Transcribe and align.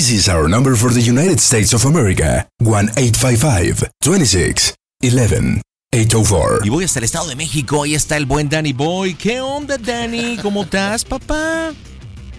This 0.00 0.12
is 0.12 0.28
our 0.30 0.48
number 0.48 0.76
for 0.76 0.88
the 0.88 1.02
United 1.02 1.40
States 1.40 1.74
of 1.74 1.84
America. 1.84 2.48
1-855-26-11. 2.62 5.60
804. 5.92 6.60
Y 6.64 6.70
voy 6.70 6.84
hasta 6.84 7.00
el 7.00 7.04
Estado 7.04 7.28
de 7.28 7.36
México. 7.36 7.82
Ahí 7.82 7.94
está 7.94 8.16
el 8.16 8.24
buen 8.24 8.48
Danny 8.48 8.72
Boy. 8.72 9.12
¿Qué 9.12 9.42
onda, 9.42 9.76
Danny? 9.76 10.38
¿Cómo 10.38 10.62
estás, 10.62 11.04
papá? 11.04 11.74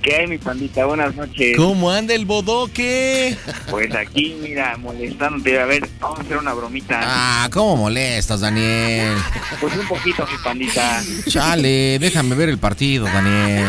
¿Qué 0.02 0.16
hay, 0.16 0.28
mi 0.28 0.40
pandita? 0.40 0.86
Buenas 0.86 1.16
noches. 1.16 1.56
¿Cómo 1.56 1.92
anda 1.92 2.16
el 2.16 2.26
bodoque? 2.26 3.38
Pues 3.70 3.94
aquí, 3.94 4.36
mira, 4.42 4.76
molestándote. 4.78 5.60
A 5.60 5.66
ver, 5.66 5.88
vamos 6.00 6.20
a 6.20 6.22
hacer 6.24 6.38
una 6.38 6.54
bromita. 6.54 7.00
Ah, 7.04 7.50
¿cómo 7.54 7.78
molestas, 7.78 8.42
Daniel? 8.42 9.16
Pues 9.60 9.76
un 9.78 9.88
poquito, 9.88 10.26
mi 10.26 10.38
pandita. 10.44 11.04
Chale, 11.28 12.00
déjame 12.00 12.36
ver 12.36 12.50
el 12.50 12.58
partido, 12.58 13.06
Daniel. 13.06 13.68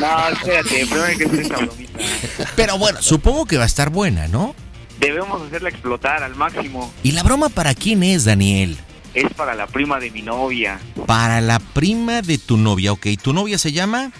No, 0.00 0.28
espérate, 0.28 0.86
primero 0.86 1.04
hay 1.04 1.16
que 1.16 1.24
hacer 1.24 1.40
esta 1.40 1.56
bromita. 1.56 1.98
Pero 2.54 2.78
bueno, 2.78 3.02
supongo 3.02 3.44
que 3.46 3.56
va 3.56 3.64
a 3.64 3.66
estar 3.66 3.90
buena, 3.90 4.28
¿no? 4.28 4.54
Debemos 5.00 5.42
hacerla 5.42 5.68
explotar 5.70 6.22
al 6.22 6.36
máximo. 6.36 6.92
¿Y 7.02 7.12
la 7.12 7.24
broma 7.24 7.48
para 7.48 7.74
quién 7.74 8.04
es, 8.04 8.24
Daniel? 8.24 8.76
Es 9.14 9.32
para 9.34 9.54
la 9.54 9.66
prima 9.66 9.98
de 9.98 10.10
mi 10.10 10.22
novia, 10.22 10.78
Para 11.06 11.40
la 11.40 11.58
prima 11.58 12.22
de 12.22 12.38
tu 12.38 12.56
novia, 12.56 12.92
ok. 12.92 13.06
¿Tu 13.20 13.32
novia 13.32 13.58
se 13.58 13.72
llama? 13.72 14.12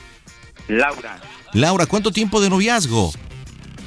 Laura. 0.68 1.20
Laura, 1.56 1.86
¿cuánto 1.86 2.10
tiempo 2.10 2.42
de 2.42 2.50
noviazgo? 2.50 3.14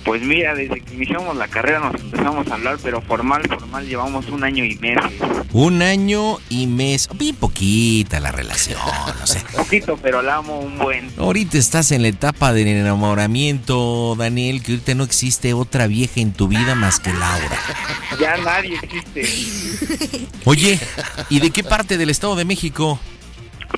Pues 0.04 0.24
mira, 0.24 0.56
desde 0.56 0.82
que 0.82 0.96
iniciamos 0.96 1.38
la 1.38 1.48
carrera 1.48 1.80
nos 1.80 2.02
empezamos 2.02 2.48
a 2.48 2.56
hablar, 2.56 2.80
pero 2.82 3.00
formal, 3.00 3.44
formal, 3.48 3.88
llevamos 3.88 4.28
un 4.30 4.44
año 4.44 4.66
y 4.66 4.76
meses. 4.78 5.12
Un 5.54 5.84
año 5.84 6.40
y 6.50 6.66
mes. 6.66 7.08
Bien 7.14 7.36
poquita 7.36 8.20
la 8.20 8.32
relación, 8.32 8.80
no 9.20 9.28
sé. 9.28 9.44
Poquito, 9.56 9.98
pero 10.02 10.24
la 10.24 10.38
amo 10.38 10.60
un 10.60 10.80
buen. 10.80 11.12
Ahorita 11.20 11.60
estás 11.60 11.92
en 11.92 12.02
la 12.02 12.08
etapa 12.08 12.54
del 12.54 12.70
enamoramiento, 12.70 14.16
Daniel, 14.18 14.64
que 14.64 14.72
ahorita 14.72 14.96
no 14.96 15.04
existe 15.04 15.54
otra 15.54 15.86
vieja 15.86 16.22
en 16.22 16.34
tu 16.34 16.48
vida 16.48 16.74
más 16.74 17.00
que 17.00 17.14
Laura. 17.14 17.60
Ya 18.20 18.36
nadie 18.38 18.80
existe. 18.82 20.28
Oye, 20.46 20.80
¿y 21.30 21.40
de 21.40 21.52
qué 21.52 21.64
parte 21.64 22.00
del 22.00 22.10
Estado 22.10 22.36
de 22.36 22.46
México? 22.46 23.00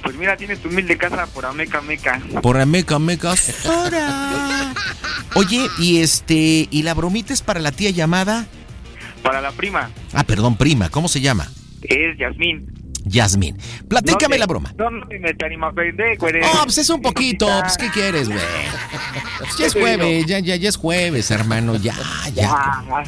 Pues 0.04 0.16
mira, 0.16 0.38
tienes 0.38 0.60
tu 0.62 0.70
humilde 0.70 0.98
casa 0.98 1.26
por 1.28 1.46
Ameca 1.46 1.82
Meca. 1.82 2.22
Por 2.42 2.60
Ameca, 2.60 2.98
Meca. 3.00 3.34
Oye, 5.36 5.68
y 5.80 6.00
este, 6.02 6.68
¿y 6.70 6.84
la 6.84 6.94
bromita 6.94 7.34
es 7.34 7.42
para 7.42 7.60
la 7.60 7.72
tía 7.72 7.90
llamada? 7.90 8.46
Para 9.24 9.40
la 9.42 9.52
prima, 9.52 9.90
Ah, 10.14 10.24
perdón, 10.24 10.56
prima, 10.58 10.90
¿cómo 10.90 11.08
se 11.08 11.22
llama? 11.22 11.48
es 11.84 12.18
Yasmín. 12.18 12.68
Yasmín. 13.06 13.58
Platícame 13.88 14.24
No 14.28 14.30
te- 14.36 14.40
la 14.40 14.46
broma. 14.46 14.74
No, 14.78 14.90
no 14.92 15.08
te 15.08 15.20
me 15.20 15.34
te 15.34 15.46
anima, 15.46 15.72
pendejo, 15.74 16.28
eres. 16.28 16.46
Oh, 16.54 16.64
pues 16.64 16.78
es 16.80 16.90
un 16.90 17.02
poquito, 17.02 17.48
pues 17.64 17.78
¿qué 17.78 17.90
quieres, 17.90 18.28
güey? 18.30 18.40
Pues 19.40 19.58
ya 19.60 19.66
es 19.68 19.74
jueves, 19.74 20.26
ya, 20.26 20.40
ya, 20.40 20.56
ya 20.56 20.70
es 20.70 20.78
jueves, 20.78 21.32
hermano, 21.32 21.76
ya, 21.78 21.96
ya. 22.34 22.50
Ah, 22.52 23.04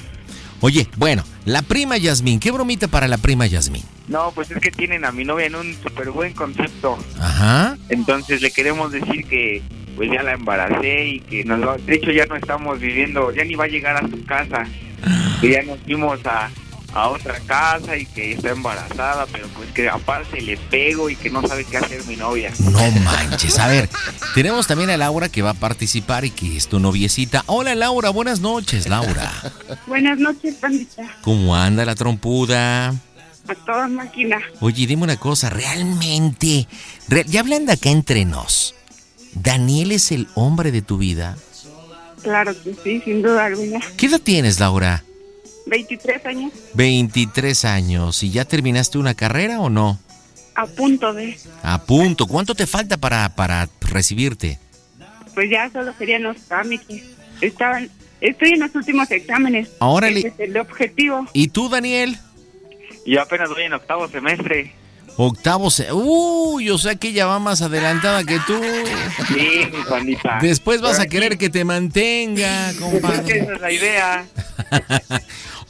Oye, 0.61 0.87
bueno, 0.97 1.23
la 1.45 1.61
prima 1.61 1.97
Yasmín, 1.97 2.39
¿qué 2.39 2.51
bromita 2.51 2.87
para 2.87 3.07
la 3.07 3.17
prima 3.17 3.45
Yasmín? 3.45 3.83
no, 4.07 4.31
pues 4.35 4.51
es 4.51 4.59
que 4.59 4.69
tienen 4.71 5.05
a 5.05 5.11
mi 5.11 5.23
novia 5.23 5.45
en 5.47 5.55
un 5.55 5.73
súper 5.81 6.09
buen 6.11 6.33
concepto. 6.33 6.97
Ajá. 7.19 7.77
Entonces 7.89 8.41
le 8.41 8.51
queremos 8.51 8.91
decir 8.91 9.25
que 9.27 9.61
pues 9.95 10.09
ya 10.11 10.21
la 10.23 10.33
embaracé 10.33 11.05
y 11.07 11.19
que 11.21 11.43
nos 11.45 11.61
va- 11.65 11.77
de 11.77 11.95
hecho 11.95 12.11
ya 12.11 12.25
no 12.25 12.35
estamos 12.35 12.79
viviendo, 12.79 13.31
ya 13.31 13.43
ni 13.45 13.55
va 13.55 13.63
a 13.65 13.67
llegar 13.67 13.95
a 13.95 14.07
su 14.09 14.23
casa. 14.25 14.65
Que 15.41 15.51
ya 15.51 15.63
nos 15.63 15.79
fuimos 15.79 16.19
a, 16.25 16.49
a 16.93 17.09
otra 17.09 17.39
casa 17.39 17.97
y 17.97 18.05
que 18.05 18.33
está 18.33 18.51
embarazada, 18.51 19.25
pero 19.31 19.47
pues 19.49 19.71
que 19.71 19.89
aparte 19.89 20.41
le 20.41 20.57
pego 20.57 21.09
y 21.09 21.15
que 21.15 21.29
no 21.29 21.45
sabe 21.47 21.65
qué 21.65 21.77
hacer 21.77 22.05
mi 22.05 22.15
novia. 22.15 22.51
No 22.59 22.91
manches, 23.03 23.57
a 23.59 23.67
ver, 23.67 23.89
tenemos 24.35 24.67
también 24.67 24.89
a 24.91 24.97
Laura 24.97 25.29
que 25.29 25.41
va 25.41 25.51
a 25.51 25.55
participar 25.55 26.23
y 26.25 26.29
que 26.31 26.55
es 26.55 26.67
tu 26.67 26.79
noviecita. 26.79 27.43
Hola 27.47 27.73
Laura, 27.75 28.09
buenas 28.11 28.39
noches, 28.41 28.87
Laura. 28.87 29.31
Buenas 29.87 30.19
noches, 30.19 30.55
pandita. 30.55 31.03
¿Cómo 31.21 31.55
anda 31.55 31.83
la 31.85 31.95
trompuda? 31.95 32.89
A 32.89 33.55
toda 33.65 33.87
máquina. 33.87 34.37
Oye, 34.61 34.85
dime 34.87 35.03
una 35.03 35.17
cosa, 35.17 35.49
realmente, 35.49 36.67
re- 37.09 37.25
ya 37.27 37.41
hablando 37.41 37.73
acá 37.73 37.89
entre 37.89 38.23
nos, 38.23 38.75
¿Daniel 39.33 39.91
es 39.91 40.11
el 40.11 40.27
hombre 40.35 40.71
de 40.71 40.81
tu 40.83 40.97
vida? 40.99 41.35
Claro 42.21 42.53
que 42.63 42.73
sí, 42.83 43.01
sin 43.03 43.21
duda 43.23 43.45
alguna. 43.45 43.79
¿Qué 43.97 44.05
edad 44.05 44.21
tienes, 44.21 44.59
Laura? 44.59 45.03
23 45.65 46.25
años, 46.25 46.51
23 46.73 47.65
años. 47.65 48.23
¿Y 48.23 48.31
ya 48.31 48.45
terminaste 48.45 48.97
una 48.97 49.13
carrera 49.13 49.59
o 49.59 49.69
no? 49.69 49.99
a 50.55 50.65
punto 50.65 51.13
de. 51.13 51.37
A 51.61 51.83
punto. 51.83 52.27
¿Cuánto 52.27 52.55
te 52.55 52.67
falta 52.67 52.97
para, 52.97 53.35
para 53.35 53.69
recibirte? 53.81 54.59
Pues 55.33 55.49
ya 55.49 55.69
solo 55.71 55.93
serían 55.97 56.23
los 56.23 56.37
trámites. 56.37 57.03
Estaban, 57.41 57.89
estoy 58.21 58.49
en 58.49 58.59
los 58.59 58.75
últimos 58.75 59.09
exámenes. 59.11 59.69
Órale. 59.79 60.19
Ese 60.19 60.27
es 60.29 60.39
el 60.39 60.57
objetivo. 60.57 61.25
¿Y 61.33 61.47
tú, 61.47 61.69
Daniel? 61.69 62.17
Y 63.05 63.17
apenas 63.17 63.49
voy 63.49 63.63
en 63.63 63.73
octavo 63.73 64.07
semestre. 64.07 64.73
Octavo. 65.17 65.69
Se... 65.69 65.91
Uy, 65.91 66.69
o 66.69 66.77
sea 66.77 66.95
que 66.95 67.09
ella 67.09 67.25
va 67.25 67.39
más 67.39 67.61
adelantada 67.61 68.23
que 68.23 68.39
tú. 68.45 68.59
Sí, 69.27 69.67
mi 69.75 69.83
pandita. 69.83 70.39
Después 70.41 70.81
vas 70.81 70.99
a 70.99 71.07
querer 71.07 71.37
que 71.37 71.49
te 71.49 71.65
mantenga, 71.65 72.69
aquí, 72.69 72.77
es 72.77 72.83
que 72.83 72.91
compadre. 72.91 73.39
esa 73.39 73.53
es 73.53 73.61
la 73.61 73.71
idea. 73.71 74.25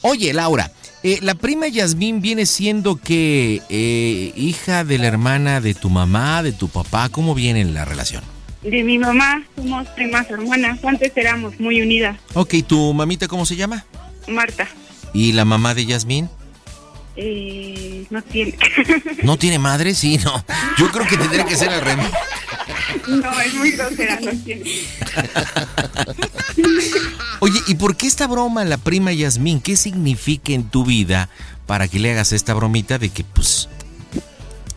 Oye, 0.06 0.34
Laura, 0.34 0.70
eh, 1.02 1.18
la 1.22 1.34
prima 1.34 1.66
Yasmín 1.66 2.20
viene 2.20 2.44
siendo 2.44 2.96
que 2.96 3.62
eh, 3.70 4.32
hija 4.36 4.84
de 4.84 4.98
la 4.98 5.06
hermana 5.06 5.62
de 5.62 5.72
tu 5.72 5.88
mamá, 5.88 6.42
de 6.42 6.52
tu 6.52 6.68
papá. 6.68 7.08
¿Cómo 7.08 7.34
viene 7.34 7.64
la 7.64 7.86
relación? 7.86 8.22
De 8.62 8.84
mi 8.84 8.98
mamá 8.98 9.42
somos 9.56 9.88
primas 9.88 10.28
hermanas. 10.28 10.84
Antes 10.84 11.10
éramos 11.16 11.58
muy 11.58 11.80
unidas. 11.80 12.18
Ok, 12.34 12.56
¿tu 12.66 12.92
mamita 12.92 13.28
cómo 13.28 13.46
se 13.46 13.56
llama? 13.56 13.86
Marta, 14.28 14.68
¿Y 15.14 15.32
la 15.32 15.46
mamá 15.46 15.74
de 15.74 15.86
Yasmín? 15.86 16.28
Eh, 17.16 18.06
no 18.10 18.22
tiene. 18.22 18.56
¿No 19.22 19.36
tiene 19.36 19.58
madre? 19.58 19.94
Sí, 19.94 20.18
no. 20.24 20.44
Yo 20.78 20.90
creo 20.90 21.06
que 21.06 21.16
tendría 21.16 21.44
que 21.44 21.56
ser 21.56 21.68
al 21.70 21.80
revés. 21.80 22.06
no, 23.08 23.40
es 23.40 23.54
muy 23.54 23.70
grosera, 23.72 24.18
no 24.20 24.32
tiene. 24.44 24.62
Oye, 27.40 27.58
¿y 27.68 27.74
por 27.74 27.96
qué 27.96 28.06
esta 28.06 28.26
broma, 28.26 28.64
la 28.64 28.78
prima 28.78 29.12
Yasmín? 29.12 29.60
¿Qué 29.60 29.76
significa 29.76 30.52
en 30.52 30.64
tu 30.64 30.84
vida 30.84 31.28
para 31.66 31.88
que 31.88 31.98
le 31.98 32.12
hagas 32.12 32.32
esta 32.32 32.54
bromita 32.54 32.98
de 32.98 33.10
que, 33.10 33.24
pues, 33.24 33.68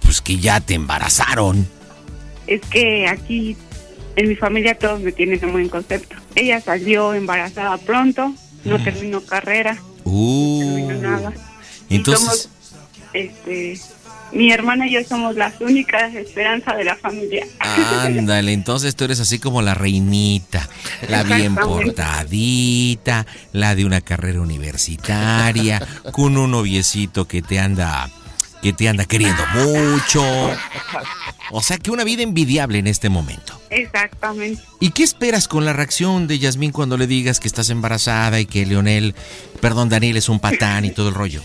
pues 0.02 0.22
que 0.22 0.38
ya 0.38 0.60
te 0.60 0.74
embarazaron? 0.76 1.68
Es 2.46 2.62
que 2.70 3.08
aquí 3.08 3.58
en 4.16 4.28
mi 4.30 4.36
familia 4.36 4.78
todos 4.78 5.00
me 5.02 5.12
tienen 5.12 5.44
un 5.44 5.54
buen 5.54 5.70
concepto. 5.70 6.16
Ella 6.36 6.62
salió 6.62 7.14
embarazada 7.14 7.78
pronto, 7.78 8.34
no 8.64 8.84
terminó 8.84 9.22
carrera, 9.22 9.78
Uh, 10.10 10.62
no 10.64 10.88
terminó 10.88 11.10
nada. 11.10 11.34
Entonces, 11.90 12.24
somos, 12.24 12.50
este, 13.14 13.80
mi 14.32 14.52
hermana 14.52 14.88
y 14.88 14.94
yo 14.94 15.04
somos 15.04 15.36
las 15.36 15.60
únicas 15.62 16.14
esperanzas 16.14 16.78
de 16.78 16.84
la 16.84 16.96
familia. 16.96 17.46
ándale, 17.60 18.54
entonces 18.54 18.96
tú 18.96 19.06
eres 19.06 19.20
así 19.20 19.40
como 19.40 19.62
la 19.62 19.74
reinita, 19.74 20.68
la 21.08 21.24
bien 21.24 21.56
portadita, 21.56 23.26
la 23.54 23.76
de 23.76 23.86
una 23.86 24.02
carrera 24.02 24.42
universitaria, 24.42 25.86
con 26.12 26.38
un 26.38 26.52
noviecito 26.52 27.28
que 27.28 27.42
te 27.42 27.60
anda, 27.60 28.10
que 28.62 28.74
te 28.74 28.90
anda 28.90 29.06
queriendo 29.06 29.44
mucho. 29.54 30.24
O 31.52 31.62
sea 31.62 31.78
que 31.78 31.92
una 31.92 32.04
vida 32.04 32.24
envidiable 32.24 32.80
en 32.80 32.88
este 32.88 33.10
momento. 33.10 33.60
Exactamente. 33.70 34.62
¿Y 34.80 34.92
qué 34.92 35.04
esperas 35.04 35.48
con 35.48 35.64
la 35.64 35.74
reacción 35.74 36.28
de 36.28 36.40
Yasmín 36.40 36.72
cuando 36.72 36.98
le 36.98 37.08
digas 37.08 37.40
que 37.40 37.48
estás 37.48 37.70
embarazada 37.70 38.40
y 38.40 38.46
que 38.46 38.66
Leonel, 38.66 39.16
perdón, 39.62 39.88
Daniel 39.88 40.18
es 40.18 40.28
un 40.28 40.40
patán 40.40 40.84
y 40.84 40.92
todo 40.92 41.10
el 41.10 41.16
rollo? 41.16 41.42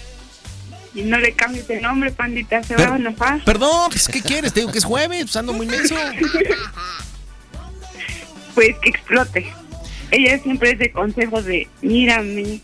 Y 0.95 1.03
no 1.03 1.19
le 1.19 1.33
cambies 1.33 1.67
de 1.69 1.81
nombre, 1.81 2.11
pandita, 2.13 2.63
se 2.63 2.77
va 2.77 2.95
a 2.95 2.97
enojar. 2.97 3.43
Perdón, 3.45 3.91
pues, 3.91 4.09
¿qué 4.09 4.21
quieres? 4.21 4.53
Te 4.53 4.61
digo 4.61 4.73
que 4.73 4.79
es 4.79 4.85
jueves, 4.85 5.23
pues, 5.23 5.37
ando 5.37 5.53
muy 5.53 5.67
menso. 5.67 5.95
Pues 8.55 8.77
que 8.83 8.91
explote. 8.91 9.47
Ella 10.11 10.39
siempre 10.39 10.73
es 10.73 10.79
de 10.79 10.93
consejos 10.93 11.47
de, 11.47 11.71
mírame, 11.81 12.61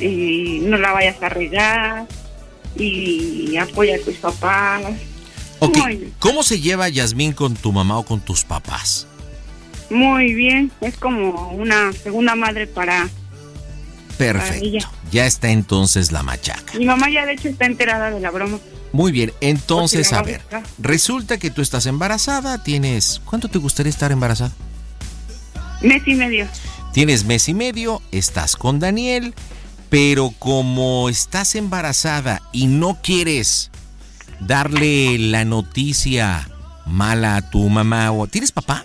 y 0.00 0.62
no 0.64 0.78
la 0.78 0.90
vayas 0.90 1.22
a 1.22 1.28
regar, 1.28 2.08
y 2.74 3.56
apoya 3.56 3.94
a 3.94 4.00
tus 4.00 4.16
papás. 4.16 4.82
Ok, 5.60 5.76
Muy 5.76 5.96
bien. 5.96 6.14
¿cómo 6.18 6.42
se 6.42 6.58
lleva 6.58 6.88
Yasmín 6.88 7.34
con 7.34 7.54
tu 7.54 7.70
mamá 7.70 7.98
o 7.98 8.04
con 8.04 8.20
tus 8.20 8.44
papás? 8.44 9.06
Muy 9.90 10.34
bien, 10.34 10.72
es 10.80 10.96
como 10.96 11.52
una 11.52 11.92
segunda 11.92 12.34
madre 12.34 12.66
para 12.66 13.08
Perfecto. 14.20 14.86
Ya 15.10 15.24
está 15.24 15.48
entonces 15.48 16.12
la 16.12 16.22
machaca. 16.22 16.76
mi 16.76 16.84
mamá 16.84 17.08
ya 17.08 17.24
de 17.24 17.32
hecho 17.32 17.48
está 17.48 17.64
enterada 17.64 18.10
de 18.10 18.20
la 18.20 18.30
broma. 18.30 18.58
Muy 18.92 19.12
bien, 19.12 19.32
entonces 19.40 20.12
a 20.12 20.20
ver, 20.22 20.42
resulta 20.78 21.38
que 21.38 21.50
tú 21.50 21.62
estás 21.62 21.86
embarazada, 21.86 22.62
tienes... 22.62 23.22
¿Cuánto 23.24 23.48
te 23.48 23.58
gustaría 23.58 23.88
estar 23.88 24.12
embarazada? 24.12 24.52
Mes 25.80 26.02
y 26.06 26.14
medio. 26.14 26.46
Tienes 26.92 27.24
mes 27.24 27.48
y 27.48 27.54
medio, 27.54 28.02
estás 28.12 28.56
con 28.56 28.78
Daniel, 28.78 29.32
pero 29.88 30.34
como 30.38 31.08
estás 31.08 31.54
embarazada 31.54 32.42
y 32.52 32.66
no 32.66 32.98
quieres 33.02 33.70
darle 34.40 35.18
la 35.18 35.46
noticia 35.46 36.46
mala 36.84 37.36
a 37.36 37.50
tu 37.50 37.66
mamá 37.70 38.12
o... 38.12 38.26
¿Tienes 38.26 38.52
papá? 38.52 38.84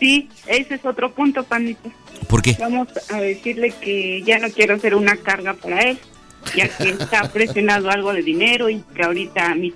Sí, 0.00 0.28
ese 0.46 0.74
es 0.74 0.84
otro 0.84 1.14
punto, 1.14 1.44
pandita. 1.44 1.88
¿Por 2.24 2.42
qué? 2.42 2.56
Vamos 2.58 2.88
a 3.10 3.20
decirle 3.20 3.72
que 3.80 4.22
ya 4.22 4.38
no 4.38 4.50
quiero 4.50 4.78
ser 4.78 4.94
una 4.94 5.16
carga 5.16 5.54
para 5.54 5.80
él, 5.82 5.98
ya 6.56 6.68
que 6.68 6.90
está 6.90 7.28
presionado 7.32 7.90
algo 7.90 8.12
de 8.12 8.22
dinero 8.22 8.68
y 8.68 8.82
que 8.94 9.02
ahorita 9.02 9.54
mi 9.54 9.72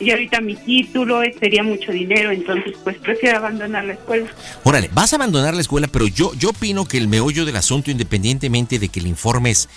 y 0.00 0.10
ahorita 0.10 0.40
mi 0.40 0.56
título 0.56 1.20
sería 1.38 1.62
mucho 1.62 1.92
dinero, 1.92 2.30
entonces 2.30 2.72
pues 2.82 2.96
prefiero 2.96 3.36
abandonar 3.36 3.84
la 3.84 3.92
escuela. 3.92 4.30
Órale, 4.64 4.88
vas 4.94 5.12
a 5.12 5.16
abandonar 5.16 5.52
la 5.52 5.60
escuela, 5.60 5.88
pero 5.88 6.06
yo, 6.06 6.32
yo 6.34 6.50
opino 6.50 6.86
que 6.86 6.96
el 6.96 7.06
meollo 7.06 7.44
del 7.44 7.56
asunto, 7.56 7.90
independientemente 7.90 8.78
de 8.78 8.88
que 8.88 9.02
le 9.02 9.10
informes 9.10 9.68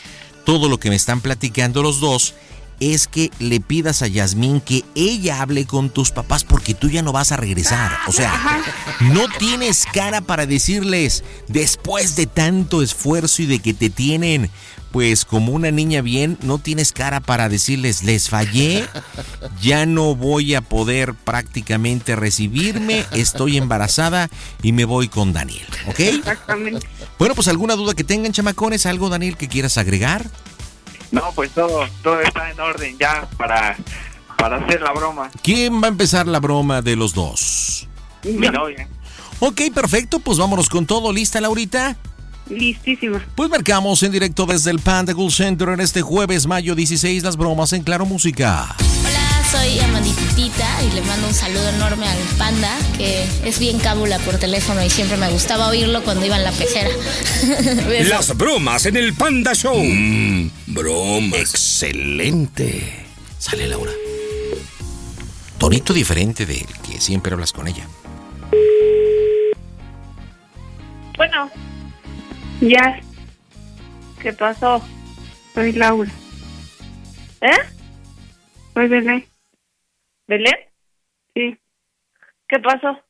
todo 0.45 0.69
lo 0.69 0.79
que 0.79 0.89
me 0.89 0.95
están 0.95 1.19
platicando 1.19 1.83
los 1.83 1.99
dos, 1.99 2.35
es 2.79 3.07
que 3.07 3.31
le 3.39 3.59
pidas 3.59 4.01
a 4.01 4.07
Yasmín 4.07 4.61
que 4.61 4.83
ella 4.95 5.41
hable 5.41 5.65
con 5.65 5.89
tus 5.89 6.11
papás 6.11 6.43
porque 6.43 6.73
tú 6.73 6.89
ya 6.89 7.01
no 7.01 7.11
vas 7.11 7.31
a 7.31 7.37
regresar. 7.37 7.91
O 8.07 8.11
sea, 8.11 8.63
no 8.99 9.27
tienes 9.39 9.85
cara 9.91 10.21
para 10.21 10.45
decirles, 10.45 11.23
después 11.47 12.15
de 12.15 12.25
tanto 12.25 12.81
esfuerzo 12.81 13.41
y 13.41 13.45
de 13.45 13.59
que 13.59 13.73
te 13.73 13.89
tienen, 13.89 14.49
pues 14.93 15.25
como 15.25 15.53
una 15.53 15.71
niña 15.71 16.01
bien, 16.01 16.37
no 16.43 16.59
tienes 16.59 16.91
cara 16.91 17.19
para 17.19 17.49
decirles, 17.49 18.03
les 18.03 18.29
fallé, 18.29 18.87
ya 19.59 19.87
no 19.87 20.15
voy 20.15 20.53
a 20.53 20.61
poder 20.61 21.15
prácticamente 21.15 22.15
recibirme, 22.15 23.03
estoy 23.11 23.57
embarazada 23.57 24.29
y 24.61 24.71
me 24.71 24.85
voy 24.85 25.07
con 25.07 25.33
Daniel, 25.33 25.65
¿ok? 25.87 25.99
Exactamente. 25.99 26.87
Bueno, 27.17 27.33
pues 27.33 27.47
alguna 27.47 27.75
duda 27.75 27.95
que 27.95 28.03
tengan, 28.03 28.33
chamacones, 28.33 28.85
algo, 28.85 29.09
Daniel, 29.09 29.35
que 29.35 29.47
quieras 29.47 29.79
agregar. 29.79 30.29
No, 31.13 31.31
pues 31.35 31.51
todo, 31.51 31.87
todo 32.01 32.19
está 32.21 32.49
en 32.49 32.59
orden 32.59 32.97
ya 32.97 33.29
para, 33.37 33.77
para 34.35 34.57
hacer 34.57 34.81
la 34.81 34.91
broma. 34.93 35.29
¿Quién 35.43 35.79
va 35.79 35.85
a 35.85 35.89
empezar 35.89 36.25
la 36.25 36.39
broma 36.39 36.81
de 36.81 36.95
los 36.95 37.13
dos? 37.13 37.87
Mi 38.23 38.49
novia. 38.49 38.87
Ok, 39.39 39.61
perfecto, 39.71 40.19
pues 40.19 40.39
vámonos 40.39 40.69
con 40.69 40.87
todo. 40.87 41.13
¿Lista, 41.13 41.39
Laurita? 41.39 41.95
Listísima. 42.49 43.23
Pues 43.35 43.47
marcamos 43.47 44.01
en 44.01 44.11
directo 44.11 44.47
desde 44.47 44.71
el 44.71 44.79
Panda 44.79 45.13
Cool 45.13 45.31
Center 45.31 45.69
en 45.69 45.81
este 45.81 46.01
jueves, 46.01 46.47
mayo 46.47 46.73
16, 46.73 47.21
las 47.21 47.37
bromas 47.37 47.73
en 47.73 47.83
Claro 47.83 48.07
Música. 48.07 48.75
Soy 49.53 49.79
Amanditita 49.81 50.83
y 50.83 50.95
le 50.95 51.01
mando 51.03 51.27
un 51.27 51.33
saludo 51.33 51.69
enorme 51.69 52.07
al 52.07 52.17
panda, 52.39 52.75
que 52.97 53.23
es 53.45 53.59
bien 53.59 53.77
cábula 53.77 54.17
por 54.17 54.39
teléfono 54.39 54.83
y 54.83 54.89
siempre 54.89 55.15
me 55.15 55.29
gustaba 55.29 55.67
oírlo 55.67 56.03
cuando 56.03 56.25
iba 56.25 56.35
en 56.37 56.43
la 56.43 56.51
pecera. 56.51 56.89
Las 58.09 58.35
bromas 58.35 58.87
en 58.87 58.97
el 58.97 59.13
Panda 59.13 59.53
Show. 59.53 59.77
Mmm, 59.77 60.49
bromas. 60.65 61.39
Excelente. 61.39 63.05
Sale 63.37 63.67
Laura. 63.67 63.91
Tonito 65.59 65.93
diferente 65.93 66.47
del 66.47 66.65
que 66.81 66.99
siempre 66.99 67.33
hablas 67.33 67.53
con 67.53 67.67
ella. 67.67 67.87
Bueno. 71.15 71.51
Ya. 72.59 72.99
¿Qué 74.19 74.33
pasó? 74.33 74.83
Soy 75.53 75.73
Laura. 75.73 76.11
¿Eh? 77.41 77.59
Soy 78.73 78.87
Belén. 78.87 79.32
¿Belén? 80.27 80.55
Sí. 81.33 81.57
¿Qué 82.47 82.59
pasó? 82.59 83.03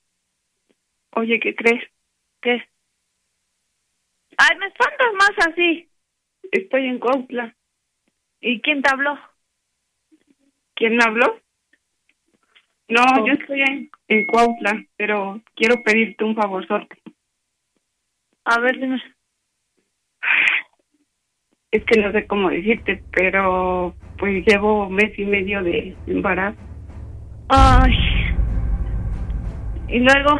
Oye, 1.15 1.39
¿qué 1.39 1.55
crees? 1.55 1.83
¿Qué? 2.41 2.63
Ay, 4.37 4.57
me 4.57 4.67
espantas 4.67 5.13
más 5.13 5.47
así. 5.47 5.89
Estoy 6.51 6.87
en 6.87 6.99
Cuautla. 6.99 7.55
¿Y 8.41 8.61
quién 8.61 8.81
te 8.81 8.91
habló? 8.91 9.17
¿Quién 10.75 10.95
me 10.95 11.03
habló? 11.03 11.39
No, 12.89 13.25
yo 13.25 13.33
estoy 13.33 13.61
en, 13.61 13.89
en 14.07 14.25
Cuautla, 14.25 14.83
pero 14.97 15.41
quiero 15.55 15.81
pedirte 15.83 16.23
un 16.23 16.35
favorzote. 16.35 16.97
A 18.45 18.59
ver, 18.59 18.79
dime. 18.79 19.01
Es 21.71 21.83
que 21.85 21.99
no 21.99 22.11
sé 22.11 22.27
cómo 22.27 22.49
decirte, 22.49 23.03
pero 23.11 23.95
pues 24.17 24.45
llevo 24.45 24.89
mes 24.89 25.17
y 25.17 25.25
medio 25.25 25.63
de 25.63 25.95
embarazo. 26.07 26.72
Ay. 27.49 27.93
¿Y 29.87 29.99
luego? 29.99 30.39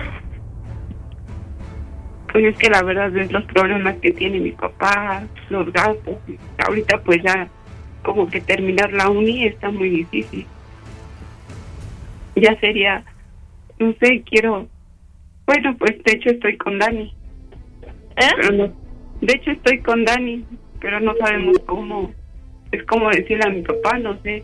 Pues 2.32 2.46
es 2.46 2.58
que 2.58 2.70
la 2.70 2.82
verdad 2.82 3.16
es 3.16 3.32
los 3.32 3.44
problemas 3.46 3.96
que 3.98 4.12
tiene 4.12 4.40
mi 4.40 4.52
papá, 4.52 5.24
los 5.50 5.72
gastos. 5.72 6.18
Ahorita 6.66 7.02
pues 7.04 7.22
ya 7.24 7.48
como 8.02 8.28
que 8.28 8.42
terminar 8.42 8.92
la 8.94 9.10
uni 9.10 9.46
está 9.46 9.70
muy 9.70 9.90
difícil. 9.90 10.46
Ya 12.36 12.60
sería, 12.60 13.04
no 13.80 13.94
sé, 14.00 14.24
quiero... 14.24 14.68
Bueno, 15.46 15.76
pues 15.78 16.02
de 16.04 16.14
hecho 16.14 16.30
estoy 16.30 16.58
con 16.58 16.80
Dani. 16.80 17.14
Pero 18.16 18.52
no, 18.52 18.74
de 19.22 19.34
hecho 19.34 19.52
estoy 19.52 19.80
con 19.80 20.04
Dani, 20.06 20.46
pero 20.80 21.00
no 21.00 21.14
sabemos 21.16 21.60
cómo. 21.66 22.12
Es 22.72 22.84
como 22.86 23.10
decirle 23.10 23.44
a 23.46 23.52
mi 23.52 23.62
papá, 23.62 24.00
no 24.00 24.18
sé, 24.24 24.44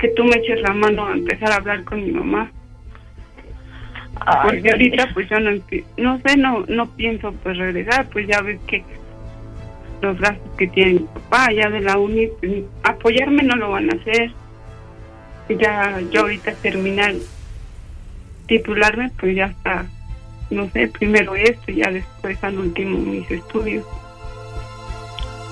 que 0.00 0.08
tú 0.08 0.24
me 0.24 0.36
eches 0.36 0.60
la 0.62 0.72
mano 0.72 1.06
a 1.06 1.12
empezar 1.12 1.52
a 1.52 1.56
hablar 1.56 1.84
con 1.84 2.02
mi 2.02 2.10
mamá. 2.10 2.50
Porque 4.42 4.70
ahorita 4.70 5.10
pues 5.14 5.28
yo 5.28 5.40
no, 5.40 5.50
no 5.96 6.20
sé, 6.20 6.36
no 6.36 6.64
no 6.68 6.90
pienso 6.96 7.32
pues 7.42 7.56
regresar, 7.56 8.08
pues 8.10 8.26
ya 8.26 8.40
ves 8.42 8.60
que 8.66 8.84
los 10.02 10.18
gastos 10.18 10.50
que 10.56 10.66
tiene 10.68 10.92
mi 10.92 10.98
papá 11.00 11.52
ya 11.52 11.68
de 11.70 11.80
la 11.80 11.98
uni, 11.98 12.28
pues, 12.40 12.64
apoyarme 12.82 13.42
no 13.42 13.56
lo 13.56 13.70
van 13.70 13.90
a 13.90 13.96
hacer. 13.96 14.32
Ya 15.48 16.00
yo 16.12 16.22
ahorita 16.22 16.52
terminar 16.54 17.14
titularme, 18.46 19.10
pues 19.18 19.34
ya 19.34 19.46
está, 19.46 19.86
no 20.50 20.68
sé, 20.70 20.88
primero 20.88 21.34
esto 21.34 21.70
y 21.70 21.76
ya 21.76 21.90
después 21.90 22.42
al 22.44 22.58
último 22.58 22.98
mis 22.98 23.30
estudios. 23.30 23.84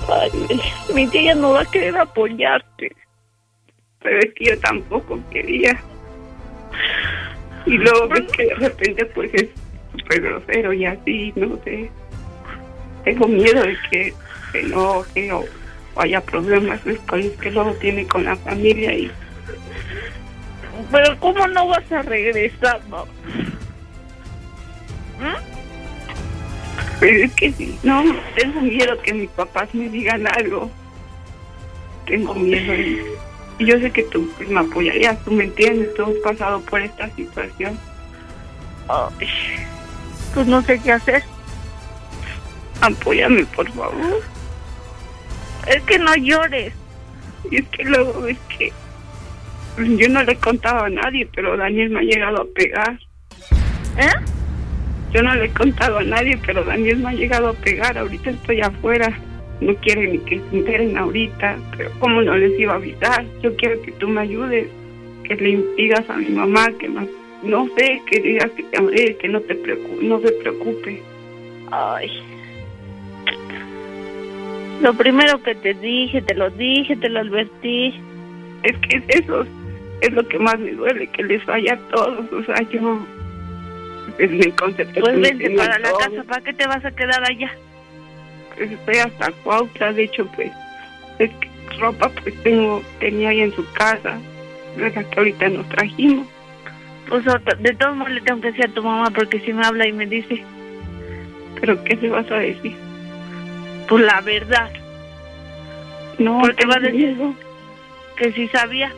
Ay, 0.09 0.31
mi, 0.93 1.07
tía 1.07 1.35
no 1.35 1.51
va 1.51 1.61
a 1.61 1.65
querer 1.65 1.97
apoyarte. 1.97 2.95
Pero 4.01 4.19
es 4.19 4.33
que 4.33 4.45
yo 4.45 4.59
tampoco 4.59 5.19
quería. 5.29 5.79
Y 7.65 7.77
luego 7.77 8.07
ves 8.07 8.31
que 8.31 8.45
de 8.45 8.55
repente 8.55 9.05
pues 9.07 9.33
es 9.33 9.49
súper 9.91 10.21
grosero 10.21 10.73
y 10.73 10.85
así, 10.85 11.33
no 11.35 11.59
sé. 11.63 11.89
Tengo 13.03 13.27
miedo 13.27 13.61
de 13.63 13.77
que 13.91 14.13
se 14.51 14.61
enoje 14.61 15.31
o, 15.31 15.45
o 15.95 16.01
haya 16.01 16.21
problemas 16.21 16.83
después 16.85 17.29
que 17.41 17.51
luego 17.51 17.73
tiene 17.73 18.07
con 18.07 18.23
la 18.23 18.35
familia 18.37 18.93
y... 18.93 19.11
Pero 20.91 21.19
¿cómo 21.19 21.45
no 21.47 21.67
vas 21.67 21.91
a 21.91 22.01
regresar, 22.01 22.81
no? 22.89 23.05
Pero 26.99 27.25
es 27.25 27.33
que 27.33 27.51
sí, 27.53 27.77
no, 27.83 28.03
tengo 28.35 28.61
miedo 28.61 29.01
que 29.01 29.13
mis 29.13 29.29
papás 29.31 29.73
me 29.73 29.89
digan 29.89 30.25
algo. 30.37 30.69
Tengo 32.05 32.33
miedo 32.35 32.73
y, 32.73 33.01
y 33.59 33.65
yo 33.65 33.77
sé 33.79 33.91
que 33.91 34.03
tú 34.03 34.27
pues, 34.37 34.49
me 34.49 34.61
apoyarías, 34.61 35.23
tú 35.23 35.31
me 35.31 35.43
entiendes, 35.43 35.93
tú 35.93 36.03
has 36.03 36.15
pasado 36.23 36.61
por 36.61 36.81
esta 36.81 37.09
situación. 37.11 37.77
Ay, 38.87 39.27
pues 40.33 40.47
no 40.47 40.61
sé 40.61 40.79
qué 40.79 40.93
hacer. 40.93 41.23
Apóyame, 42.81 43.45
por 43.45 43.69
favor. 43.71 44.21
Es 45.67 45.83
que 45.83 45.99
no 45.99 46.15
llores. 46.15 46.73
Y 47.51 47.57
es 47.57 47.67
que 47.67 47.83
luego 47.83 48.27
es 48.27 48.37
que 48.57 48.71
yo 49.77 50.09
no 50.09 50.23
le 50.23 50.35
contaba 50.37 50.85
a 50.85 50.89
nadie, 50.89 51.27
pero 51.35 51.57
Daniel 51.57 51.89
me 51.89 51.99
ha 51.99 52.03
llegado 52.03 52.41
a 52.41 52.45
pegar. 52.55 52.97
¿Eh? 53.97 54.11
Yo 55.11 55.21
no 55.21 55.35
le 55.35 55.45
he 55.45 55.53
contado 55.53 55.99
a 55.99 56.03
nadie, 56.03 56.39
pero 56.45 56.63
Daniel 56.63 56.99
me 56.99 57.09
ha 57.09 57.13
llegado 57.13 57.49
a 57.49 57.53
pegar. 57.53 57.97
Ahorita 57.97 58.29
estoy 58.29 58.61
afuera. 58.61 59.19
No 59.61 59.75
quiere 59.75 60.07
ni 60.07 60.19
que 60.19 60.39
se 60.39 60.57
enteren 60.57 60.97
ahorita. 60.97 61.57
Pero 61.77 61.91
¿cómo 61.99 62.21
no 62.21 62.35
les 62.37 62.59
iba 62.59 62.73
a 62.73 62.77
avisar? 62.77 63.25
Yo 63.41 63.55
quiero 63.55 63.81
que 63.81 63.91
tú 63.93 64.07
me 64.07 64.21
ayudes. 64.21 64.67
Que 65.23 65.35
le 65.35 65.63
digas 65.77 66.09
a 66.09 66.17
mi 66.17 66.29
mamá 66.29 66.71
que 66.79 66.89
más... 66.89 67.07
No 67.43 67.69
sé, 67.77 68.01
que 68.05 68.19
digas 68.19 68.51
que 68.51 68.63
te 68.63 68.77
amaré, 68.77 69.15
que 69.15 69.29
no 69.29 69.39
te 69.39 69.55
preocupe, 69.55 70.05
no 70.05 70.19
se 70.19 70.31
preocupe. 70.33 71.01
Ay. 71.71 72.09
Lo 74.81 74.93
primero 74.93 75.41
que 75.41 75.55
te 75.55 75.73
dije, 75.73 76.21
te 76.21 76.35
lo 76.35 76.49
dije, 76.49 76.95
te 76.97 77.09
lo 77.09 77.19
advertí. 77.19 77.93
Es 78.63 78.77
que 78.79 79.01
eso 79.07 79.45
es 80.01 80.11
lo 80.11 80.27
que 80.27 80.39
más 80.39 80.59
me 80.59 80.71
duele, 80.71 81.07
que 81.07 81.23
les 81.23 81.43
falla 81.43 81.73
a 81.73 81.77
todos. 81.89 82.31
O 82.31 82.43
sea, 82.43 82.55
yo 82.69 82.99
es 84.17 84.31
mi 84.31 84.51
concepto. 84.51 84.99
Pues 84.99 85.19
vente 85.21 85.49
para 85.51 85.79
la 85.79 85.91
casa, 85.93 86.23
¿para 86.27 86.41
qué 86.43 86.53
te 86.53 86.67
vas 86.67 86.83
a 86.83 86.91
quedar 86.91 87.23
allá? 87.23 87.51
Pues 88.59 88.71
estoy 88.73 88.95
hasta 88.97 89.31
Cuautla, 89.43 89.93
de 89.93 90.03
hecho, 90.03 90.27
pues, 90.35 90.51
es 91.17 91.29
que 91.29 91.49
ropa 91.79 92.09
pues 92.09 92.35
tengo, 92.43 92.83
tenía 92.99 93.29
ahí 93.29 93.39
en 93.39 93.53
su 93.53 93.65
casa, 93.71 94.19
la 94.75 94.91
que 94.91 95.05
ahorita 95.15 95.47
nos 95.47 95.69
trajimos. 95.69 96.27
Pues 97.07 97.23
de 97.23 97.73
todos 97.75 97.95
modos 97.95 98.11
le 98.11 98.19
tengo 98.19 98.41
que 98.41 98.47
decir 98.47 98.65
a 98.65 98.73
tu 98.73 98.83
mamá 98.83 99.11
porque 99.11 99.39
si 99.39 99.53
me 99.53 99.65
habla 99.65 99.87
y 99.87 99.93
me 99.93 100.05
dice, 100.07 100.43
¿pero 101.61 101.81
qué 101.85 101.95
le 101.95 102.09
vas 102.09 102.29
a 102.29 102.35
decir? 102.35 102.75
Pues 103.87 104.03
la 104.03 104.19
verdad. 104.19 104.69
No, 106.17 106.41
porque 106.41 106.65
va 106.65 106.75
a 106.75 106.79
decir 106.81 107.17
que 108.17 108.33
si 108.33 108.49
sabía 108.49 108.91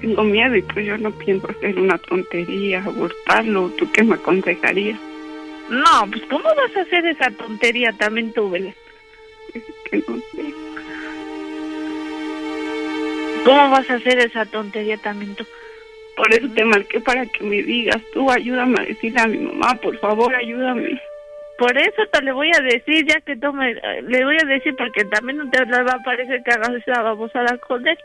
tengo 0.00 0.22
miedo 0.22 0.54
y 0.54 0.62
pues 0.62 0.86
yo 0.86 0.96
no 0.96 1.10
pienso 1.10 1.50
hacer 1.50 1.76
una 1.76 1.98
tontería, 1.98 2.84
abortarlo. 2.84 3.70
¿Tú 3.76 3.90
qué 3.90 4.04
me 4.04 4.14
aconsejarías? 4.14 5.09
No, 5.70 6.10
pues 6.10 6.22
¿cómo 6.28 6.44
vas 6.44 6.76
a 6.76 6.80
hacer 6.82 7.06
esa 7.06 7.30
tontería 7.30 7.92
también 7.92 8.32
tú, 8.32 8.50
Belén? 8.50 8.74
Es 9.54 9.62
que 9.90 9.96
no 9.98 10.16
sé. 10.32 10.54
¿Cómo 13.44 13.70
vas 13.70 13.88
a 13.88 13.94
hacer 13.94 14.18
esa 14.18 14.44
tontería 14.46 14.96
también 14.98 15.34
tú? 15.34 15.46
Por 16.16 16.32
eso 16.34 16.48
te 16.54 16.64
marqué 16.64 17.00
para 17.00 17.24
que 17.24 17.44
me 17.44 17.62
digas, 17.62 18.02
tú 18.12 18.30
ayúdame 18.30 18.80
a 18.80 18.84
decirle 18.84 19.20
a 19.20 19.26
mi 19.26 19.38
mamá, 19.38 19.74
por 19.76 19.96
favor, 20.00 20.34
ayúdame. 20.34 21.00
Por 21.56 21.76
eso 21.78 22.02
te 22.12 22.22
le 22.22 22.32
voy 22.32 22.50
a 22.54 22.60
decir, 22.60 23.06
ya 23.06 23.20
que 23.20 23.36
tú 23.36 23.52
me, 23.52 23.74
le 23.74 24.24
voy 24.24 24.36
a 24.42 24.46
decir, 24.46 24.74
porque 24.76 25.04
también 25.04 25.38
no 25.38 25.50
te 25.50 25.64
va 25.64 25.92
a 25.92 26.02
parecer 26.02 26.42
que 26.44 26.50
hagas 26.50 26.70
esa 26.70 27.02
babosada 27.02 27.56
con 27.58 27.86
él. 27.86 27.98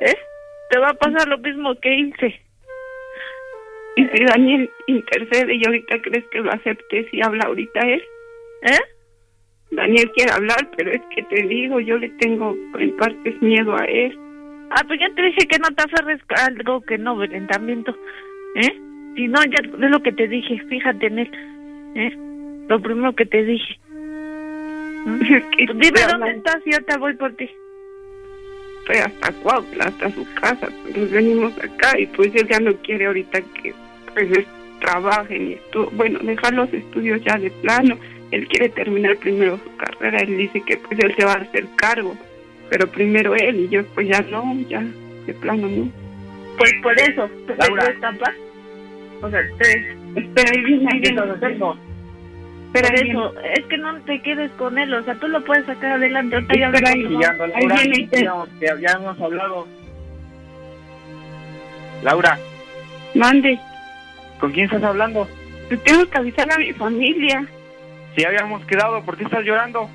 ¿Eh? 0.00 0.16
te 0.68 0.78
va 0.78 0.90
a 0.90 0.94
pasar 0.94 1.26
lo 1.28 1.38
mismo 1.38 1.74
que 1.76 1.94
hice. 1.94 2.40
Y 3.98 4.06
si 4.06 4.24
Daniel 4.26 4.70
intercede 4.86 5.56
y 5.56 5.66
ahorita 5.66 6.00
crees 6.02 6.24
que 6.28 6.38
lo 6.38 6.52
acepte 6.52 7.08
si 7.10 7.20
habla 7.20 7.46
ahorita 7.46 7.80
él. 7.80 8.00
¿Eh? 8.62 8.78
Daniel 9.72 10.08
quiere 10.12 10.30
hablar, 10.30 10.70
pero 10.76 10.92
es 10.92 11.02
que 11.16 11.24
te 11.24 11.42
digo, 11.48 11.80
yo 11.80 11.98
le 11.98 12.08
tengo 12.10 12.56
en 12.78 12.96
partes 12.96 13.42
miedo 13.42 13.76
a 13.76 13.84
él. 13.86 14.16
Ah, 14.70 14.84
pues 14.86 15.00
ya 15.00 15.12
te 15.16 15.22
dije 15.22 15.48
que 15.48 15.58
no 15.58 15.68
te 15.74 15.82
aferres 15.82 16.20
a 16.28 16.46
algo 16.46 16.80
que 16.82 16.96
no, 16.96 17.16
violentamiento. 17.16 17.96
¿Eh? 18.54 18.72
Si 19.16 19.26
no, 19.26 19.42
ya 19.46 19.58
es 19.64 19.90
lo 19.90 20.00
que 20.00 20.12
te 20.12 20.28
dije, 20.28 20.62
fíjate 20.68 21.06
en 21.06 21.18
él. 21.18 21.30
¿Eh? 21.96 22.16
Lo 22.68 22.80
primero 22.80 23.16
que 23.16 23.26
te 23.26 23.42
dije. 23.42 23.80
¿Mm? 25.06 25.20
Dime 25.80 26.00
dónde 26.08 26.30
estás 26.36 26.62
y 26.64 26.70
yo 26.70 26.84
te 26.84 26.96
voy 26.98 27.14
por 27.14 27.34
ti 27.34 27.50
hasta 28.96 29.32
Cuautla, 29.32 29.84
hasta 29.84 30.10
su 30.12 30.26
casa, 30.34 30.68
pues 30.82 30.96
nos 30.96 31.10
venimos 31.10 31.52
acá 31.58 31.98
y 31.98 32.06
pues 32.06 32.34
él 32.34 32.48
ya 32.48 32.58
no 32.58 32.74
quiere 32.76 33.06
ahorita 33.06 33.40
que 33.40 33.74
pues 34.26 34.46
trabajen 34.80 35.50
y 35.50 35.52
esto, 35.54 35.90
bueno, 35.92 36.18
dejar 36.20 36.54
los 36.54 36.72
estudios 36.72 37.22
ya 37.24 37.36
de 37.38 37.50
plano, 37.50 37.96
él 38.30 38.46
quiere 38.48 38.68
terminar 38.68 39.16
primero 39.16 39.58
su 39.58 39.76
carrera, 39.76 40.18
él 40.18 40.36
dice 40.36 40.62
que 40.64 40.76
pues 40.76 40.98
él 41.00 41.14
se 41.16 41.24
va 41.24 41.32
a 41.32 41.40
hacer 41.40 41.66
cargo, 41.76 42.16
pero 42.70 42.86
primero 42.86 43.34
él 43.34 43.60
y 43.60 43.68
yo 43.68 43.84
pues 43.94 44.08
ya 44.08 44.20
no, 44.22 44.56
ya 44.68 44.84
de 45.26 45.34
plano 45.34 45.68
no. 45.68 45.90
Pues 46.56 46.72
por 46.82 46.98
eso, 46.98 47.28
Laura. 47.58 47.94
O 49.20 49.30
sea, 49.30 49.40
te, 49.58 49.96
espera, 50.20 50.50
ahí 50.54 50.64
viene, 50.64 50.88
ahí 50.92 51.00
viene, 51.00 51.22
pero 52.72 52.88
eso, 52.88 53.34
es 53.40 53.64
que 53.66 53.78
no 53.78 53.98
te 54.02 54.20
quedes 54.20 54.50
con 54.52 54.78
él, 54.78 54.92
o 54.92 55.02
sea, 55.02 55.14
tú 55.14 55.26
lo 55.28 55.42
puedes 55.44 55.64
sacar 55.64 55.92
adelante. 55.92 56.36
Ahorita 56.36 56.54
ya, 56.54 56.70
ya, 58.60 58.76
ya 58.78 58.90
hemos 58.92 59.20
hablado. 59.20 59.66
Laura. 62.02 62.38
Mande. 63.14 63.58
¿Con 64.38 64.52
quién 64.52 64.66
estás 64.66 64.82
hablando? 64.82 65.28
Pues 65.68 65.82
tengo 65.84 66.08
que 66.08 66.18
avisar 66.18 66.52
a 66.52 66.58
mi 66.58 66.72
familia. 66.72 67.46
Si 68.16 68.24
habíamos 68.24 68.64
quedado, 68.66 69.02
¿por 69.02 69.16
qué 69.16 69.24
estás 69.24 69.44
llorando? 69.44 69.88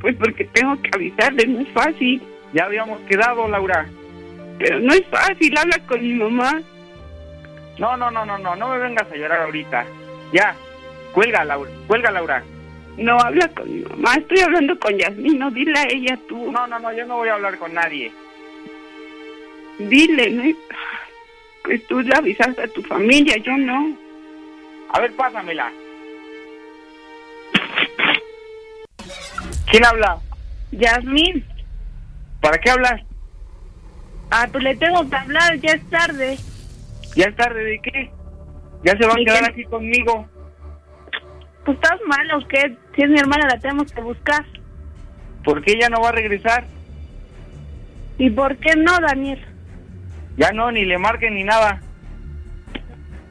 Pues 0.00 0.14
porque 0.16 0.44
tengo 0.44 0.80
que 0.82 0.90
avisarle, 0.92 1.46
no 1.46 1.60
es 1.60 1.68
fácil. 1.68 2.22
Ya 2.52 2.64
habíamos 2.64 3.00
quedado, 3.02 3.48
Laura. 3.48 3.86
Pero 4.58 4.80
no 4.80 4.92
es 4.92 5.06
fácil, 5.06 5.56
habla 5.56 5.78
con 5.86 6.00
mi 6.00 6.14
mamá. 6.14 6.62
No, 7.78 7.96
no, 7.96 8.10
no, 8.10 8.24
no, 8.24 8.38
no, 8.38 8.56
no 8.56 8.68
me 8.70 8.78
vengas 8.78 9.10
a 9.10 9.16
llorar 9.16 9.42
ahorita. 9.42 9.84
Ya, 10.32 10.54
Cuelga, 11.16 11.44
Laura. 11.44 11.70
Cuelga, 11.86 12.10
Laura. 12.10 12.44
No, 12.98 13.18
habla 13.18 13.48
con 13.48 13.74
mi 13.74 13.82
mamá. 13.84 14.16
Estoy 14.16 14.38
hablando 14.40 14.78
con 14.78 14.98
Yasmín. 14.98 15.38
No, 15.38 15.50
dile 15.50 15.78
a 15.78 15.88
ella 15.88 16.18
tú. 16.28 16.52
No, 16.52 16.66
no, 16.66 16.78
no. 16.78 16.92
Yo 16.92 17.06
no 17.06 17.16
voy 17.16 17.30
a 17.30 17.34
hablar 17.36 17.56
con 17.56 17.72
nadie. 17.72 18.12
Dile, 19.78 20.30
¿no? 20.30 20.42
Pues 21.66 21.84
tú 21.88 22.00
le 22.00 22.14
avisaste 22.14 22.62
a 22.62 22.68
tu 22.68 22.80
familia. 22.82 23.36
Yo 23.38 23.56
no. 23.58 23.96
A 24.92 25.00
ver, 25.00 25.12
pásamela. 25.16 25.72
¿Quién 29.68 29.84
habla? 29.84 30.20
Yasmín. 30.70 31.44
¿Para 32.40 32.58
qué 32.58 32.70
hablas? 32.70 33.02
Ah, 34.30 34.48
pues 34.50 34.62
le 34.62 34.76
tengo 34.76 35.10
que 35.10 35.16
hablar. 35.16 35.58
Ya 35.58 35.72
es 35.72 35.90
tarde. 35.90 36.38
¿Ya 37.16 37.24
es 37.24 37.36
tarde 37.36 37.64
de 37.64 37.80
qué? 37.80 38.10
Ya 38.84 38.96
se 38.96 39.04
va 39.04 39.14
a 39.14 39.16
quedar 39.16 39.50
aquí 39.50 39.64
conmigo. 39.64 40.28
Pues 41.64 41.76
estás 41.78 41.98
mal 42.06 42.30
o 42.30 42.46
qué? 42.46 42.76
Si 42.94 43.02
es 43.02 43.10
mi 43.10 43.18
hermana 43.18 43.48
la 43.48 43.58
tenemos 43.58 43.90
que 43.90 44.00
buscar. 44.02 44.46
¿Por 45.42 45.64
qué 45.64 45.72
ella 45.72 45.88
no 45.88 46.00
va 46.00 46.10
a 46.10 46.12
regresar? 46.12 46.64
¿Y 48.18 48.30
por 48.30 48.56
qué 48.58 48.76
no, 48.76 48.96
Daniel? 49.00 49.55
Ya 50.36 50.52
no, 50.52 50.70
ni 50.70 50.84
le 50.84 50.98
marquen 50.98 51.34
ni 51.34 51.44
nada. 51.44 51.80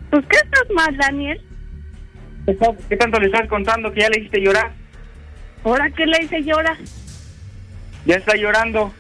Pues 0.10 0.26
qué 0.28 0.38
estás 0.38 0.70
mal, 0.74 0.96
Daniel. 0.98 1.42
¿Qué 2.90 2.98
tanto 2.98 3.20
le 3.20 3.28
estás 3.28 3.48
contando 3.48 3.92
que 3.92 4.02
ya 4.02 4.10
le 4.10 4.20
hiciste 4.20 4.42
llorar? 4.42 4.72
¿Ahora 5.64 5.90
qué 5.90 6.06
le 6.06 6.24
hice 6.24 6.44
llorar? 6.44 6.78
Ya 8.06 8.16
está 8.16 8.36
llorando. 8.36 8.94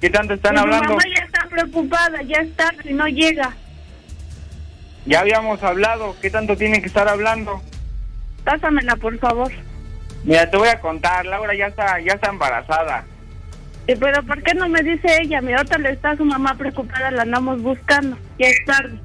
¿Qué 0.00 0.10
tanto 0.10 0.34
están 0.34 0.54
pues 0.54 0.64
hablando? 0.64 0.88
Mi 0.88 0.94
mamá 0.96 1.04
ya 1.16 1.24
está 1.24 1.48
preocupada, 1.48 2.22
ya 2.22 2.38
está, 2.38 2.72
si 2.82 2.92
no 2.92 3.06
llega. 3.06 3.52
Ya 5.06 5.20
habíamos 5.20 5.62
hablado. 5.62 6.16
¿Qué 6.20 6.28
tanto 6.30 6.56
tiene 6.56 6.80
que 6.80 6.88
estar 6.88 7.08
hablando? 7.08 7.62
Pásamela, 8.44 8.96
por 8.96 9.16
favor. 9.18 9.52
Mira, 10.24 10.50
te 10.50 10.56
voy 10.56 10.68
a 10.68 10.80
contar, 10.80 11.24
Laura 11.26 11.54
ya 11.54 11.66
está, 11.66 12.00
ya 12.00 12.14
está 12.14 12.30
embarazada. 12.30 13.04
¿Y 13.86 13.96
pero 13.96 14.22
por 14.22 14.42
qué 14.42 14.54
no 14.54 14.68
me 14.68 14.82
dice 14.82 15.08
ella? 15.22 15.40
Mi 15.40 15.54
otra 15.54 15.78
le 15.78 15.90
está 15.90 16.16
su 16.16 16.24
mamá 16.24 16.54
preocupada, 16.56 17.10
la 17.10 17.22
andamos 17.22 17.62
buscando. 17.62 18.16
Ya 18.38 18.46
es 18.46 18.64
tarde. 18.64 18.98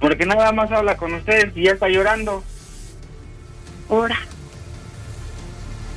Porque 0.00 0.24
nada 0.24 0.52
más 0.52 0.70
habla 0.72 0.96
con 0.96 1.14
ustedes 1.14 1.56
y 1.56 1.64
ya 1.64 1.72
está 1.72 1.88
llorando. 1.88 2.42
Ahora. 3.90 4.18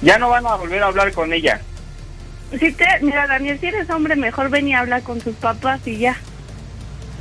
Ya 0.02 0.20
no 0.20 0.30
van 0.30 0.46
a 0.46 0.56
volver 0.56 0.84
a 0.84 0.88
hablar 0.88 1.14
con 1.14 1.32
ella. 1.32 1.62
Si 2.60 2.72
te, 2.74 2.86
mira, 3.02 3.26
Daniel, 3.26 3.60
si 3.60 3.68
eres 3.68 3.90
hombre, 3.90 4.16
mejor 4.16 4.50
ven 4.50 4.68
y 4.68 4.76
habla 4.76 5.02
con 5.02 5.20
tus 5.20 5.36
papás 5.36 5.88
y 5.88 5.98
ya. 5.98 6.16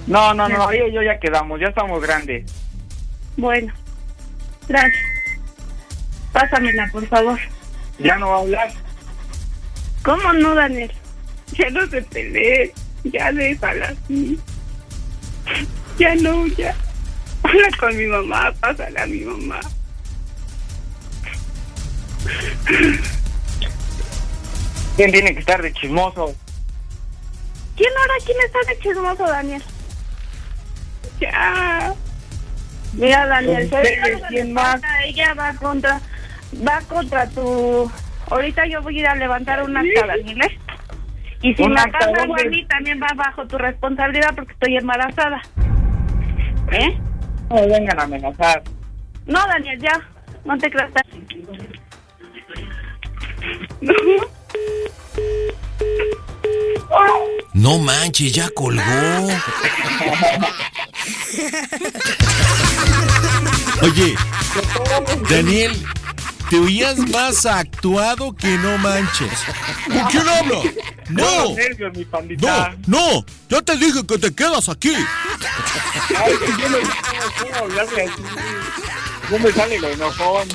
No, 0.07 0.35
no, 0.35 0.49
no, 0.49 0.73
yo, 0.73 0.89
yo 0.89 1.03
ya 1.03 1.19
quedamos, 1.19 1.61
ya 1.61 1.69
estamos 1.69 2.03
grandes. 2.03 2.45
Bueno, 3.37 3.73
gracias. 4.69 5.03
Pásamela, 6.33 6.89
por 6.93 7.07
favor. 7.07 7.39
Ya 7.99 8.19
no 8.19 8.29
va 8.29 8.37
a 8.37 8.41
hablar. 8.41 8.73
¿Cómo 10.03 10.33
no, 10.35 10.55
Daniel? 10.55 10.93
Ya 11.59 11.71
no 11.71 11.87
se 11.87 12.03
pelee. 12.03 12.73
Ya 13.05 13.33
déjala 13.33 13.87
así. 13.89 14.39
Ya 15.99 16.15
no, 16.17 16.47
ya. 16.47 16.75
Habla 17.43 17.69
con 17.79 17.97
mi 17.97 18.07
mamá, 18.07 18.53
pásala 18.61 19.03
a 19.03 19.07
mi 19.07 19.21
mamá. 19.21 19.61
¿Quién 24.97 25.13
tiene 25.13 25.35
que 25.35 25.41
estar 25.41 25.61
de 25.61 25.73
chismoso? 25.75 26.35
¿Quién 27.77 27.91
ahora? 27.99 28.15
¿Quién 28.25 28.39
está 28.47 28.59
de 28.67 28.79
chismoso, 28.79 29.27
Daniel? 29.27 29.63
Ya. 31.21 31.95
Mira, 32.95 33.27
Daniel, 33.27 33.65
¿Ustedes 33.65 34.01
¿sabes 34.01 34.13
lo 34.13 34.19
que 34.21 34.27
quién 34.29 34.53
más? 34.55 34.81
Ella 35.05 35.35
va 35.35 35.53
contra, 35.55 36.01
va 36.67 36.81
contra 36.89 37.29
tu... 37.29 37.91
Ahorita 38.31 38.67
yo 38.67 38.81
voy 38.81 38.97
a 38.97 39.01
ir 39.01 39.07
a 39.07 39.15
levantar 39.15 39.63
un 39.63 39.77
acta, 39.77 40.07
Daniel, 40.07 40.41
¿eh? 40.43 40.59
Y 41.45 41.55
si 41.55 41.63
¿Un 41.63 41.75
me 41.75 41.79
algo 41.79 42.35
a 42.35 42.49
mí, 42.49 42.65
también 42.65 42.99
va 42.99 43.13
bajo 43.15 43.47
tu 43.47 43.59
responsabilidad 43.59 44.35
porque 44.35 44.55
estoy 44.55 44.79
embarazada. 44.79 45.43
¿Eh? 46.73 46.99
No 47.51 47.57
me 47.57 47.67
vengan 47.67 48.01
a 48.01 48.05
amenazar. 48.05 48.63
No, 49.27 49.47
Daniel, 49.47 49.79
ya. 49.79 50.01
No 50.47 50.57
te 50.57 50.71
creas. 50.71 50.91
No 57.53 57.79
manches, 57.79 58.33
ya 58.33 58.49
colgó. 58.49 58.83
Oye, 63.83 64.15
Daniel, 65.29 65.73
te 66.51 66.59
oías 66.59 66.99
más 67.11 67.47
actuado 67.47 68.35
que 68.35 68.57
no 68.59 68.77
manches. 68.79 69.31
¿Con 69.87 70.05
quién 70.11 70.29
habla? 70.29 70.59
No, 71.11 71.45
Los 71.45 71.57
nervios, 71.57 71.97
mi 71.97 72.05
no, 72.05 72.11
pandita. 72.11 72.77
no. 72.87 73.25
Ya 73.49 73.63
te 73.63 73.77
dije 73.77 74.07
que 74.07 74.19
te 74.19 74.35
quedas 74.35 74.69
aquí. 74.69 74.95
Ay, 74.95 76.33
que 76.39 76.63
yo 76.63 76.69
no 76.69 77.57
hablarle 77.59 78.03
así. 78.03 78.23
No 79.31 79.39
me 79.39 79.53
sale 79.53 79.79
lo 79.81 79.89
enojón. 79.89 80.49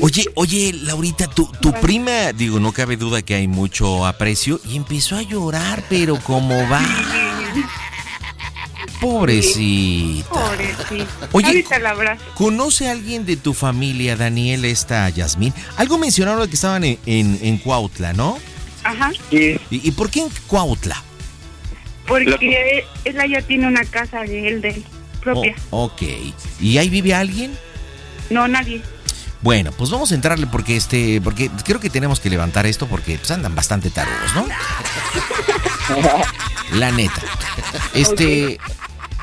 Oye, 0.00 0.26
oye, 0.34 0.72
Laurita, 0.74 1.26
tu, 1.26 1.50
tu 1.60 1.72
prima, 1.72 2.32
digo, 2.34 2.60
no 2.60 2.70
cabe 2.72 2.98
duda 2.98 3.22
que 3.22 3.34
hay 3.34 3.48
mucho 3.48 4.04
aprecio 4.04 4.60
y 4.68 4.76
empezó 4.76 5.16
a 5.16 5.22
llorar, 5.22 5.82
pero 5.88 6.20
como 6.20 6.68
va. 6.68 6.82
Pobrecita. 9.00 10.28
Pobrecito. 10.28 11.28
Oye, 11.32 11.46
Ahorita 11.46 11.78
la 11.78 11.90
abrazo. 11.90 12.24
¿Conoce 12.34 12.88
a 12.88 12.92
alguien 12.92 13.26
de 13.26 13.36
tu 13.36 13.54
familia, 13.54 14.16
Daniel, 14.16 14.64
esta 14.64 15.08
Yasmín? 15.08 15.52
Algo 15.76 15.98
mencionaron 15.98 16.42
de 16.42 16.48
que 16.48 16.54
estaban 16.54 16.84
en, 16.84 16.98
en, 17.06 17.38
en 17.42 17.58
Cuautla, 17.58 18.12
¿no? 18.12 18.38
Ajá. 18.84 19.12
Sí. 19.30 19.58
¿Y, 19.70 19.88
y 19.88 19.90
por 19.92 20.10
qué 20.10 20.20
en 20.20 20.30
Cuautla? 20.46 21.02
Porque 22.06 22.84
ella 23.04 23.26
ya 23.26 23.42
tiene 23.42 23.66
una 23.66 23.84
casa 23.84 24.20
de 24.20 24.48
él, 24.48 24.60
de 24.62 24.68
él, 24.70 24.84
propia. 25.20 25.54
Oh, 25.70 25.84
ok. 25.86 26.02
¿Y 26.60 26.78
ahí 26.78 26.88
vive 26.88 27.14
alguien? 27.14 27.56
No, 28.30 28.46
nadie. 28.46 28.80
Bueno, 29.42 29.70
pues 29.72 29.90
vamos 29.90 30.12
a 30.12 30.14
entrarle 30.14 30.46
porque 30.46 30.76
este, 30.76 31.20
porque 31.20 31.50
creo 31.64 31.78
que 31.78 31.90
tenemos 31.90 32.20
que 32.20 32.30
levantar 32.30 32.66
esto 32.66 32.86
porque 32.86 33.18
pues, 33.18 33.30
andan 33.30 33.54
bastante 33.54 33.90
tarudos, 33.90 34.34
¿no? 34.34 34.46
La 36.78 36.90
neta. 36.90 37.22
Este, 37.94 38.58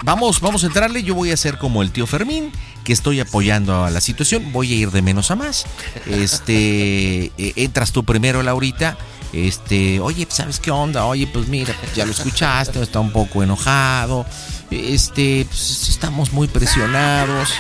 vamos, 0.04 0.42
vamos 0.42 0.64
a 0.64 0.68
entrarle. 0.68 1.04
Yo 1.04 1.16
voy 1.16 1.32
a 1.32 1.38
ser 1.38 1.58
como 1.58 1.82
el 1.82 1.92
tío 1.92 2.06
Fermín, 2.06 2.52
que 2.84 2.94
estoy 2.94 3.20
apoyando 3.20 3.84
a 3.84 3.90
la 3.90 4.02
situación. 4.02 4.52
Voy 4.52 4.72
a 4.72 4.76
ir 4.76 4.92
de 4.92 5.02
menos 5.02 5.32
a 5.32 5.36
más. 5.36 5.66
Este, 6.06 7.26
eh, 7.38 7.54
entras 7.56 7.92
tú 7.92 8.04
primero, 8.04 8.44
Laurita. 8.44 8.98
Este, 9.34 10.00
oye, 10.00 10.26
pues, 10.26 10.36
¿sabes 10.36 10.60
qué 10.60 10.70
onda? 10.70 11.06
Oye, 11.06 11.26
pues 11.26 11.48
mira, 11.48 11.76
ya 11.96 12.06
lo 12.06 12.12
escuchaste, 12.12 12.82
está 12.82 13.00
un 13.00 13.12
poco 13.12 13.42
enojado. 13.42 14.26
Este, 14.74 15.46
pues, 15.48 15.90
estamos 15.90 16.34
muy 16.34 16.48
presionados. 16.48 17.54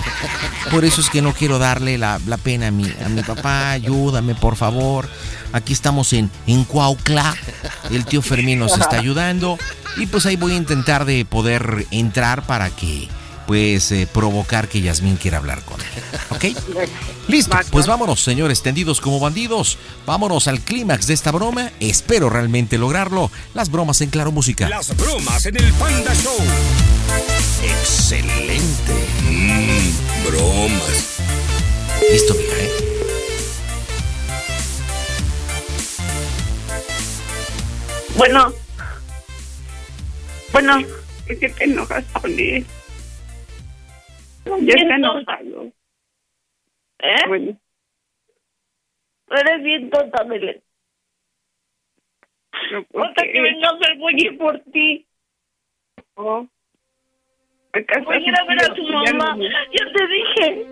Por 0.71 0.85
eso 0.85 1.01
es 1.01 1.09
que 1.09 1.21
no 1.21 1.33
quiero 1.33 1.59
darle 1.59 1.97
la, 1.97 2.19
pena 2.43 2.67
a 2.67 2.71
mi, 2.71 2.85
a 3.05 3.09
mi 3.09 3.21
papá. 3.21 3.71
Ayúdame, 3.71 4.35
por 4.35 4.55
favor. 4.55 5.07
Aquí 5.51 5.73
estamos 5.73 6.13
en, 6.13 6.31
en 6.47 6.63
Cuaucla. 6.63 7.35
El 7.91 8.05
tío 8.05 8.21
Fermín 8.21 8.59
nos 8.59 8.77
está 8.77 8.97
ayudando. 8.97 9.57
Y 9.97 10.07
pues 10.07 10.25
ahí 10.25 10.35
voy 10.35 10.53
a 10.53 10.57
intentar 10.57 11.05
de 11.05 11.23
poder 11.25 11.85
entrar 11.91 12.45
para 12.47 12.69
que, 12.71 13.07
pues, 13.45 13.91
eh, 13.91 14.07
provocar 14.11 14.67
que 14.67 14.81
Yasmín 14.81 15.17
quiera 15.17 15.37
hablar 15.37 15.63
con 15.63 15.79
él. 15.79 15.87
¿Ok? 16.29 16.45
Listo, 17.27 17.57
pues 17.71 17.87
vámonos, 17.87 18.21
señores, 18.21 18.61
tendidos 18.61 18.99
como 19.01 19.19
bandidos. 19.19 19.77
Vámonos 20.05 20.47
al 20.47 20.61
clímax 20.61 21.07
de 21.07 21.13
esta 21.13 21.31
broma. 21.31 21.71
Espero 21.79 22.29
realmente 22.29 22.77
lograrlo. 22.77 23.31
Las 23.53 23.69
bromas 23.69 24.01
en 24.01 24.09
Claro 24.09 24.31
Música. 24.31 24.67
Las 24.69 24.95
bromas 24.95 25.45
en 25.45 25.57
el 25.57 25.71
Panda 25.73 26.13
Show. 26.15 26.37
Excelente. 27.63 29.07
Mmm, 29.29 30.27
bromas. 30.27 31.19
Listo, 32.11 32.33
mija, 32.33 32.57
¿eh? 32.59 32.71
Bueno. 38.17 38.53
Bueno. 40.51 40.77
Es 41.25 41.39
que 41.39 41.49
te 41.49 41.63
enojas 41.63 42.03
con 42.11 42.31
él. 42.37 42.65
Ya 44.45 44.73
está 44.75 44.95
enojado. 44.95 45.71
¿Eh? 46.99 47.27
Bueno. 47.27 47.57
Eres 49.29 49.63
bien 49.63 49.89
tonta, 49.89 50.23
Belén. 50.23 50.61
no, 52.71 52.83
¿por 52.83 53.05
Hasta 53.07 53.23
que 53.23 53.41
venga 53.41 53.67
a 53.69 53.71
hacer 53.73 53.97
ir 54.17 54.37
por 54.37 54.59
ti. 54.71 55.05
Oh. 56.15 56.47
Voy 58.03 58.15
a 58.15 58.19
ir 58.19 58.35
a 58.39 58.43
ver 58.45 58.63
a 58.63 58.73
tu 58.75 58.83
ya 58.83 59.13
mamá. 59.13 59.35
no- 59.35 59.43
Ya 59.43 59.85
te 59.91 60.07
dije. 60.07 60.65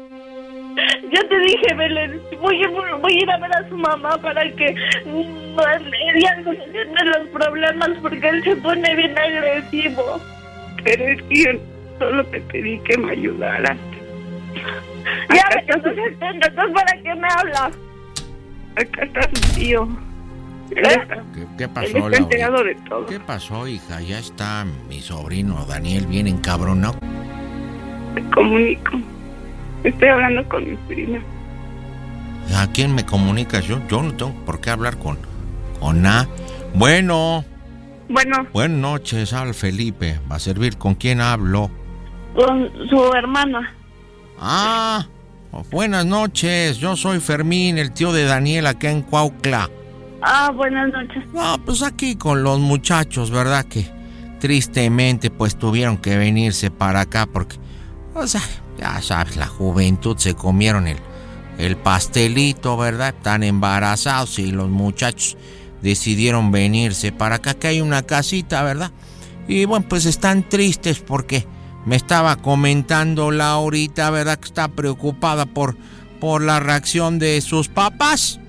Ya 1.11 1.27
te 1.27 1.39
dije, 1.39 1.73
Belén. 1.75 2.21
Voy 2.39 2.55
a, 2.63 2.67
ir- 2.69 2.99
voy 3.01 3.13
a 3.13 3.23
ir 3.23 3.29
a 3.31 3.37
ver 3.39 3.55
a 3.55 3.67
su 3.69 3.75
mamá 3.77 4.17
para 4.21 4.43
que 4.55 4.67
ella 4.67 6.43
solucione 6.43 7.05
los 7.05 7.27
problemas 7.29 7.89
porque 8.01 8.27
él 8.29 8.43
se 8.43 8.55
pone 8.57 8.95
bien 8.95 9.17
agresivo. 9.17 10.21
Pero 10.83 11.03
es 11.05 11.21
que 11.23 11.35
yo 11.43 11.51
solo 12.01 12.25
te 12.25 12.41
pedí 12.41 12.79
que 12.79 12.97
me 12.97 13.11
ayudaras. 13.11 13.77
Ya, 15.29 15.59
está 15.59 15.73
su- 15.81 15.89
entonces, 15.89 16.17
entonces, 16.19 16.73
¿para 16.73 17.01
qué 17.03 17.15
me 17.15 17.27
hablas? 17.37 17.71
Acá 18.75 19.03
está 19.03 19.21
su 19.33 19.53
tío. 19.55 19.87
Él 20.71 20.85
¿Eh? 20.85 20.99
está, 21.01 21.23
¿Qué, 21.33 21.45
qué 21.57 21.63
él 21.65 21.69
pasó, 21.69 21.87
está 21.87 21.99
Laura? 21.99 22.17
enterado 22.17 22.63
de 22.63 22.75
todo. 22.89 23.05
¿Qué 23.05 23.19
pasó, 23.19 23.67
hija? 23.67 24.01
Ya 24.01 24.19
está 24.19 24.65
mi 24.89 24.99
sobrino 25.01 25.65
Daniel 25.65 26.05
bien 26.07 26.27
encabronado. 26.27 26.95
Me 28.15 28.23
comunico. 28.31 28.91
Estoy 29.83 30.09
hablando 30.09 30.47
con 30.49 30.69
mi 30.69 30.75
prima. 30.87 31.19
¿A 32.55 32.67
quién 32.71 32.93
me 32.95 33.05
comunicas 33.05 33.65
yo? 33.65 33.79
Yo 33.89 34.01
no 34.01 34.13
tengo 34.15 34.33
por 34.45 34.59
qué 34.61 34.69
hablar 34.69 34.97
con, 34.97 35.17
con 35.79 36.05
A. 36.05 36.27
Bueno, 36.73 37.43
Bueno, 38.09 38.47
buenas 38.53 38.77
noches, 38.77 39.33
al 39.33 39.53
Felipe. 39.53 40.19
¿Va 40.31 40.35
a 40.37 40.39
servir 40.39 40.77
con 40.77 40.95
quién 40.95 41.19
hablo? 41.21 41.69
Con 42.35 42.71
su 42.89 43.13
hermana. 43.13 43.75
Ah, 44.39 45.05
buenas 45.69 46.05
noches. 46.05 46.77
Yo 46.77 46.95
soy 46.95 47.19
Fermín, 47.19 47.77
el 47.77 47.91
tío 47.91 48.13
de 48.13 48.23
Daniel 48.23 48.67
acá 48.67 48.89
en 48.89 49.01
Cuaucla. 49.01 49.69
Ah, 50.21 50.51
buenas 50.53 50.91
noches. 50.91 51.23
No, 51.33 51.57
pues 51.65 51.81
aquí 51.81 52.15
con 52.15 52.43
los 52.43 52.59
muchachos, 52.59 53.31
¿verdad? 53.31 53.65
Que 53.65 53.85
tristemente 54.39 55.29
pues 55.29 55.55
tuvieron 55.55 55.97
que 55.97 56.17
venirse 56.17 56.71
para 56.71 57.01
acá 57.01 57.25
porque, 57.25 57.57
o 58.13 58.25
sea, 58.27 58.41
ya 58.77 59.01
sabes, 59.01 59.35
la 59.35 59.47
juventud 59.47 60.17
se 60.17 60.33
comieron 60.33 60.87
el, 60.87 60.97
el 61.57 61.75
pastelito, 61.75 62.77
¿verdad? 62.77 63.09
Están 63.15 63.43
embarazados 63.43 64.39
y 64.39 64.51
los 64.51 64.69
muchachos 64.69 65.37
decidieron 65.81 66.51
venirse 66.51 67.11
para 67.11 67.35
acá, 67.35 67.55
que 67.55 67.67
hay 67.67 67.81
una 67.81 68.03
casita, 68.03 68.63
¿verdad? 68.63 68.91
Y 69.47 69.65
bueno, 69.65 69.85
pues 69.89 70.05
están 70.05 70.47
tristes 70.47 70.99
porque 70.99 71.45
me 71.85 71.95
estaba 71.95 72.35
comentando 72.35 73.31
Laurita, 73.31 74.09
¿verdad? 74.09 74.39
Que 74.39 74.47
está 74.47 74.67
preocupada 74.67 75.45
por, 75.45 75.75
por 76.19 76.41
la 76.41 76.59
reacción 76.59 77.19
de 77.19 77.41
sus 77.41 77.67
papás 77.67 78.39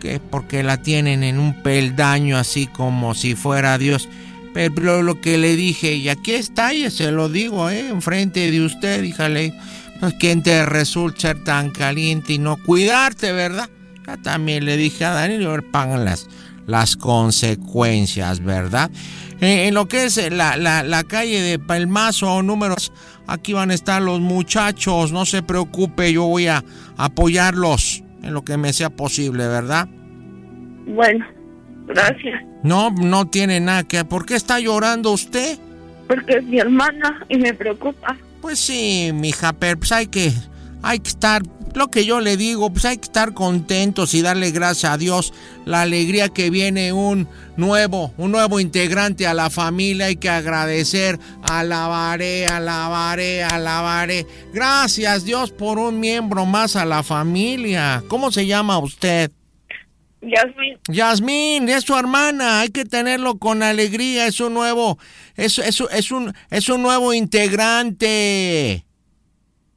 que 0.00 0.18
porque 0.18 0.62
la 0.64 0.82
tienen 0.82 1.22
en 1.22 1.38
un 1.38 1.62
peldaño 1.62 2.36
así 2.36 2.66
como 2.66 3.14
si 3.14 3.36
fuera 3.36 3.78
Dios. 3.78 4.08
Pero 4.52 5.02
lo 5.02 5.20
que 5.20 5.38
le 5.38 5.54
dije, 5.54 5.94
y 5.94 6.08
aquí 6.08 6.32
está, 6.32 6.74
y 6.74 6.90
se 6.90 7.12
lo 7.12 7.28
digo, 7.28 7.70
¿eh? 7.70 7.88
Enfrente 7.88 8.50
de 8.50 8.62
usted, 8.62 9.02
díjale, 9.02 9.54
pues 10.00 10.14
quién 10.18 10.42
te 10.42 10.66
resulta 10.66 11.20
ser 11.20 11.44
tan 11.44 11.70
caliente 11.70 12.32
y 12.32 12.38
no 12.38 12.56
cuidarte, 12.56 13.30
¿verdad? 13.30 13.68
Ya 14.04 14.16
también 14.16 14.64
le 14.64 14.76
dije 14.76 15.04
a 15.04 15.10
Daniel, 15.10 15.62
pagan 15.62 16.04
las, 16.04 16.26
las 16.70 16.96
consecuencias, 16.96 18.42
¿verdad? 18.42 18.90
Eh, 19.40 19.68
en 19.68 19.74
lo 19.74 19.88
que 19.88 20.04
es 20.04 20.30
la, 20.32 20.56
la, 20.56 20.82
la 20.82 21.04
calle 21.04 21.40
de 21.40 21.58
Palmazo, 21.58 22.42
números, 22.42 22.92
aquí 23.26 23.52
van 23.52 23.70
a 23.70 23.74
estar 23.74 24.00
los 24.02 24.20
muchachos, 24.20 25.12
no 25.12 25.26
se 25.26 25.42
preocupe, 25.42 26.12
yo 26.12 26.24
voy 26.24 26.46
a 26.46 26.64
apoyarlos 26.96 28.02
en 28.22 28.34
lo 28.34 28.44
que 28.44 28.56
me 28.56 28.72
sea 28.72 28.90
posible, 28.90 29.46
¿verdad? 29.46 29.88
Bueno, 30.86 31.24
gracias. 31.86 32.42
No, 32.62 32.90
no 32.90 33.26
tiene 33.26 33.60
nada 33.60 33.84
que... 33.84 34.04
¿Por 34.04 34.26
qué 34.26 34.34
está 34.34 34.60
llorando 34.60 35.12
usted? 35.12 35.58
Porque 36.06 36.38
es 36.38 36.44
mi 36.44 36.58
hermana 36.58 37.24
y 37.28 37.38
me 37.38 37.54
preocupa. 37.54 38.16
Pues 38.40 38.58
sí, 38.58 39.10
mija, 39.14 39.52
pero 39.52 39.78
pues 39.78 39.92
hay 39.92 40.06
que, 40.08 40.32
hay 40.82 40.98
que 40.98 41.08
estar, 41.08 41.42
lo 41.74 41.88
que 41.88 42.04
yo 42.04 42.20
le 42.20 42.36
digo, 42.36 42.70
pues 42.70 42.84
hay 42.84 42.98
que 42.98 43.04
estar 43.04 43.34
contentos 43.34 44.14
y 44.14 44.22
darle 44.22 44.50
gracias 44.50 44.92
a 44.92 44.98
Dios 44.98 45.32
la 45.64 45.82
alegría 45.82 46.28
que 46.28 46.50
viene 46.50 46.92
un 46.92 47.28
nuevo, 47.56 48.12
un 48.16 48.32
nuevo 48.32 48.60
integrante 48.60 49.26
a 49.26 49.34
la 49.34 49.50
familia, 49.50 50.06
hay 50.06 50.16
que 50.16 50.28
agradecer, 50.28 51.18
alabaré, 51.50 52.46
alabaré, 52.46 53.42
alabaré. 53.42 54.26
Gracias 54.52 55.24
Dios 55.24 55.50
por 55.50 55.78
un 55.78 56.00
miembro 56.00 56.46
más 56.46 56.76
a 56.76 56.84
la 56.84 57.02
familia. 57.02 58.02
¿Cómo 58.08 58.30
se 58.30 58.46
llama 58.46 58.78
usted? 58.78 59.30
Yasmin. 60.22 60.78
Yasmín, 60.88 61.68
es 61.68 61.84
su 61.84 61.96
hermana, 61.96 62.60
hay 62.60 62.68
que 62.68 62.84
tenerlo 62.84 63.38
con 63.38 63.62
alegría, 63.62 64.26
es 64.26 64.40
un 64.40 64.52
nuevo, 64.52 64.98
es, 65.34 65.58
es, 65.58 65.82
es 65.90 66.10
un, 66.10 66.34
es 66.50 66.68
un 66.68 66.82
nuevo 66.82 67.14
integrante. 67.14 68.84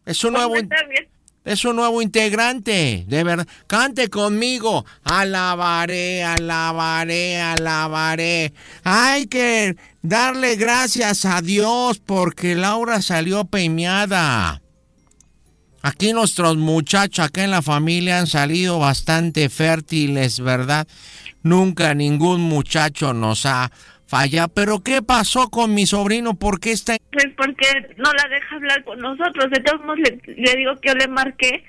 Es 0.05 0.23
un 0.25 0.33
nuevo, 0.33 0.55
Está 0.57 0.83
bien. 0.89 1.12
Es 1.45 1.65
un 1.65 1.75
nuevo 1.75 2.01
integrante, 2.01 3.05
de 3.07 3.23
verdad. 3.23 3.47
Cante 3.67 4.09
conmigo, 4.09 4.85
alabaré, 5.03 6.23
alabaré, 6.23 7.41
alabaré. 7.41 8.53
Hay 8.83 9.27
que 9.27 9.75
darle 10.01 10.55
gracias 10.55 11.25
a 11.25 11.41
Dios 11.41 11.99
porque 11.99 12.55
Laura 12.55 13.01
salió 13.01 13.45
premiada. 13.45 14.61
Aquí 15.81 16.13
nuestros 16.13 16.55
muchachos, 16.55 17.25
acá 17.25 17.43
en 17.43 17.51
la 17.51 17.61
familia, 17.61 18.19
han 18.19 18.27
salido 18.27 18.79
bastante 18.79 19.49
fértiles, 19.49 20.39
¿verdad? 20.39 20.87
Nunca 21.41 21.93
ningún 21.93 22.39
muchacho 22.39 23.13
nos 23.13 23.45
ha 23.45 23.69
fallado. 24.13 24.49
Pero 24.49 24.83
¿qué 24.83 25.01
pasó 25.01 25.49
con 25.49 25.73
mi 25.73 25.85
sobrino? 25.85 26.35
¿Por 26.35 26.59
qué 26.59 26.71
está... 26.71 26.97
Pues 27.11 27.27
porque 27.35 27.65
no 27.97 28.11
la 28.13 28.27
deja 28.29 28.55
hablar 28.55 28.83
con 28.83 28.99
nosotros. 28.99 29.49
De 29.49 29.59
todos 29.61 29.81
modos, 29.81 29.99
le, 29.99 30.19
le 30.35 30.55
digo 30.55 30.79
que 30.79 30.89
yo 30.89 30.95
le 30.95 31.07
marqué 31.07 31.63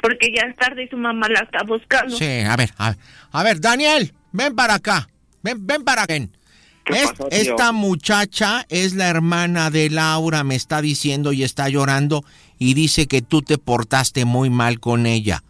porque 0.00 0.32
ya 0.34 0.42
es 0.42 0.56
tarde 0.56 0.84
y 0.84 0.88
su 0.88 0.96
mamá 0.96 1.28
la 1.28 1.40
está 1.40 1.64
buscando. 1.64 2.16
Sí, 2.16 2.40
a 2.46 2.56
ver, 2.56 2.70
a 2.78 2.90
ver, 2.90 2.98
a 3.32 3.42
ver, 3.42 3.60
Daniel, 3.60 4.12
ven 4.32 4.54
para 4.54 4.74
acá. 4.74 5.08
Ven, 5.42 5.66
ven 5.66 5.82
para 5.84 6.02
acá. 6.02 6.14
Es- 6.14 7.10
pasó, 7.10 7.28
tío? 7.28 7.38
esta 7.38 7.72
muchacha 7.72 8.64
es 8.70 8.94
la 8.94 9.08
hermana 9.08 9.70
de 9.70 9.90
Laura, 9.90 10.44
me 10.44 10.54
está 10.54 10.80
diciendo 10.80 11.32
y 11.32 11.42
está 11.42 11.68
llorando 11.68 12.24
y 12.58 12.74
dice 12.74 13.06
que 13.06 13.22
tú 13.22 13.42
te 13.42 13.58
portaste 13.58 14.24
muy 14.24 14.50
mal 14.50 14.80
con 14.80 15.04
ella. 15.06 15.42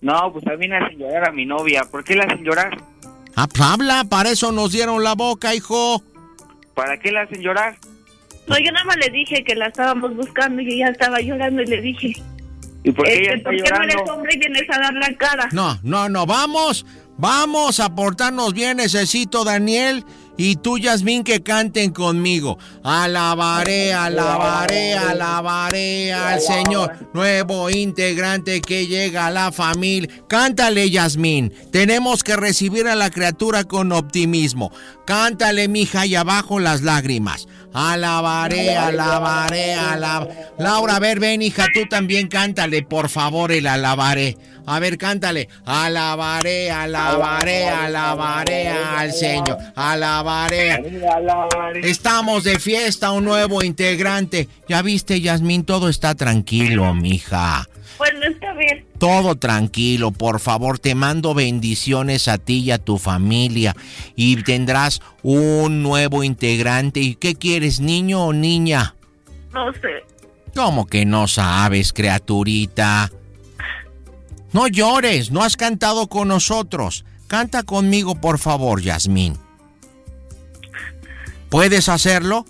No, 0.00 0.32
pues 0.32 0.46
a 0.46 0.56
mí 0.56 0.68
me 0.68 0.76
hacen 0.76 0.98
llorar 0.98 1.28
a 1.28 1.32
mi 1.32 1.44
novia. 1.44 1.82
¿Por 1.90 2.04
qué 2.04 2.14
la 2.14 2.24
hacen 2.24 2.44
llorar? 2.44 2.78
Ah, 3.36 3.46
pues 3.46 3.60
habla, 3.60 4.04
para 4.04 4.30
eso 4.30 4.50
nos 4.50 4.72
dieron 4.72 5.04
la 5.04 5.14
boca, 5.14 5.54
hijo. 5.54 6.02
¿Para 6.74 6.98
qué 6.98 7.12
la 7.12 7.22
hacen 7.22 7.42
llorar? 7.42 7.76
No, 8.46 8.58
yo 8.58 8.72
nada 8.72 8.84
más 8.86 8.96
le 8.96 9.10
dije 9.10 9.44
que 9.44 9.54
la 9.54 9.66
estábamos 9.66 10.16
buscando 10.16 10.62
y 10.62 10.74
ella 10.74 10.88
estaba 10.88 11.20
llorando 11.20 11.60
y 11.60 11.66
le 11.66 11.80
dije, 11.82 12.12
¿Y 12.82 12.92
por 12.92 13.04
qué 13.04 13.12
este, 13.12 13.24
ella 13.24 13.36
está 13.36 13.50
¿por 13.50 13.62
qué 13.62 13.70
no 13.70 13.82
eres 13.82 14.10
hombre 14.10 14.34
y 14.34 14.38
vienes 14.38 14.62
a 14.70 14.78
dar 14.78 14.94
la 14.94 15.14
cara? 15.16 15.48
No, 15.52 15.78
no, 15.82 16.08
no, 16.08 16.24
vamos, 16.24 16.86
vamos 17.18 17.78
a 17.78 17.94
portarnos 17.94 18.54
bien, 18.54 18.78
necesito 18.78 19.44
Daniel 19.44 20.04
y 20.36 20.56
tú, 20.56 20.78
Yasmín, 20.78 21.24
que 21.24 21.42
canten 21.42 21.92
conmigo. 21.92 22.58
Alabaré, 22.82 23.94
alabaré, 23.94 24.94
alabaré 24.94 26.12
al 26.12 26.40
Señor, 26.40 27.10
nuevo 27.14 27.70
integrante 27.70 28.60
que 28.60 28.86
llega 28.86 29.26
a 29.26 29.30
la 29.30 29.52
familia. 29.52 30.10
Cántale, 30.28 30.90
Yasmín, 30.90 31.52
tenemos 31.70 32.22
que 32.22 32.36
recibir 32.36 32.86
a 32.86 32.94
la 32.94 33.10
criatura 33.10 33.64
con 33.64 33.92
optimismo. 33.92 34.70
Cántale, 35.06 35.68
mija, 35.68 36.06
y 36.06 36.14
abajo 36.14 36.60
las 36.60 36.82
lágrimas. 36.82 37.46
Alabaré, 37.72 38.74
alabaré, 38.74 39.74
alabaré. 39.74 40.46
Laura, 40.58 40.96
a 40.96 40.98
ver, 40.98 41.20
ven, 41.20 41.42
hija, 41.42 41.66
tú 41.74 41.80
también 41.90 42.28
cántale, 42.28 42.82
por 42.82 43.08
favor, 43.10 43.52
el 43.52 43.66
alabaré. 43.66 44.38
A 44.66 44.80
ver, 44.80 44.98
cántale. 44.98 45.48
Alabaré, 45.64 46.70
alabaré, 46.70 47.68
alabaré 47.68 48.68
al 48.68 49.12
Señor. 49.12 49.56
Alabaré. 49.76 50.82
Estamos 51.84 52.44
de 52.44 52.58
fiesta, 52.58 53.12
un 53.12 53.24
nuevo 53.24 53.62
integrante. 53.62 54.48
Ya 54.68 54.82
viste, 54.82 55.20
Yasmín, 55.20 55.64
todo 55.64 55.88
está 55.88 56.14
tranquilo, 56.16 56.92
mija. 56.94 57.68
Bueno, 57.98 58.26
está 58.26 58.52
bien. 58.54 58.84
Todo 58.98 59.36
tranquilo, 59.36 60.10
por 60.10 60.40
favor, 60.40 60.78
te 60.78 60.94
mando 60.94 61.34
bendiciones 61.34 62.28
a 62.28 62.38
ti 62.38 62.58
y 62.58 62.70
a 62.70 62.78
tu 62.78 62.98
familia 62.98 63.74
y 64.16 64.42
tendrás 64.42 65.00
un 65.22 65.82
nuevo 65.82 66.24
integrante. 66.24 67.00
¿Y 67.00 67.14
qué 67.14 67.34
quieres, 67.34 67.80
niño 67.80 68.26
o 68.26 68.32
niña? 68.32 68.94
No 69.52 69.72
sé. 69.74 70.04
¿Cómo 70.54 70.86
que 70.86 71.04
no 71.04 71.28
sabes, 71.28 71.92
criaturita? 71.92 73.10
No 74.52 74.68
llores, 74.68 75.30
no 75.30 75.42
has 75.42 75.56
cantado 75.56 76.08
con 76.08 76.28
nosotros. 76.28 77.04
Canta 77.26 77.62
conmigo, 77.62 78.14
por 78.20 78.38
favor, 78.38 78.80
Yasmín. 78.80 79.36
¿Puedes 81.48 81.88
hacerlo? 81.88 82.44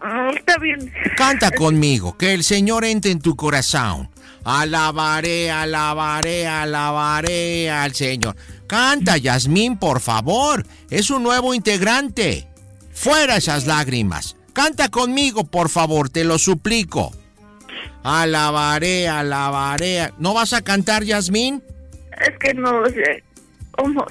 Ah, 0.00 0.30
está 0.34 0.58
bien. 0.58 0.92
Canta 1.16 1.50
conmigo, 1.50 2.16
que 2.16 2.32
el 2.34 2.42
Señor 2.42 2.84
entre 2.84 3.12
en 3.12 3.20
tu 3.20 3.36
corazón. 3.36 4.10
Alabaré, 4.44 5.50
alabaré, 5.50 6.46
alabaré 6.46 7.70
al 7.70 7.94
Señor. 7.94 8.36
Canta, 8.66 9.16
Yasmín, 9.16 9.76
por 9.76 10.00
favor. 10.00 10.66
Es 10.90 11.10
un 11.10 11.22
nuevo 11.22 11.54
integrante. 11.54 12.48
Fuera 12.92 13.36
esas 13.36 13.66
lágrimas. 13.66 14.36
Canta 14.52 14.88
conmigo, 14.88 15.44
por 15.44 15.68
favor, 15.68 16.10
te 16.10 16.24
lo 16.24 16.38
suplico. 16.38 17.12
Alabaré, 18.02 19.08
alabaré. 19.08 20.12
¿No 20.18 20.34
vas 20.34 20.52
a 20.52 20.62
cantar, 20.62 21.04
Yasmín? 21.04 21.62
Es 22.20 22.38
que 22.38 22.54
no 22.54 22.84
sé 22.86 23.22
cómo. 23.72 24.04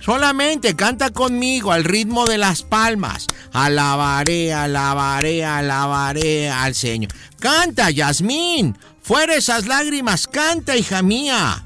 Solamente 0.00 0.76
canta 0.76 1.10
conmigo 1.10 1.72
al 1.72 1.84
ritmo 1.84 2.26
de 2.26 2.38
las 2.38 2.62
palmas. 2.62 3.26
Alabaré, 3.52 4.52
alabaré, 4.52 5.44
alabaré 5.44 6.50
al 6.50 6.74
Señor. 6.74 7.12
Canta, 7.38 7.90
Yasmín. 7.90 8.76
Fuera 9.02 9.34
esas 9.34 9.66
lágrimas, 9.66 10.26
canta, 10.26 10.76
hija 10.76 11.02
mía. 11.02 11.64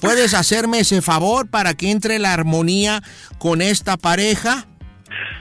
¿Puedes 0.00 0.34
hacerme 0.34 0.80
ese 0.80 1.00
favor 1.00 1.48
para 1.48 1.74
que 1.74 1.90
entre 1.90 2.18
la 2.18 2.34
armonía 2.34 3.02
con 3.38 3.62
esta 3.62 3.96
pareja? 3.96 4.66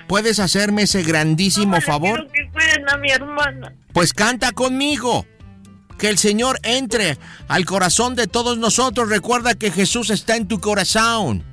¿Puedes 0.08 0.40
hacerme 0.40 0.84
ese 0.84 1.04
grandísimo 1.04 1.80
favor? 1.82 2.28
Que 2.32 2.50
cuiden 2.52 2.90
a 2.90 2.98
mi 2.98 3.10
hermana. 3.10 3.74
Pues 3.94 4.14
canta 4.14 4.52
conmigo. 4.52 5.26
Que 5.98 6.10
el 6.10 6.18
Señor 6.18 6.60
entre 6.64 7.18
al 7.48 7.66
corazón 7.66 8.16
de 8.16 8.28
todos 8.28 8.58
nosotros. 8.58 9.10
Recuerda 9.10 9.56
que 9.56 9.72
Jesús 9.72 10.10
está 10.10 10.36
en 10.36 10.48
tu 10.48 10.60
corazón. 10.60 11.44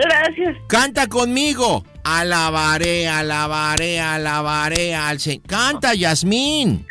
Gracias. 0.00 0.56
Canta 0.68 1.08
conmigo. 1.08 1.84
Alabaré, 2.04 3.08
alabaré, 3.08 4.00
alabaré 4.00 4.94
al 4.94 5.18
Señor. 5.18 5.42
Canta, 5.46 5.94
Yasmín. 5.94 6.86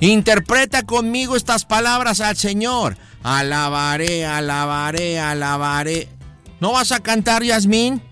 Interpreta 0.00 0.82
conmigo 0.82 1.34
estas 1.36 1.64
palabras 1.64 2.20
al 2.20 2.36
Señor. 2.36 2.96
Alabaré, 3.22 4.26
alabaré, 4.26 5.18
alabaré. 5.18 6.08
¿No 6.60 6.72
vas 6.72 6.92
a 6.92 7.00
cantar, 7.00 7.42
Yasmín? 7.42 8.02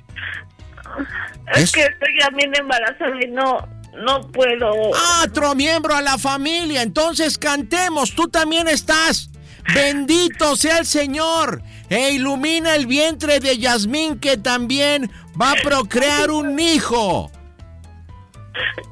Es, 1.55 1.63
Es- 1.63 1.73
que 1.73 1.83
estoy 1.83 2.19
también 2.21 2.53
embarazada 2.57 3.13
y 3.25 3.31
no, 3.31 3.69
no 4.05 4.21
puedo. 4.31 4.73
Ah, 4.95 5.25
otro 5.27 5.55
miembro 5.55 5.95
a 5.95 6.03
la 6.03 6.19
familia. 6.19 6.83
Entonces 6.83 7.39
cantemos. 7.39 8.15
Tú 8.15 8.29
también 8.29 8.69
estás. 8.69 9.31
Bendito 9.75 10.57
sea 10.57 10.79
el 10.79 10.87
Señor. 10.87 11.63
E 11.89 12.13
ilumina 12.13 12.75
el 12.75 12.87
vientre 12.87 13.39
de 13.39 13.59
Yasmín 13.59 14.19
que 14.19 14.37
también 14.37 15.11
va 15.41 15.53
a 15.53 15.57
procrear 15.63 16.31
un 16.31 16.59
hijo. 16.59 17.31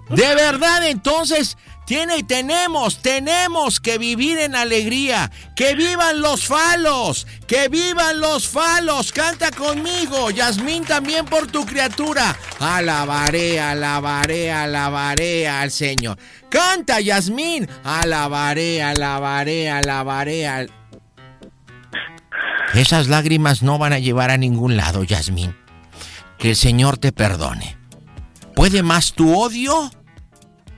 De 0.09 0.35
verdad, 0.35 0.87
entonces, 0.87 1.57
tiene, 1.91 2.23
tenemos, 2.23 3.03
tenemos 3.03 3.81
que 3.81 3.99
vivir 3.99 4.39
en 4.39 4.55
alegría. 4.55 5.29
Que 5.57 5.75
vivan 5.75 6.21
los 6.21 6.47
falos, 6.47 7.27
que 7.49 7.67
vivan 7.67 8.21
los 8.21 8.47
falos. 8.47 9.11
Canta 9.11 9.51
conmigo, 9.51 10.31
Yasmín, 10.31 10.85
también 10.85 11.27
por 11.27 11.49
tu 11.49 11.67
criatura. 11.67 12.39
Alabaré, 12.61 13.59
alabaré, 13.59 14.53
alabaré 14.53 15.49
al 15.49 15.73
Señor. 15.73 16.17
Canta, 16.49 17.01
Yasmín. 17.01 17.69
Alabaré, 17.83 18.85
alabaré, 18.85 19.69
alabaré 19.69 20.47
al... 20.47 20.71
Esas 22.73 23.09
lágrimas 23.09 23.65
no 23.65 23.79
van 23.79 23.95
a 23.95 23.99
llevar 23.99 24.31
a 24.31 24.37
ningún 24.37 24.77
lado, 24.77 25.03
Yasmín. 25.03 25.57
Que 26.39 26.51
el 26.51 26.57
Señor 26.57 26.99
te 26.99 27.11
perdone. 27.11 27.77
¿Puede 28.55 28.85
más 28.85 29.13
tu 29.13 29.37
odio 29.37 29.91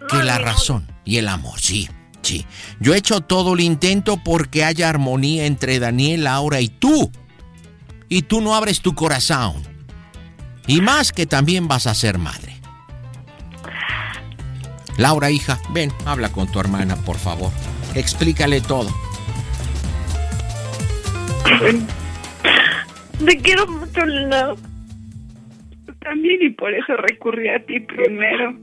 que 0.09 0.23
la 0.23 0.39
razón 0.39 0.87
y 1.05 1.19
el 1.19 1.29
amor? 1.29 1.59
Sí, 1.61 1.89
sí. 2.23 2.47
Yo 2.81 2.95
he 2.95 2.99
hecho 2.99 3.21
todo 3.21 3.55
el 3.55 3.61
intento 3.61 4.19
porque 4.23 4.65
haya 4.65 4.89
armonía 4.89 5.47
entre 5.47 5.79
Daniel, 5.79 6.25
Laura 6.25 6.61
y 6.61 6.69
tú. 6.69 7.11
Y 8.09 8.23
tú 8.23 8.41
no 8.41 8.55
abres 8.55 8.81
tu 8.81 8.95
corazón. 8.95 9.63
Y 10.67 10.81
más 10.81 11.13
que 11.13 11.27
también 11.27 11.67
vas 11.69 11.87
a 11.87 11.95
ser 11.95 12.19
madre. 12.19 12.53
Laura, 14.99 15.31
hija, 15.31 15.59
ven, 15.71 15.91
habla 16.05 16.31
con 16.31 16.51
tu 16.51 16.61
hermana, 16.61 16.97
por 16.97 17.17
favor. 17.17 17.51
Explícale 17.95 18.61
todo. 18.61 18.91
Te 23.25 23.37
quiero 23.39 23.67
mucho, 23.67 24.05
Lina. 24.05 24.55
También 26.01 26.43
y 26.43 26.51
por 26.51 26.75
eso 26.75 26.97
recurrí 26.97 27.49
a 27.49 27.65
ti 27.65 27.81
primero. 27.81 28.55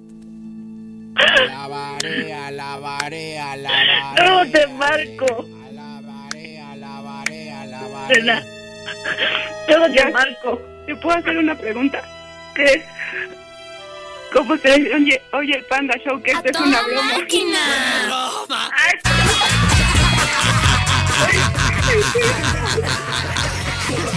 Alabaré, 1.19 2.33
alabaré, 2.33 3.39
alabaré. 3.39 4.23
No, 4.25 4.51
te 4.51 4.67
marco. 4.67 5.45
Alabaré, 5.67 6.61
alabaré, 6.61 7.51
alabaré. 7.51 8.15
Lina. 8.15 8.43
Yo 9.67 9.91
te 9.93 10.11
marco. 10.11 10.61
¿Te 10.85 10.95
puedo 10.95 11.17
hacer 11.17 11.37
una 11.37 11.55
pregunta? 11.55 12.01
¿Qué? 12.55 12.83
¿Cómo 14.33 14.57
se 14.57 14.71
oye, 14.71 15.21
oye 15.33 15.55
el 15.55 15.65
Panda 15.65 15.95
Show 16.05 16.21
que 16.21 16.31
esto 16.31 16.49
es 16.49 16.59
una 16.59 16.81
broma? 16.83 17.13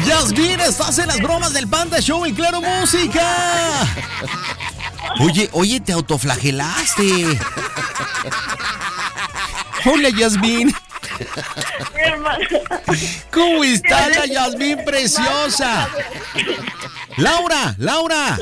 Yasmín, 0.07 0.61
estás 0.61 0.99
en 0.99 1.09
las 1.09 1.21
bromas 1.21 1.53
del 1.53 1.67
Panda 1.67 2.01
Show 2.01 2.25
en 2.27 2.35
Claro 2.35 2.61
Música. 2.61 3.23
Oye, 5.21 5.49
oye, 5.53 5.81
te 5.81 5.93
autoflagelaste. 5.93 7.39
Hola, 9.85 10.09
Yasmín. 10.11 10.75
¿Cómo 13.31 13.65
está 13.65 14.09
la 14.09 14.27
Yasmín 14.27 14.85
preciosa? 14.85 15.89
Laura, 17.17 17.75
Laura. 17.79 18.39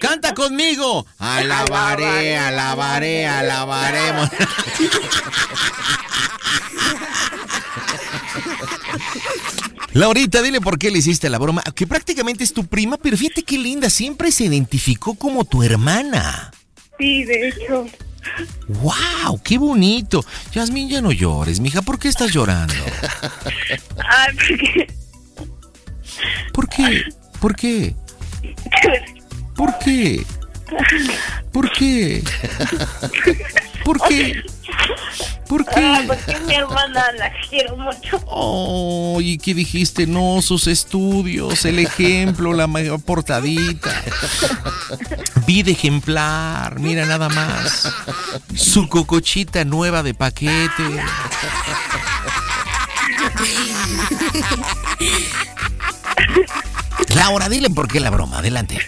Canta 0.00 0.34
conmigo. 0.34 1.06
Alabaré, 1.18 2.36
alabaré, 2.36 3.26
alabaremos. 3.26 4.28
Laurita, 9.96 10.42
dile 10.42 10.60
por 10.60 10.78
qué 10.78 10.90
le 10.90 10.98
hiciste 10.98 11.30
la 11.30 11.38
broma, 11.38 11.62
que 11.74 11.86
prácticamente 11.86 12.44
es 12.44 12.52
tu 12.52 12.66
prima, 12.66 12.98
pero 12.98 13.16
fíjate 13.16 13.42
qué 13.42 13.56
linda, 13.56 13.88
siempre 13.88 14.30
se 14.30 14.44
identificó 14.44 15.14
como 15.14 15.46
tu 15.46 15.62
hermana. 15.62 16.52
Sí, 16.98 17.24
de 17.24 17.48
hecho. 17.48 17.86
¡Wow! 18.68 19.40
¡Qué 19.42 19.56
bonito! 19.56 20.22
Yasmín, 20.52 20.90
ya 20.90 21.00
no 21.00 21.12
llores, 21.12 21.60
mija, 21.60 21.80
¿por 21.80 21.98
qué 21.98 22.08
estás 22.08 22.30
llorando? 22.30 22.74
Ay, 23.96 24.36
porque. 24.36 24.86
¿Por 26.52 26.68
qué? 26.68 27.02
¿Por 27.40 27.56
qué? 27.56 27.96
¿Por 29.54 29.78
qué? 29.78 30.26
¿Por 31.52 31.72
qué? 31.72 32.22
¿Por 33.82 34.02
qué? 34.02 34.42
¿Por 34.44 34.55
Ah, 35.76 36.00
qué? 36.00 36.06
porque 36.06 36.40
mi 36.40 36.54
hermana 36.54 37.12
la 37.18 37.30
quiero 37.48 37.76
mucho. 37.76 38.22
Oh, 38.26 39.18
¿y 39.20 39.38
qué 39.38 39.54
dijiste? 39.54 40.06
No, 40.06 40.42
sus 40.42 40.66
estudios, 40.66 41.64
el 41.64 41.78
ejemplo, 41.78 42.52
la 42.52 42.66
mayor 42.66 43.00
portadita. 43.02 44.02
Vida 45.46 45.70
ejemplar, 45.70 46.78
mira 46.80 47.06
nada 47.06 47.28
más. 47.28 47.92
Su 48.54 48.88
cocochita 48.88 49.64
nueva 49.64 50.02
de 50.02 50.14
paquete. 50.14 51.02
Laura, 57.14 57.48
dile 57.48 57.70
por 57.70 57.88
qué 57.88 58.00
la 58.00 58.10
broma, 58.10 58.38
adelante. 58.38 58.78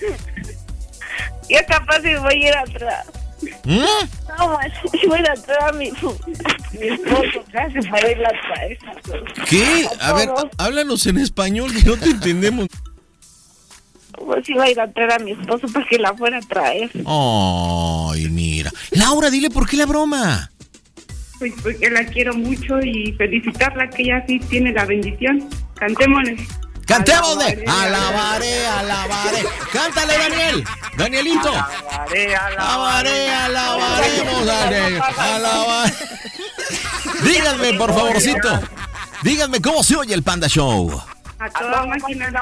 Yo 1.49 1.59
capaz 1.67 2.01
si 2.03 2.15
voy 2.17 2.45
a 2.45 2.49
ir 2.49 2.57
atrás. 2.57 3.07
¿Mm? 3.65 3.79
No, 4.39 4.49
man, 4.49 4.73
voy 5.07 5.19
a 5.19 5.21
ir 5.21 5.31
atrás 5.31 5.59
a 5.61 5.73
mi, 5.73 5.91
mi 5.91 6.87
esposo 6.89 7.45
casi 7.53 7.81
para 7.89 8.11
irla 8.11 8.29
a 8.29 8.55
traer. 8.55 8.79
¿Qué? 9.49 9.87
A 10.01 10.13
ver, 10.13 10.29
háblanos 10.59 11.07
en 11.07 11.19
español 11.19 11.73
que 11.73 11.85
no 11.85 11.97
te 11.97 12.11
entendemos. 12.11 12.67
Pues 14.13 14.49
iba 14.49 14.65
a 14.65 14.71
ir 14.71 14.81
a 14.81 14.91
traer 14.93 15.13
a 15.13 15.19
mi 15.21 15.33
esposo 15.33 15.69
para 15.69 15.87
que 15.87 15.99
la 15.99 16.15
fuera 16.15 16.39
a 16.39 16.41
traer. 16.41 16.91
Ay, 17.07 18.29
mira. 18.29 18.71
Laura, 18.91 19.31
dile 19.31 19.51
por 19.51 19.69
qué 19.69 19.77
la 19.77 19.87
broma. 19.87 20.51
Pues 21.39 21.53
porque 21.63 21.89
la 21.91 22.05
quiero 22.05 22.35
mucho 22.35 22.81
y 22.81 23.13
felicitarla 23.13 23.89
que 23.91 24.03
ella 24.03 24.25
sí 24.27 24.41
tiene 24.41 24.73
la 24.73 24.85
bendición. 24.85 25.49
Cantémosle. 25.75 26.37
Cantemos 26.89 27.39
de 27.39 27.65
Alabaré, 27.69 28.67
alabaré. 28.67 29.45
Cántale, 29.71 30.15
Daniel. 30.17 30.65
Danielito. 30.97 31.53
Alabaré, 31.53 32.35
Alabaré, 32.35 33.31
alabaremos, 33.31 34.47
Daniel. 34.47 35.03
Alabaré. 35.19 35.95
Díganme, 37.23 37.75
por 37.75 37.93
favorcito. 37.93 38.61
Díganme 39.23 39.61
cómo 39.61 39.83
se 39.83 39.97
oye 39.97 40.15
el 40.15 40.23
Panda 40.23 40.49
Show. 40.49 41.03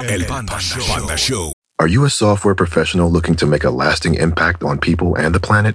El 0.08 0.26
Panda 0.26 0.60
Show. 0.60 0.86
Panda 0.86 1.16
Show. 1.16 1.52
Are 1.78 1.88
you 1.88 2.04
a 2.04 2.10
software 2.10 2.54
professional 2.54 3.10
looking 3.10 3.34
to 3.36 3.46
make 3.46 3.64
a 3.64 3.70
lasting 3.70 4.14
impact 4.14 4.62
on 4.62 4.78
people 4.78 5.16
and 5.16 5.34
the 5.34 5.40
planet? 5.40 5.74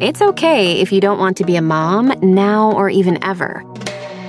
It's 0.00 0.22
okay 0.22 0.80
if 0.80 0.92
you 0.92 1.00
don't 1.02 1.18
want 1.18 1.36
to 1.36 1.44
be 1.44 1.56
a 1.56 1.60
mom 1.60 2.14
now 2.22 2.72
or 2.72 2.88
even 2.88 3.22
ever. 3.22 3.62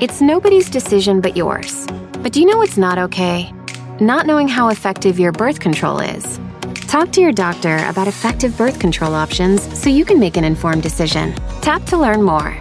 It's 0.01 0.19
nobody's 0.19 0.69
decision 0.69 1.21
but 1.21 1.37
yours. 1.37 1.87
But 2.19 2.33
do 2.33 2.41
you 2.41 2.45
know 2.45 2.57
what's 2.57 2.75
not 2.75 2.97
okay? 2.97 3.53
Not 4.01 4.25
knowing 4.25 4.49
how 4.49 4.67
effective 4.67 5.17
your 5.17 5.31
birth 5.31 5.61
control 5.61 5.99
is. 5.99 6.41
Talk 6.89 7.13
to 7.13 7.21
your 7.21 7.31
doctor 7.31 7.77
about 7.87 8.09
effective 8.09 8.57
birth 8.57 8.81
control 8.81 9.15
options 9.15 9.61
so 9.79 9.89
you 9.89 10.03
can 10.03 10.19
make 10.19 10.35
an 10.35 10.43
informed 10.43 10.83
decision. 10.83 11.33
Tap 11.61 11.85
to 11.85 11.97
learn 11.97 12.21
more. 12.21 12.53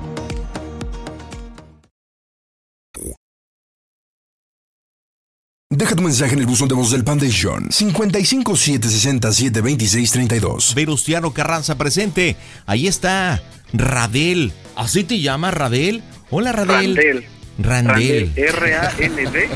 Deja 5.72 5.94
tu 5.94 6.02
mensaje 6.02 6.32
en 6.32 6.40
el 6.40 6.46
buzón 6.46 6.66
de 6.68 6.74
voz 6.74 6.90
del 6.90 7.04
Foundation 7.04 7.70
55 7.70 8.56
760 8.56 9.32
726 9.32 10.10
32. 10.10 10.74
Verustiano 10.74 11.32
Carranza 11.32 11.78
presente. 11.78 12.34
Ahí 12.66 12.88
está 12.88 13.40
Radel. 13.72 14.52
¿Así 14.74 15.04
te 15.04 15.20
llama 15.20 15.52
Radel? 15.52 16.02
Hola, 16.30 16.50
Radel. 16.50 16.96
Randel. 16.96 17.24
Randel. 17.60 18.32
R-A-N-D. 18.36 19.48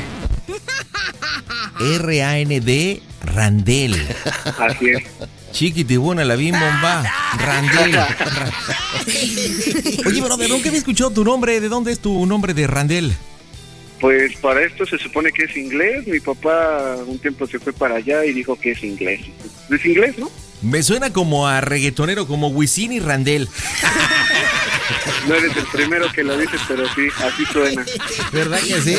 R-A-N-D. 1.81 3.01
Randel. 3.25 4.07
Así 4.57 4.85
es. 4.91 5.03
Chiquitibuna, 5.51 6.23
la 6.23 6.37
bien 6.37 6.55
bomba. 6.57 7.03
Randel. 7.39 7.91
Ra- 7.91 8.07
Oye, 10.07 10.21
pero 10.21 10.37
¿de 10.37 10.47
dónde 10.47 10.69
había 10.69 10.79
escuchado 10.79 11.11
tu 11.11 11.25
nombre? 11.25 11.59
¿De 11.59 11.67
dónde 11.67 11.91
es 11.91 11.99
tu 11.99 12.25
nombre 12.25 12.53
de 12.53 12.67
Randel? 12.67 13.13
Pues 13.99 14.35
para 14.37 14.61
esto 14.63 14.85
se 14.85 14.97
supone 14.97 15.31
que 15.31 15.43
es 15.43 15.55
inglés. 15.57 16.05
Mi 16.07 16.19
papá 16.19 16.95
un 17.07 17.17
tiempo 17.19 17.47
se 17.47 17.59
fue 17.59 17.73
para 17.73 17.95
allá 17.95 18.25
y 18.25 18.33
dijo 18.33 18.59
que 18.59 18.71
es 18.71 18.83
inglés. 18.83 19.21
¿Es 19.69 19.85
inglés, 19.85 20.17
no? 20.17 20.29
Me 20.61 20.83
suena 20.83 21.13
como 21.13 21.47
a 21.47 21.61
reggaetonero, 21.61 22.27
como 22.27 22.47
Wisin 22.49 22.91
y 22.93 22.99
Randel. 22.99 23.47
No 25.27 25.33
eres 25.35 25.55
el 25.57 25.65
primero 25.65 26.11
que 26.11 26.23
lo 26.23 26.37
dices, 26.37 26.59
pero 26.67 26.85
sí, 26.93 27.07
así 27.23 27.45
suena. 27.51 27.83
¿Verdad 28.31 28.59
que 28.59 28.81
sí? 28.81 28.95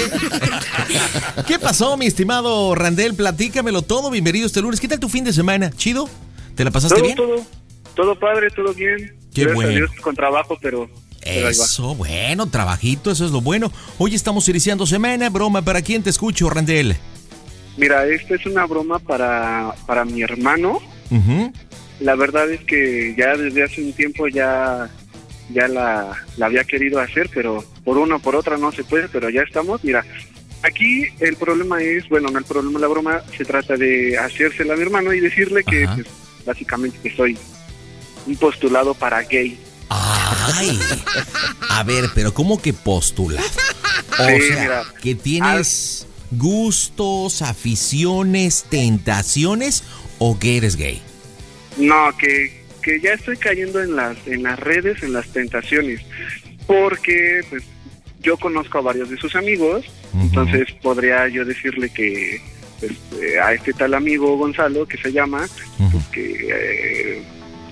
¿Qué 1.47 1.59
pasó, 1.59 1.97
mi 1.97 2.07
estimado 2.07 2.75
Randel? 2.75 3.15
Platícamelo 3.15 3.83
todo. 3.83 4.11
Bienvenido 4.11 4.47
este 4.47 4.61
lunes. 4.61 4.81
¿Qué 4.81 4.89
tal 4.89 4.99
tu 5.01 5.09
fin 5.09 5.25
de 5.25 5.33
semana? 5.33 5.71
¿Chido? 5.71 6.09
¿Te 6.57 6.65
la 6.65 6.71
pasaste 6.71 6.97
Todo, 6.97 7.05
bien? 7.05 7.17
todo, 7.17 7.47
todo 7.95 8.19
padre, 8.19 8.51
todo 8.51 8.73
bien. 8.75 9.15
Qué 9.35 9.43
Gracias 9.43 9.55
bueno. 9.55 9.71
a 9.71 9.75
Dios 9.75 9.91
con 10.01 10.15
trabajo, 10.17 10.59
pero. 10.61 10.89
Eso, 11.27 11.95
bueno, 11.95 12.47
trabajito, 12.47 13.11
eso 13.11 13.27
es 13.27 13.33
lo 13.33 13.41
bueno. 13.41 13.73
Hoy 13.99 14.15
estamos 14.15 14.49
iniciando 14.49 14.87
semana, 14.87 15.29
broma, 15.29 15.63
¿para 15.63 15.83
quién 15.83 16.03
te 16.03 16.11
escucho, 16.11 16.49
Randel? 16.49 16.97
Mira, 17.77 18.07
esta 18.07 18.37
es 18.37 18.47
una 18.47 18.65
broma 18.65 18.99
para, 19.01 19.75
para 19.87 20.05
mi 20.05 20.23
hermano. 20.23 20.81
La 22.01 22.15
verdad 22.15 22.51
es 22.51 22.61
que 22.61 23.15
ya 23.17 23.37
desde 23.37 23.65
hace 23.65 23.83
un 23.83 23.93
tiempo 23.93 24.29
ya, 24.29 24.89
ya 25.53 25.67
la, 25.67 26.17
la 26.37 26.47
había 26.47 26.65
querido 26.65 27.01
hacer, 27.01 27.29
pero 27.35 27.65
por 27.85 27.99
una 27.99 28.17
o 28.17 28.19
por 28.21 28.37
otra 28.37 28.57
no 28.57 28.71
se 28.71 28.85
puede, 28.85 29.09
pero 29.09 29.29
ya 29.29 29.43
estamos. 29.43 29.83
Mira, 29.83 30.05
aquí 30.63 31.07
el 31.21 31.37
problema 31.37 31.83
es, 31.83 32.09
bueno, 32.09 32.29
no 32.29 32.39
el 32.39 32.45
problema, 32.45 32.79
la 32.79 32.89
broma 32.89 33.23
se 33.37 33.45
trata 33.45 33.77
de 33.77 34.17
hacérsela 34.19 34.75
a 34.75 34.77
mi 34.77 34.83
hermano 34.83 35.13
y 35.13 35.21
decirle 35.21 35.65
que 35.65 35.87
pues, 35.95 36.07
básicamente 36.45 36.99
que 37.03 37.15
soy 37.15 37.37
un 38.27 38.37
postulado 38.37 38.95
para 38.95 39.23
gay. 39.23 39.59
Ay. 39.89 40.79
A 41.71 41.83
ver, 41.83 42.07
pero 42.15 42.33
¿cómo 42.35 42.61
que 42.61 42.73
postulado? 42.73 43.47
O 44.19 44.27
Sí, 44.29 44.49
sea, 44.49 44.61
mira. 44.63 44.85
que 45.03 45.15
tienes 45.15 46.07
gustos, 46.31 47.43
aficiones, 47.43 48.65
tentaciones 48.69 49.85
o 50.19 50.39
que 50.39 50.57
eres 50.57 50.77
gay. 50.77 51.01
No, 51.77 52.17
que, 52.19 52.65
que 52.83 53.01
ya 53.01 53.13
estoy 53.13 53.37
cayendo 53.37 53.83
en 53.83 53.95
las, 53.97 54.17
en 54.27 54.43
las 54.43 54.59
redes, 54.59 55.03
en 55.03 55.13
las 55.13 55.27
tentaciones, 55.29 56.01
porque 56.67 57.43
pues 57.51 57.63
yo 58.23 58.37
conozco 58.39 58.79
a 58.79 58.83
varios 58.83 59.11
de 59.11 59.19
sus 59.19 59.37
amigos, 59.37 59.85
entonces 60.15 60.67
podría 60.83 61.29
yo 61.29 61.45
decirle 61.45 61.91
que 61.91 62.41
pues, 62.81 62.93
eh, 63.23 63.39
a 63.39 63.53
este 63.53 63.73
tal 63.75 63.95
amigo 63.95 64.37
Gonzalo, 64.39 64.87
que 64.87 64.97
se 64.97 65.13
llama, 65.13 65.47
pues, 65.93 66.05
que 66.13 66.49
eh, 66.51 67.23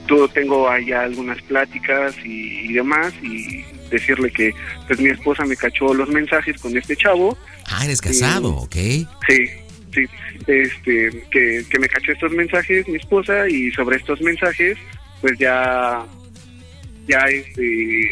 tú 0.07 0.29
tengo 0.29 0.69
allá 0.69 1.03
algunas 1.03 1.41
pláticas 1.43 2.15
y, 2.25 2.71
y 2.71 2.73
demás, 2.75 3.13
y 3.23 3.63
decirle 3.91 4.31
que 4.31 4.53
pues 4.87 4.99
mi 5.01 5.09
esposa 5.11 5.45
me 5.45 5.57
cachó 5.57 5.93
los 5.95 6.09
mensajes 6.09 6.61
con 6.61 6.77
este 6.77 6.97
chavo. 6.97 7.37
Ah, 7.67 7.85
eres 7.85 8.01
casado, 8.01 8.51
¿ok? 8.57 8.75
Sí, 8.75 9.07
sí. 9.95 10.05
Este, 10.47 11.25
que, 11.31 11.65
que 11.71 11.79
me 11.79 11.89
cachó 11.89 12.13
estos 12.13 12.33
mensajes 12.33 12.87
mi 12.89 12.97
esposa 12.97 13.49
y 13.49 13.71
sobre 13.71 13.97
estos 13.97 14.21
mensajes, 14.21 14.77
pues 15.21 15.39
ya, 15.39 16.05
ya 17.07 17.19
este, 17.29 18.11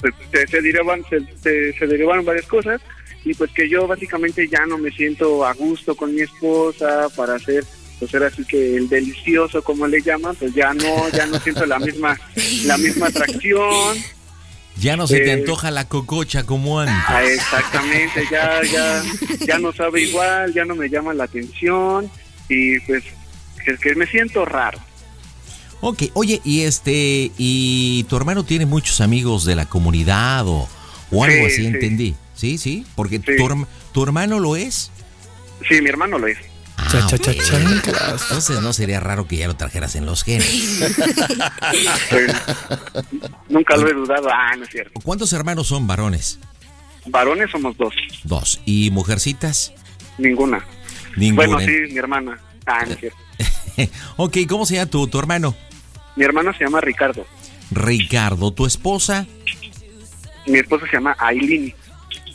pues, 0.00 0.14
se, 0.32 0.46
se 0.46 0.60
derivan, 0.62 1.02
se, 1.10 1.20
se- 1.42 1.72
se 1.78 1.86
derivaron 1.86 2.24
varias 2.24 2.46
cosas 2.46 2.80
y 3.24 3.34
pues 3.34 3.50
que 3.52 3.68
yo 3.68 3.86
básicamente 3.86 4.48
ya 4.48 4.64
no 4.66 4.78
me 4.78 4.90
siento 4.90 5.44
a 5.44 5.52
gusto 5.52 5.94
con 5.94 6.14
mi 6.14 6.22
esposa 6.22 7.08
para 7.14 7.34
hacer 7.34 7.64
pues 8.00 8.12
era 8.14 8.26
así 8.26 8.44
que 8.44 8.76
el 8.76 8.88
delicioso 8.88 9.62
como 9.62 9.86
le 9.86 10.02
llaman 10.02 10.34
pues 10.34 10.52
ya 10.54 10.74
no 10.74 11.08
ya 11.10 11.26
no 11.26 11.38
siento 11.38 11.64
la 11.66 11.78
misma 11.78 12.18
la 12.64 12.76
misma 12.78 13.06
atracción 13.06 13.96
Ya 14.76 14.96
no 14.96 15.06
se 15.06 15.18
te 15.20 15.28
Eh, 15.30 15.32
antoja 15.34 15.70
la 15.70 15.86
cococha 15.86 16.44
como 16.44 16.80
antes. 16.80 16.94
Ah, 17.06 17.22
exactamente, 17.22 18.24
ya, 18.30 18.60
ya, 18.72 19.02
ya 19.46 19.58
no 19.58 19.72
sabe 19.72 20.00
igual, 20.02 20.52
ya 20.54 20.64
no 20.64 20.74
me 20.74 20.88
llama 20.88 21.12
la 21.14 21.24
atención 21.24 22.10
y 22.48 22.80
pues 22.80 23.04
es 23.66 23.78
que 23.78 23.94
me 23.94 24.06
siento 24.06 24.44
raro. 24.46 24.78
Ok, 25.82 26.04
oye, 26.14 26.40
y 26.44 26.62
este, 26.62 27.30
y 27.38 28.04
tu 28.08 28.16
hermano 28.16 28.44
tiene 28.44 28.64
muchos 28.66 29.00
amigos 29.00 29.44
de 29.44 29.54
la 29.54 29.66
comunidad 29.66 30.46
o, 30.46 30.68
o 31.10 31.24
algo 31.24 31.36
Sí, 31.36 31.44
así, 31.46 31.56
sí. 31.56 31.66
entendí. 31.66 32.14
Sí, 32.34 32.56
sí, 32.58 32.86
porque 32.96 33.18
tu, 33.18 33.66
tu 33.92 34.02
hermano 34.02 34.38
lo 34.40 34.56
es. 34.56 34.90
Sí, 35.68 35.80
mi 35.82 35.90
hermano 35.90 36.18
lo 36.18 36.26
es. 36.26 36.38
Ah, 36.92 37.06
ok. 37.06 37.28
Entonces 38.22 38.60
no 38.60 38.72
sería 38.72 39.00
raro 39.00 39.26
que 39.28 39.36
ya 39.36 39.46
lo 39.46 39.54
trajeras 39.56 39.94
en 39.96 40.06
los 40.06 40.24
genes. 40.24 40.80
Pues, 42.10 42.32
nunca 43.48 43.76
lo 43.76 43.88
he 43.88 43.92
dudado, 43.94 44.28
ah, 44.30 44.54
no 44.56 44.64
es 44.64 44.70
cierto. 44.70 45.00
¿Cuántos 45.02 45.32
hermanos 45.32 45.68
son 45.68 45.86
varones? 45.86 46.38
Varones 47.06 47.50
somos 47.50 47.76
dos, 47.76 47.94
Dos. 48.24 48.60
¿Y 48.66 48.90
mujercitas? 48.90 49.72
ninguna. 50.18 50.64
Ninguna. 51.16 51.46
Bueno, 51.46 51.60
sí, 51.60 51.92
mi 51.92 51.98
hermana. 51.98 52.38
Ah, 52.66 52.84
no 52.86 52.92
es 52.92 52.98
cierto. 53.00 53.18
ok, 54.16 54.36
¿cómo 54.48 54.66
se 54.66 54.74
llama 54.74 54.90
tu, 54.90 55.06
tu 55.08 55.18
hermano? 55.18 55.54
Mi 56.16 56.24
hermano 56.24 56.52
se 56.52 56.64
llama 56.64 56.80
Ricardo. 56.80 57.24
Ricardo, 57.70 58.50
tu 58.52 58.66
esposa, 58.66 59.26
Mi 60.46 60.58
esposa 60.58 60.86
se 60.86 60.92
llama 60.96 61.16
Aileen. 61.18 61.72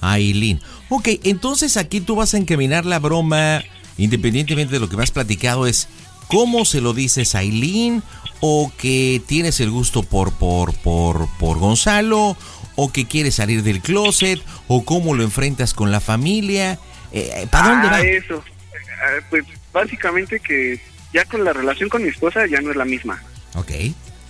Aileen. 0.01 0.61
Ok, 0.89 1.09
entonces 1.23 1.77
aquí 1.77 1.99
tú 2.01 2.15
vas 2.15 2.33
a 2.33 2.37
encaminar 2.37 2.85
la 2.85 2.99
broma, 2.99 3.61
independientemente 3.97 4.73
de 4.73 4.79
lo 4.79 4.89
que 4.89 4.97
me 4.97 5.03
has 5.03 5.11
platicado, 5.11 5.67
es 5.67 5.87
cómo 6.27 6.65
se 6.65 6.81
lo 6.81 6.93
dices 6.93 7.35
a 7.35 7.39
Aileen, 7.39 8.03
o 8.41 8.71
que 8.77 9.21
tienes 9.25 9.59
el 9.59 9.71
gusto 9.71 10.03
por, 10.03 10.33
por, 10.33 10.73
por, 10.75 11.27
por 11.39 11.57
Gonzalo, 11.57 12.37
o 12.75 12.91
que 12.91 13.07
quieres 13.07 13.35
salir 13.35 13.63
del 13.63 13.81
closet, 13.81 14.41
o 14.67 14.83
cómo 14.83 15.15
lo 15.15 15.23
enfrentas 15.23 15.73
con 15.73 15.91
la 15.91 15.99
familia. 15.99 16.79
Eh, 17.11 17.47
¿Para 17.49 17.69
dónde 17.69 17.87
ah, 17.87 17.91
va? 17.91 18.01
eso. 18.01 18.43
Ah, 18.73 19.23
pues 19.29 19.45
básicamente 19.71 20.39
que 20.39 20.79
ya 21.13 21.25
con 21.25 21.43
la 21.43 21.53
relación 21.53 21.89
con 21.89 22.03
mi 22.03 22.09
esposa 22.09 22.45
ya 22.45 22.59
no 22.61 22.71
es 22.71 22.75
la 22.75 22.85
misma. 22.85 23.21
Ok. 23.55 23.71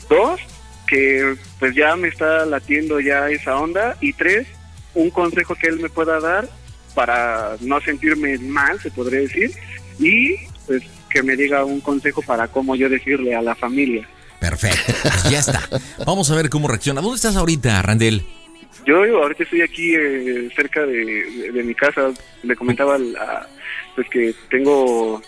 Dos, 0.10 0.39
que 0.88 1.36
pues 1.60 1.75
ya 1.75 1.95
me 1.95 2.08
está 2.08 2.45
latiendo 2.45 2.99
ya 2.99 3.28
esa 3.30 3.58
onda. 3.58 3.97
Y 4.01 4.13
tres, 4.13 4.47
un 4.93 5.10
consejo 5.10 5.56
que 5.56 5.67
él 5.67 5.80
me 5.80 5.89
pueda 5.89 6.19
dar 6.19 6.47
para 6.95 7.58
no 7.62 7.79
sentirme 7.81 8.38
mal, 8.39 8.79
se 8.81 8.89
podría 8.89 9.19
decir. 9.19 9.51
Y 9.99 10.36
pues 10.65 10.81
que 11.12 11.21
me 11.21 11.36
diga 11.36 11.63
un 11.63 11.79
consejo 11.81 12.21
para 12.23 12.47
cómo 12.47 12.75
yo 12.75 12.89
decirle 12.89 13.36
a 13.36 13.41
la 13.41 13.53
familia. 13.55 14.08
Perfecto, 14.39 14.93
pues 15.03 15.29
ya 15.29 15.39
está. 15.39 15.62
Vamos 16.05 16.29
a 16.31 16.36
ver 16.36 16.49
cómo 16.49 16.67
reacciona. 16.67 17.01
¿Dónde 17.01 17.15
estás 17.17 17.36
ahorita, 17.36 17.81
Randel? 17.81 18.23
Yo 18.86 18.97
ahorita 19.21 19.43
estoy 19.43 19.62
aquí 19.62 19.95
eh, 19.95 20.49
cerca 20.55 20.86
de, 20.86 20.93
de- 21.05 21.51
de 21.53 21.63
mi 21.63 21.73
casa. 21.73 22.12
Le 22.43 22.55
comentaba 22.55 22.95
al- 22.95 23.15
a- 23.15 23.47
pues 23.95 24.08
que 24.10 24.34
tengo 24.49 25.21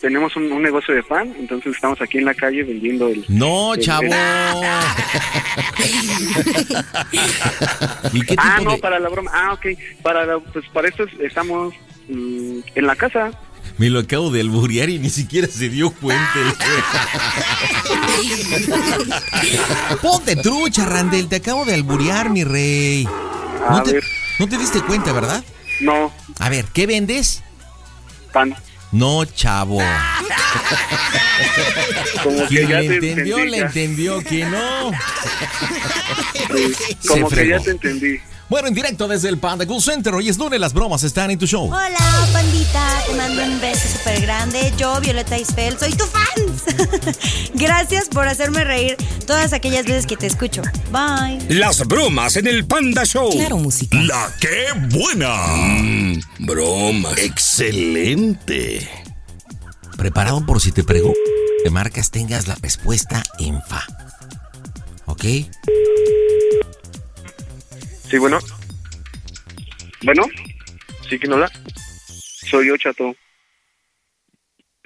tenemos 0.00 0.36
un, 0.36 0.52
un 0.52 0.62
negocio 0.62 0.94
de 0.94 1.02
pan, 1.02 1.34
entonces 1.38 1.74
estamos 1.74 2.00
aquí 2.00 2.18
en 2.18 2.24
la 2.26 2.34
calle 2.34 2.62
vendiendo 2.62 3.08
el... 3.08 3.24
No, 3.28 3.74
el- 3.74 3.80
chavo. 3.80 4.02
el- 4.04 4.12
¿Y 8.12 8.20
qué 8.22 8.34
ah, 8.38 8.60
no, 8.62 8.72
de- 8.72 8.78
para 8.78 8.98
la 8.98 9.08
broma. 9.08 9.30
Ah, 9.34 9.52
ok. 9.54 9.66
Para, 10.02 10.24
la- 10.26 10.38
pues 10.38 10.64
para 10.72 10.88
esto 10.88 11.04
estamos 11.20 11.74
mm, 12.08 12.58
en 12.74 12.86
la 12.86 12.96
casa. 12.96 13.30
Me 13.78 13.88
lo 13.88 14.00
acabo 14.00 14.30
de 14.30 14.40
alburear 14.42 14.90
y 14.90 14.98
ni 14.98 15.08
siquiera 15.10 15.48
se 15.48 15.68
dio 15.68 15.90
cuenta. 15.90 16.32
Ponte 20.02 20.36
trucha, 20.36 20.84
Randel. 20.84 21.28
Te 21.28 21.36
acabo 21.36 21.64
de 21.64 21.74
alburear, 21.74 22.30
mi 22.30 22.44
rey. 22.44 23.06
A 23.68 23.78
No 23.78 23.82
te, 23.82 23.92
ver. 23.94 24.04
no 24.38 24.48
te 24.48 24.58
diste 24.58 24.80
cuenta, 24.82 25.12
¿verdad? 25.12 25.42
No, 25.80 26.12
A 26.38 26.48
ver, 26.48 26.66
¿qué 26.72 26.86
vendes? 26.86 27.42
pan. 28.32 28.54
No, 28.92 29.24
chavo. 29.24 29.78
Como 32.22 32.46
que 32.46 32.48
Quien 32.48 32.68
le 32.68 32.88
te 32.88 32.94
entendió, 32.94 33.44
le 33.44 33.58
entendió. 33.58 34.22
Que 34.22 34.44
no. 34.44 34.92
Sí, 36.54 36.96
como 37.08 37.30
Se 37.30 37.36
que 37.36 37.48
ya 37.48 37.58
te 37.58 37.70
entendí. 37.70 38.20
Bueno, 38.52 38.68
en 38.68 38.74
directo 38.74 39.08
desde 39.08 39.30
el 39.30 39.38
Panda 39.38 39.64
Cool 39.64 39.80
Center. 39.80 40.12
Hoy 40.12 40.28
es 40.28 40.36
lunes, 40.36 40.60
las 40.60 40.74
bromas 40.74 41.02
están 41.04 41.30
en 41.30 41.38
tu 41.38 41.46
show. 41.46 41.72
Hola, 41.72 42.28
pandita, 42.34 43.02
te 43.06 43.14
mando 43.14 43.42
un 43.44 43.58
beso 43.62 43.88
súper 43.88 44.20
grande. 44.20 44.70
Yo, 44.76 45.00
Violeta 45.00 45.38
Isfel, 45.38 45.78
soy 45.78 45.94
tu 45.94 46.04
fan. 46.04 47.14
Gracias 47.54 48.10
por 48.10 48.28
hacerme 48.28 48.62
reír 48.64 48.98
todas 49.26 49.54
aquellas 49.54 49.86
veces 49.86 50.04
que 50.04 50.18
te 50.18 50.26
escucho. 50.26 50.60
Bye. 50.90 51.40
Las 51.48 51.78
bromas 51.88 52.36
en 52.36 52.46
el 52.46 52.66
Panda 52.66 53.06
Show. 53.06 53.30
Claro, 53.30 53.56
música. 53.56 53.96
La 54.02 54.30
que 54.38 54.66
buena. 54.90 56.20
bromas. 56.40 57.16
Excelente. 57.16 58.86
Preparado 59.96 60.44
por 60.44 60.60
si 60.60 60.72
te 60.72 60.84
pregunto, 60.84 61.18
te 61.64 61.70
marcas, 61.70 62.10
tengas 62.10 62.46
la 62.48 62.56
respuesta 62.56 63.22
en 63.38 63.62
fa. 63.62 63.86
¿Ok? 65.06 65.24
Sí, 68.12 68.18
bueno. 68.18 68.38
Bueno. 70.04 70.24
Sí, 71.08 71.18
¿quién 71.18 71.32
habla? 71.32 71.50
Soy 72.46 72.68
yo, 72.68 72.76
chato. 72.76 73.16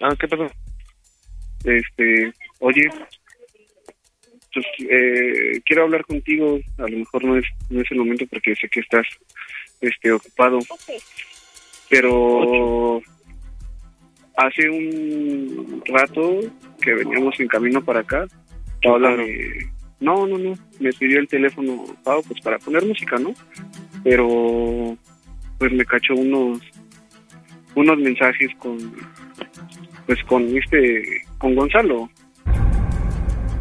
Ah, 0.01 0.15
¿qué 0.17 0.29
pasó? 0.29 0.47
Este, 1.65 2.33
oye, 2.61 2.89
pues, 4.55 4.67
eh, 4.89 5.61
quiero 5.65 5.83
hablar 5.83 6.05
contigo. 6.05 6.61
A 6.79 6.83
lo 6.83 6.99
mejor 6.99 7.25
no 7.25 7.37
es, 7.37 7.45
no 7.69 7.81
es 7.81 7.91
el 7.91 7.99
momento 7.99 8.27
porque 8.31 8.55
sé 8.55 8.69
que 8.69 8.79
estás, 8.79 9.09
este, 9.81 10.13
ocupado. 10.13 10.61
Pero 11.91 13.03
hace 14.37 14.71
un 14.71 15.83
rato 15.85 16.43
que 16.81 16.95
veníamos 16.95 17.41
en 17.41 17.49
camino 17.49 17.85
para 17.85 18.01
acá, 18.01 18.29
Paola 18.81 19.11
me... 19.11 19.75
No, 20.01 20.27
no, 20.27 20.37
no, 20.39 20.55
me 20.79 20.93
pidió 20.93 21.19
el 21.19 21.29
teléfono, 21.29 21.85
Pau, 22.05 22.23
pues 22.27 22.41
para 22.41 22.59
poner 22.59 22.85
música, 22.85 23.19
¿no? 23.19 23.33
Pero 24.05 24.97
pues 25.59 25.73
me 25.73 25.85
cachó 25.85 26.15
unos 26.15 26.61
unos 27.75 27.99
mensajes 27.99 28.51
con 28.59 28.77
pues 30.07 30.23
con 30.25 30.45
este 30.57 31.23
con 31.39 31.55
Gonzalo. 31.55 32.11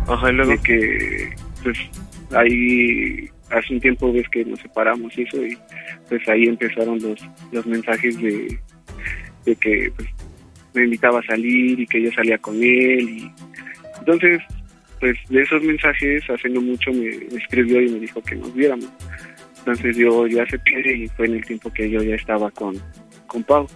Ajá, 0.08 0.30
y 0.30 0.34
luego 0.34 0.52
de 0.52 0.58
que 0.60 1.36
pues 1.64 1.78
ahí 2.32 3.30
hace 3.50 3.74
un 3.74 3.80
tiempo 3.80 4.12
ves 4.12 4.28
que 4.30 4.44
nos 4.46 4.60
separamos 4.60 5.18
y 5.18 5.24
eso 5.24 5.46
y 5.46 5.58
pues 6.10 6.28
ahí 6.28 6.46
empezaron 6.46 7.00
los 7.00 7.20
los 7.52 7.66
mensajes 7.66 8.22
de 8.22 8.60
de 9.46 9.56
que 9.56 9.92
pues 9.96 10.10
me 10.76 10.84
invitaba 10.84 11.20
a 11.20 11.24
salir 11.24 11.80
y 11.80 11.88
que 11.88 12.02
yo 12.04 12.12
salía 12.12 12.38
con 12.38 12.56
él. 12.56 13.10
y 13.10 13.32
Entonces, 14.00 14.40
pues 15.06 15.20
de 15.30 15.44
esos 15.44 15.62
mensajes, 15.62 16.28
hace 16.32 16.50
no 16.50 16.62
mucho 16.62 16.92
me 16.92 17.08
escribió 17.38 17.80
y 17.80 17.92
me 17.92 18.00
dijo 18.00 18.24
que 18.24 18.34
nos 18.36 18.52
viéramos. 18.56 18.90
Entonces 19.60 19.96
yo 19.96 20.26
ya 20.26 20.42
acepté 20.42 20.98
y 20.98 21.08
fue 21.10 21.28
en 21.28 21.36
el 21.36 21.46
tiempo 21.46 21.72
que 21.72 21.88
yo 21.88 22.02
ya 22.02 22.16
estaba 22.16 22.50
con, 22.50 22.76
con 23.28 23.44
Pau. 23.44 23.68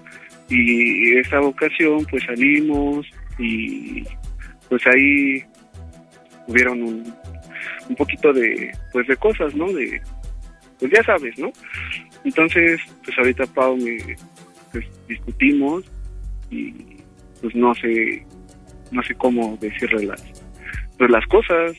Y 0.50 1.18
esa 1.20 1.40
ocasión 1.40 2.04
pues 2.10 2.24
salimos 2.24 3.06
y 3.38 4.04
pues 4.70 4.82
ahí 4.88 5.44
hubieron 6.48 6.82
un, 6.82 7.14
un 7.90 7.96
poquito 7.96 8.34
de 8.34 8.72
pues 8.92 9.06
de 9.08 9.16
cosas, 9.18 9.54
¿no? 9.54 9.72
De 9.72 10.02
pues 10.80 10.92
ya 10.92 11.04
sabes, 11.04 11.38
¿no? 11.38 11.52
Entonces, 12.24 12.82
pues 13.06 13.16
ahorita 13.20 13.46
Pau 13.54 13.78
me 13.78 14.00
pues, 14.72 14.86
discutimos 15.08 15.86
y 16.50 16.74
pues 17.40 17.54
no 17.54 17.76
sé 17.76 18.26
no 18.90 19.04
sé 19.04 19.14
cómo 19.14 19.58
decirle 19.62 20.08
las 20.08 20.39
pues 21.00 21.10
las 21.10 21.26
cosas 21.26 21.76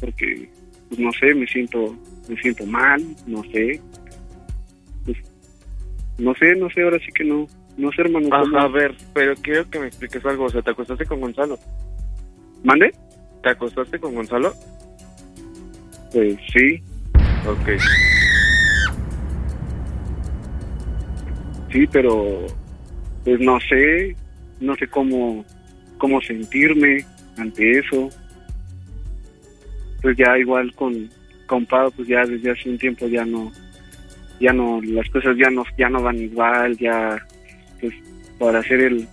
porque 0.00 0.50
pues 0.88 1.00
no 1.00 1.10
sé, 1.12 1.34
me 1.34 1.46
siento 1.46 1.96
me 2.28 2.36
siento 2.36 2.66
mal, 2.66 3.02
no 3.26 3.42
sé. 3.44 3.80
Pues, 5.06 5.16
no 6.18 6.34
sé, 6.34 6.54
no 6.56 6.68
sé, 6.68 6.82
ahora 6.82 6.98
sí 6.98 7.10
que 7.14 7.24
no 7.24 7.46
no 7.76 7.90
sé, 7.92 8.02
hermano. 8.02 8.28
Ajá, 8.30 8.62
a 8.62 8.68
ver, 8.68 8.94
pero 9.12 9.34
quiero 9.36 9.68
que 9.68 9.80
me 9.80 9.86
expliques 9.86 10.24
algo. 10.24 10.44
O 10.44 10.48
sea, 10.48 10.62
¿te 10.62 10.70
acostaste 10.70 11.06
con 11.06 11.20
Gonzalo? 11.20 11.58
¿Mande? 12.62 12.92
¿Te 13.42 13.50
acostaste 13.50 13.98
con 13.98 14.14
Gonzalo? 14.14 14.52
Pues 16.12 16.36
sí. 16.52 16.82
Ok. 17.46 17.80
Sí, 21.72 21.86
pero 21.90 22.46
pues 23.24 23.40
no 23.40 23.58
sé, 23.60 24.14
no 24.60 24.76
sé 24.76 24.86
cómo 24.86 25.44
cómo 25.98 26.20
sentirme 26.20 27.04
ante 27.36 27.78
eso. 27.78 28.08
Pues 30.04 30.18
ya 30.18 30.36
igual 30.36 30.74
con 30.74 31.08
con 31.46 31.64
Pau, 31.64 31.90
pues 31.90 32.06
ya 32.06 32.26
desde 32.26 32.50
hace 32.50 32.68
un 32.68 32.76
tiempo 32.76 33.08
ya 33.08 33.24
no 33.24 33.50
ya 34.38 34.52
no 34.52 34.82
las 34.82 35.08
cosas 35.08 35.34
ya 35.38 35.48
no 35.48 35.64
ya 35.78 35.88
no 35.88 36.02
van 36.02 36.18
igual, 36.18 36.76
ya 36.76 37.26
pues 37.80 37.94
para 38.38 38.58
hacer 38.58 38.80
el 38.82 39.08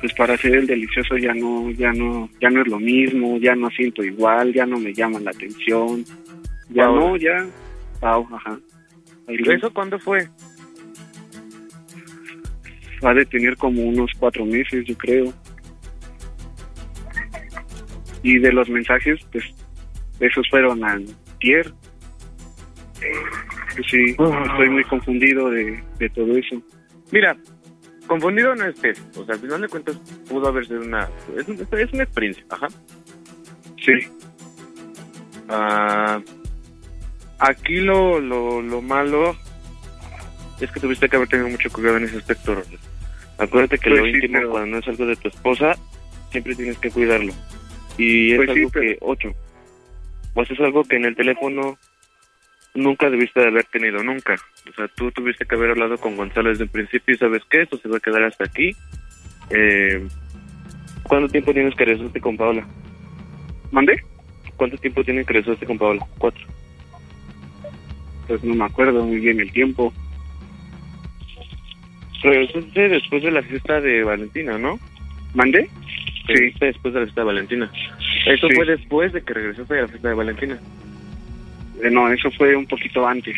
pues 0.00 0.14
para 0.14 0.32
hacer 0.32 0.54
el 0.54 0.66
delicioso 0.66 1.18
ya 1.18 1.34
no 1.34 1.70
ya 1.72 1.92
no 1.92 2.30
ya 2.40 2.48
no 2.48 2.62
es 2.62 2.68
lo 2.68 2.80
mismo, 2.80 3.36
ya 3.36 3.54
no 3.54 3.68
siento 3.68 4.02
igual, 4.02 4.54
ya 4.54 4.64
no 4.64 4.78
me 4.78 4.94
llaman 4.94 5.22
la 5.22 5.32
atención. 5.32 6.02
Ya 6.70 6.86
Pau. 6.86 6.96
no, 6.96 7.16
ya 7.18 7.46
Pau, 8.00 8.26
ajá. 8.32 8.58
¿Eso 9.28 9.70
cuándo 9.70 9.98
fue? 9.98 10.26
ha 13.02 13.12
de 13.12 13.26
tener 13.26 13.56
como 13.58 13.82
unos 13.82 14.10
cuatro 14.18 14.46
meses, 14.46 14.86
yo 14.86 14.96
creo. 14.96 15.34
Y 18.22 18.38
de 18.38 18.52
los 18.52 18.68
mensajes, 18.70 19.20
pues, 19.30 19.44
esos 20.20 20.48
fueron 20.50 20.84
antier. 20.84 21.72
Pues 23.74 23.86
sí, 23.90 24.10
estoy 24.10 24.68
muy 24.68 24.84
confundido 24.84 25.50
de, 25.50 25.82
de 25.98 26.08
todo 26.10 26.36
eso. 26.36 26.60
Mira, 27.12 27.36
confundido 28.06 28.54
no 28.54 28.66
estés. 28.66 29.02
O 29.16 29.24
sea, 29.24 29.34
al 29.34 29.40
final 29.40 29.60
de 29.62 29.68
cuentas 29.68 29.96
pudo 30.28 30.48
haber 30.48 30.66
sido 30.66 30.80
una... 30.82 31.08
Es, 31.36 31.48
es 31.48 31.92
una 31.92 32.02
experiencia, 32.02 32.44
ajá. 32.50 32.68
Sí. 33.84 33.92
Ah, 35.48 36.20
aquí 37.38 37.76
lo, 37.80 38.20
lo, 38.20 38.60
lo 38.62 38.82
malo 38.82 39.34
es 40.60 40.70
que 40.70 40.80
tuviste 40.80 41.08
que 41.08 41.16
haber 41.16 41.28
tenido 41.28 41.48
mucho 41.48 41.70
cuidado 41.70 41.96
en 41.96 42.04
ese 42.04 42.18
aspecto. 42.18 42.62
Acuérdate 43.38 43.78
que 43.78 43.88
Pues 43.90 44.00
lo 44.00 44.06
sí, 44.06 44.12
íntimo, 44.12 44.34
pero- 44.34 44.50
cuando 44.50 44.66
no 44.72 44.78
es 44.78 44.88
algo 44.88 45.06
de 45.06 45.16
tu 45.16 45.28
esposa, 45.28 45.72
siempre 46.30 46.54
tienes 46.54 46.78
que 46.78 46.90
cuidarlo. 46.90 47.32
Y 47.96 48.32
es 48.32 48.36
Pues 48.36 48.50
sí, 48.52 48.58
algo 48.58 48.70
que, 48.72 48.98
ocho, 49.00 49.32
pues 50.34 50.50
es 50.50 50.60
algo 50.60 50.84
que 50.84 50.96
en 50.96 51.04
el 51.04 51.16
teléfono 51.16 51.78
nunca 52.74 53.10
debiste 53.10 53.40
de 53.40 53.48
haber 53.48 53.64
tenido, 53.64 54.02
nunca. 54.02 54.36
O 54.68 54.72
sea, 54.74 54.88
tú 54.88 55.10
tuviste 55.10 55.44
que 55.44 55.54
haber 55.54 55.70
hablado 55.70 55.98
con 55.98 56.16
Gonzalo 56.16 56.50
desde 56.50 56.64
el 56.64 56.70
principio 56.70 57.14
y 57.14 57.18
sabes 57.18 57.42
que 57.50 57.62
esto 57.62 57.78
se 57.78 57.88
va 57.88 57.96
a 57.96 58.00
quedar 58.00 58.22
hasta 58.22 58.44
aquí. 58.44 58.72
Eh, 59.50 60.06
¿Cuánto 61.02 61.28
tiempo 61.28 61.52
tienes 61.52 61.74
que 61.74 61.84
regresarte 61.84 62.20
con 62.20 62.36
Paola? 62.36 62.66
¿Mandé? 63.72 64.02
¿Cuánto 64.56 64.76
tiempo 64.76 65.02
tienes 65.02 65.26
que 65.26 65.32
regresarte 65.32 65.66
con 65.66 65.78
Paola? 65.78 66.06
Cuatro. 66.18 66.46
Pues 68.28 68.44
no 68.44 68.54
me 68.54 68.64
acuerdo 68.64 69.04
muy 69.04 69.18
bien 69.18 69.40
el 69.40 69.50
tiempo. 69.50 69.92
Regresaste 72.22 72.88
después 72.88 73.22
de 73.22 73.30
la 73.30 73.42
fiesta 73.42 73.80
de 73.80 74.04
Valentina, 74.04 74.58
¿no? 74.58 74.78
¿Mandé? 75.34 75.68
Regresaste 76.34 76.66
después 76.66 76.94
de 76.94 77.00
la 77.00 77.06
fiesta 77.06 77.20
de 77.22 77.26
Valentina. 77.26 77.70
Eso 78.26 78.48
Sí. 78.48 78.54
fue 78.56 78.66
después 78.66 79.12
de 79.12 79.22
que 79.22 79.34
regresaste 79.34 79.74
de 79.74 79.82
la 79.82 79.88
fiesta 79.88 80.08
de 80.08 80.14
Valentina. 80.14 80.58
Eh, 81.82 81.90
no, 81.90 82.08
eso 82.12 82.30
fue 82.32 82.54
un 82.56 82.66
poquito 82.66 83.06
antes. 83.06 83.36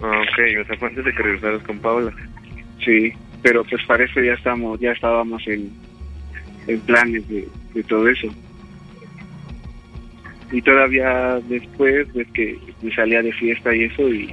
Ah, 0.00 0.20
ok, 0.22 0.62
o 0.62 0.64
sea, 0.66 0.76
fue 0.78 0.88
antes 0.88 1.04
de 1.04 1.12
que 1.12 1.22
regresaras 1.22 1.62
con 1.62 1.78
Paola. 1.80 2.12
Sí, 2.84 3.12
pero 3.42 3.64
pues 3.64 3.82
para 3.84 4.04
eso 4.04 4.20
ya 4.20 4.32
estamos, 4.34 4.78
ya 4.80 4.92
estábamos 4.92 5.46
en, 5.48 5.70
en 6.66 6.80
planes 6.80 7.28
de, 7.28 7.46
de 7.74 7.82
todo 7.84 8.08
eso. 8.08 8.28
Y 10.50 10.62
todavía 10.62 11.38
después 11.48 12.10
de 12.14 12.24
que 12.26 12.56
me 12.80 12.94
salía 12.94 13.22
de 13.22 13.32
fiesta 13.34 13.74
y 13.74 13.84
eso 13.84 14.08
y 14.08 14.32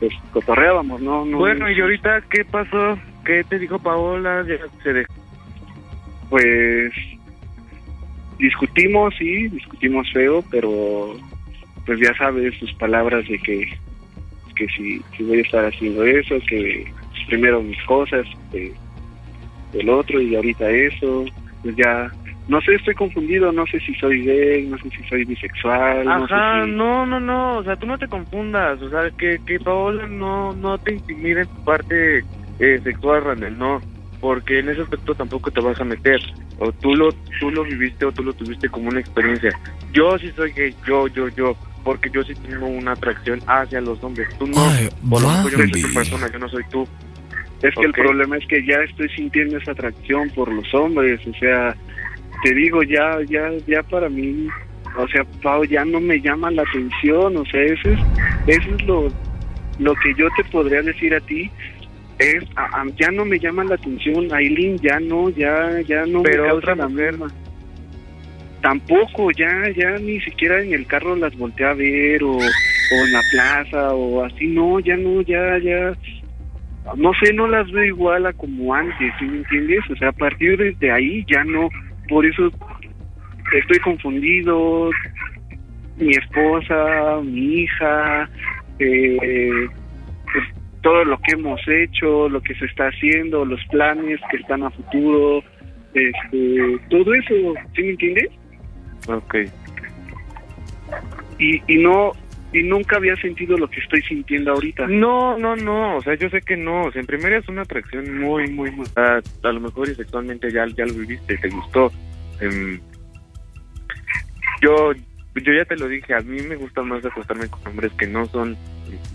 pues 0.00 0.12
cotorreábamos, 0.32 1.00
¿no? 1.02 1.24
no 1.26 1.38
Bueno, 1.38 1.70
¿y 1.70 1.78
ahorita 1.80 2.22
qué 2.30 2.44
pasó? 2.44 2.98
¿Qué 3.24 3.44
te 3.44 3.58
dijo 3.58 3.78
Paola? 3.78 4.44
Ya 4.48 4.56
se 4.82 4.92
dejó. 4.92 5.12
Pues 6.28 6.92
discutimos, 8.38 9.14
sí, 9.18 9.48
discutimos 9.48 10.10
feo, 10.12 10.44
pero 10.50 11.16
pues 11.84 12.00
ya 12.00 12.14
sabes 12.16 12.54
sus 12.58 12.72
palabras 12.74 13.26
de 13.28 13.38
que 13.38 13.66
que 14.56 14.66
si, 14.68 15.04
si 15.14 15.22
voy 15.24 15.38
a 15.38 15.42
estar 15.42 15.64
haciendo 15.66 16.02
eso, 16.02 16.36
que 16.48 16.86
primero 17.26 17.62
mis 17.62 17.76
cosas, 17.84 18.26
que 18.50 18.72
el 19.74 19.88
otro 19.90 20.18
y 20.20 20.34
ahorita 20.34 20.70
eso, 20.70 21.26
pues 21.62 21.76
ya 21.76 22.10
no 22.48 22.60
sé, 22.62 22.74
estoy 22.76 22.94
confundido, 22.94 23.52
no 23.52 23.66
sé 23.66 23.80
si 23.80 23.92
soy 23.96 24.24
gay, 24.24 24.66
no 24.66 24.78
sé 24.78 24.88
si 24.96 25.02
soy 25.04 25.24
bisexual, 25.24 26.04
no 26.06 26.26
sé 26.26 26.34
Ajá, 26.34 26.64
si- 26.64 26.70
no, 26.70 27.04
no, 27.04 27.20
no, 27.20 27.58
o 27.58 27.64
sea, 27.64 27.76
tú 27.76 27.86
no 27.86 27.98
te 27.98 28.08
confundas, 28.08 28.80
o 28.80 28.88
sea, 28.88 29.10
que, 29.18 29.40
que 29.44 29.58
Paola 29.60 30.06
no, 30.06 30.54
no 30.54 30.78
te 30.78 30.94
intimide 30.94 31.42
en 31.42 31.48
tu 31.48 31.62
parte 31.64 32.24
eh, 32.58 32.80
sexual, 32.82 33.24
Randall, 33.24 33.58
no, 33.58 33.82
porque 34.20 34.60
en 34.60 34.68
ese 34.68 34.82
aspecto 34.82 35.14
tampoco 35.14 35.50
te 35.50 35.60
vas 35.60 35.80
a 35.80 35.84
meter, 35.84 36.20
o 36.58 36.72
tú 36.72 36.94
lo, 36.94 37.12
tú 37.40 37.50
lo 37.50 37.64
viviste 37.64 38.04
o 38.04 38.12
tú 38.12 38.22
lo 38.22 38.32
tuviste 38.32 38.68
como 38.68 38.88
una 38.88 39.00
experiencia. 39.00 39.50
Yo 39.92 40.18
sí 40.18 40.30
soy 40.34 40.52
gay, 40.52 40.74
yo, 40.86 41.06
yo, 41.08 41.28
yo, 41.28 41.56
porque 41.84 42.10
yo 42.10 42.22
sí 42.22 42.34
tengo 42.34 42.66
una 42.66 42.92
atracción 42.92 43.40
hacia 43.46 43.80
los 43.80 44.02
hombres, 44.02 44.28
tú 44.38 44.46
no, 44.46 44.56
Ay, 44.58 44.88
por 45.08 45.22
yo 45.22 45.28
no 45.28 45.50
soy 45.50 45.82
tu 45.82 45.94
persona, 45.94 46.30
yo 46.32 46.38
no 46.38 46.48
soy 46.48 46.64
tú. 46.70 46.88
Es 47.62 47.74
que 47.74 47.86
el 47.86 47.92
problema 47.92 48.36
es 48.36 48.46
que 48.46 48.64
ya 48.66 48.76
estoy 48.82 49.08
sintiendo 49.10 49.56
esa 49.56 49.72
atracción 49.72 50.30
por 50.30 50.52
los 50.52 50.72
hombres, 50.74 51.20
o 51.26 51.32
sea, 51.38 51.74
te 52.42 52.54
digo, 52.54 52.82
ya, 52.82 53.18
ya, 53.28 53.50
ya 53.66 53.82
para 53.82 54.08
mí, 54.08 54.48
o 54.98 55.08
sea, 55.08 55.24
Pau, 55.42 55.64
ya 55.64 55.84
no 55.84 56.00
me 56.00 56.20
llama 56.20 56.50
la 56.50 56.62
atención, 56.62 57.36
o 57.36 57.44
sea, 57.46 57.62
eso 57.62 57.90
es, 57.90 57.98
eso 58.46 58.74
es 58.74 58.86
lo, 58.86 59.08
lo 59.78 59.94
que 59.94 60.14
yo 60.14 60.28
te 60.36 60.44
podría 60.44 60.82
decir 60.82 61.14
a 61.14 61.20
ti, 61.20 61.50
es, 62.18 62.44
a- 62.56 62.80
a- 62.82 62.86
ya 62.96 63.10
no 63.10 63.24
me 63.24 63.38
llama 63.38 63.64
la 63.64 63.74
atención, 63.74 64.32
Aileen, 64.32 64.78
ya 64.78 64.98
no, 65.00 65.28
ya, 65.30 65.80
ya 65.82 66.04
no 66.06 66.22
Pero 66.22 66.44
me 66.44 66.52
otra 66.52 66.74
la 66.74 66.88
misma. 66.88 67.30
Tampoco, 68.62 69.30
ya, 69.32 69.68
ya 69.76 69.98
ni 69.98 70.20
siquiera 70.20 70.60
en 70.62 70.72
el 70.72 70.86
carro 70.86 71.14
las 71.14 71.36
volteé 71.36 71.66
a 71.66 71.74
ver, 71.74 72.22
o, 72.24 72.32
o 72.36 73.04
en 73.04 73.12
la 73.12 73.20
plaza, 73.30 73.94
o 73.94 74.24
así, 74.24 74.46
no, 74.48 74.80
ya 74.80 74.96
no, 74.96 75.20
ya, 75.22 75.58
ya, 75.58 75.92
no 76.96 77.12
sé, 77.22 77.32
no 77.32 77.46
las 77.48 77.70
veo 77.70 77.84
igual 77.84 78.26
a 78.26 78.32
como 78.32 78.74
antes, 78.74 79.12
¿sí 79.18 79.24
me 79.26 79.38
entiendes? 79.38 79.80
O 79.90 79.96
sea, 79.96 80.08
a 80.08 80.12
partir 80.12 80.76
de 80.78 80.90
ahí 80.90 81.24
ya 81.28 81.44
no, 81.44 81.68
por 82.08 82.24
eso 82.24 82.50
estoy 83.52 83.78
confundido, 83.80 84.90
mi 85.98 86.10
esposa, 86.10 87.20
mi 87.22 87.60
hija, 87.62 88.28
eh, 88.78 89.66
todo 90.86 91.04
lo 91.04 91.18
que 91.18 91.32
hemos 91.32 91.60
hecho, 91.66 92.28
lo 92.28 92.40
que 92.40 92.54
se 92.54 92.64
está 92.66 92.86
haciendo, 92.86 93.44
los 93.44 93.60
planes 93.72 94.20
que 94.30 94.36
están 94.36 94.62
a 94.62 94.70
futuro, 94.70 95.42
este, 95.92 96.78
todo 96.88 97.12
eso, 97.12 97.34
¿sí 97.74 97.82
me 97.82 97.90
entiendes? 97.90 98.30
Ok. 99.08 99.34
Y, 101.40 101.60
y 101.66 101.82
no, 101.82 102.12
y 102.52 102.62
nunca 102.62 102.98
había 102.98 103.16
sentido 103.16 103.58
lo 103.58 103.68
que 103.68 103.80
estoy 103.80 104.00
sintiendo 104.02 104.52
ahorita. 104.52 104.86
No, 104.86 105.36
no, 105.36 105.56
no, 105.56 105.96
o 105.96 106.02
sea, 106.02 106.14
yo 106.14 106.30
sé 106.30 106.40
que 106.40 106.56
no, 106.56 106.84
o 106.84 106.92
sea, 106.92 107.00
en 107.00 107.06
primera 107.06 107.36
es 107.36 107.48
una 107.48 107.62
atracción 107.62 108.20
muy, 108.20 108.48
muy, 108.48 108.70
muy, 108.70 108.86
a, 108.94 109.20
a 109.42 109.52
lo 109.52 109.58
mejor 109.58 109.88
y 109.88 109.94
sexualmente 109.96 110.52
ya, 110.52 110.66
ya 110.66 110.86
lo 110.86 110.94
viviste, 110.94 111.36
te 111.36 111.48
gustó. 111.48 111.90
Em, 112.40 112.78
yo, 114.62 114.92
yo 115.44 115.52
ya 115.52 115.64
te 115.64 115.76
lo 115.76 115.88
dije, 115.88 116.14
a 116.14 116.20
mí 116.20 116.40
me 116.42 116.56
gusta 116.56 116.82
más 116.82 117.04
acostarme 117.04 117.48
con 117.48 117.66
hombres 117.66 117.92
que 117.98 118.06
no 118.06 118.26
son 118.26 118.56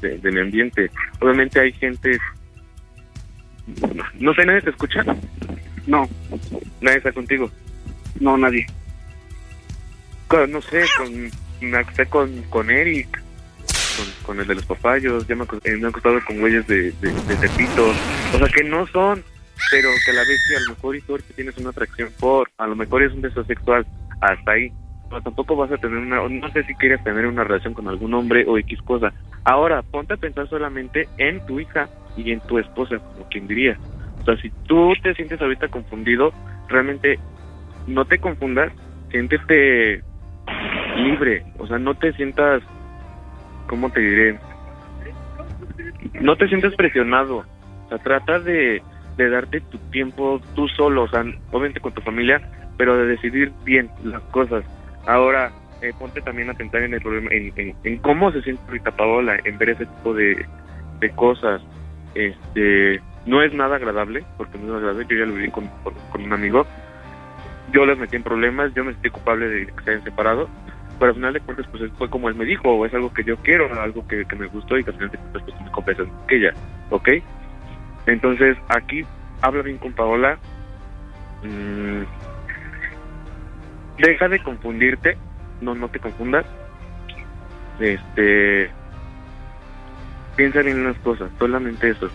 de, 0.01 0.17
de 0.17 0.31
mi 0.31 0.39
ambiente. 0.39 0.91
Obviamente 1.19 1.59
hay 1.59 1.71
gente, 1.73 2.17
no 4.19 4.33
sé, 4.33 4.45
nadie 4.45 4.61
te 4.61 4.69
escucha. 4.71 5.03
No. 5.87 6.07
¿Nadie 6.81 6.97
está 6.97 7.11
contigo? 7.11 7.49
No, 8.19 8.37
nadie. 8.37 8.65
Con- 10.27 10.51
no 10.51 10.61
sé, 10.61 10.83
con, 10.97 11.31
me 11.69 11.77
acosté 11.77 12.05
con, 12.05 12.41
con 12.43 12.69
Eric, 12.69 13.09
con, 13.97 14.05
con 14.25 14.39
el 14.39 14.47
de 14.47 14.55
los 14.55 14.65
papayos, 14.65 15.27
ya 15.27 15.35
me, 15.35 15.45
he 15.63 15.85
acostado 15.85 16.19
con 16.25 16.39
güeyes 16.39 16.65
de, 16.67 16.91
de, 17.01 17.11
de 17.11 17.35
Tepito. 17.35 17.89
O 18.33 18.37
sea, 18.37 18.47
que 18.47 18.63
no 18.63 18.85
son, 18.87 19.23
pero 19.71 19.89
que 20.05 20.11
a 20.11 20.13
la 20.15 20.21
vez 20.21 20.39
sí, 20.47 20.55
a 20.55 20.59
lo 20.61 20.69
mejor 20.75 20.95
y 20.95 21.01
tú 21.01 21.17
tienes 21.35 21.57
una 21.57 21.69
atracción 21.71 22.09
por, 22.19 22.49
a 22.57 22.67
lo 22.67 22.75
mejor 22.75 23.03
es 23.03 23.11
un 23.13 23.21
beso 23.21 23.43
sexual, 23.45 23.85
hasta 24.21 24.51
ahí. 24.51 24.71
Tampoco 25.19 25.55
vas 25.57 25.71
a 25.71 25.77
tener 25.77 25.97
una, 25.97 26.27
no 26.27 26.49
sé 26.51 26.63
si 26.63 26.73
quieres 26.75 27.03
tener 27.03 27.25
una 27.25 27.43
relación 27.43 27.73
con 27.73 27.87
algún 27.87 28.13
hombre 28.13 28.45
o 28.47 28.57
X 28.57 28.79
cosa. 28.81 29.13
Ahora, 29.43 29.81
ponte 29.81 30.13
a 30.13 30.17
pensar 30.17 30.47
solamente 30.47 31.09
en 31.17 31.45
tu 31.45 31.59
hija 31.59 31.89
y 32.15 32.31
en 32.31 32.39
tu 32.41 32.59
esposa, 32.59 32.99
como 32.99 33.25
quien 33.25 33.47
diría. 33.47 33.77
O 34.21 34.23
sea, 34.23 34.37
si 34.37 34.51
tú 34.67 34.93
te 35.01 35.13
sientes 35.15 35.41
ahorita 35.41 35.67
confundido, 35.67 36.31
realmente 36.69 37.19
no 37.87 38.05
te 38.05 38.19
confundas, 38.19 38.71
siéntete 39.09 40.03
libre, 40.97 41.43
o 41.57 41.67
sea, 41.67 41.79
no 41.79 41.95
te 41.95 42.13
sientas, 42.13 42.63
¿cómo 43.67 43.89
te 43.89 43.99
diré? 43.99 44.39
No 46.21 46.35
te 46.35 46.47
sientas 46.47 46.75
presionado, 46.75 47.37
o 47.37 47.89
sea, 47.89 47.97
trata 47.97 48.39
de, 48.39 48.81
de 49.17 49.29
darte 49.29 49.61
tu 49.61 49.77
tiempo 49.77 50.41
tú 50.55 50.67
solo, 50.69 51.03
o 51.03 51.07
sea, 51.07 51.25
obviamente 51.51 51.79
con 51.79 51.93
tu 51.93 52.01
familia, 52.01 52.41
pero 52.77 52.97
de 52.97 53.07
decidir 53.07 53.51
bien 53.63 53.89
las 54.03 54.21
cosas. 54.23 54.63
Ahora, 55.05 55.51
eh, 55.81 55.93
ponte 55.97 56.21
también 56.21 56.49
a 56.49 56.53
pensar 56.53 56.83
en 56.83 56.93
el 56.93 57.01
problema, 57.01 57.29
en, 57.31 57.51
en- 57.55 57.75
en 57.83 57.97
cómo 57.97 58.31
se 58.31 58.41
siente 58.41 58.61
ahorita 58.67 58.91
Paola, 58.91 59.39
en 59.43 59.57
ver 59.57 59.71
ese 59.71 59.85
tipo 59.85 60.13
de, 60.13 60.45
de 60.99 61.09
cosas. 61.11 61.61
Este, 62.13 63.01
no 63.25 63.41
es 63.41 63.53
nada 63.53 63.77
agradable, 63.77 64.23
porque 64.37 64.57
no 64.57 64.65
es 64.67 64.77
agradable, 64.77 65.05
yo 65.09 65.17
ya 65.17 65.25
lo 65.25 65.33
viví 65.33 65.49
con, 65.51 65.67
con, 65.83 66.21
un 66.23 66.33
amigo, 66.33 66.65
yo 67.71 67.85
les 67.85 67.97
metí 67.97 68.15
en 68.15 68.23
problemas, 68.23 68.73
yo 68.73 68.83
me 68.83 68.93
sentí 68.93 69.09
culpable 69.09 69.47
de 69.47 69.67
que 69.67 69.83
se 69.83 69.91
hayan 69.91 70.03
separado, 70.03 70.49
pero 70.99 71.09
al 71.09 71.15
final 71.15 71.33
de 71.33 71.39
cuentas 71.39 71.65
pues 71.71 71.91
fue 71.97 72.09
como 72.09 72.29
él 72.29 72.35
me 72.35 72.45
dijo, 72.45 72.69
o 72.69 72.85
es 72.85 72.93
algo 72.93 73.13
que 73.13 73.23
yo 73.23 73.37
quiero, 73.37 73.69
algo 73.81 74.05
que, 74.07 74.25
que 74.25 74.35
me 74.35 74.47
gustó 74.47 74.77
y 74.77 74.83
que 74.83 74.91
al 74.91 74.95
final 74.97 75.11
de 75.11 75.17
cuentas 75.17 75.41
pues 75.43 75.61
me 75.61 75.71
compensas 75.71 76.07
que 76.27 76.35
ella, 76.35 76.53
¿ok? 76.89 77.09
Entonces 78.07 78.57
aquí 78.69 79.03
habla 79.41 79.61
bien 79.63 79.77
con 79.77 79.93
Paola, 79.93 80.37
mm, 81.43 82.01
deja 84.01 84.27
de 84.27 84.41
confundirte, 84.43 85.17
no, 85.61 85.75
no 85.75 85.89
te 85.89 85.99
confundas, 85.99 86.45
este, 87.79 88.69
piensa 90.35 90.61
bien 90.61 90.77
en 90.77 90.85
las 90.85 90.97
cosas, 90.99 91.29
solamente 91.39 91.89
eso. 91.89 92.09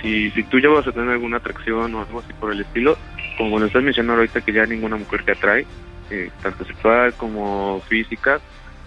Si, 0.00 0.30
si 0.32 0.42
tú 0.44 0.58
ya 0.60 0.68
vas 0.68 0.86
a 0.86 0.92
tener 0.92 1.10
alguna 1.10 1.38
atracción 1.38 1.94
o 1.94 2.00
algo 2.00 2.20
así 2.20 2.32
por 2.34 2.52
el 2.52 2.60
estilo, 2.60 2.96
como 3.38 3.58
lo 3.58 3.66
estás 3.66 3.82
mencionando 3.82 4.20
ahorita 4.20 4.40
que 4.40 4.52
ya 4.52 4.66
ninguna 4.66 4.96
mujer 4.96 5.24
te 5.24 5.32
atrae, 5.32 5.66
eh, 6.10 6.30
tanto 6.42 6.64
sexual 6.64 7.14
como 7.14 7.80
física, 7.88 8.40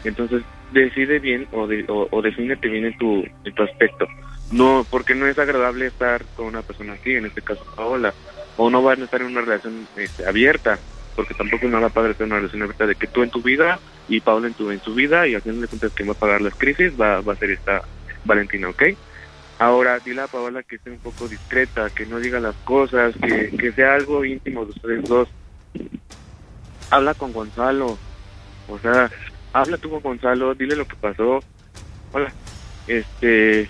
entonces 0.03 0.43
decide 0.71 1.19
bien 1.19 1.47
o, 1.51 1.67
de, 1.67 1.85
o, 1.87 2.07
o 2.11 2.21
defínete 2.21 2.67
bien 2.67 2.85
en 2.85 2.97
tu, 2.97 3.25
tu 3.55 3.63
aspecto. 3.63 4.07
No, 4.51 4.85
porque 4.89 5.15
no 5.15 5.27
es 5.27 5.37
agradable 5.37 5.87
estar 5.87 6.23
con 6.35 6.47
una 6.47 6.61
persona 6.61 6.93
así, 6.93 7.13
en 7.13 7.25
este 7.25 7.41
caso 7.41 7.63
Paola, 7.75 8.13
o 8.57 8.69
no 8.69 8.81
van 8.81 9.01
a 9.01 9.05
estar 9.05 9.21
en 9.21 9.27
una 9.27 9.41
relación 9.41 9.87
este, 9.95 10.25
abierta, 10.25 10.79
porque 11.19 11.33
tampoco 11.33 11.65
es 11.65 11.71
nada 11.73 11.89
padre 11.89 12.15
en 12.17 12.27
una 12.27 12.37
relación 12.37 12.61
abierta 12.61 12.85
de 12.87 12.95
que 12.95 13.05
tú 13.05 13.23
en 13.23 13.29
tu 13.29 13.41
vida 13.41 13.77
y 14.07 14.21
Paola 14.21 14.47
en 14.47 14.53
tu, 14.53 14.71
en 14.71 14.79
su 14.81 14.93
vida 14.95 15.27
y 15.27 15.35
al 15.35 15.41
final 15.41 15.59
de 15.59 15.67
cuentas 15.67 15.91
quien 15.93 16.07
va 16.07 16.13
a 16.13 16.17
pagar 16.17 16.39
las 16.39 16.55
crisis 16.55 16.93
va, 16.97 17.19
va 17.19 17.33
a 17.33 17.35
ser 17.35 17.51
esta 17.51 17.81
Valentina, 18.23 18.69
¿ok? 18.69 18.83
Ahora, 19.57 19.99
dile 19.99 20.21
a 20.21 20.27
Paola 20.27 20.63
que 20.63 20.77
esté 20.77 20.89
un 20.91 20.99
poco 20.99 21.27
discreta, 21.27 21.89
que 21.89 22.05
no 22.05 22.19
diga 22.21 22.39
las 22.39 22.55
cosas, 22.63 23.13
que, 23.21 23.49
que 23.49 23.73
sea 23.73 23.95
algo 23.95 24.23
íntimo 24.23 24.63
de 24.63 24.71
ustedes 24.71 25.03
dos. 25.09 25.27
Habla 26.89 27.13
con 27.15 27.33
Gonzalo, 27.33 27.97
o 28.69 28.79
sea, 28.79 29.11
habla 29.51 29.77
tú 29.77 29.89
con 29.89 29.99
Gonzalo, 29.99 30.55
dile 30.55 30.77
lo 30.77 30.87
que 30.87 30.95
pasó. 30.95 31.43
Hola, 32.13 32.31
este, 32.87 33.69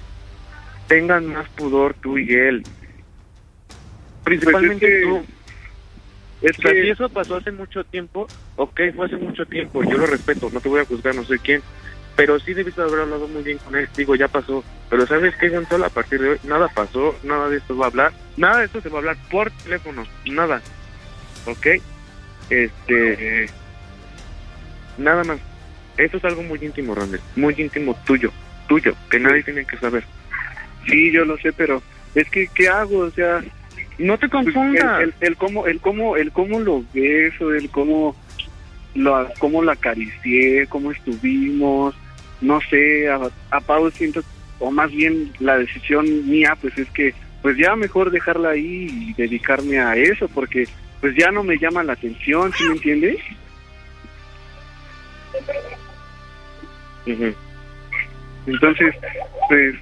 tengan 0.87 1.25
más 1.33 1.49
pudor 1.49 1.95
tú 1.95 2.19
y 2.19 2.31
él. 2.31 2.61
Principalmente 4.23 4.85
Pues 4.85 4.93
es 4.93 4.99
que- 4.99 5.31
tú. 5.31 5.38
Es 6.41 6.57
O 6.57 6.61
sea, 6.61 6.71
que- 6.71 6.83
si 6.83 6.89
eso 6.89 7.09
pasó 7.09 7.35
hace 7.35 7.51
mucho 7.51 7.83
tiempo, 7.83 8.27
ok, 8.55 8.79
fue 8.95 9.05
hace 9.05 9.17
mucho 9.17 9.45
tiempo, 9.45 9.83
yo 9.83 9.97
lo 9.97 10.05
respeto, 10.07 10.49
no 10.51 10.61
te 10.61 10.69
voy 10.69 10.79
a 10.81 10.85
juzgar, 10.85 11.13
no 11.15 11.25
sé 11.25 11.37
quién, 11.39 11.61
pero 12.15 12.39
sí 12.39 12.53
debiste 12.53 12.81
haber 12.81 13.01
hablado 13.01 13.27
muy 13.27 13.43
bien 13.43 13.57
con 13.59 13.75
él, 13.75 13.89
digo, 13.97 14.15
ya 14.15 14.27
pasó, 14.27 14.63
pero 14.89 15.05
¿sabes 15.05 15.35
qué, 15.37 15.49
Gonzalo? 15.49 15.85
A 15.85 15.89
partir 15.89 16.21
de 16.21 16.29
hoy, 16.29 16.39
nada 16.43 16.67
pasó, 16.69 17.15
nada 17.23 17.49
de 17.49 17.57
esto 17.57 17.75
va 17.77 17.85
a 17.85 17.89
hablar, 17.89 18.13
nada 18.37 18.59
de 18.59 18.65
esto 18.65 18.81
se 18.81 18.89
va 18.89 18.95
a 18.95 18.99
hablar 18.99 19.17
por 19.29 19.51
teléfono, 19.51 20.05
nada, 20.25 20.61
ok, 21.45 21.67
este, 22.49 23.49
nada 24.97 25.23
más, 25.23 25.39
esto 25.97 26.17
es 26.17 26.25
algo 26.25 26.43
muy 26.43 26.59
íntimo, 26.63 26.95
Randall, 26.95 27.21
muy 27.35 27.53
íntimo 27.57 27.97
tuyo, 28.05 28.31
tuyo, 28.67 28.93
que 29.09 29.19
nadie 29.19 29.43
tiene 29.43 29.65
que 29.65 29.77
saber. 29.77 30.03
Sí, 30.87 31.11
yo 31.11 31.25
lo 31.25 31.37
sé, 31.37 31.51
pero 31.53 31.81
es 32.15 32.29
que 32.29 32.47
¿qué 32.55 32.69
hago? 32.69 32.99
O 32.99 33.11
sea, 33.11 33.43
no 33.99 34.17
te 34.17 34.29
pues, 34.29 34.45
confundas. 34.45 35.01
el, 35.01 35.09
el, 35.09 35.13
el 35.21 35.37
cómo, 35.37 35.67
el 35.67 35.79
cómo, 35.79 36.15
el 36.17 36.31
cómo 36.31 36.59
lo 36.59 36.83
beso, 36.93 37.53
el 37.53 37.69
cómo 37.69 38.15
lo, 38.95 39.27
cómo 39.39 39.61
lo 39.61 39.71
acaricié, 39.71 40.67
cómo 40.67 40.91
estuvimos, 40.91 41.95
no 42.41 42.59
sé, 42.69 43.09
a, 43.09 43.19
a 43.51 43.61
Pau 43.61 43.91
siento, 43.91 44.21
o 44.59 44.71
más 44.71 44.91
bien 44.91 45.31
la 45.39 45.57
decisión 45.57 46.29
mía, 46.29 46.57
pues 46.59 46.77
es 46.77 46.89
que, 46.91 47.13
pues 47.41 47.57
ya 47.57 47.75
mejor 47.75 48.11
dejarla 48.11 48.49
ahí 48.49 48.87
y 48.89 49.13
dedicarme 49.13 49.79
a 49.79 49.95
eso, 49.95 50.27
porque 50.29 50.67
pues 51.01 51.15
ya 51.15 51.31
no 51.31 51.43
me 51.43 51.57
llama 51.57 51.83
la 51.83 51.93
atención, 51.93 52.51
¿sí 52.53 52.63
me 52.65 52.73
entiendes? 52.73 53.17
Entonces, 58.45 58.95
pues, 59.47 59.75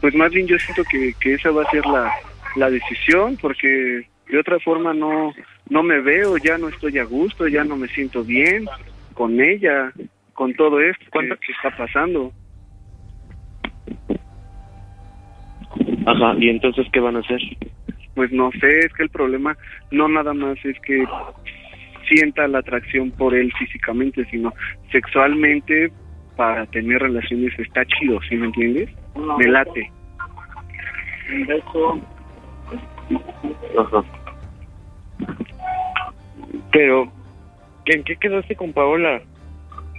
pues 0.00 0.14
más 0.14 0.30
bien 0.30 0.46
yo 0.46 0.58
siento 0.58 0.84
que, 0.84 1.14
que 1.20 1.34
esa 1.34 1.50
va 1.50 1.62
a 1.62 1.70
ser 1.70 1.84
la, 1.86 2.12
la 2.56 2.70
decisión, 2.70 3.36
porque 3.40 4.06
de 4.28 4.38
otra 4.38 4.58
forma 4.60 4.94
no, 4.94 5.32
no 5.68 5.82
me 5.82 6.00
veo, 6.00 6.36
ya 6.36 6.58
no 6.58 6.68
estoy 6.68 6.98
a 6.98 7.04
gusto, 7.04 7.48
ya 7.48 7.64
no 7.64 7.76
me 7.76 7.88
siento 7.88 8.24
bien 8.24 8.66
con 9.14 9.40
ella, 9.40 9.92
con 10.34 10.54
todo 10.54 10.80
esto 10.80 11.04
que 11.10 11.52
está 11.52 11.76
pasando. 11.76 12.32
Ajá, 16.06 16.34
¿y 16.38 16.48
entonces 16.48 16.86
qué 16.92 17.00
van 17.00 17.16
a 17.16 17.20
hacer? 17.20 17.40
Pues 18.14 18.32
no 18.32 18.50
sé, 18.52 18.78
es 18.78 18.92
que 18.94 19.02
el 19.02 19.10
problema 19.10 19.56
no 19.90 20.08
nada 20.08 20.32
más 20.32 20.56
es 20.64 20.78
que 20.80 21.04
sienta 22.08 22.48
la 22.48 22.58
atracción 22.58 23.10
por 23.10 23.34
él 23.34 23.52
físicamente, 23.58 24.24
sino 24.30 24.52
sexualmente 24.90 25.92
para 26.36 26.66
tener 26.66 27.00
relaciones 27.02 27.56
está 27.58 27.84
chido, 27.84 28.18
¿sí 28.28 28.36
me 28.36 28.46
entiendes? 28.46 28.88
Me 29.38 29.46
late. 29.46 29.92
Un 31.32 31.46
beso. 31.46 32.00
Ajá. 33.78 34.04
Pero, 36.72 37.10
¿en 37.86 38.04
qué 38.04 38.16
quedaste 38.16 38.56
con 38.56 38.72
Paola? 38.72 39.20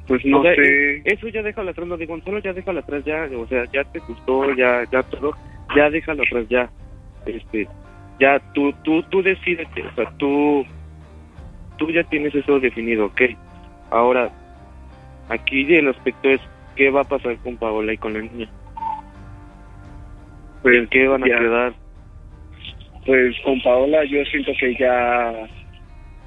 Pues 0.07 0.25
no 0.25 0.39
O 0.39 0.43
sea, 0.43 0.55
sé. 0.55 0.61
eh, 0.97 1.01
Eso 1.05 1.27
ya 1.27 1.41
déjalo 1.41 1.71
atrás, 1.71 1.87
lo 1.87 1.97
de 1.97 2.05
Gonzalo 2.05 2.39
ya 2.39 2.53
déjalo 2.53 2.79
atrás 2.79 3.03
ya, 3.05 3.27
o 3.37 3.47
sea, 3.47 3.65
ya 3.71 3.83
te 3.85 3.99
gustó, 3.99 4.53
ya, 4.55 4.83
ya 4.91 5.03
todo, 5.03 5.33
ya 5.75 5.89
déjalo 5.89 6.23
atrás 6.23 6.47
ya. 6.49 6.69
Este, 7.25 7.67
ya 8.19 8.39
tú, 8.53 8.73
tú, 8.83 9.03
tú 9.03 9.21
decídete, 9.21 9.83
o 9.85 9.91
sea, 9.95 10.09
tú, 10.17 10.65
tú 11.77 11.89
ya 11.91 12.03
tienes 12.05 12.33
eso 12.35 12.59
definido, 12.59 13.05
¿ok? 13.07 13.21
Ahora, 13.91 14.29
aquí 15.29 15.61
el 15.75 15.89
aspecto 15.89 16.29
es, 16.29 16.41
¿qué 16.75 16.89
va 16.89 17.01
a 17.01 17.05
pasar 17.05 17.37
con 17.37 17.57
Paola 17.57 17.93
y 17.93 17.97
con 17.97 18.13
la 18.13 18.19
niña? 18.21 18.49
Pues, 20.61 20.75
¿En 20.75 20.87
qué 20.87 21.07
van 21.07 21.23
a 21.23 21.25
quedar? 21.27 21.73
Pues 23.05 23.35
con 23.43 23.59
Paola 23.61 24.03
yo 24.05 24.23
siento 24.25 24.51
que 24.59 24.75
ya, 24.75 25.33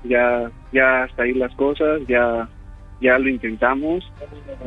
ya, 0.05 0.51
ya 0.73 1.05
hasta 1.05 1.23
ahí 1.23 1.33
las 1.35 1.55
cosas, 1.55 2.01
ya, 2.09 2.49
ya 3.01 3.19
lo 3.19 3.29
intentamos, 3.29 4.11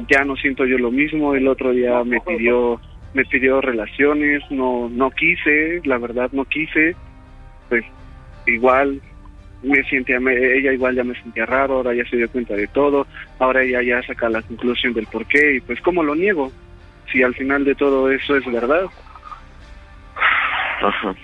ya 0.09 0.23
no 0.23 0.35
siento 0.37 0.65
yo 0.65 0.77
lo 0.77 0.89
mismo, 0.91 1.35
el 1.35 1.47
otro 1.47 1.71
día 1.71 2.03
me 2.05 2.21
pidió, 2.21 2.79
me 3.13 3.25
pidió 3.25 3.59
relaciones, 3.59 4.41
no, 4.49 4.89
no 4.89 5.11
quise, 5.11 5.81
la 5.83 5.97
verdad 5.97 6.29
no 6.31 6.45
quise, 6.45 6.95
pues 7.67 7.83
igual 8.45 9.01
me 9.63 9.83
sentía, 9.85 10.19
me- 10.19 10.35
ella 10.57 10.71
igual 10.71 10.95
ya 10.95 11.03
me 11.03 11.19
sentía 11.21 11.45
raro, 11.45 11.75
ahora 11.75 11.93
ya 11.93 12.05
se 12.05 12.15
dio 12.15 12.29
cuenta 12.29 12.53
de 12.55 12.67
todo, 12.67 13.05
ahora 13.39 13.63
ella 13.63 13.81
ya 13.81 14.01
saca 14.03 14.29
la 14.29 14.41
conclusión 14.43 14.93
del 14.93 15.07
por 15.07 15.25
qué 15.25 15.55
y 15.55 15.59
pues 15.59 15.81
cómo 15.81 16.03
lo 16.03 16.15
niego, 16.15 16.51
si 17.11 17.21
al 17.21 17.35
final 17.35 17.65
de 17.65 17.75
todo 17.75 18.09
eso 18.11 18.37
es 18.37 18.45
verdad. 18.49 18.85
Ajá. 20.81 21.15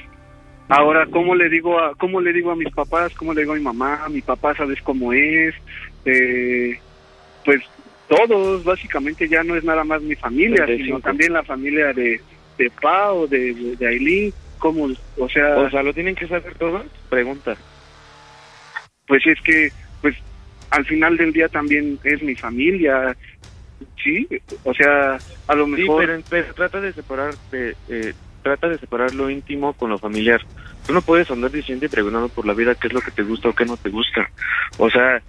Ahora, 0.70 1.05
¿cómo 1.07 1.36
le 1.36 1.49
digo 1.49 1.80
a 1.80 1.93
cómo 1.95 2.22
le 2.22 2.34
digo 2.34 2.51
a 2.51 2.55
mis 2.55 2.74
papás? 2.74 3.14
¿Cómo 3.16 3.34
le 3.34 3.41
digo 3.41 3.53
a 3.53 3.57
mi 3.57 3.61
mamá? 3.61 4.07
Mi 4.09 4.22
papá 4.22 4.55
sabes 4.55 4.82
cómo 4.82 5.14
es. 5.14 5.53
Eh, 6.05 6.78
pues 7.45 7.61
todos, 8.07 8.64
básicamente 8.64 9.28
ya 9.28 9.43
no 9.43 9.55
es 9.55 9.64
nada 9.64 9.84
más 9.84 10.01
mi 10.01 10.16
familia, 10.16 10.66
35. 10.66 10.86
sino 10.86 10.99
también 11.01 11.34
la 11.34 11.43
familia 11.43 11.93
de, 11.93 12.20
de 12.57 12.72
Pau, 12.82 13.28
de, 13.28 13.76
de 13.78 13.88
Aileen. 13.88 14.34
¿Cómo? 14.59 14.88
O 15.18 15.30
sea, 15.30 15.57
O 15.57 15.70
sea, 15.70 15.84
¿lo 15.84 15.93
tienen 15.93 16.16
que 16.16 16.28
saber 16.28 16.55
todos? 16.55 16.86
Pregunta. 17.09 17.55
pues 19.07 19.26
es 19.28 19.39
que, 19.41 19.70
pues 20.01 20.16
al 20.70 20.86
final 20.86 21.18
del 21.18 21.34
día 21.34 21.49
también 21.49 21.99
es 22.03 22.24
mi 22.24 22.34
familia, 22.36 23.16
sí, 24.03 24.28
o 24.64 24.74
sea, 24.74 25.18
a 25.47 25.55
lo 25.55 25.66
Sí, 25.66 25.72
mejor... 25.72 26.05
pero, 26.05 26.22
pero 26.30 26.53
trata 26.55 26.82
de 26.82 26.93
separar, 26.93 27.36
de, 27.51 27.76
eh, 27.89 28.14
trata 28.44 28.70
de 28.70 28.78
separar 28.78 29.16
lo 29.16 29.30
íntimo 29.30 29.74
con 29.74 29.89
lo 29.89 29.98
familiar. 29.98 30.41
Tú 30.86 30.94
no 30.94 31.02
puedes 31.02 31.32
andar 31.32 31.50
diciendo 31.52 31.86
y 31.86 31.89
preguntando 31.89 32.30
por 32.30 32.46
la 32.46 32.54
vida 32.54 32.76
qué 32.76 32.88
es 32.88 32.94
lo 32.94 33.02
que 33.02 33.12
te 33.12 33.24
gusta 33.24 33.50
o 33.50 33.56
qué 33.56 33.66
no 33.66 33.78
te 33.78 33.89
gusta. 33.89 34.30
O 34.78 34.89
sea, 34.89 35.22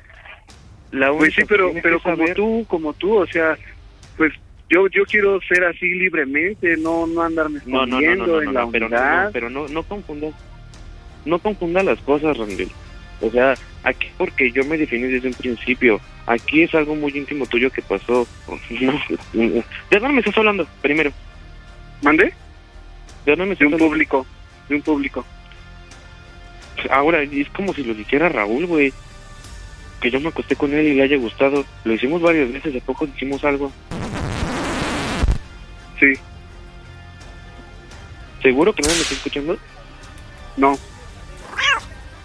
la 0.92 1.10
única 1.10 1.18
Pues 1.18 1.34
sí, 1.34 1.42
pero, 1.48 1.72
pero 1.82 2.00
como 2.00 2.26
tú, 2.34 2.66
como 2.68 2.92
tú, 2.92 3.16
o 3.18 3.26
sea, 3.26 3.56
pues 4.16 4.32
yo 4.68 4.86
yo 4.88 5.04
quiero 5.04 5.40
ser 5.42 5.64
así 5.64 5.86
libremente, 5.94 6.76
no 6.76 7.06
no 7.06 7.22
andarme 7.22 7.60
No, 7.66 7.86
no, 7.86 8.00
no, 8.00 8.00
no, 8.00 8.00
escondiendo 8.00 8.26
no, 8.26 8.42
en 8.42 8.54
la 8.54 8.66
pero 8.70 8.88
no, 8.88 8.96
unidad. 8.96 9.24
no, 9.24 9.30
pero 9.32 9.50
no, 9.50 9.68
no 9.68 9.82
confundas, 9.82 10.34
no 11.24 11.38
confundas 11.38 11.84
las 11.84 11.98
cosas, 12.00 12.36
Randall. 12.36 12.68
O 13.20 13.30
sea, 13.30 13.54
aquí 13.84 14.08
porque 14.18 14.50
yo 14.50 14.64
me 14.64 14.76
definí 14.76 15.04
desde 15.04 15.28
un 15.28 15.34
principio, 15.34 16.00
aquí 16.26 16.62
es 16.62 16.74
algo 16.74 16.94
muy 16.94 17.12
íntimo 17.16 17.46
tuyo 17.46 17.70
que 17.70 17.82
pasó. 17.82 18.26
No, 18.70 18.92
¿De 19.32 19.98
dónde 19.98 20.14
me 20.14 20.20
estás 20.20 20.36
hablando? 20.38 20.66
Primero. 20.82 21.10
¿Mande? 22.02 22.32
¿De 23.24 23.34
dónde 23.34 23.46
me 23.46 23.54
De 23.54 23.66
un 23.66 23.78
público, 23.78 24.26
de 24.68 24.76
un 24.76 24.82
público. 24.82 25.24
Ahora, 26.90 27.22
es 27.22 27.48
como 27.50 27.72
si 27.72 27.82
lo 27.82 27.94
dijera 27.94 28.28
Raúl, 28.28 28.66
güey. 28.66 28.92
Que 30.00 30.10
yo 30.10 30.20
me 30.20 30.28
acosté 30.28 30.56
con 30.56 30.74
él 30.74 30.86
y 30.86 30.94
le 30.94 31.02
haya 31.02 31.16
gustado. 31.16 31.64
Lo 31.84 31.94
hicimos 31.94 32.20
varias 32.20 32.52
veces, 32.52 32.74
de 32.74 32.80
poco 32.80 33.06
hicimos 33.06 33.42
algo. 33.44 33.72
Sí. 35.98 36.12
¿Seguro 38.42 38.74
que 38.74 38.82
nadie 38.82 38.96
me 38.96 39.02
está 39.02 39.14
escuchando? 39.14 39.58
No. 40.56 40.76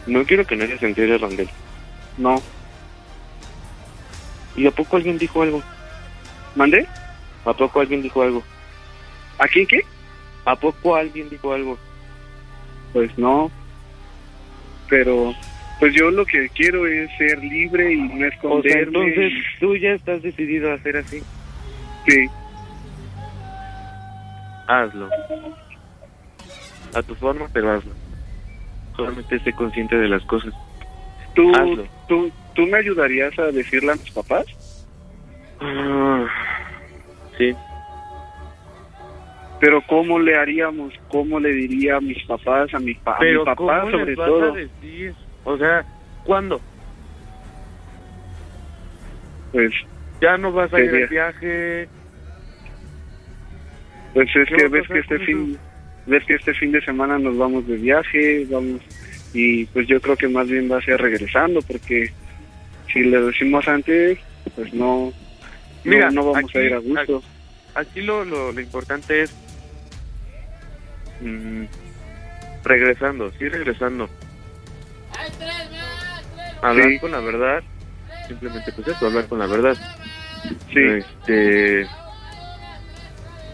No 0.08 0.26
quiero 0.26 0.46
que 0.46 0.58
nadie 0.58 0.78
se 0.78 0.88
entere, 0.88 1.18
Randall. 1.18 1.50
No. 2.18 2.42
¿Y 4.58 4.68
a 4.68 4.72
poco 4.72 4.98
alguien 4.98 5.18
dijo 5.18 5.42
algo? 5.42 5.64
¿Mande? 6.56 6.86
¿A 7.46 7.54
poco 7.54 7.80
alguien 7.80 8.02
dijo 8.02 8.22
algo? 8.22 8.44
¿A 9.38 9.48
quién 9.48 9.66
qué? 9.66 9.86
¿A 10.50 10.56
poco 10.56 10.96
alguien 10.96 11.30
dijo 11.30 11.54
algo? 11.54 11.78
Pues 12.92 13.16
no. 13.20 13.52
Pero 14.90 15.32
pues 15.80 15.94
yo 15.94 16.10
lo 16.10 16.26
que 16.26 16.50
quiero 16.50 16.88
es 16.88 17.08
ser 17.20 17.38
libre 17.44 17.94
y 17.94 17.98
no 18.02 18.16
O 18.16 18.18
sea, 18.18 18.28
esconderme. 18.30 18.82
entonces 18.82 19.34
tú 19.60 19.76
ya 19.78 19.92
estás 19.92 20.24
decidido 20.24 20.72
a 20.72 20.74
hacer 20.74 20.98
así. 20.98 21.22
Sí. 22.08 22.26
Hazlo. 24.68 25.08
A 26.96 27.02
tu 27.04 27.14
forma, 27.14 27.48
pero 27.54 27.72
hazlo. 27.74 27.92
Solamente 28.96 29.40
sé 29.42 29.54
consciente 29.54 29.96
de 29.98 30.10
las 30.10 30.24
cosas. 30.24 30.52
¿Tú, 31.36 31.52
Hazlo. 31.56 31.86
tú, 32.08 32.32
¿Tú 32.56 32.66
me 32.66 32.80
ayudarías 32.80 33.38
a 33.38 33.44
decirle 33.52 33.92
a 33.92 33.96
mis 33.96 34.10
papás? 34.12 34.46
Ah, 35.62 36.26
sí. 37.38 37.54
Pero 39.60 39.82
¿cómo 39.88 40.20
le 40.20 40.38
haríamos? 40.38 40.94
¿Cómo 41.10 41.40
le 41.40 41.52
diría 41.52 41.98
a 41.98 42.02
mis 42.02 42.24
papás, 42.26 42.74
a 42.74 42.80
mi, 42.80 42.94
pa 42.94 43.16
a 43.16 43.20
Pero 43.20 43.40
mi 43.42 43.46
papá 43.46 43.56
¿cómo 43.82 43.92
sobre 43.92 44.06
les 44.06 44.16
vas 44.18 44.28
todo? 44.28 44.54
a 44.54 44.56
decir? 44.56 45.14
O 45.44 45.58
sea, 45.58 45.86
¿cuándo? 46.24 46.62
Pues, 49.52 49.72
Ya 50.22 50.38
no 50.38 50.52
vas 50.52 50.72
a 50.74 50.80
ir 50.80 50.90
al 50.90 51.08
viaje. 51.08 51.88
pues 54.14 54.28
es 54.36 54.48
¿Qué 54.50 54.56
que 54.56 54.66
a 54.66 54.70
ves 54.70 54.88
que 54.88 55.00
este 55.00 55.20
fin, 55.20 55.58
ves 56.06 56.24
que 56.26 56.34
este 56.36 56.54
fin 56.54 56.72
de 56.72 56.82
semana 56.82 57.18
nos 57.20 57.38
vamos 57.38 57.68
de 57.68 57.78
viaje, 57.78 58.46
vamos 58.50 58.82
y 59.34 59.66
pues 59.68 59.88
yo 59.88 60.02
creo 60.02 60.16
que 60.16 60.28
más 60.28 60.48
bien 60.48 60.72
va 60.72 60.80
a 60.80 60.82
ser 60.82 61.00
regresando 61.00 61.62
porque 61.62 62.10
si 62.92 63.04
le 63.04 63.22
decimos 63.22 63.68
antes, 63.68 64.18
pues 64.56 64.74
no, 64.74 65.06
no- 65.06 65.14
Mira, 65.84 66.10
no, 66.10 66.32
vamos 66.32 66.50
aquí- 66.50 66.58
a 66.58 66.64
ir 66.64 66.74
a 66.74 66.80
gusto. 66.80 67.22
Aquí 67.76 68.02
lo, 68.02 68.26
lo, 68.26 68.52
lo 68.52 68.60
importante 68.60 69.22
es 69.22 69.32
mm, 71.22 71.64
regresando, 72.64 73.32
sí 73.38 73.48
regresando. 73.50 74.10
Hablar 76.62 76.90
Sí. 76.90 77.00
con 77.00 77.12
la 77.12 77.20
verdad, 77.20 77.64
simplemente 78.28 78.72
pues 78.74 78.88
eso, 78.88 79.06
hablar 79.08 79.28
con 79.28 79.40
la 79.40 79.48
verdad. 79.48 79.78
Sí. 80.74 80.80
Este, 80.80 81.88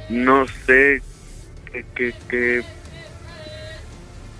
no 0.09 0.45
sé 0.65 1.01
qué, 1.71 1.85
qué, 1.95 2.13
qué- 2.29 2.63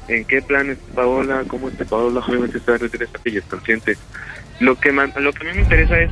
en 0.08 0.24
qué 0.26 0.42
planes 0.42 0.78
Paola, 0.94 1.44
cómo 1.48 1.68
esté 1.70 1.84
Paola, 1.86 2.20
obviamente 2.28 2.58
está 2.60 2.74
interesante 2.76 3.30
y 3.30 3.38
es 3.38 3.44
consciente. 3.46 3.98
Lo 4.60 4.80
que, 4.80 4.92
man- 4.92 5.14
lo 5.18 5.34
que 5.34 5.48
a 5.48 5.52
mí 5.52 5.56
me 5.58 5.64
interesa 5.64 6.00
es 6.00 6.12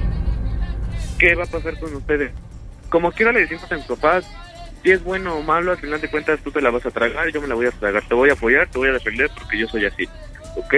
qué 1.19 1.35
va 1.35 1.43
a 1.43 1.47
pasar 1.47 1.77
con 1.79 1.93
ustedes. 1.95 2.31
Como 2.89 3.11
quiera 3.11 3.31
le 3.31 3.41
decimos 3.41 3.71
a 3.71 3.75
mis 3.75 3.85
papás, 3.85 4.25
si 4.83 4.91
es 4.91 5.03
bueno 5.03 5.35
o 5.35 5.41
malo, 5.41 5.71
al 5.71 5.77
final 5.77 6.01
de 6.01 6.09
cuentas 6.09 6.41
tú 6.43 6.51
te 6.51 6.61
la 6.61 6.69
vas 6.69 6.85
a 6.85 6.91
tragar, 6.91 7.29
yo 7.29 7.41
me 7.41 7.47
la 7.47 7.55
voy 7.55 7.67
a 7.67 7.71
tragar, 7.71 8.03
te 8.05 8.13
voy 8.13 8.29
a 8.29 8.33
apoyar, 8.33 8.69
te 8.69 8.77
voy 8.77 8.89
a 8.89 8.93
defender 8.93 9.31
porque 9.33 9.57
yo 9.57 9.67
soy 9.67 9.85
así, 9.85 10.07
¿ok? 10.57 10.75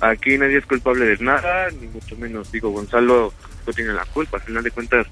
Aquí 0.00 0.36
nadie 0.36 0.58
es 0.58 0.66
culpable 0.66 1.06
de 1.06 1.16
nada, 1.24 1.70
ni 1.70 1.86
mucho 1.86 2.16
menos, 2.16 2.52
digo, 2.52 2.70
Gonzalo 2.70 3.32
no 3.66 3.72
tiene 3.72 3.94
la 3.94 4.04
culpa, 4.04 4.36
al 4.36 4.42
final 4.42 4.62
de 4.62 4.70
cuentas 4.70 5.06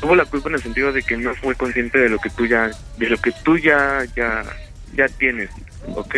tuvo 0.00 0.16
la 0.16 0.24
culpa 0.24 0.48
en 0.48 0.56
el 0.56 0.62
sentido 0.62 0.92
de 0.92 1.04
que 1.04 1.16
no 1.16 1.32
fue 1.36 1.54
consciente 1.54 1.98
de 1.98 2.08
lo 2.08 2.18
que 2.18 2.30
tú 2.30 2.46
ya, 2.46 2.68
de 2.98 3.08
lo 3.08 3.16
que 3.18 3.30
tú 3.44 3.56
ya, 3.56 4.04
ya, 4.16 4.42
ya 4.94 5.08
tienes, 5.08 5.50
¿ok? 5.94 6.16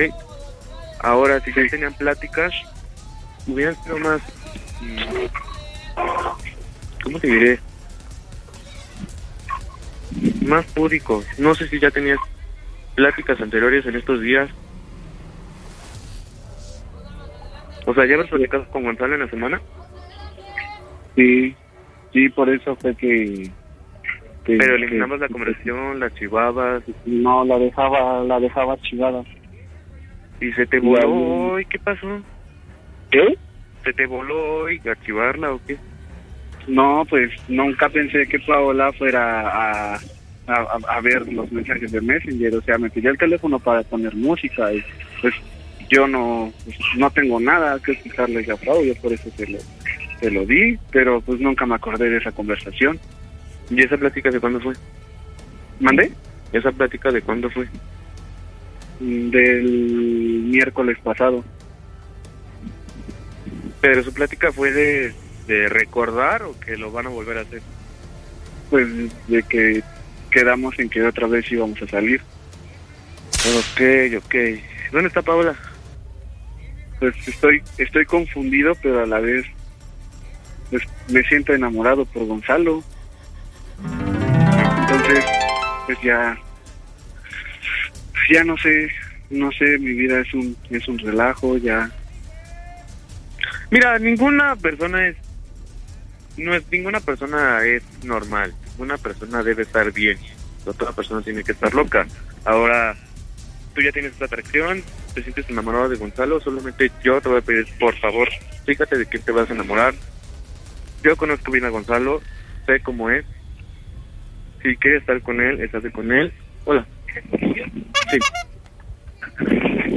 Ahora, 1.00 1.38
si 1.40 1.52
ya 1.52 1.66
tenían 1.70 1.92
pláticas, 1.92 2.54
hubieran 3.46 3.76
sido 3.84 3.98
más, 3.98 4.22
mm, 4.80 5.26
¿cómo 7.02 7.20
te 7.20 7.26
diré? 7.26 7.60
Más 10.46 10.64
púdicos. 10.66 11.26
No 11.38 11.54
sé 11.54 11.66
si 11.68 11.78
ya 11.80 11.90
tenías 11.90 12.18
pláticas 12.94 13.40
anteriores 13.40 13.84
en 13.86 13.96
estos 13.96 14.20
días. 14.20 14.48
O 17.86 17.94
sea, 17.94 18.06
¿ya 18.06 18.14
habías 18.14 18.30
platicado 18.30 18.64
con 18.70 18.84
Gonzalo 18.84 19.14
en 19.14 19.20
la 19.20 19.28
semana? 19.30 19.60
Sí, 21.16 21.54
sí, 22.12 22.28
por 22.30 22.48
eso 22.48 22.76
fue 22.76 22.94
que... 22.96 23.50
que- 24.44 24.56
Pero 24.56 24.76
que- 24.76 24.82
eliminabas 24.84 25.20
la 25.20 25.28
conversación, 25.28 26.00
la 26.00 26.10
chivabas. 26.14 26.82
No, 27.04 27.44
la 27.44 27.58
dejaba, 27.58 28.24
la 28.24 28.40
dejaba 28.40 28.72
archivada. 28.74 29.22
Y 30.40 30.50
se 30.52 30.66
te 30.66 30.78
Y 30.78 30.80
voló 30.80 31.52
hoy, 31.52 31.64
¿qué 31.66 31.78
pasó? 31.78 32.20
¿Qué? 33.10 33.36
¿Se 33.84 33.92
te 33.92 34.06
voló 34.06 34.62
hoy 34.62 34.80
archivarla 34.88 35.52
o 35.52 35.60
qué? 35.66 35.76
No, 36.66 37.04
pues 37.08 37.30
nunca 37.48 37.88
pensé 37.88 38.26
que 38.26 38.38
Paola 38.40 38.92
fuera 38.92 39.40
a, 39.48 39.94
a, 39.94 40.00
a- 40.48 40.96
a 40.96 41.00
ver 41.00 41.30
los 41.32 41.50
mensajes 41.52 41.92
de 41.92 42.00
Messenger. 42.00 42.56
O 42.56 42.62
sea, 42.62 42.78
me 42.78 42.90
pidió 42.90 43.10
el 43.10 43.18
teléfono 43.18 43.58
para 43.58 43.82
poner 43.82 44.14
música 44.14 44.72
y 44.72 44.82
pues 45.20 45.34
yo 45.90 46.06
no 46.08 46.52
pues, 46.64 46.76
no 46.96 47.10
tengo 47.10 47.38
nada 47.38 47.78
que 47.84 47.92
explicarle 47.92 48.40
a 48.40 48.42
yo 48.82 48.94
por 48.96 49.12
eso 49.12 49.28
te 49.36 49.46
lo, 49.46 49.58
te 50.20 50.30
lo 50.30 50.46
di, 50.46 50.78
pero 50.90 51.20
pues 51.20 51.38
nunca 51.40 51.66
me 51.66 51.74
acordé 51.74 52.08
de 52.08 52.16
esa 52.18 52.32
conversación. 52.32 52.98
¿Y 53.70 53.82
esa 53.82 53.96
plática 53.98 54.30
de 54.30 54.40
cuándo 54.40 54.60
fue? 54.60 54.74
¿Mandé? 55.80 56.12
¿Esa 56.52 56.70
plática 56.72 57.10
de 57.10 57.20
cuándo 57.22 57.50
fue? 57.50 57.66
Mm, 59.00 59.30
Del 59.30 59.64
miércoles 60.46 60.96
pasado. 61.02 61.44
Pero 63.80 64.02
su 64.02 64.14
plática 64.14 64.50
fue 64.52 64.72
de, 64.72 65.12
de 65.46 65.68
recordar 65.68 66.42
o 66.42 66.58
que 66.58 66.76
lo 66.76 66.90
van 66.90 67.06
a 67.06 67.10
volver 67.10 67.38
a 67.38 67.42
hacer. 67.42 67.62
Pues 68.70 68.88
de 69.28 69.42
que 69.42 69.82
quedamos 70.30 70.78
en 70.78 70.88
que 70.88 71.02
otra 71.02 71.26
vez 71.26 71.50
íbamos 71.50 71.80
a 71.82 71.88
salir. 71.88 72.20
Ok, 73.30 74.24
ok. 74.24 74.34
¿Dónde 74.92 75.08
está 75.08 75.22
Paola? 75.22 75.54
Pues 76.98 77.14
estoy 77.28 77.62
estoy 77.78 78.04
confundido, 78.06 78.74
pero 78.82 79.02
a 79.02 79.06
la 79.06 79.20
vez 79.20 79.46
pues 80.70 80.82
me 81.08 81.22
siento 81.24 81.52
enamorado 81.52 82.04
por 82.06 82.26
Gonzalo. 82.26 82.82
Entonces, 83.78 85.24
pues 85.86 85.98
ya 86.02 86.38
ya 88.32 88.42
no 88.44 88.56
sé, 88.56 88.88
no 89.30 89.52
sé, 89.52 89.78
mi 89.78 89.92
vida 89.92 90.20
es 90.20 90.32
un 90.32 90.56
es 90.70 90.88
un 90.88 90.98
relajo, 90.98 91.58
ya 91.58 91.90
Mira, 93.70 93.98
ninguna 93.98 94.54
persona 94.56 95.08
es 95.08 95.16
no 96.36 96.54
es 96.54 96.64
ninguna 96.70 97.00
persona 97.00 97.64
es 97.64 97.82
normal. 98.04 98.54
Una 98.78 98.96
persona 98.98 99.42
debe 99.42 99.62
estar 99.62 99.92
bien. 99.92 100.18
No 100.66 100.72
toda 100.72 100.92
persona 100.92 101.22
tiene 101.22 101.44
que 101.44 101.52
estar 101.52 101.72
loca. 101.74 102.06
Ahora 102.44 102.96
tú 103.74 103.82
ya 103.82 103.92
tienes 103.92 104.12
esta 104.12 104.26
atracción, 104.26 104.82
te 105.14 105.22
sientes 105.22 105.48
enamorado 105.50 105.88
de 105.88 105.96
Gonzalo, 105.96 106.40
solamente 106.40 106.90
yo 107.02 107.20
te 107.20 107.28
voy 107.28 107.38
a 107.38 107.42
pedir, 107.42 107.66
por 107.78 107.94
favor, 107.98 108.28
fíjate 108.64 108.96
de 108.96 109.06
quién 109.06 109.22
te 109.22 109.32
vas 109.32 109.50
a 109.50 109.54
enamorar. 109.54 109.94
Yo 111.02 111.16
conozco 111.16 111.50
bien 111.52 111.64
a 111.64 111.70
Gonzalo, 111.70 112.22
sé 112.66 112.80
cómo 112.80 113.10
es. 113.10 113.24
Si 114.62 114.76
quieres 114.76 115.00
estar 115.00 115.20
con 115.20 115.40
él, 115.40 115.60
estate 115.60 115.90
con 115.90 116.10
él. 116.10 116.32
Hola. 116.64 116.86
Sí. 118.10 118.18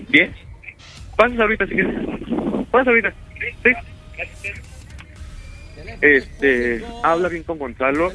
¿Bien? 0.09 0.33
Pasas 1.15 1.39
ahorita 1.39 1.65
si 1.67 1.73
quieres. 1.73 1.95
Pasa 2.71 2.89
ahorita. 2.89 3.13
Sí. 3.63 3.71
Este, 6.01 6.85
habla 7.03 7.29
bien 7.29 7.43
con 7.43 7.57
Gonzalo. 7.59 8.11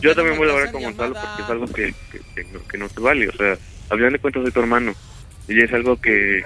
Yo 0.00 0.14
también 0.14 0.36
voy 0.38 0.48
a 0.48 0.52
hablar 0.52 0.72
con 0.72 0.82
Gonzalo 0.82 1.14
porque 1.14 1.42
es 1.42 1.48
algo 1.50 1.66
que, 1.66 1.94
que, 2.10 2.20
que 2.34 2.44
no, 2.52 2.66
que 2.66 2.78
no 2.78 2.88
se 2.88 3.00
vale. 3.00 3.28
O 3.28 3.32
sea, 3.32 3.52
al 3.90 3.98
final 3.98 4.12
de 4.12 4.18
cuentas 4.18 4.42
soy 4.42 4.52
tu 4.52 4.60
hermano. 4.60 4.94
Y 5.48 5.62
es 5.62 5.72
algo 5.72 6.00
que, 6.00 6.42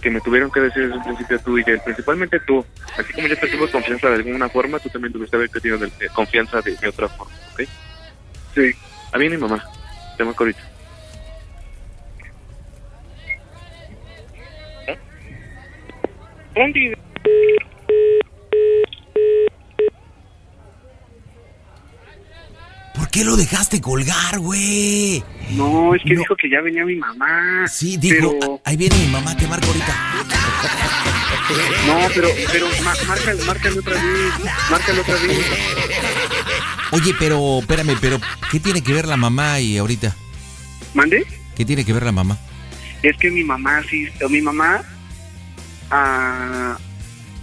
que 0.00 0.10
me 0.10 0.20
tuvieron 0.20 0.50
que 0.50 0.60
decir 0.60 0.82
desde 0.84 0.96
un 0.96 1.04
principio 1.04 1.38
tú 1.40 1.58
y 1.58 1.64
él, 1.66 1.80
principalmente 1.84 2.38
tú. 2.40 2.64
Así 2.96 3.12
como 3.12 3.26
yo 3.28 3.36
te 3.36 3.48
tuve 3.48 3.68
confianza 3.70 4.08
de 4.10 4.16
alguna 4.16 4.48
forma, 4.48 4.78
tú 4.78 4.88
también 4.88 5.12
tuviste 5.12 5.30
que 5.32 5.36
haber 5.36 5.48
tenido 5.50 5.78
de- 5.78 5.86
de 5.98 6.08
confianza 6.14 6.60
de, 6.60 6.76
de 6.76 6.88
otra 6.88 7.08
forma, 7.08 7.34
¿ok? 7.52 7.62
Sí. 8.54 8.70
A 9.12 9.18
mí 9.18 9.28
mi 9.28 9.36
mamá. 9.36 9.62
Te 10.16 10.24
marco 10.24 10.44
ahorita. 10.44 10.60
¿Dónde? 16.54 16.96
¿Por 22.94 23.08
qué 23.08 23.24
lo 23.24 23.36
dejaste 23.36 23.80
colgar, 23.80 24.38
güey? 24.38 25.22
No, 25.50 25.94
es 25.94 26.02
que 26.02 26.14
dijo 26.14 26.36
que 26.36 26.48
ya 26.48 26.60
venía 26.60 26.84
mi 26.84 26.96
mamá. 26.96 27.66
Sí, 27.66 27.96
dijo, 27.96 28.36
Pero, 28.38 28.60
ahí 28.64 28.76
viene 28.76 28.96
mi 28.98 29.08
mamá, 29.08 29.36
te 29.36 29.46
marco 29.46 29.66
ahorita. 29.66 29.96
no, 31.86 31.98
pero, 32.14 32.28
pero, 32.52 32.66
márcale, 33.06 33.44
márcale 33.44 33.78
otra 33.78 33.94
vez. 33.94 34.32
Márcale 34.70 35.00
otra 35.00 35.14
vez. 35.14 35.46
Oye, 36.92 37.14
pero, 37.18 37.60
espérame, 37.60 37.96
pero, 38.00 38.20
¿qué 38.50 38.60
tiene 38.60 38.82
que 38.82 38.92
ver 38.92 39.06
la 39.06 39.16
mamá 39.16 39.60
y 39.60 39.78
ahorita? 39.78 40.14
¿Mande? 40.94 41.26
¿Qué 41.56 41.64
tiene 41.64 41.84
que 41.84 41.92
ver 41.92 42.02
la 42.02 42.12
mamá? 42.12 42.38
Es 43.02 43.16
que 43.16 43.30
mi 43.30 43.42
mamá, 43.42 43.82
sí, 43.88 44.08
o 44.24 44.28
mi 44.28 44.42
mamá, 44.42 44.82
ah, 45.90 46.78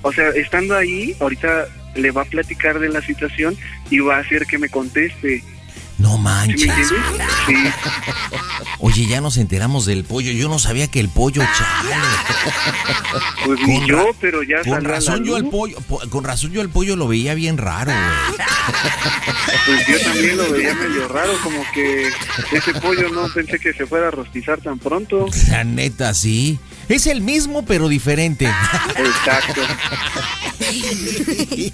o 0.03 0.13
sea, 0.13 0.29
estando 0.29 0.75
ahí, 0.75 1.15
ahorita 1.19 1.67
le 1.95 2.11
va 2.11 2.21
a 2.21 2.25
platicar 2.25 2.79
de 2.79 2.89
la 2.89 3.01
situación 3.01 3.57
y 3.89 3.99
va 3.99 4.17
a 4.17 4.19
hacer 4.19 4.45
que 4.45 4.57
me 4.57 4.69
conteste. 4.69 5.43
No 5.99 6.13
¿Sí 6.15 6.19
manches. 6.21 6.67
me? 6.67 6.85
Sí. 7.45 7.53
Oye, 8.79 9.05
ya 9.07 9.19
nos 9.21 9.37
enteramos 9.37 9.85
del 9.85 10.05
pollo. 10.05 10.31
Yo 10.31 10.47
no 10.49 10.57
sabía 10.57 10.87
que 10.87 10.99
el 11.01 11.09
pollo, 11.09 11.41
chale. 11.57 11.95
Pues 13.45 13.59
ni 13.67 13.85
yo, 13.87 14.11
pero 14.21 14.41
ya 14.43 14.61
Con 14.63 14.83
razón 14.85 15.25
yo 15.25 15.35
al 15.35 15.45
pollo, 15.49 15.77
po- 15.81 16.01
con 16.09 16.23
razón 16.23 16.51
yo 16.51 16.61
al 16.61 16.69
pollo 16.69 16.95
lo 16.95 17.07
veía 17.07 17.33
bien 17.33 17.57
raro, 17.57 17.91
güey. 17.91 18.47
Pues 19.65 19.87
yo 19.87 19.99
también 20.09 20.37
lo 20.37 20.49
veía 20.51 20.73
medio 20.73 21.07
raro, 21.09 21.33
como 21.43 21.63
que 21.73 22.09
ese 22.53 22.73
pollo 22.75 23.09
no 23.09 23.27
pensé 23.33 23.59
que 23.59 23.73
se 23.73 23.85
fuera 23.85 24.07
a 24.07 24.11
rostizar 24.11 24.59
tan 24.61 24.79
pronto. 24.79 25.25
La 25.49 25.63
neta, 25.65 26.13
sí. 26.13 26.59
Es 26.87 27.05
el 27.07 27.21
mismo, 27.21 27.65
pero 27.65 27.87
diferente. 27.89 28.49
Exacto. 28.95 29.61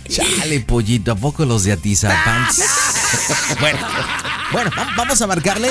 Chale, 0.09 0.59
pollito, 0.61 1.11
¿a 1.11 1.15
poco 1.15 1.45
los 1.45 1.63
de 1.63 1.73
Atizapán? 1.73 2.47
Bueno, 3.59 3.79
bueno, 4.51 4.71
va- 4.77 4.87
vamos 4.97 5.21
a 5.21 5.27
marcarle. 5.27 5.69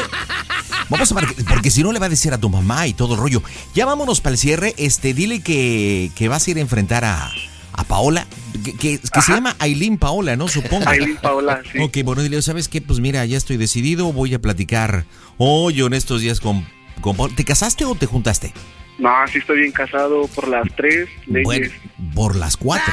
Vamos 0.91 1.11
a 1.11 1.15
marcar, 1.15 1.35
porque 1.49 1.71
si 1.71 1.83
no 1.83 1.93
le 1.93 1.99
va 1.99 2.07
a 2.07 2.11
decir 2.11 2.33
a 2.35 2.39
tu 2.39 2.49
mamá 2.51 2.87
y 2.87 2.93
todo 2.93 3.15
el 3.15 3.21
rollo. 3.21 3.43
Ya 3.75 3.87
vámonos 3.87 4.21
para 4.21 4.33
el 4.35 4.39
cierre. 4.39 4.75
Este, 4.77 5.15
dile 5.15 5.41
que, 5.41 6.11
que 6.15 6.29
vas 6.29 6.47
a 6.47 6.51
ir 6.51 6.59
a 6.59 6.61
enfrentar 6.61 7.05
a, 7.05 7.31
a 7.73 7.85
Paola, 7.85 8.27
que, 8.65 8.75
que- 8.77 8.99
que 8.99 9.23
se 9.23 9.33
llama 9.33 9.57
Aileen 9.59 9.97
Paola, 9.99 10.37
¿no? 10.37 10.47
Supongo. 10.49 10.89
Aileen 10.89 11.17
Paola, 11.17 11.63
sí. 11.73 11.79
Ok, 11.79 11.99
bueno, 12.05 12.23
dile, 12.23 12.41
¿sabes 12.43 12.69
qué? 12.69 12.83
Pues 12.83 13.01
mira, 13.01 13.25
ya 13.25 13.37
estoy 13.39 13.57
decidido, 13.57 14.13
voy 14.13 14.35
a 14.35 14.39
platicar 14.41 15.07
hoy 15.39 15.81
en 15.81 15.95
estos 15.95 16.21
días 16.21 16.41
con, 16.41 16.67
con 17.01 17.17
Paola. 17.17 17.35
¿Te 17.35 17.45
casaste 17.45 17.85
o 17.87 17.95
te 17.95 18.07
juntaste? 18.07 18.53
No, 18.99 19.11
sí 19.33 19.39
estoy 19.39 19.61
bien 19.61 19.73
casado 19.73 20.29
por 20.29 20.47
las 20.49 20.69
tres 20.77 21.09
leyes. 21.27 21.45
Bueno, 21.45 21.67
por 22.15 22.37
las 22.37 22.57
cuatro. 22.57 22.93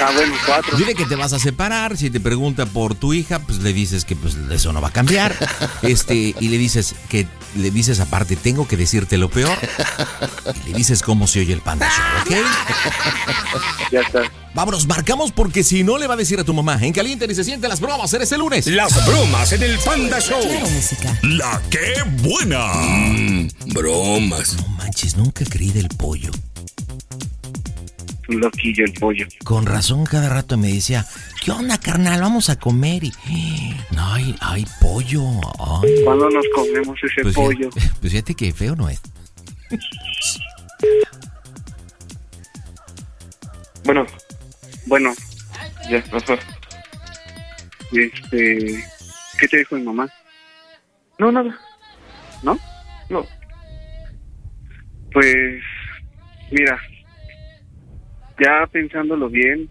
Ah, 0.00 0.10
bueno, 0.14 0.34
cuatro. 0.46 0.76
Dile 0.76 0.94
que 0.94 1.04
te 1.06 1.14
vas 1.14 1.32
a 1.32 1.38
separar, 1.38 1.96
si 1.96 2.10
te 2.10 2.20
pregunta 2.20 2.66
por 2.66 2.94
tu 2.94 3.14
hija, 3.14 3.38
pues 3.40 3.58
le 3.58 3.72
dices 3.72 4.04
que 4.04 4.16
pues 4.16 4.36
eso 4.50 4.72
no 4.72 4.80
va 4.80 4.88
a 4.88 4.92
cambiar. 4.92 5.34
Este, 5.82 6.34
y 6.38 6.48
le 6.48 6.58
dices 6.58 6.94
que 7.08 7.26
le 7.56 7.70
dices 7.70 8.00
aparte, 8.00 8.36
tengo 8.36 8.66
que 8.66 8.76
decirte 8.76 9.16
lo 9.16 9.30
peor. 9.30 9.56
Y 10.66 10.70
le 10.70 10.78
dices 10.78 11.02
cómo 11.02 11.26
se 11.26 11.40
oye 11.40 11.52
el 11.52 11.60
Panda 11.60 11.88
Show, 11.88 12.36
¿ok? 12.36 12.46
Ya 13.92 14.00
está. 14.00 14.22
Vámonos, 14.54 14.86
marcamos 14.86 15.32
porque 15.32 15.62
si 15.62 15.84
no 15.84 15.98
le 15.98 16.06
va 16.06 16.14
a 16.14 16.16
decir 16.16 16.40
a 16.40 16.44
tu 16.44 16.52
mamá, 16.52 16.78
en 16.82 16.92
caliente 16.92 17.26
ni 17.28 17.34
se 17.34 17.44
sienten 17.44 17.70
las 17.70 17.80
bromas, 17.80 18.12
eres 18.12 18.30
el 18.32 18.40
lunes. 18.40 18.66
Las 18.66 19.06
bromas 19.06 19.52
en 19.52 19.62
el 19.62 19.78
Panda 19.78 20.20
Show. 20.20 20.42
música. 20.70 21.16
La 21.22 21.62
que 21.70 21.94
buena. 22.22 22.66
Mm, 22.74 23.48
bromas. 23.66 24.56
No 24.56 24.68
manches, 24.76 25.16
nunca 25.16 25.44
creí 25.48 25.70
del 25.70 25.88
pollo. 25.88 26.30
Loquillo 28.28 28.84
el 28.84 28.92
pollo. 28.92 29.26
Con 29.42 29.64
razón 29.64 30.04
cada 30.04 30.28
rato 30.28 30.58
me 30.58 30.68
decía, 30.68 31.04
¿qué 31.42 31.50
onda, 31.50 31.78
carnal? 31.78 32.20
Vamos 32.20 32.50
a 32.50 32.56
comer. 32.58 33.02
Y, 33.04 33.74
no, 33.90 34.12
hay, 34.12 34.34
hay 34.40 34.66
pollo. 34.80 35.22
Ay. 35.82 35.90
¿Cuándo 36.04 36.28
nos 36.28 36.44
comemos 36.54 36.98
ese 37.02 37.22
Pues 37.22 37.34
pollo? 37.34 37.70
Fíjate, 37.72 37.94
pues 38.00 38.12
fíjate 38.12 38.34
que 38.34 38.52
feo 38.52 38.76
no 38.76 38.88
es. 38.90 39.00
Bueno, 43.84 44.04
Bueno, 44.86 45.14
ya, 45.88 45.98
ajá. 46.12 46.38
este, 47.92 48.84
¿qué 49.40 49.48
te 49.48 49.56
dijo 49.58 49.76
mi 49.76 49.82
mamá? 49.82 50.08
No, 51.18 51.32
nada. 51.32 51.58
¿No? 52.42 52.58
No. 53.08 53.24
Pues, 55.12 55.62
mira, 56.50 56.78
ya 58.38 58.66
pensándolo 58.70 59.28
bien, 59.28 59.68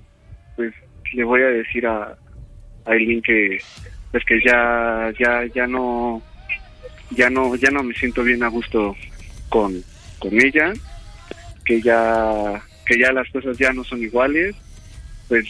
pues 0.56 0.74
le 1.14 1.24
voy 1.24 1.42
a 1.42 1.48
decir 1.48 1.86
a, 1.88 2.04
a 2.04 2.18
Aileen 2.92 3.22
que, 3.22 3.60
pues 4.12 4.24
que 4.26 4.40
ya, 4.46 5.12
ya, 5.20 5.46
ya 5.54 5.68
no, 5.68 6.22
ya 7.12 7.30
no, 7.30 7.56
ya 7.56 7.70
no 7.72 7.84
me 7.84 7.94
siento 7.94 8.24
bien 8.24 8.44
a 8.44 8.48
gusto 8.48 8.96
con, 9.50 9.84
con 10.20 10.34
ella, 10.42 10.74
que 11.66 11.82
ya, 11.82 12.62
que 12.86 13.00
ya 13.00 13.12
las 13.12 13.30
cosas 13.30 13.58
ya 13.58 13.72
no 13.74 13.84
son 13.84 14.02
iguales, 14.02 14.56
pues, 15.28 15.46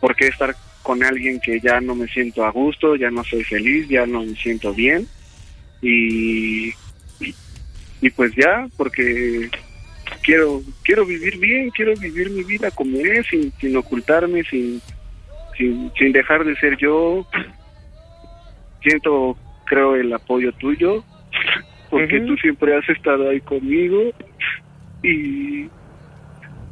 ¿por 0.00 0.14
qué 0.14 0.28
estar 0.28 0.54
con 0.82 1.02
alguien 1.02 1.40
que 1.40 1.60
ya 1.60 1.80
no 1.80 1.94
me 1.94 2.06
siento 2.08 2.44
a 2.44 2.50
gusto, 2.50 2.94
ya 2.96 3.10
no 3.10 3.24
soy 3.24 3.42
feliz, 3.44 3.88
ya 3.88 4.06
no 4.06 4.22
me 4.22 4.34
siento 4.36 4.74
bien? 4.74 5.08
Y, 5.80 6.72
y 8.00 8.10
pues 8.10 8.32
ya, 8.34 8.68
porque 8.76 9.50
quiero 10.24 10.62
quiero 10.82 11.04
vivir 11.04 11.38
bien, 11.38 11.70
quiero 11.70 11.94
vivir 11.94 12.30
mi 12.30 12.42
vida 12.42 12.70
como 12.70 12.98
es, 12.98 13.26
sin, 13.28 13.52
sin 13.52 13.76
ocultarme, 13.76 14.42
sin, 14.44 14.80
sin, 15.56 15.92
sin 15.96 16.12
dejar 16.12 16.44
de 16.44 16.56
ser 16.56 16.76
yo. 16.78 17.26
Siento, 18.82 19.36
creo, 19.66 19.94
el 19.94 20.12
apoyo 20.12 20.52
tuyo, 20.52 21.04
porque 21.90 22.20
tú 22.20 22.36
siempre 22.38 22.76
has 22.76 22.88
estado 22.88 23.30
ahí 23.30 23.40
conmigo. 23.40 24.10
Y, 25.02 25.68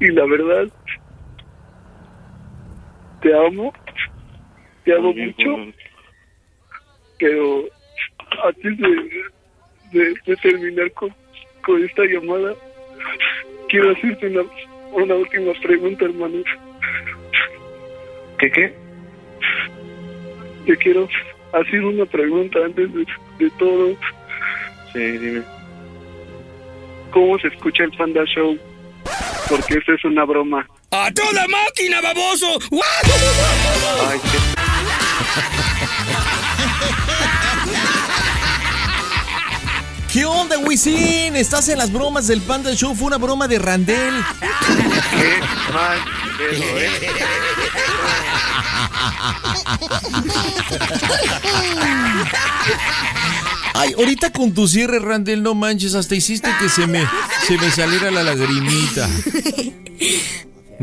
y 0.01 0.09
la 0.13 0.25
verdad, 0.27 0.69
te 3.21 3.35
amo, 3.35 3.73
te 4.85 4.95
amo 4.95 5.13
mucho, 5.13 5.73
pero 7.19 7.65
antes 8.45 8.79
de, 8.79 9.23
de, 9.93 10.15
de 10.27 10.37
terminar 10.37 10.91
con, 10.93 11.15
con 11.65 11.85
esta 11.85 12.05
llamada, 12.05 12.55
quiero 13.69 13.91
hacerte 13.93 14.27
una, 14.27 14.43
una 14.93 15.15
última 15.15 15.53
pregunta, 15.63 16.05
hermano. 16.05 16.43
¿Qué 18.39 18.51
qué? 18.51 18.75
Te 20.67 20.77
quiero 20.77 21.09
hacer 21.53 21.85
una 21.85 22.05
pregunta 22.07 22.59
antes 22.65 22.93
de, 22.93 23.07
de 23.39 23.51
todo. 23.59 23.97
Sí, 24.93 25.01
dime. 25.01 25.43
¿Cómo 27.13 27.39
se 27.39 27.49
escucha 27.49 27.85
el 27.85 27.93
Panda 27.93 28.25
Show? 28.25 28.59
Porque 29.49 29.75
esto 29.75 29.93
es 29.93 30.05
una 30.05 30.25
broma. 30.25 30.67
¡A 30.91 31.11
toda 31.13 31.47
máquina, 31.49 32.01
baboso! 32.01 32.59
Ay, 34.09 34.19
¿Qué 34.31 35.82
onda, 40.21 40.59
Wisin? 40.59 41.37
¿Estás 41.37 41.69
en 41.71 41.79
las 41.79 41.91
bromas 41.91 42.27
del 42.27 42.43
Panda 42.43 42.75
Show? 42.75 42.95
Fue 42.95 43.07
una 43.07 43.17
broma 43.17 43.49
de 43.49 43.59
Randel. 43.59 44.15
qué. 45.11 45.41
Ay, 53.75 53.95
ahorita 53.97 54.31
con 54.33 54.53
tu 54.53 54.69
cierre, 54.69 54.99
Randel, 54.99 55.43
no 55.43 55.55
manches, 55.55 55.95
hasta 55.95 56.15
hiciste 56.15 56.51
que 56.61 56.69
se 56.69 56.87
me, 56.87 57.09
se 57.47 57.57
me 57.57 57.71
saliera 57.71 58.11
la 58.11 58.23
lagrimita. 58.23 59.09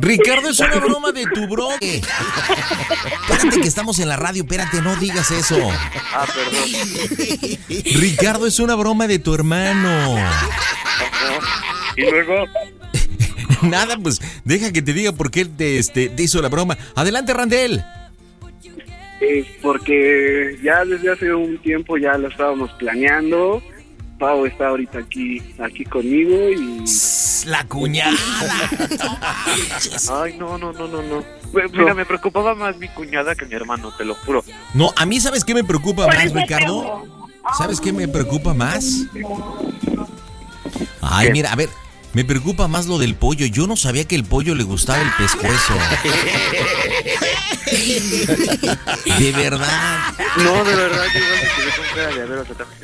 Ricardo, 0.01 0.49
es 0.49 0.59
una 0.59 0.79
broma 0.79 1.11
de 1.11 1.25
tu 1.25 1.47
bro. 1.47 1.69
Espérate 1.79 3.61
que 3.61 3.67
estamos 3.67 3.99
en 3.99 4.09
la 4.09 4.15
radio, 4.15 4.43
espérate, 4.43 4.81
no 4.81 4.95
digas 4.95 5.31
eso. 5.31 5.57
Ah, 6.13 6.25
perdón. 6.33 6.63
Ricardo, 7.99 8.47
es 8.47 8.59
una 8.59 8.75
broma 8.75 9.07
de 9.07 9.19
tu 9.19 9.33
hermano. 9.33 10.17
Y 11.95 12.09
luego, 12.09 12.45
Nada, 13.61 13.97
pues 13.97 14.19
deja 14.45 14.71
que 14.71 14.81
te 14.81 14.93
diga 14.93 15.11
por 15.11 15.31
qué 15.31 15.45
te, 15.45 15.79
este, 15.79 16.09
te 16.09 16.23
hizo 16.23 16.41
la 16.41 16.49
broma. 16.49 16.77
Adelante, 16.95 17.33
Randel. 17.33 17.83
Eh, 19.21 19.45
porque 19.61 20.57
ya 20.63 20.85
desde 20.85 21.11
hace 21.11 21.33
un 21.33 21.57
tiempo 21.61 21.97
ya 21.97 22.17
lo 22.17 22.29
estábamos 22.29 22.71
planeando. 22.73 23.61
Pau 24.19 24.45
está 24.45 24.67
ahorita 24.67 24.99
aquí, 24.99 25.41
aquí 25.59 25.85
conmigo 25.85 26.49
y... 26.49 26.83
La 27.45 27.63
cuñada. 27.63 28.11
Ay, 30.11 30.35
no, 30.37 30.57
no, 30.57 30.73
no, 30.73 30.87
no, 30.89 31.01
no. 31.01 31.23
Mira, 31.71 31.93
me 31.93 32.05
preocupaba 32.05 32.53
más 32.53 32.75
mi 32.77 32.89
cuñada 32.89 33.33
que 33.33 33.45
mi 33.45 33.55
hermano, 33.55 33.93
te 33.97 34.03
lo 34.03 34.13
juro. 34.13 34.43
No, 34.73 34.91
a 34.97 35.05
mí, 35.05 35.21
¿sabes 35.21 35.45
qué 35.45 35.53
me 35.53 35.63
preocupa 35.63 36.05
más, 36.05 36.33
Ricardo? 36.33 37.05
¿Sabes 37.57 37.79
qué 37.79 37.93
me 37.93 38.09
preocupa 38.09 38.53
más? 38.53 39.05
Ay, 41.01 41.27
¿Qué? 41.27 41.33
mira, 41.33 41.53
a 41.53 41.55
ver, 41.55 41.69
me 42.13 42.25
preocupa 42.25 42.67
más 42.67 42.87
lo 42.87 42.97
del 42.97 43.15
pollo. 43.15 43.45
Yo 43.45 43.67
no 43.67 43.77
sabía 43.77 44.03
que 44.03 44.15
el 44.15 44.25
pollo 44.25 44.53
le 44.53 44.63
gustaba 44.63 45.01
el 45.01 45.11
pescuezo. 45.17 45.73
De 49.17 49.31
verdad. 49.31 50.13
No, 50.37 50.63
de 50.63 50.75
verdad, 50.75 51.03
yo 51.13 51.19
igual 51.19 51.39
me 51.39 51.47
quedé 51.55 51.71
con 51.77 51.85
cara 51.95 52.15
de 52.15 52.21
a 52.21 52.25
ver, 52.25 52.37
o 52.39 52.45
sea, 52.45 52.55
también 52.55 52.79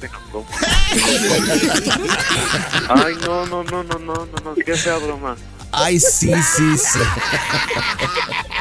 te 0.00 0.08
lo 0.08 0.44
te 0.90 1.00
juro 1.00 1.44
que 1.44 1.56
no 1.56 1.94
como. 1.94 3.04
Ay, 3.04 3.14
no, 3.26 3.46
no, 3.46 3.64
no, 3.64 3.82
no, 3.84 3.98
no, 3.98 4.14
no, 4.14 4.26
no, 4.44 4.54
qué 4.54 4.74
fea 4.76 4.98
broma. 4.98 5.36
Ay, 5.72 5.98
sí, 5.98 6.32
sí, 6.56 6.76
sí. 6.78 6.98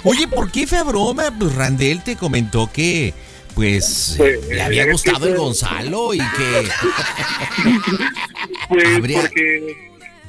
Oye, 0.03 0.27
¿por 0.27 0.51
qué 0.51 0.65
fea 0.67 0.83
broma? 0.83 1.25
Pues 1.37 1.53
Randel 1.55 2.01
te 2.03 2.15
comentó 2.15 2.69
que, 2.71 3.13
pues, 3.55 4.15
Pues, 4.17 4.47
le 4.47 4.61
había 4.61 4.81
es 4.81 4.87
que 4.87 4.91
gustado 4.93 5.27
el 5.27 5.37
Gonzalo 5.37 6.13
y 6.13 6.17
que... 6.19 6.67
Pues 8.69 8.85
Habría- 8.97 9.21
porque, 9.21 9.75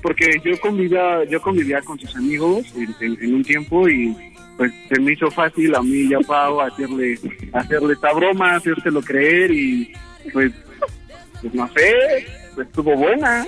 porque 0.03 0.41
yo 0.45 0.61
convivía, 0.61 1.25
yo 1.31 1.41
convivía 1.41 1.81
con 1.83 1.99
sus 1.99 2.15
amigos 2.17 2.67
en, 2.77 2.95
en- 3.01 3.19
en 3.23 3.35
un 3.35 3.43
tiempo 3.45 3.89
y 3.89 4.15
pues 4.57 4.73
se 4.89 5.01
me 5.01 5.13
hizo 5.15 5.31
fácil 5.33 5.75
a 5.75 5.83
mí 5.83 6.03
y 6.11 6.15
a 6.15 6.21
Pau 6.21 6.61
hacerle, 6.61 7.19
hacerle 7.53 7.95
esta 7.95 8.13
broma, 8.13 8.55
hacérselo 8.57 9.01
creer 9.03 9.51
y 9.51 9.93
pues, 10.33 10.53
pues 11.45 11.55
no 11.55 11.69
sé, 11.77 12.27
pues 12.55 12.67
estuvo 12.69 12.97
buena. 12.97 13.47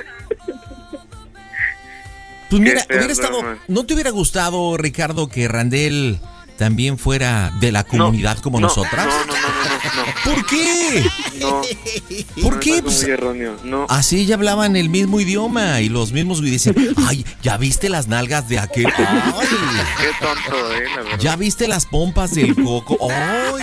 Pues 2.51 2.61
mira, 2.61 2.84
fea 2.84 2.99
hubiera 2.99 3.12
estado... 3.12 3.40
¿No 3.68 3.86
te 3.86 3.94
hubiera 3.94 4.11
gustado, 4.11 4.76
Ricardo, 4.76 5.28
que 5.28 5.49
Randel 5.49 6.20
también 6.59 6.99
fuera 6.99 7.53
de 7.59 7.72
la 7.72 7.84
comunidad 7.84 8.38
como 8.40 8.61
no, 8.61 8.66
nosotras? 8.68 9.07
No, 9.07 9.24
no, 9.24 9.32
no, 9.32 9.49
no, 9.49 10.05
no. 10.05 10.34
¿Por 10.34 10.47
qué? 10.47 11.05
No. 11.40 11.62
¿Por 12.42 12.61
qué? 12.61 12.82
Pues, 12.82 13.03
muy 13.03 13.11
erróneo. 13.12 13.57
No. 13.64 13.86
Así 13.88 14.26
ya 14.26 14.34
hablaban 14.34 14.76
el 14.76 14.90
mismo 14.90 15.18
idioma 15.18 15.80
y 15.80 15.88
los 15.88 16.12
mismos 16.12 16.42
decían, 16.42 16.76
ay, 17.09 17.24
¿ya 17.42 17.57
viste 17.57 17.88
las 17.88 18.09
nalgas 18.09 18.47
de 18.51 18.59
aquel? 18.59 18.86
Ay, 18.94 19.47
Qué 19.99 20.11
tonto, 20.20 20.72
eh, 20.74 20.84
la 20.94 21.03
verdad. 21.03 21.18
¿ya 21.18 21.36
viste 21.36 21.66
las 21.66 21.86
pompas 21.86 22.34
del 22.34 22.55
coco? 22.55 22.99
Ay, 23.11 23.62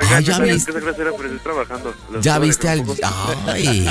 Oigan, 0.00 0.18
Ay, 0.18 0.24
ya 0.24 0.38
viste- 0.38 0.72
trabajando. 1.42 1.94
Ya 2.20 2.38
viste 2.38 2.68
al... 2.68 2.84
Ay. 3.46 3.86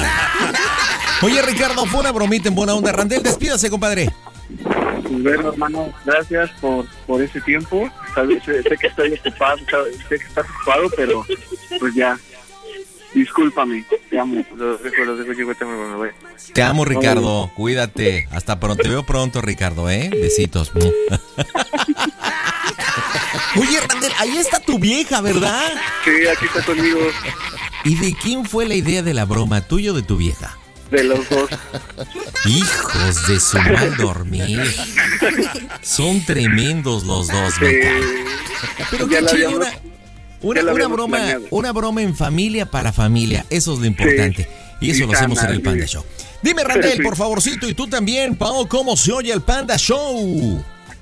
Oye, 1.21 1.41
Ricardo, 1.41 1.85
fue 1.85 2.01
una 2.01 2.11
bromita 2.11 2.49
en 2.49 2.55
buena 2.55 2.73
onda. 2.73 2.91
Randel, 2.91 3.23
despídase, 3.23 3.69
compadre. 3.69 4.09
Pues 5.03 5.23
bueno, 5.23 5.49
hermano, 5.49 5.93
gracias 6.05 6.49
por, 6.59 6.85
por 7.07 7.21
ese 7.21 7.39
tiempo. 7.41 7.89
Sabes, 8.13 8.43
sé, 8.43 8.61
sé 8.63 8.77
que 8.77 8.87
estoy 8.87 9.13
ocupado, 9.13 9.57
sabes, 9.69 9.97
sé 10.09 10.17
que 10.19 10.25
estás 10.25 10.45
ocupado, 10.49 10.89
pero 10.95 11.25
pues 11.79 11.93
ya, 11.95 12.19
discúlpame, 13.13 13.85
te 14.09 14.19
amo. 14.19 14.43
Los 14.55 14.83
dejo, 14.83 15.05
los 15.05 15.19
dejo, 15.19 15.31
yo 15.33 15.45
ahorita 15.45 15.65
me 15.65 15.95
voy. 15.95 16.09
Te 16.53 16.63
amo, 16.63 16.83
Ricardo. 16.83 17.51
Cuídate. 17.55 18.27
Hasta 18.31 18.59
pronto. 18.59 18.83
Te 18.83 18.89
veo 18.89 19.03
pronto, 19.03 19.41
Ricardo, 19.41 19.89
¿eh? 19.89 20.09
Besitos. 20.11 20.71
Oye, 23.55 23.79
Randel, 23.87 24.11
ahí 24.19 24.37
está 24.37 24.59
tu 24.59 24.79
vieja, 24.79 25.21
¿verdad? 25.21 25.71
Sí, 26.03 26.11
aquí 26.27 26.45
está 26.45 26.63
conmigo, 26.65 26.99
¿Y 27.83 27.95
de 27.95 28.15
quién 28.15 28.45
fue 28.45 28.65
la 28.65 28.75
idea 28.75 29.03
de 29.03 29.13
la 29.13 29.25
broma, 29.25 29.61
tuya 29.61 29.91
o 29.91 29.93
de 29.95 30.01
tu 30.03 30.17
vieja? 30.17 30.57
de 30.89 31.03
los 31.05 31.27
dos. 31.27 31.49
Hijos 32.45 33.27
de 33.27 33.39
su 33.39 33.57
mal 33.57 33.95
dormir. 33.97 34.61
Son 35.81 36.23
tremendos 36.23 37.03
los 37.03 37.27
dos, 37.29 37.55
cae. 37.59 37.91
Pero 38.91 39.07
Ya 39.09 39.19
qué 39.21 39.25
chido, 39.25 39.49
una, 39.57 39.71
una, 40.41 40.71
una 40.73 40.87
broma, 40.87 41.17
planeado. 41.17 41.45
una 41.49 41.71
broma 41.71 42.01
en 42.03 42.15
familia 42.15 42.67
para 42.69 42.93
familia. 42.93 43.43
Eso 43.49 43.73
es 43.73 43.79
lo 43.79 43.85
importante. 43.87 44.47
Y 44.81 44.91
eso 44.91 44.99
Sí, 44.99 45.05
lo 45.07 45.13
hacemos 45.13 45.41
en 45.41 45.49
el 45.49 45.61
Panda 45.63 45.87
sí. 45.87 45.93
Show. 45.93 46.05
Dime, 46.43 46.63
Randel, 46.63 46.97
Sí. 46.97 47.01
por 47.03 47.15
favorcito, 47.15 47.67
y 47.67 47.73
tú 47.73 47.87
también, 47.87 48.35
Pau, 48.35 48.67
¿cómo 48.67 48.95
se 48.95 49.11
oye 49.13 49.33
el 49.33 49.41
Panda 49.41 49.77
Show? 49.77 50.63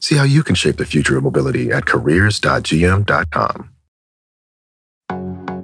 See 0.00 0.16
how 0.16 0.24
you 0.24 0.42
can 0.42 0.54
shape 0.54 0.76
the 0.76 0.86
future 0.86 1.16
of 1.16 1.24
mobility 1.24 1.70
at 1.70 1.86
careers.gm.com. 1.86 3.70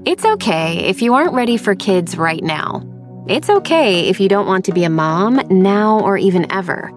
It's 0.05 0.25
okay 0.25 0.81
if 0.81 1.01
you 1.01 1.15
aren't 1.15 1.33
ready 1.33 1.57
for 1.57 1.75
kids 1.75 2.19
right 2.19 2.43
now. 2.43 2.83
It's 3.27 3.49
okay 3.49 4.09
if 4.09 4.21
you 4.21 4.29
don't 4.29 4.47
want 4.47 4.67
to 4.67 4.73
be 4.73 4.85
a 4.85 4.91
mom 4.91 5.41
now 5.49 6.01
or 6.01 6.19
even 6.19 6.51
ever. 6.53 6.93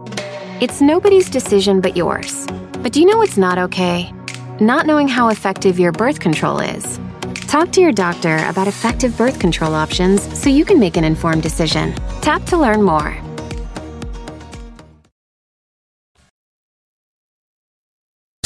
It's 0.59 0.81
nobody's 0.81 1.29
decision 1.29 1.79
but 1.79 1.95
yours. 1.95 2.45
But 2.81 2.91
do 2.91 2.99
you 2.99 3.05
know 3.05 3.17
what's 3.17 3.38
not 3.38 3.57
okay? 3.57 4.11
Not 4.59 4.85
knowing 4.85 5.07
how 5.07 5.29
effective 5.29 5.79
your 5.79 5.93
birth 5.93 6.19
control 6.19 6.59
is. 6.59 6.99
Talk 7.47 7.71
to 7.73 7.81
your 7.81 7.93
doctor 7.93 8.45
about 8.47 8.67
effective 8.67 9.17
birth 9.17 9.39
control 9.39 9.73
options 9.73 10.21
so 10.38 10.49
you 10.49 10.65
can 10.65 10.79
make 10.79 10.97
an 10.97 11.05
informed 11.05 11.43
decision. 11.43 11.93
Tap 12.21 12.43
to 12.45 12.57
learn 12.57 12.83
more. 12.83 13.26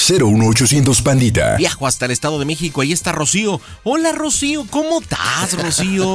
Cero 0.04 0.28
uno 0.28 0.47
ochocientos 0.47 1.02
Pandita. 1.02 1.58
Viajo 1.58 1.86
hasta 1.86 2.06
el 2.06 2.12
Estado 2.12 2.39
de 2.39 2.45
México, 2.45 2.82
ahí 2.82 2.91
está 2.91 3.12
Rocío. 3.12 3.62
Hola, 3.84 4.12
Rocío, 4.12 4.66
¿cómo 4.70 4.99
estás, 4.99 5.54
Rocío? 5.62 6.06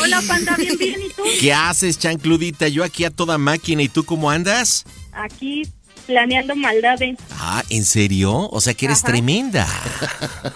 Hola, 0.00 0.20
panda, 0.26 0.56
bien, 0.56 0.76
bien, 0.76 1.00
¿y 1.00 1.08
tú? 1.14 1.22
¿Qué 1.40 1.52
haces, 1.52 1.98
chancludita? 1.98 2.66
Yo 2.68 2.82
aquí 2.82 3.04
a 3.04 3.10
toda 3.10 3.38
máquina, 3.38 3.82
¿y 3.82 3.88
tú 3.88 4.04
cómo 4.04 4.30
andas? 4.30 4.84
Aquí 5.12 5.62
planeando 6.06 6.56
maldades, 6.56 7.16
Ah, 7.38 7.62
¿en 7.70 7.84
serio? 7.84 8.48
O 8.50 8.60
sea 8.60 8.74
que 8.74 8.86
eres 8.86 8.98
Ajá. 8.98 9.12
tremenda. 9.12 9.66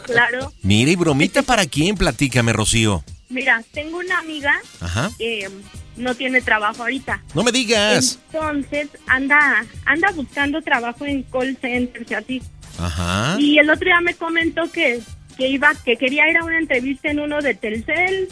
claro. 0.04 0.52
Mira, 0.62 0.90
¿y 0.90 0.96
bromita 0.96 1.42
para 1.42 1.66
quién? 1.66 1.94
Platícame, 1.96 2.52
Rocío. 2.52 3.04
Mira, 3.28 3.62
tengo 3.72 3.98
una 3.98 4.18
amiga 4.18 4.52
Ajá. 4.80 5.10
que 5.16 5.48
no 5.96 6.14
tiene 6.16 6.40
trabajo 6.40 6.82
ahorita. 6.82 7.22
No 7.34 7.44
me 7.44 7.52
digas. 7.52 8.18
Entonces 8.32 8.88
anda 9.06 9.64
anda 9.86 10.10
buscando 10.10 10.60
trabajo 10.60 11.06
en 11.06 11.22
call 11.22 11.56
centers 11.60 12.10
y 12.10 12.14
así. 12.14 12.42
Ajá. 12.78 13.36
Y 13.38 13.58
el 13.58 13.70
otro 13.70 13.84
día 13.84 14.00
me 14.00 14.14
comentó 14.14 14.70
que, 14.70 15.00
que 15.36 15.48
iba, 15.48 15.72
que 15.84 15.96
quería 15.96 16.28
ir 16.30 16.36
a 16.38 16.44
una 16.44 16.58
entrevista 16.58 17.10
en 17.10 17.20
uno 17.20 17.40
de 17.40 17.54
Telcel 17.54 18.28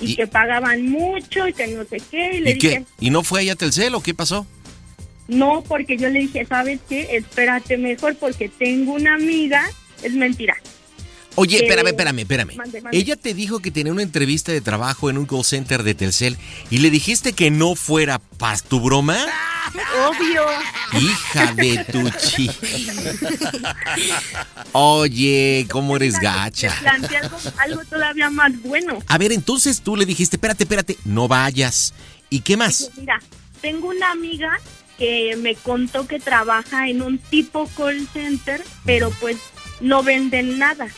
y, 0.00 0.12
Y- 0.12 0.16
que 0.16 0.26
pagaban 0.26 0.86
mucho 0.88 1.46
y 1.48 1.52
que 1.52 1.66
no 1.68 1.84
sé 1.84 1.98
qué. 2.10 2.36
Y 2.36 2.40
le 2.40 2.50
¿Y 2.50 2.54
dije, 2.54 2.68
qué? 2.78 2.84
¿Y 3.06 3.10
no 3.10 3.22
fue 3.22 3.40
allá 3.40 3.52
a 3.52 3.56
Telcel 3.56 3.94
o 3.94 4.02
qué 4.02 4.14
pasó? 4.14 4.46
no, 5.28 5.62
porque 5.66 5.96
yo 5.96 6.10
le 6.10 6.18
dije, 6.20 6.44
¿sabes 6.44 6.80
qué? 6.88 7.16
Espérate 7.16 7.78
mejor 7.78 8.16
porque 8.16 8.48
tengo 8.50 8.92
una 8.94 9.14
amiga. 9.14 9.64
Es 10.02 10.12
mentira. 10.12 10.54
Oye, 11.34 11.58
Que- 11.58 11.64
espérame, 11.64 11.88
espérame, 11.88 12.18
espérame. 12.20 12.56
Mande, 12.56 12.80
mande. 12.82 12.98
Ella 12.98 13.16
te 13.16 13.34
dijo 13.34 13.60
que 13.60 13.70
tenía 13.70 13.92
una 13.92 14.02
entrevista 14.02 14.52
de 14.52 14.60
trabajo 14.60 15.10
en 15.10 15.18
un 15.18 15.26
call 15.26 15.44
center 15.44 15.82
de 15.82 15.94
Telcel 15.94 16.36
y 16.70 16.78
le 16.78 16.90
dijiste 16.90 17.32
que 17.32 17.50
no 17.50 17.74
fuera 17.74 18.18
para 18.18 18.58
tu 18.58 18.80
broma. 18.80 19.16
Obvio. 20.08 20.42
Hija 21.00 21.54
de 21.54 21.84
tu 21.90 22.10
chi. 22.10 22.50
Oye, 24.72 25.66
¿cómo 25.70 25.96
eres 25.96 26.18
gacha? 26.20 26.74
Planteé 26.80 27.18
algo, 27.18 27.38
algo 27.58 27.84
todavía 27.84 28.30
más 28.30 28.60
bueno. 28.62 28.98
A 29.06 29.18
ver, 29.18 29.32
entonces 29.32 29.80
tú 29.80 29.96
le 29.96 30.04
dijiste, 30.04 30.36
espérate, 30.36 30.64
espérate, 30.64 30.98
no 31.04 31.28
vayas. 31.28 31.94
¿Y 32.30 32.40
qué 32.40 32.56
más? 32.56 32.90
Mira, 32.96 33.20
tengo 33.60 33.88
una 33.88 34.10
amiga 34.10 34.58
que 34.98 35.36
me 35.36 35.54
contó 35.54 36.06
que 36.06 36.18
trabaja 36.18 36.88
en 36.88 37.02
un 37.02 37.18
tipo 37.18 37.68
call 37.76 38.06
center, 38.12 38.62
pero 38.84 39.10
pues 39.20 39.36
no 39.80 40.02
venden 40.02 40.58
nada. 40.58 40.88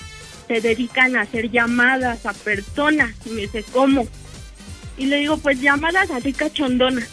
Se 0.49 0.61
dedican 0.61 1.17
a 1.17 1.23
hacer 1.23 1.51
llamadas 1.51 2.27
a 2.27 2.33
personas. 2.33 3.13
Y 3.25 3.31
me 3.31 3.43
dice, 3.43 3.65
¿cómo? 3.73 4.07
Y 4.97 5.07
le 5.07 5.17
digo, 5.17 5.39
pues 5.39 5.61
llamadas 5.61 6.11
así 6.11 6.33
cachondonas. 6.33 7.09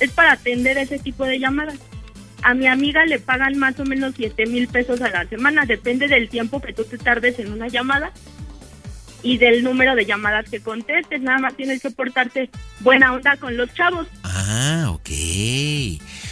es 0.00 0.10
para 0.12 0.32
atender 0.32 0.78
ese 0.78 0.98
tipo 0.98 1.24
de 1.24 1.38
llamadas. 1.38 1.78
A 2.42 2.54
mi 2.54 2.66
amiga 2.66 3.04
le 3.06 3.18
pagan 3.18 3.58
más 3.58 3.78
o 3.80 3.84
menos 3.84 4.14
7 4.16 4.46
mil 4.46 4.68
pesos 4.68 5.00
a 5.00 5.10
la 5.10 5.26
semana, 5.26 5.64
depende 5.64 6.06
del 6.06 6.28
tiempo 6.28 6.60
que 6.60 6.72
tú 6.72 6.84
te 6.84 6.98
tardes 6.98 7.38
en 7.38 7.52
una 7.52 7.66
llamada 7.68 8.12
y 9.22 9.38
del 9.38 9.64
número 9.64 9.94
de 9.96 10.06
llamadas 10.06 10.48
que 10.48 10.60
contestes, 10.60 11.20
nada 11.20 11.38
más 11.38 11.56
tienes 11.56 11.82
que 11.82 11.90
portarte 11.90 12.50
buena 12.80 13.12
onda 13.12 13.36
con 13.36 13.56
los 13.56 13.72
chavos. 13.74 14.06
Ah, 14.22 14.86
ok. 14.90 15.10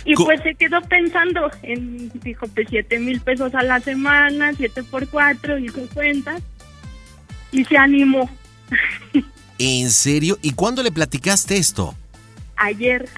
Y 0.05 0.15
Co- 0.15 0.25
pues 0.25 0.41
se 0.43 0.55
quedó 0.55 0.81
pensando 0.83 1.51
en, 1.63 2.11
dijo, 2.23 2.47
pues 2.49 2.67
7 2.71 2.99
mil 2.99 3.21
pesos 3.21 3.55
a 3.55 3.63
la 3.63 3.81
semana, 3.81 4.53
7 4.57 4.83
por 4.85 5.09
4, 5.09 5.59
hizo 5.59 5.87
cuentas 5.95 6.43
y 7.53 7.65
se 7.65 7.77
animó 7.77 8.29
¿En 9.59 9.91
serio? 9.91 10.39
¿Y 10.43 10.51
cuándo 10.53 10.83
le 10.83 10.91
platicaste 10.91 11.57
esto? 11.57 11.95
ayer. 12.57 13.09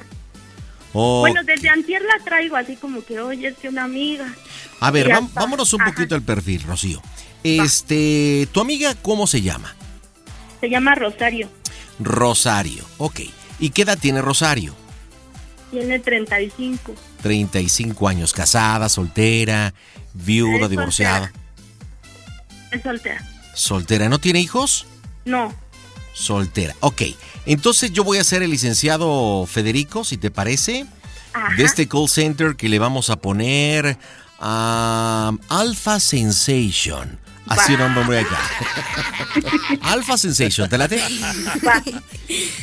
Oh, 0.93 1.21
Bueno, 1.21 1.43
desde 1.45 1.69
antier 1.69 2.03
la 2.03 2.25
traigo 2.25 2.57
así 2.57 2.77
como 2.77 3.05
que, 3.05 3.21
oye, 3.21 3.49
es 3.49 3.57
que 3.57 3.69
una 3.69 3.85
amiga. 3.85 4.33
a 4.81 4.91
ver, 4.91 5.13
hasta- 5.13 5.41
vámonos 5.41 5.73
un 5.75 5.83
Ajá. 5.83 5.93
poquito 5.93 6.15
al 6.15 6.23
perfil, 6.23 6.63
Rocío. 6.63 7.03
Este, 7.43 8.49
¿tu 8.53 8.61
amiga 8.61 8.95
cómo 9.03 9.27
se 9.27 9.41
llama? 9.43 9.75
Se 10.61 10.69
llama 10.71 10.95
Rosario, 10.95 11.49
Rosario. 11.99 12.85
Ok. 12.99 13.21
¿Y 13.61 13.71
qué 13.71 13.83
edad 13.83 13.99
tiene 13.99 14.21
Rosario? 14.23 14.75
Tiene 15.79 15.99
35. 15.99 16.95
35 17.23 18.09
años, 18.09 18.33
casada, 18.33 18.89
soltera, 18.89 19.75
viuda, 20.15 20.65
Es 20.65 20.71
divorciada. 20.71 21.33
Es 22.71 22.83
soltera. 22.83 23.23
Soltera, 23.55 24.09
¿no 24.09 24.19
tiene 24.19 24.41
hijos? 24.41 24.87
No, 25.25 25.53
Soltera. 26.15 26.75
Ok. 26.81 27.03
Entonces 27.45 27.93
yo 27.93 28.03
voy 28.03 28.17
a 28.17 28.25
ser 28.25 28.43
el 28.43 28.51
licenciado 28.51 29.47
Federico, 29.47 30.03
si 30.03 30.17
te 30.17 30.31
parece, 30.31 30.87
de 31.59 31.65
este 31.65 31.87
call 31.87 32.09
center 32.09 32.57
que 32.57 32.71
le 32.71 32.79
vamos 32.79 33.11
a 33.11 33.17
poner 33.17 33.99
a 34.41 35.33
Alpha 35.51 36.01
Sensation. 36.01 37.19
Así 37.47 37.75
un 37.75 37.95
nombre 37.95 38.21
acá. 38.21 38.41
Alpha 39.83 40.17
Sensation, 40.17 40.71
¿te 40.71 40.79
late? 40.79 41.03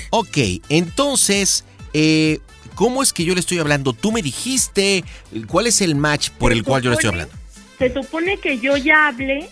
Ok, 0.10 0.38
entonces, 0.70 1.64
eh, 1.94 2.40
¿cómo 2.76 3.04
es 3.04 3.14
que 3.14 3.24
yo 3.26 3.34
le 3.34 3.40
estoy 3.40 3.60
hablando? 3.60 3.94
Tú 3.94 4.12
me 4.12 4.22
dijiste 4.22 5.04
cuál 5.48 5.68
es 5.68 5.82
el 5.82 5.96
match 5.96 6.30
por 6.32 6.52
el 6.52 6.64
cual 6.64 6.82
yo 6.82 6.90
le 6.90 6.96
estoy 6.96 7.10
hablando. 7.10 7.34
se 7.80 7.94
supone 7.94 8.38
que 8.38 8.60
yo 8.60 8.78
ya 8.78 9.08
hablé 9.08 9.50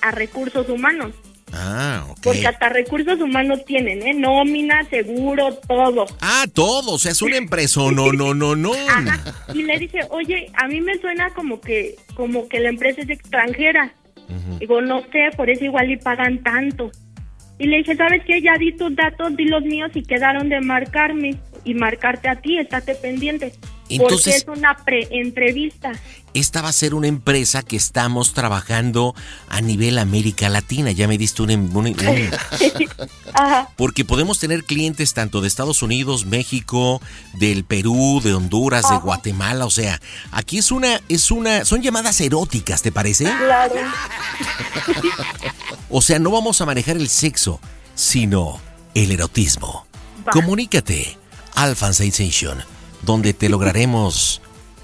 a 0.00 0.10
recursos 0.10 0.68
humanos. 0.68 1.12
Ah, 1.54 2.06
ok. 2.08 2.18
Porque 2.22 2.46
hasta 2.46 2.70
recursos 2.70 3.20
humanos 3.20 3.64
tienen, 3.66 4.02
¿eh? 4.06 4.14
Nómina, 4.14 4.84
seguro, 4.88 5.54
todo. 5.68 6.06
Ah, 6.20 6.46
todo, 6.52 6.92
o 6.92 6.98
sea, 6.98 7.12
es 7.12 7.20
una 7.20 7.36
empresa. 7.36 7.80
No, 7.92 8.12
no, 8.12 8.34
no, 8.34 8.56
no. 8.56 8.72
Y 9.54 9.62
le 9.62 9.78
dije, 9.78 10.00
oye, 10.10 10.50
a 10.54 10.66
mí 10.66 10.80
me 10.80 10.98
suena 10.98 11.28
como 11.34 11.60
que, 11.60 11.96
como 12.14 12.48
que 12.48 12.58
la 12.60 12.70
empresa 12.70 13.02
es 13.02 13.10
extranjera. 13.10 13.94
Digo, 14.58 14.80
no 14.80 15.02
sé, 15.12 15.28
por 15.36 15.50
eso 15.50 15.64
igual 15.64 15.90
y 15.90 15.98
pagan 15.98 16.42
tanto. 16.42 16.90
Y 17.58 17.66
le 17.66 17.78
dije, 17.78 17.96
¿sabes 17.96 18.22
qué? 18.26 18.40
Ya 18.40 18.56
di 18.58 18.72
tus 18.74 18.96
datos, 18.96 19.36
di 19.36 19.44
los 19.44 19.62
míos 19.62 19.90
y 19.94 20.02
quedaron 20.02 20.48
de 20.48 20.60
marcarme 20.62 21.38
y 21.64 21.74
marcarte 21.74 22.28
a 22.28 22.40
ti, 22.40 22.58
estate 22.58 22.94
pendiente. 22.94 23.54
Entonces- 23.88 24.42
porque 24.42 24.52
es 24.54 24.58
una 24.58 24.76
pre-entrevista. 24.76 25.92
Esta 26.34 26.62
va 26.62 26.70
a 26.70 26.72
ser 26.72 26.94
una 26.94 27.08
empresa 27.08 27.62
que 27.62 27.76
estamos 27.76 28.32
trabajando 28.32 29.14
a 29.50 29.60
nivel 29.60 29.98
América 29.98 30.48
Latina. 30.48 30.90
Ya 30.90 31.06
me 31.06 31.18
diste 31.18 31.42
un... 31.42 31.50
un- 31.50 31.74
un- 31.76 31.94
Ajá. 33.34 33.68
porque 33.76 34.06
podemos 34.06 34.38
tener 34.38 34.64
clientes 34.64 35.12
tanto 35.12 35.42
de 35.42 35.48
Estados 35.48 35.82
Unidos, 35.82 36.24
México, 36.24 37.02
del 37.34 37.64
Perú, 37.64 38.22
de 38.24 38.32
Honduras, 38.32 38.88
de 38.88 38.96
Guatemala. 38.96 39.66
O 39.66 39.70
sea, 39.70 40.00
aquí 40.30 40.56
es 40.56 40.72
una, 40.72 41.02
es 41.10 41.30
una, 41.30 41.66
son 41.66 41.82
llamadas 41.82 42.18
eróticas, 42.22 42.80
¿te 42.80 42.92
parece? 42.92 43.24
Claro. 43.24 43.74
O 45.90 46.00
sea, 46.00 46.18
no 46.18 46.30
vamos 46.30 46.60
a 46.62 46.66
manejar 46.66 46.96
el 46.96 47.08
sexo, 47.08 47.60
sino 47.94 48.58
el 48.94 49.10
erotismo. 49.12 49.86
Va. 50.26 50.32
Comunícate 50.32 51.18
al 51.54 51.76
Fan 51.76 51.94
Sensation, 51.94 52.58
donde 53.02 53.32
te 53.32 53.48
lograremos 53.48 54.40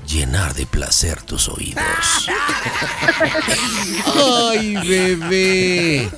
llenar 0.06 0.54
de 0.54 0.66
placer 0.66 1.22
tus 1.22 1.48
oídos. 1.48 1.84
¡Ay, 4.50 4.74
bebé! 4.76 6.08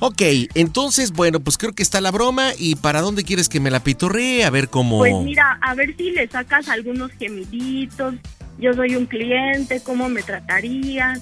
Ok, 0.00 0.22
entonces, 0.54 1.12
bueno, 1.12 1.40
pues 1.40 1.58
creo 1.58 1.74
que 1.74 1.82
está 1.82 2.00
la 2.00 2.10
broma. 2.10 2.52
¿Y 2.58 2.76
para 2.76 3.00
dónde 3.00 3.22
quieres 3.22 3.48
que 3.48 3.60
me 3.60 3.70
la 3.70 3.80
pitorree? 3.80 4.44
A 4.44 4.50
ver 4.50 4.68
cómo. 4.68 4.98
Pues 4.98 5.14
mira, 5.22 5.58
a 5.60 5.74
ver 5.74 5.94
si 5.96 6.10
le 6.10 6.26
sacas 6.28 6.68
algunos 6.68 7.12
gemiditos. 7.12 8.14
Yo 8.58 8.72
soy 8.74 8.96
un 8.96 9.06
cliente, 9.06 9.80
¿cómo 9.82 10.08
me 10.08 10.22
tratarías? 10.22 11.20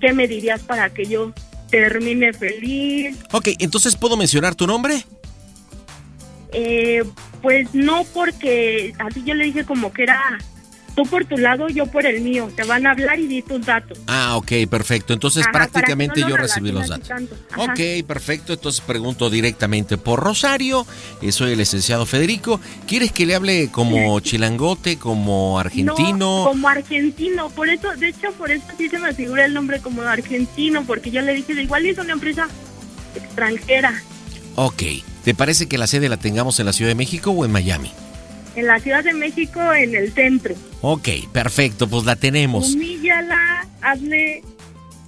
¿Qué 0.00 0.12
me 0.12 0.28
dirías 0.28 0.62
para 0.62 0.90
que 0.90 1.06
yo 1.06 1.32
termine 1.70 2.32
feliz? 2.32 3.16
Ok, 3.32 3.48
entonces, 3.58 3.96
¿puedo 3.96 4.16
mencionar 4.16 4.54
tu 4.54 4.66
nombre? 4.66 5.04
Eh, 6.58 7.04
pues 7.42 7.74
no, 7.74 8.04
porque 8.14 8.94
así 8.98 9.22
yo 9.24 9.34
le 9.34 9.44
dije 9.44 9.64
como 9.64 9.92
que 9.92 10.04
era 10.04 10.38
tú 10.94 11.02
por 11.02 11.26
tu 11.26 11.36
lado, 11.36 11.68
yo 11.68 11.84
por 11.84 12.06
el 12.06 12.22
mío. 12.22 12.50
Te 12.56 12.64
van 12.64 12.86
a 12.86 12.92
hablar 12.92 13.20
y 13.20 13.26
di 13.26 13.42
tus 13.42 13.64
datos. 13.66 13.98
Ah, 14.06 14.36
ok, 14.36 14.52
perfecto. 14.70 15.12
Entonces, 15.12 15.42
Ajá, 15.42 15.52
prácticamente 15.52 16.22
no 16.22 16.30
yo 16.30 16.36
recibí 16.38 16.72
los 16.72 16.88
datos. 16.88 17.10
Ok, 17.58 18.06
perfecto. 18.08 18.54
Entonces 18.54 18.82
pregunto 18.84 19.28
directamente 19.28 19.98
por 19.98 20.20
Rosario. 20.20 20.86
Eh, 21.20 21.30
soy 21.30 21.52
el 21.52 21.58
licenciado 21.58 22.06
Federico. 22.06 22.58
¿Quieres 22.86 23.12
que 23.12 23.26
le 23.26 23.34
hable 23.34 23.70
como 23.70 24.18
chilangote, 24.20 24.98
como 24.98 25.58
argentino? 25.58 26.14
No, 26.16 26.44
como 26.46 26.68
argentino, 26.68 27.50
por 27.50 27.68
eso, 27.68 27.94
de 27.96 28.08
hecho, 28.08 28.32
por 28.32 28.50
eso 28.50 28.64
sí 28.78 28.88
se 28.88 28.98
me 28.98 29.12
figura 29.12 29.44
el 29.44 29.52
nombre 29.52 29.80
como 29.80 30.00
argentino, 30.00 30.84
porque 30.86 31.10
yo 31.10 31.20
le 31.20 31.34
dije, 31.34 31.54
de 31.54 31.64
igual 31.64 31.84
es 31.84 31.98
una 31.98 32.14
empresa 32.14 32.48
extranjera, 33.14 33.92
Ok. 34.58 34.82
¿Te 35.26 35.34
parece 35.34 35.66
que 35.66 35.76
la 35.76 35.88
sede 35.88 36.08
la 36.08 36.18
tengamos 36.18 36.60
en 36.60 36.66
la 36.66 36.72
Ciudad 36.72 36.88
de 36.88 36.94
México 36.94 37.32
o 37.32 37.44
en 37.44 37.50
Miami? 37.50 37.90
en 38.54 38.66
la 38.68 38.78
Ciudad 38.78 39.02
de 39.02 39.12
México, 39.12 39.60
en 39.74 39.96
el 39.96 40.12
centro. 40.12 40.54
Ok, 40.82 41.08
perfecto. 41.32 41.88
Pues 41.88 42.04
la 42.04 42.14
tenemos. 42.14 42.74
Humíllala, 42.74 43.66
hazle 43.82 44.44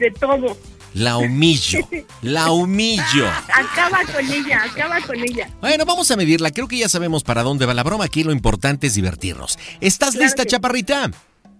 de 0.00 0.10
todo. 0.10 0.58
La 0.92 1.18
humillo. 1.18 1.78
La 2.22 2.50
humillo. 2.50 3.28
Acaba 3.28 4.00
con 4.12 4.28
ella, 4.28 4.64
acaba 4.64 5.00
con 5.02 5.16
ella. 5.20 5.48
Bueno, 5.60 5.84
vamos 5.84 6.10
a 6.10 6.16
medirla. 6.16 6.50
Creo 6.50 6.66
que 6.66 6.78
ya 6.78 6.88
sabemos 6.88 7.22
para 7.22 7.44
dónde 7.44 7.64
va 7.64 7.72
la 7.72 7.84
broma. 7.84 8.04
Aquí 8.04 8.24
lo 8.24 8.32
importante 8.32 8.88
es 8.88 8.96
divertirnos. 8.96 9.56
¿Estás 9.80 10.14
Claro 10.14 10.24
lista, 10.24 10.42
que 10.42 10.48
chaparrita? 10.48 11.12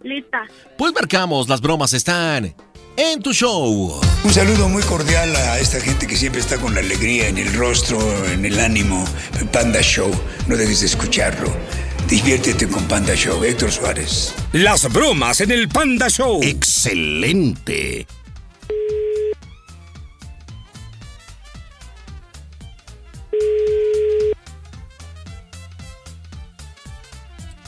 Lista. 0.03 0.43
Pues 0.77 0.93
marcamos. 0.93 1.49
Las 1.49 1.61
bromas 1.61 1.93
están 1.93 2.57
en 2.99 3.23
tu 3.23 3.33
show. 3.33 4.01
Un 4.25 4.33
saludo 4.33 4.69
muy 4.69 4.83
cordial 4.83 5.35
a 5.37 5.61
esta 5.61 5.81
gente 5.81 6.09
que 6.09 6.17
siempre 6.17 6.41
está 6.41 6.59
con 6.59 6.75
la 6.75 6.81
alegría 6.81 7.29
en 7.29 7.39
el 7.39 7.55
rostro, 7.55 8.01
en 8.27 8.45
el 8.45 8.59
ánimo. 8.59 9.05
Panda 9.53 9.81
Show, 9.81 10.11
no 10.49 10.57
dejes 10.57 10.81
de 10.81 10.87
escucharlo. 10.87 11.49
Diviértete 12.09 12.67
con 12.67 12.89
Panda 12.89 13.15
Show, 13.15 13.45
Héctor 13.45 13.71
Suárez. 13.71 14.35
Las 14.53 14.93
bromas 14.93 15.41
en 15.41 15.53
el 15.53 15.69
Panda 15.69 16.09
Show. 16.09 16.41
Excelente. 16.43 18.05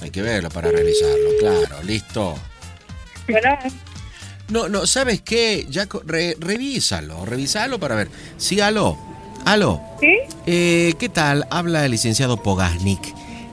Hay 0.02 0.10
que 0.10 0.22
verlo 0.22 0.48
para 0.48 0.72
realizarlo, 0.72 1.30
claro, 1.38 1.82
listo. 1.84 2.36
No, 4.50 4.68
no, 4.68 4.86
¿sabes 4.86 5.20
qué? 5.22 5.66
Ya 5.70 5.86
re- 6.06 6.36
revísalo, 6.38 7.24
revísalo 7.24 7.78
para 7.78 7.94
ver. 7.94 8.10
Sí, 8.36 8.60
aló. 8.60 8.98
Aló. 9.44 9.80
¿Sí? 10.00 10.16
Eh, 10.46 10.94
¿Qué 10.98 11.08
tal? 11.08 11.46
Habla 11.50 11.84
el 11.84 11.92
licenciado 11.92 12.42
Pogasnik. 12.42 13.00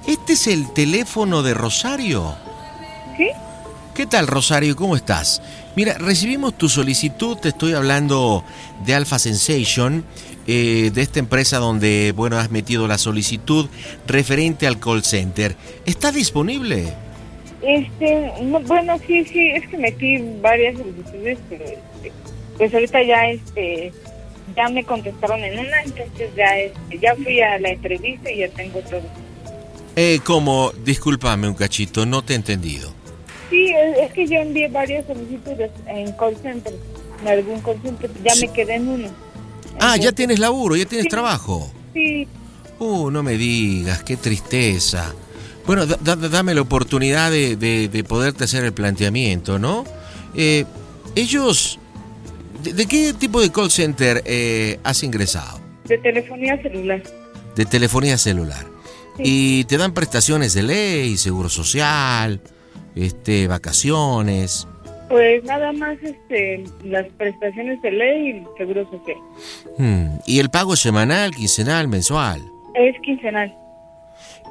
¿Este 0.08 0.34
es 0.34 0.48
el 0.48 0.74
teléfono 0.74 1.44
de 1.44 1.54
Rosario? 1.54 2.36
¿Sí? 3.16 3.28
¿Qué 3.94 4.06
tal, 4.06 4.28
Rosario? 4.28 4.76
¿Cómo 4.76 4.96
estás? 4.96 5.42
Mira, 5.76 5.98
recibimos 5.98 6.58
tu 6.58 6.70
solicitud, 6.70 7.38
te 7.38 7.50
estoy 7.50 7.74
hablando 7.74 8.44
de 8.86 8.96
Alpha 8.96 9.20
Sensation, 9.20 10.04
eh, 10.48 10.92
de 10.94 11.02
esta 11.02 11.20
empresa 11.20 11.58
donde, 11.60 12.14
bueno, 12.16 12.38
has 12.40 12.50
metido 12.52 12.88
la 12.88 12.98
solicitud 12.98 13.68
referente 14.08 14.66
al 14.66 14.80
call 14.80 15.04
center. 15.04 15.56
¿Está 15.86 16.12
disponible? 16.12 16.94
Este, 17.62 18.32
no, 18.44 18.60
bueno, 18.62 18.98
sí, 19.06 19.26
sí, 19.26 19.50
es 19.50 19.68
que 19.68 19.78
metí 19.78 20.18
varias 20.42 20.78
solicitudes, 20.78 21.40
pero 21.50 21.66
este, 21.66 22.12
pues 22.58 22.74
ahorita 22.74 23.04
ya, 23.04 23.30
este, 23.30 23.92
ya 24.56 24.70
me 24.70 24.84
contestaron 24.84 25.44
en 25.44 25.60
una, 25.60 25.82
entonces 25.84 26.30
ya, 26.36 26.58
este, 26.58 27.00
ya 27.00 27.16
fui 27.16 27.42
a 27.42 27.60
la 27.60 27.70
entrevista 27.70 28.32
y 28.32 28.40
ya 28.40 28.50
tengo 28.50 28.80
todo. 28.82 29.02
Eh, 29.96 30.20
como, 30.24 30.72
discúlpame 30.84 31.48
un 31.48 31.56
cachito, 31.56 32.06
no 32.06 32.24
te 32.24 32.34
he 32.34 32.36
entendido. 32.36 32.94
Sí, 33.50 33.70
es, 33.70 33.98
es 33.98 34.14
que 34.14 34.28
yo 34.28 34.40
envié 34.40 34.68
varias 34.68 35.06
solicitudes 35.08 35.72
en 35.88 36.12
call 36.12 36.36
center, 36.38 36.74
en 37.22 37.28
algún 37.28 37.62
call 37.62 37.82
center, 37.82 38.12
ya 38.24 38.36
me 38.36 38.54
quedé 38.54 38.76
en 38.76 38.88
uno. 38.88 39.10
Ah, 39.80 39.98
ya 39.98 40.12
tienes 40.12 40.38
laburo, 40.40 40.76
ya 40.76 40.86
tienes 40.86 41.08
trabajo. 41.08 41.72
Sí, 41.94 42.28
Uh, 42.80 43.10
no 43.10 43.24
me 43.24 43.38
digas, 43.38 44.04
qué 44.04 44.18
tristeza. 44.18 45.14
Bueno, 45.68 45.86
da- 45.86 45.98
da- 46.02 46.16
dame 46.30 46.56
la 46.56 46.62
oportunidad 46.62 47.30
de, 47.30 47.56
de- 47.56 47.88
de 47.90 48.04
poderte 48.04 48.46
hacer 48.46 48.64
el 48.64 48.74
planteamiento, 48.74 49.60
¿no? 49.60 49.84
Eh, 50.34 50.66
ellos, 51.16 51.78
de, 52.64 52.74
de 52.74 52.86
qué 52.88 53.14
tipo 53.14 53.42
de 53.42 53.52
call 53.52 53.70
center 53.70 54.24
eh, 54.26 54.80
has 54.84 55.04
ingresado? 55.04 55.60
De 55.86 55.98
telefonía 56.00 56.60
celular. 56.62 57.04
De 57.56 57.66
telefonía 57.66 58.18
celular. 58.18 58.66
Y 59.20 59.64
te 59.66 59.78
dan 59.78 59.94
prestaciones 59.94 60.54
de 60.54 60.64
ley, 60.64 61.18
seguro 61.18 61.50
social, 61.50 62.40
este, 62.96 63.48
vacaciones. 63.48 64.68
Pues 65.10 65.44
nada 65.46 65.72
más 65.74 65.98
este, 66.04 66.64
las 66.84 67.08
prestaciones 67.18 67.82
de 67.82 67.92
ley 67.92 68.30
y 68.30 68.58
seguro 68.58 68.84
social. 68.92 69.18
Hmm, 69.78 70.18
¿Y 70.26 70.40
el 70.40 70.50
pago 70.50 70.76
es 70.76 70.82
semanal, 70.82 71.32
quincenal, 71.34 71.88
mensual? 71.88 72.42
Es 72.76 72.96
quincenal. 73.02 73.56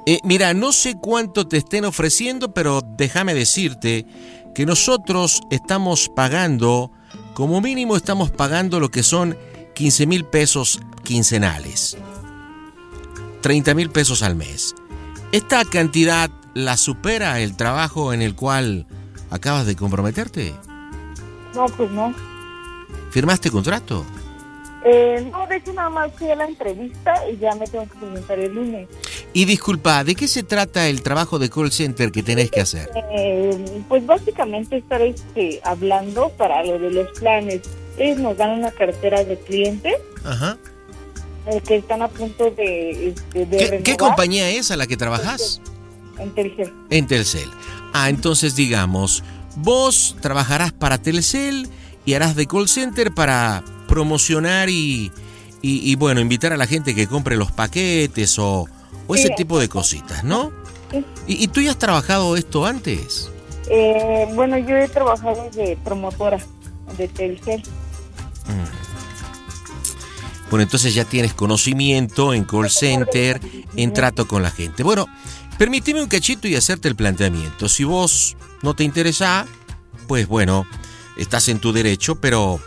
Eh, 0.09 0.21
mira, 0.23 0.55
no 0.55 0.73
sé 0.73 0.97
cuánto 0.97 1.49
te 1.49 1.57
estén 1.57 1.85
ofreciendo, 1.85 2.55
pero 2.55 2.81
déjame 2.97 3.35
decirte 3.35 4.07
que 4.55 4.65
nosotros 4.65 5.43
estamos 5.51 6.09
pagando, 6.09 6.93
como 7.35 7.61
mínimo 7.61 7.97
estamos 7.97 8.31
pagando 8.31 8.79
lo 8.79 8.91
que 8.91 9.03
son 9.03 9.37
15 9.75 10.07
mil 10.07 10.25
pesos 10.25 10.81
quincenales. 11.03 11.99
30 13.43 13.75
mil 13.75 13.91
pesos 13.91 14.23
al 14.23 14.37
mes. 14.37 14.77
¿Esta 15.33 15.65
cantidad 15.65 16.31
la 16.55 16.77
supera 16.77 17.41
el 17.41 17.57
trabajo 17.57 18.13
en 18.13 18.23
el 18.23 18.37
cual 18.37 18.87
acabas 19.31 19.67
de 19.67 19.75
comprometerte? 19.75 20.55
No, 21.53 21.67
pues 21.67 21.91
no. 21.91 22.15
¿Firmaste 23.11 23.51
contrato? 23.51 24.07
Eh, 24.85 25.29
no, 25.33 25.47
de 25.47 25.57
hecho 25.57 25.72
nada 25.72 25.91
más 25.91 26.12
fui 26.16 26.31
a 26.31 26.37
la 26.37 26.45
entrevista 26.45 27.14
y 27.29 27.37
ya 27.39 27.55
me 27.57 27.66
tengo 27.66 27.87
que 27.89 27.99
presentar 27.99 28.39
el 28.39 28.55
lunes. 28.55 28.89
Y 29.33 29.45
disculpa, 29.45 30.05
¿de 30.05 30.14
qué 30.14 30.29
se 30.29 30.43
trata 30.43 30.89
el 30.89 31.03
trabajo 31.03 31.39
de 31.39 31.51
call 31.51 31.72
center 31.72 32.12
que 32.12 32.22
tenés 32.22 32.51
que 32.51 32.61
hacer? 32.61 32.91
Eh, 33.12 33.83
pues 33.89 34.05
básicamente 34.07 34.77
estar 34.77 35.03
este, 35.03 35.61
hablando 35.64 36.29
para 36.31 36.62
lo 36.64 36.79
de 36.79 36.91
los 36.91 37.18
planes. 37.18 37.62
Ellos 37.99 38.18
nos 38.18 38.37
dan 38.37 38.51
una 38.59 38.70
cartera 38.70 39.24
de 39.24 39.39
clientes 39.39 39.95
Ajá. 40.24 40.57
eh, 41.47 41.61
que 41.66 41.77
están 41.77 42.03
a 42.03 42.09
punto 42.09 42.51
de, 42.51 43.09
este, 43.09 43.47
de 43.47 43.57
¿Qué, 43.57 43.64
renovar 43.64 43.83
qué 43.83 43.97
compañía 43.97 44.51
es 44.51 44.70
a 44.70 44.77
la 44.77 44.87
que 44.87 44.97
trabajas? 44.97 45.61
en 46.18 46.31
Telcel. 46.35 46.72
En 46.91 47.07
Telcel. 47.07 47.51
Ah, 47.93 48.09
entonces 48.09 48.55
digamos, 48.57 49.22
vos 49.57 50.16
trabajarás 50.20 50.72
para 50.72 50.99
Telcel 50.99 51.68
y 52.07 52.15
harás 52.15 52.35
de 52.37 52.47
call 52.47 52.69
center 52.69 53.13
para 53.13 53.63
promocionar 53.89 54.71
y, 54.71 55.13
y, 55.61 55.91
y, 55.91 55.95
bueno, 55.97 56.21
invitar 56.21 56.53
a 56.55 56.57
la 56.57 56.67
gente 56.67 56.95
que 56.95 57.07
compre 57.07 57.37
los 57.37 57.53
paquetes 57.53 58.39
o, 58.39 58.67
o 59.07 59.15
ese 59.15 59.29
Sí. 59.29 59.35
tipo 59.37 59.59
de 59.59 59.69
cositas, 59.69 60.25
¿no? 60.25 60.51
Sí. 60.91 61.05
¿Y, 61.27 61.45
y 61.45 61.49
tú 61.49 61.61
ya 61.61 61.73
has 61.73 61.79
trabajado 61.79 62.37
esto 62.37 62.65
antes? 62.65 63.31
Eh, 63.69 64.27
bueno, 64.35 64.57
yo 64.59 64.77
he 64.77 64.89
trabajado 64.89 65.51
de 65.51 65.77
promotora 65.85 66.39
de 66.97 67.09
Telcel. 67.09 67.63
Bueno, 70.49 70.63
entonces 70.63 70.95
ya 70.95 71.05
tienes 71.05 71.35
conocimiento 71.35 72.33
en 72.33 72.45
call 72.45 72.71
center, 72.71 73.41
en 73.75 73.93
trato 73.93 74.29
con 74.29 74.43
la 74.45 74.51
gente. 74.53 74.85
Bueno, 74.85 75.07
permíteme 75.59 76.01
un 76.01 76.09
cachito 76.09 76.47
y 76.47 76.55
hacerte 76.55 76.87
el 76.87 76.95
planteamiento. 76.95 77.69
Si 77.69 77.83
vos 77.83 78.37
no 78.63 78.75
te 78.75 78.85
interesa, 78.85 79.47
pues 80.07 80.29
bueno, 80.29 80.65
estás 81.17 81.49
en 81.49 81.59
tu 81.59 81.73
derecho, 81.73 82.21
pero 82.21 82.61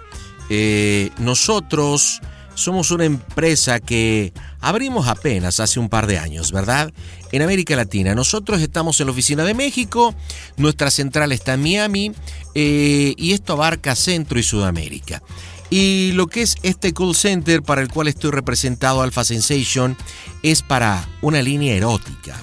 eh, 0.50 1.12
nosotros 1.18 2.22
somos 2.60 2.92
una 2.92 3.06
empresa 3.06 3.80
que 3.80 4.34
abrimos 4.60 5.08
apenas 5.08 5.60
hace 5.62 5.80
un 5.80 5.88
par 5.88 6.08
de 6.08 6.20
años, 6.20 6.52
¿verdad? 6.52 6.92
En 7.32 7.42
América 7.42 7.76
Latina. 7.76 8.14
Nosotros 8.16 8.62
estamos 8.62 9.00
en 9.00 9.08
la 9.08 9.14
oficina 9.14 9.46
de 9.46 9.54
México, 9.54 10.14
nuestra 10.58 10.92
central 10.92 11.32
está 11.32 11.54
en 11.54 11.62
Miami 11.62 12.12
eh, 12.56 13.14
y 13.16 13.32
esto 13.32 13.54
abarca 13.54 13.96
Centro 13.96 14.38
y 14.38 14.44
Sudamérica. 14.44 15.24
Y 15.70 16.12
lo 16.14 16.28
que 16.28 16.42
es 16.42 16.58
este 16.64 16.94
call 16.94 17.16
center 17.16 17.62
para 17.62 17.82
el 17.82 17.90
cual 17.90 18.08
estoy 18.08 18.32
representado, 18.32 19.02
Alpha 19.02 19.24
Sensation, 19.24 19.96
es 20.42 20.62
para 20.62 21.08
una 21.22 21.42
línea 21.42 21.76
erótica. 21.76 22.36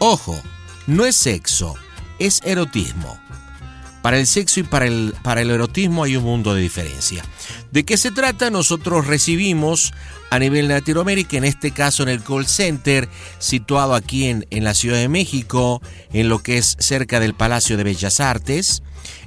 Ojo, 0.00 0.38
no 0.86 1.06
es 1.06 1.16
sexo, 1.16 1.76
es 2.18 2.40
erotismo. 2.44 3.18
Para 4.02 4.18
el 4.18 4.26
sexo 4.26 4.60
y 4.60 4.62
para 4.62 4.86
el, 4.86 5.14
para 5.22 5.42
el 5.42 5.50
erotismo 5.50 6.04
hay 6.04 6.16
un 6.16 6.24
mundo 6.24 6.54
de 6.54 6.62
diferencia. 6.62 7.24
¿De 7.70 7.84
qué 7.84 7.96
se 7.96 8.10
trata? 8.10 8.50
Nosotros 8.50 9.06
recibimos 9.06 9.92
a 10.30 10.38
nivel 10.38 10.68
Latinoamérica, 10.68 11.36
en 11.36 11.44
este 11.44 11.72
caso 11.72 12.02
en 12.04 12.08
el 12.08 12.22
call 12.22 12.46
center, 12.46 13.08
situado 13.38 13.94
aquí 13.94 14.26
en, 14.26 14.46
en 14.50 14.64
la 14.64 14.74
Ciudad 14.74 14.98
de 14.98 15.08
México, 15.08 15.82
en 16.12 16.28
lo 16.28 16.38
que 16.42 16.56
es 16.56 16.76
cerca 16.78 17.20
del 17.20 17.34
Palacio 17.34 17.76
de 17.76 17.84
Bellas 17.84 18.20
Artes, 18.20 18.82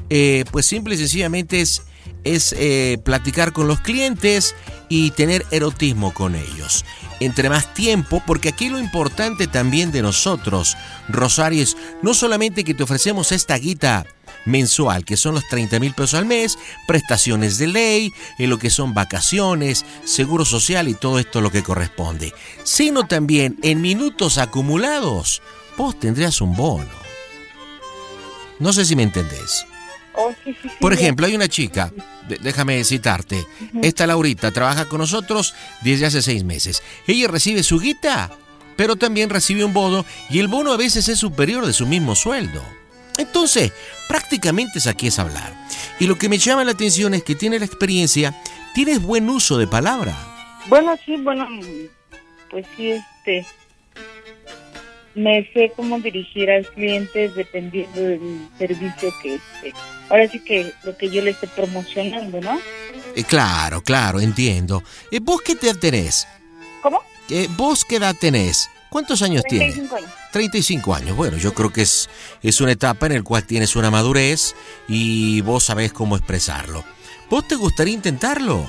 eh, 0.09 0.45
pues 0.51 0.65
simple 0.65 0.95
y 0.95 0.97
sencillamente 0.97 1.61
es, 1.61 1.83
es 2.23 2.55
eh, 2.57 2.99
platicar 3.03 3.53
con 3.53 3.67
los 3.67 3.81
clientes 3.81 4.55
y 4.89 5.11
tener 5.11 5.45
erotismo 5.51 6.13
con 6.13 6.35
ellos. 6.35 6.85
Entre 7.19 7.49
más 7.49 7.73
tiempo, 7.73 8.21
porque 8.25 8.49
aquí 8.49 8.69
lo 8.69 8.79
importante 8.79 9.47
también 9.47 9.91
de 9.91 10.01
nosotros, 10.01 10.75
Rosario, 11.09 11.63
es 11.63 11.77
no 12.01 12.13
solamente 12.13 12.63
que 12.63 12.73
te 12.73 12.83
ofrecemos 12.83 13.31
esta 13.31 13.57
guita 13.57 14.05
mensual, 14.45 15.05
que 15.05 15.17
son 15.17 15.35
los 15.35 15.47
30 15.47 15.79
mil 15.79 15.93
pesos 15.93 16.15
al 16.15 16.25
mes, 16.25 16.57
prestaciones 16.87 17.57
de 17.57 17.67
ley, 17.67 18.11
en 18.37 18.49
lo 18.49 18.57
que 18.57 18.69
son 18.69 18.93
vacaciones, 18.93 19.85
seguro 20.03 20.45
social 20.45 20.87
y 20.87 20.93
todo 20.93 21.19
esto 21.19 21.41
lo 21.41 21.51
que 21.51 21.63
corresponde, 21.63 22.33
sino 22.63 23.07
también 23.07 23.57
en 23.63 23.81
minutos 23.81 24.37
acumulados, 24.37 25.41
vos 25.77 25.99
tendrías 25.99 26.41
un 26.41 26.55
bono. 26.55 27.03
No 28.59 28.73
sé 28.73 28.85
si 28.85 28.95
me 28.95 29.03
entendés. 29.03 29.65
Oh, 30.15 30.31
sí, 30.43 30.53
sí, 30.61 30.69
sí, 30.69 30.75
Por 30.79 30.93
ejemplo, 30.93 31.25
hay 31.25 31.35
una 31.35 31.47
chica, 31.47 31.91
déjame 32.27 32.83
citarte, 32.83 33.47
esta 33.81 34.05
Laurita 34.05 34.51
trabaja 34.51 34.85
con 34.85 34.99
nosotros 34.99 35.55
desde 35.81 36.05
hace 36.05 36.21
seis 36.21 36.43
meses. 36.43 36.83
Ella 37.07 37.27
recibe 37.27 37.63
su 37.63 37.79
guita, 37.79 38.29
pero 38.75 38.95
también 38.95 39.31
recibe 39.31 39.65
un 39.65 39.73
bono 39.73 40.05
y 40.29 40.39
el 40.39 40.47
bono 40.47 40.71
a 40.71 40.77
veces 40.77 41.07
es 41.07 41.19
superior 41.19 41.65
de 41.65 41.73
su 41.73 41.87
mismo 41.87 42.15
sueldo. 42.15 42.63
Entonces, 43.17 43.71
prácticamente 44.07 44.79
es 44.79 44.87
aquí 44.87 45.07
es 45.07 45.19
hablar. 45.19 45.53
Y 45.99 46.07
lo 46.07 46.17
que 46.17 46.29
me 46.29 46.37
llama 46.37 46.63
la 46.63 46.71
atención 46.71 47.13
es 47.13 47.23
que 47.23 47.35
tiene 47.35 47.59
la 47.59 47.65
experiencia, 47.65 48.33
tienes 48.73 49.01
buen 49.01 49.29
uso 49.29 49.57
de 49.57 49.67
palabra. 49.67 50.15
Bueno, 50.67 50.97
sí, 51.05 51.17
bueno, 51.17 51.47
pues 52.49 52.65
sí, 52.75 52.91
este, 52.91 53.45
me 55.15 55.49
sé 55.53 55.71
cómo 55.75 55.99
dirigir 55.99 56.49
al 56.49 56.65
cliente 56.67 57.29
dependiendo 57.29 58.01
del 58.01 58.47
servicio 58.57 59.13
que, 59.21 59.35
este, 59.35 59.73
ahora 60.09 60.27
sí 60.27 60.39
que 60.39 60.71
lo 60.83 60.97
que 60.97 61.09
yo 61.09 61.21
le 61.21 61.31
esté 61.31 61.47
promocionando, 61.47 62.41
¿no? 62.41 62.59
Eh, 63.15 63.23
claro, 63.23 63.81
claro, 63.81 64.19
entiendo. 64.19 64.83
Eh, 65.11 65.19
¿Vos 65.21 65.41
qué 65.41 65.53
edad 65.53 65.75
tenés? 65.79 66.27
¿Cómo? 66.81 67.01
Eh, 67.29 67.47
¿Vos 67.55 67.85
qué 67.85 67.97
edad 67.97 68.15
tenés? 68.19 68.69
¿Cuántos 68.93 69.23
años 69.23 69.43
tienes? 69.49 69.73
35 69.73 69.95
años. 69.95 70.11
35 70.31 70.93
años. 70.93 71.17
Bueno, 71.17 71.37
yo 71.37 71.51
creo 71.55 71.73
que 71.73 71.81
es, 71.81 72.11
es 72.43 72.61
una 72.61 72.73
etapa 72.73 73.07
en 73.07 73.15
la 73.15 73.23
cual 73.23 73.43
tienes 73.43 73.75
una 73.75 73.89
madurez 73.89 74.55
y 74.87 75.41
vos 75.41 75.63
sabés 75.63 75.91
cómo 75.91 76.15
expresarlo. 76.15 76.83
¿Vos 77.27 77.47
te 77.47 77.55
gustaría 77.55 77.95
intentarlo? 77.95 78.63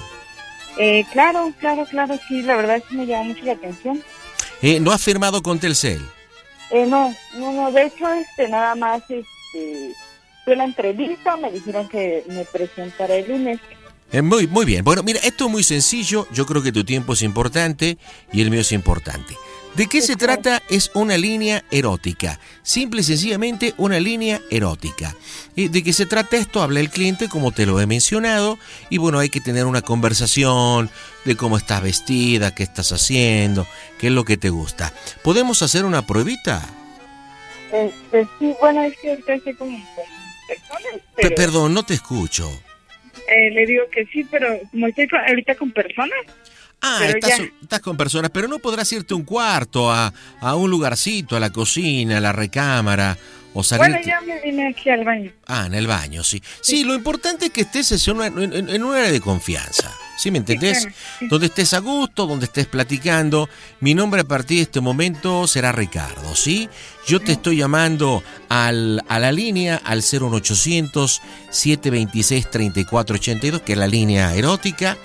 Eh, 0.78 1.04
claro, 1.12 1.52
claro, 1.60 1.84
claro, 1.84 2.18
sí, 2.26 2.40
la 2.40 2.56
verdad 2.56 2.82
sí 2.88 2.96
me 2.96 3.04
llama 3.04 3.24
mucho 3.24 3.44
la 3.44 3.52
atención. 3.52 4.02
Eh, 4.62 4.80
¿No 4.80 4.92
has 4.92 5.02
firmado 5.02 5.42
con 5.42 5.58
Telcel? 5.58 6.00
Eh, 6.70 6.86
no, 6.86 7.14
no, 7.34 7.52
no, 7.52 7.70
de 7.70 7.84
hecho, 7.84 8.10
este, 8.10 8.48
nada 8.48 8.74
más, 8.76 9.02
este, 9.02 9.92
fue 10.46 10.56
la 10.56 10.64
entrevista, 10.64 11.36
me 11.36 11.52
dijeron 11.52 11.86
que 11.86 12.24
me 12.28 12.46
presentara 12.46 13.14
el 13.16 13.28
lunes. 13.28 13.60
Eh, 14.10 14.22
muy, 14.22 14.46
muy 14.46 14.64
bien. 14.64 14.84
Bueno, 14.84 15.02
mira, 15.02 15.20
esto 15.22 15.44
es 15.44 15.50
muy 15.50 15.62
sencillo. 15.62 16.26
Yo 16.32 16.46
creo 16.46 16.62
que 16.62 16.72
tu 16.72 16.82
tiempo 16.82 17.12
es 17.12 17.20
importante 17.20 17.98
y 18.32 18.40
el 18.40 18.50
mío 18.50 18.62
es 18.62 18.72
importante. 18.72 19.36
¿De 19.76 19.88
qué 19.88 20.00
se 20.02 20.14
trata? 20.14 20.62
Es 20.68 20.90
una 20.94 21.18
línea 21.18 21.64
erótica. 21.70 22.38
Simple 22.62 23.00
y 23.00 23.04
sencillamente 23.04 23.74
una 23.76 23.98
línea 23.98 24.40
erótica. 24.50 25.16
¿Y 25.56 25.68
¿De 25.68 25.82
qué 25.82 25.92
se 25.92 26.06
trata 26.06 26.36
esto? 26.36 26.62
Habla 26.62 26.78
el 26.78 26.90
cliente, 26.90 27.28
como 27.28 27.50
te 27.50 27.66
lo 27.66 27.80
he 27.80 27.86
mencionado. 27.86 28.56
Y 28.88 28.98
bueno, 28.98 29.18
hay 29.18 29.30
que 29.30 29.40
tener 29.40 29.66
una 29.66 29.82
conversación 29.82 30.90
de 31.24 31.36
cómo 31.36 31.56
estás 31.56 31.82
vestida, 31.82 32.54
qué 32.54 32.62
estás 32.62 32.92
haciendo, 32.92 33.66
qué 33.98 34.06
es 34.08 34.12
lo 34.12 34.24
que 34.24 34.36
te 34.36 34.50
gusta. 34.50 34.92
¿Podemos 35.22 35.60
hacer 35.62 35.84
una 35.84 36.06
pruebita? 36.06 36.62
Este, 37.72 38.28
sí, 38.38 38.54
bueno, 38.60 38.84
es 38.84 38.96
que 38.98 39.18
pero, 41.16 41.34
perdón, 41.34 41.74
no 41.74 41.84
te 41.84 41.94
escucho. 41.94 42.50
eh, 43.28 43.50
le 43.50 43.66
digo 43.66 43.84
que 43.90 44.06
sí, 44.06 44.24
pero 44.30 44.58
como 44.70 44.86
estoy 44.86 45.08
ahorita 45.26 45.54
con 45.56 45.72
personas, 45.72 46.18
Ah, 46.86 47.06
estás, 47.06 47.38
ya. 47.38 47.44
estás 47.62 47.80
con 47.80 47.96
personas, 47.96 48.30
pero 48.32 48.46
no 48.48 48.58
podrás 48.58 48.90
irte 48.92 49.14
a 49.14 49.16
un 49.16 49.24
cuarto, 49.24 49.90
a, 49.90 50.12
a 50.40 50.54
un 50.54 50.70
lugarcito, 50.70 51.36
a 51.36 51.40
la 51.40 51.50
cocina, 51.50 52.18
a 52.18 52.20
la 52.20 52.32
recámara, 52.32 53.16
O 53.56 53.62
salir... 53.62 53.88
Bueno, 53.92 54.04
ya 54.06 54.20
me 54.20 54.40
vine 54.42 54.68
aquí 54.68 54.90
al 54.90 55.04
baño. 55.04 55.30
Ah, 55.46 55.64
en 55.66 55.74
el 55.74 55.86
baño, 55.86 56.24
sí. 56.24 56.42
Sí, 56.60 56.82
lo 56.84 56.92
importante 56.94 57.46
es 57.46 57.52
que 57.52 57.60
estés 57.62 57.92
en, 58.08 58.16
una- 58.16 58.26
en- 58.26 58.68
en 58.68 58.82
un 58.84 58.94
área 58.94 59.12
de 59.12 59.20
confianza. 59.20 59.92
¿Sí 60.18 60.30
me 60.30 60.38
entendés? 60.38 60.80
claro, 60.82 60.96
sí. 61.20 61.26
Donde 61.28 61.46
estés 61.46 61.72
a 61.74 61.78
gusto, 61.78 62.26
donde 62.26 62.46
estés 62.46 62.66
platicando. 62.66 63.48
Mi 63.80 63.94
nombre 63.94 64.20
a 64.22 64.24
partir 64.24 64.56
de 64.58 64.62
este 64.64 64.80
momento 64.80 65.46
será 65.46 65.70
Ricardo, 65.72 66.34
¿sí? 66.36 66.68
Yo 67.06 67.20
te 67.20 67.32
estoy 67.32 67.56
llamando 67.58 68.22
al, 68.48 69.02
a 69.08 69.18
la 69.20 69.30
línea 69.32 69.80
al 69.84 69.98
01800 70.02 71.20
726 71.50 72.50
3482, 72.50 73.62
que 73.62 73.72
es 73.72 73.78
la 73.78 73.86
línea 73.86 74.34
erótica. 74.34 74.96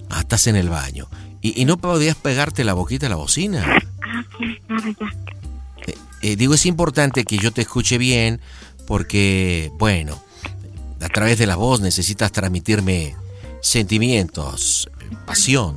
Ah, 0.10 0.20
estás 0.22 0.48
en 0.48 0.56
el 0.56 0.70
baño. 0.70 1.08
¿Y, 1.42 1.60
y 1.60 1.66
no 1.66 1.78
podías 1.78 2.16
pegarte 2.16 2.64
la 2.64 2.74
boquita 2.74 3.08
a 3.08 3.10
la 3.10 3.16
bocina? 3.16 3.66
Ah, 4.04 4.24
sí, 4.38 4.60
claro, 4.68 4.96
ya. 5.00 5.94
Eh, 6.24 6.36
digo, 6.36 6.54
es 6.54 6.68
importante 6.68 7.24
que 7.24 7.38
yo 7.40 7.52
te 7.52 7.62
escuche 7.62 7.98
bien 7.98 8.40
porque, 8.86 9.72
bueno, 9.80 10.22
a 11.00 11.08
través 11.10 11.40
de 11.40 11.48
la 11.48 11.56
voz 11.56 11.82
necesitas 11.82 12.32
transmitirme 12.32 13.16
sentimientos, 13.62 14.90
pasión, 15.26 15.76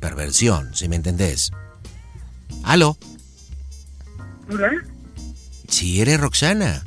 perversión, 0.00 0.74
si 0.74 0.88
me 0.88 0.96
entendés. 0.96 1.50
¿Aló? 2.62 2.96
¿Hola? 4.50 4.70
Si 5.68 6.00
eres 6.00 6.20
Roxana. 6.20 6.84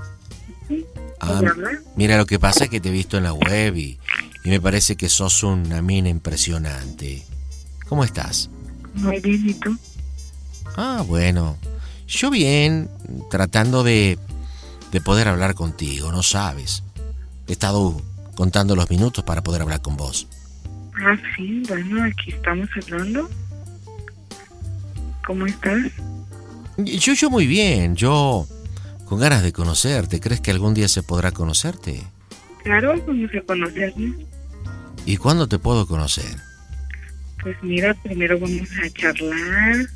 Ah, 1.19 1.37
¿Quién 1.39 1.49
habla? 1.49 1.71
mira, 1.95 2.17
lo 2.17 2.25
que 2.25 2.39
pasa 2.39 2.65
es 2.65 2.69
que 2.69 2.79
te 2.79 2.89
he 2.89 2.91
visto 2.91 3.17
en 3.17 3.23
la 3.23 3.33
web 3.33 3.75
y, 3.75 3.99
y 4.43 4.49
me 4.49 4.61
parece 4.61 4.95
que 4.95 5.09
sos 5.09 5.43
una 5.43 5.81
mina 5.81 6.09
impresionante. 6.09 7.25
¿Cómo 7.87 8.03
estás? 8.03 8.49
Muy 8.93 9.19
bien, 9.19 9.49
¿y 9.49 9.53
tú? 9.55 9.77
Ah, 10.75 11.03
bueno. 11.07 11.57
Yo 12.07 12.29
bien, 12.29 12.89
tratando 13.29 13.83
de, 13.83 14.17
de 14.91 15.01
poder 15.01 15.27
hablar 15.27 15.55
contigo, 15.55 16.11
no 16.11 16.23
sabes. 16.23 16.83
He 17.47 17.53
estado 17.53 17.99
contando 18.35 18.75
los 18.75 18.89
minutos 18.89 19.23
para 19.23 19.41
poder 19.43 19.63
hablar 19.63 19.81
con 19.81 19.97
vos. 19.97 20.27
Ah, 21.05 21.17
sí, 21.35 21.63
bueno, 21.67 22.03
aquí 22.03 22.31
estamos 22.31 22.67
hablando. 22.81 23.29
¿Cómo 25.25 25.45
estás? 25.45 25.77
Yo, 26.77 27.13
yo 27.13 27.29
muy 27.29 27.47
bien, 27.47 27.95
yo 27.95 28.47
con 29.05 29.19
ganas 29.19 29.43
de 29.43 29.53
conocerte. 29.53 30.19
¿Crees 30.19 30.41
que 30.41 30.51
algún 30.51 30.73
día 30.73 30.87
se 30.87 31.03
podrá 31.03 31.31
conocerte? 31.31 32.01
Claro, 32.63 32.95
vamos 33.05 33.29
a 33.37 33.41
conocernos. 33.45 34.15
¿Y 35.05 35.17
cuándo 35.17 35.47
te 35.47 35.59
puedo 35.59 35.87
conocer? 35.87 36.35
Pues 37.41 37.55
mira, 37.61 37.93
primero 38.03 38.39
vamos 38.39 38.67
a 38.83 38.89
charlar. 38.89 39.87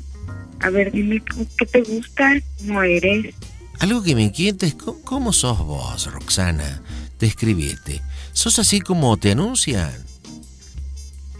A 0.60 0.70
ver, 0.70 0.92
dime 0.92 1.22
¿cómo- 1.30 1.46
qué 1.58 1.66
te 1.66 1.82
gusta, 1.82 2.30
cómo 2.58 2.82
eres. 2.82 3.34
Algo 3.80 4.02
que 4.02 4.14
me 4.14 4.22
inquieta 4.22 4.64
es 4.66 4.74
cómo, 5.04 5.32
sos 5.32 5.58
vos, 5.58 6.10
Roxana. 6.12 6.80
Describirte. 7.18 8.00
¿Sos 8.32 8.58
así 8.58 8.80
como 8.80 9.16
te 9.16 9.32
anuncian? 9.32 9.92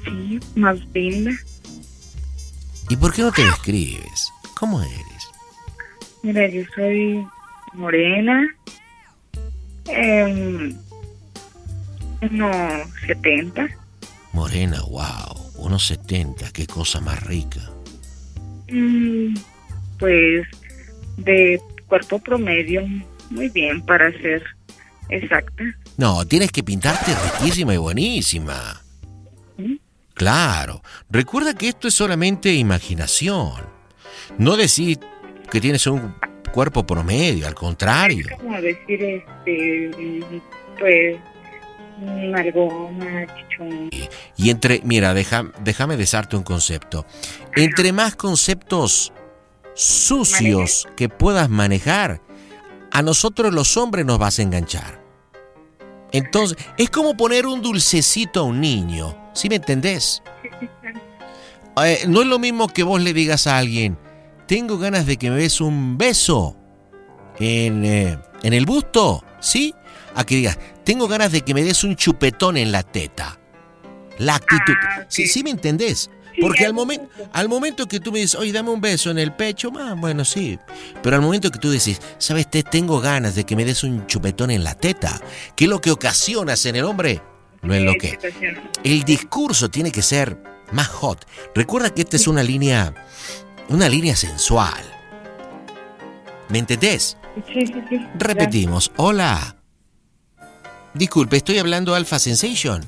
Sí, 0.04 0.40
más 0.56 0.78
linda. 0.94 1.32
¿Y 2.88 2.96
por 2.96 3.12
qué 3.12 3.22
no 3.22 3.32
te 3.32 3.44
describes? 3.44 4.32
¿Cómo 4.54 4.82
eres? 4.82 5.28
Mira, 6.22 6.48
yo 6.48 6.62
soy 6.74 7.24
morena. 7.74 8.46
Eh, 9.86 10.74
unos 12.20 12.86
70. 13.06 13.68
Morena, 14.32 14.80
wow. 14.82 15.50
Unos 15.56 15.86
70, 15.86 16.50
qué 16.52 16.66
cosa 16.66 17.00
más 17.00 17.22
rica. 17.24 17.60
Mm, 18.70 19.34
pues 19.98 20.46
de 21.16 21.60
cuerpo 21.86 22.18
promedio, 22.18 22.82
muy 23.30 23.48
bien 23.48 23.82
para 23.82 24.10
ser 24.12 24.42
exacta. 25.08 25.64
No, 25.96 26.26
tienes 26.26 26.50
que 26.50 26.62
pintarte 26.62 27.12
riquísima 27.14 27.74
y 27.74 27.78
buenísima. 27.78 28.80
Claro. 30.14 30.82
Recuerda 31.10 31.54
que 31.54 31.68
esto 31.68 31.88
es 31.88 31.94
solamente 31.94 32.52
imaginación. 32.52 33.66
No 34.38 34.56
decir 34.56 34.98
que 35.50 35.60
tienes 35.60 35.86
un 35.86 36.14
cuerpo 36.52 36.86
promedio, 36.86 37.46
al 37.46 37.54
contrario. 37.54 38.26
Como 38.38 38.60
decir, 38.60 39.02
este, 39.02 39.90
pues, 40.78 41.16
mm, 41.98 42.34
algo 42.34 42.90
más. 42.92 43.28
Y 44.36 44.50
entre, 44.50 44.80
mira, 44.84 45.14
deja, 45.14 45.44
déjame 45.60 45.96
desarte 45.96 46.36
un 46.36 46.42
concepto. 46.42 47.06
Entre 47.54 47.92
más 47.92 48.16
conceptos 48.16 49.12
sucios 49.74 50.88
que 50.96 51.08
puedas 51.08 51.48
manejar, 51.48 52.20
a 52.90 53.02
nosotros 53.02 53.54
los 53.54 53.76
hombres 53.76 54.04
nos 54.04 54.18
vas 54.18 54.38
a 54.38 54.42
enganchar. 54.42 55.02
Entonces, 56.12 56.58
es 56.76 56.90
como 56.90 57.16
poner 57.16 57.46
un 57.46 57.62
dulcecito 57.62 58.40
a 58.40 58.42
un 58.42 58.60
niño, 58.60 59.16
¿sí 59.32 59.48
me 59.48 59.56
entendés? 59.56 60.22
Eh, 61.84 62.04
no 62.06 62.20
es 62.20 62.26
lo 62.26 62.38
mismo 62.38 62.68
que 62.68 62.82
vos 62.82 63.00
le 63.00 63.12
digas 63.14 63.46
a 63.46 63.58
alguien, 63.58 63.98
tengo 64.46 64.78
ganas 64.78 65.06
de 65.06 65.16
que 65.16 65.30
me 65.30 65.36
des 65.36 65.60
un 65.60 65.96
beso 65.96 66.56
en, 67.38 67.84
eh, 67.84 68.18
en 68.42 68.52
el 68.52 68.66
busto, 68.66 69.24
¿sí? 69.40 69.74
A 70.14 70.24
que 70.24 70.36
digas, 70.36 70.58
tengo 70.84 71.08
ganas 71.08 71.32
de 71.32 71.40
que 71.40 71.54
me 71.54 71.62
des 71.62 71.84
un 71.84 71.96
chupetón 71.96 72.56
en 72.56 72.72
la 72.72 72.82
teta. 72.82 73.38
La 74.18 74.34
actitud. 74.34 74.74
Sí, 75.08 75.26
sí 75.26 75.42
me 75.42 75.50
entendés. 75.50 76.10
Porque 76.40 76.64
al, 76.64 76.72
momento 76.72 77.08
al 77.32 77.48
momento 77.48 77.86
que 77.86 78.00
tú 78.00 78.10
me 78.12 78.20
dices, 78.20 78.38
oye, 78.38 78.52
dame 78.52 78.70
un 78.70 78.80
beso 78.80 79.10
en 79.10 79.18
el 79.18 79.32
pecho, 79.32 79.70
ah, 79.78 79.94
bueno, 79.96 80.24
sí. 80.24 80.58
Pero 81.02 81.16
al 81.16 81.22
momento 81.22 81.50
que 81.50 81.58
tú 81.58 81.70
decís, 81.70 82.00
¿sabes? 82.18 82.50
Te 82.50 82.62
tengo 82.62 83.00
ganas 83.00 83.34
de 83.34 83.44
que 83.44 83.56
me 83.56 83.64
des 83.64 83.84
un 83.84 84.06
chupetón 84.06 84.50
en 84.50 84.64
la 84.64 84.74
teta, 84.74 85.20
que 85.56 85.64
es 85.64 85.70
lo 85.70 85.80
que 85.80 85.90
ocasionas 85.90 86.64
en 86.66 86.76
el 86.76 86.84
hombre, 86.84 87.20
lo 87.62 87.74
enloquece. 87.74 88.34
El 88.84 89.04
discurso 89.04 89.70
tiene 89.70 89.90
que 89.90 90.02
ser 90.02 90.36
más 90.72 90.88
hot. 90.88 91.26
Recuerda 91.54 91.94
que 91.94 92.02
esta 92.02 92.16
es 92.16 92.26
una 92.26 92.42
línea, 92.42 92.94
una 93.68 93.88
línea 93.88 94.16
sensual. 94.16 94.82
¿Me 96.48 96.58
entendés? 96.58 97.16
Sí, 97.46 97.66
sí, 97.66 97.74
sí. 97.88 98.06
Repetimos, 98.18 98.92
hola. 98.96 99.56
Disculpe, 100.94 101.38
estoy 101.38 101.58
hablando 101.58 101.94
Alpha 101.94 102.18
Sensation. 102.18 102.84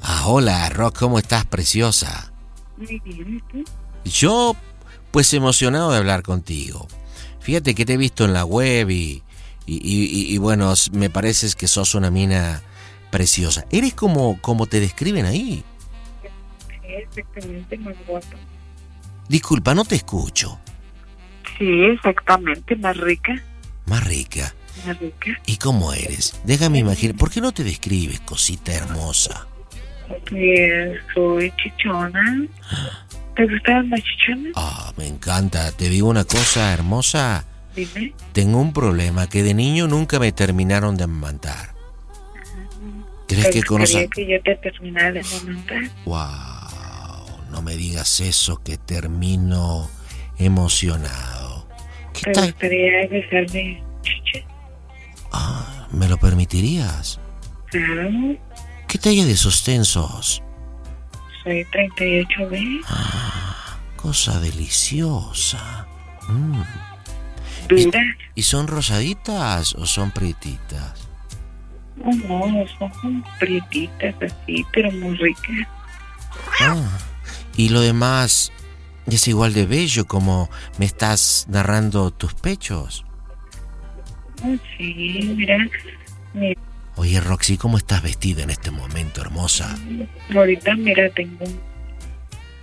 Ah, 0.00 0.22
hola, 0.26 0.70
Rock, 0.70 0.98
¿cómo 1.00 1.18
estás, 1.18 1.44
preciosa? 1.44 2.32
Muy 2.76 3.00
bien. 3.04 3.42
Yo, 4.04 4.56
pues 5.10 5.34
emocionado 5.34 5.90
de 5.90 5.98
hablar 5.98 6.22
contigo. 6.22 6.86
Fíjate 7.40 7.74
que 7.74 7.84
te 7.84 7.94
he 7.94 7.96
visto 7.96 8.24
en 8.24 8.32
la 8.32 8.44
web 8.44 8.90
y, 8.90 9.22
y, 9.76 10.06
y- 10.30 10.34
y, 10.34 10.38
bueno, 10.38 10.72
me 10.92 11.10
pareces 11.10 11.54
que 11.54 11.68
sos 11.68 11.94
una 11.94 12.10
mina 12.10 12.62
preciosa. 13.10 13.64
Eres 13.70 13.94
como, 13.94 14.40
como 14.40 14.66
te 14.66 14.80
describen 14.80 15.26
ahí. 15.26 15.62
Exactamente, 16.82 17.76
más 17.78 17.94
guapa. 18.06 18.36
Disculpa, 19.28 19.74
no 19.74 19.84
te 19.84 19.96
escucho. 19.96 20.58
Sí, 21.58 21.84
exactamente, 21.84 22.76
más 22.76 22.96
rica. 22.96 23.34
Más 23.86 24.04
rica. 24.04 24.54
Más 24.86 24.98
rica. 24.98 25.30
¿Y 25.46 25.56
cómo 25.56 25.92
eres? 25.92 26.40
Déjame 26.44 26.78
imaginar. 26.78 27.16
¿Por 27.16 27.30
qué 27.30 27.40
no 27.40 27.52
te 27.52 27.64
describes, 27.64 28.20
cosita 28.20 28.72
hermosa? 28.72 29.46
Pues 30.30 30.98
soy 31.14 31.52
chichona. 31.56 32.46
¿Te 33.36 33.46
gustan 33.46 33.90
las 33.90 34.00
chichonas? 34.02 34.52
Ah, 34.56 34.92
me 34.96 35.06
encanta. 35.06 35.70
Te 35.72 35.88
digo 35.88 36.08
una 36.08 36.24
cosa 36.24 36.72
hermosa. 36.72 37.44
Dime. 37.76 38.12
Tengo 38.32 38.60
un 38.60 38.72
problema 38.72 39.28
que 39.28 39.42
de 39.42 39.54
niño 39.54 39.86
nunca 39.86 40.18
me 40.18 40.32
terminaron 40.32 40.96
de 40.96 41.04
amamantar. 41.04 41.74
¿Crees 43.26 43.50
¿Te 43.50 43.60
que 43.60 43.62
conoces? 43.62 44.08
que 44.10 44.26
yo 44.26 44.40
te 44.42 44.56
terminara 44.56 45.12
de 45.12 45.22
momentar? 45.22 45.82
Wow, 46.06 47.40
no 47.50 47.62
me 47.62 47.76
digas 47.76 48.20
eso 48.20 48.56
que 48.62 48.78
termino 48.78 49.88
emocionado. 50.38 51.68
¿Te 52.22 52.32
gustaría 52.32 53.06
besarme 53.08 53.82
chicha? 54.02 54.44
¿Me 55.92 56.08
lo 56.08 56.16
permitirías? 56.18 57.20
Claro, 57.66 58.10
¿Qué 58.88 58.98
talla 58.98 59.24
de 59.26 59.36
sostén 59.36 59.84
sos? 59.84 60.42
soy 61.44 61.64
38B. 61.66 62.82
Cosa 63.96 64.40
deliciosa. 64.40 65.86
Mm. 66.28 66.62
¿Y 68.34 68.42
son 68.42 68.66
rosaditas 68.66 69.74
o 69.74 69.86
son 69.86 70.10
prietitas? 70.10 71.08
Oh, 72.04 72.14
no, 72.14 72.64
son 72.78 73.24
prietitas 73.38 74.14
así, 74.22 74.64
pero 74.72 74.90
muy 74.92 75.16
ricas. 75.16 75.66
Ah, 76.60 76.98
y 77.56 77.68
lo 77.70 77.80
demás 77.80 78.52
es 79.06 79.26
igual 79.28 79.52
de 79.54 79.66
bello 79.66 80.06
como 80.06 80.48
me 80.78 80.84
estás 80.84 81.46
narrando 81.48 82.10
tus 82.12 82.34
pechos. 82.34 83.04
Oh, 84.44 84.56
sí, 84.76 85.34
mira, 85.36 85.58
mira, 86.34 86.60
Oye, 86.96 87.20
Roxy, 87.20 87.56
¿cómo 87.56 87.78
estás 87.78 88.02
vestida 88.02 88.42
en 88.42 88.50
este 88.50 88.70
momento, 88.72 89.20
hermosa? 89.20 89.76
ahorita 90.34 90.74
mira, 90.76 91.08
tengo 91.10 91.44
un, 91.44 91.60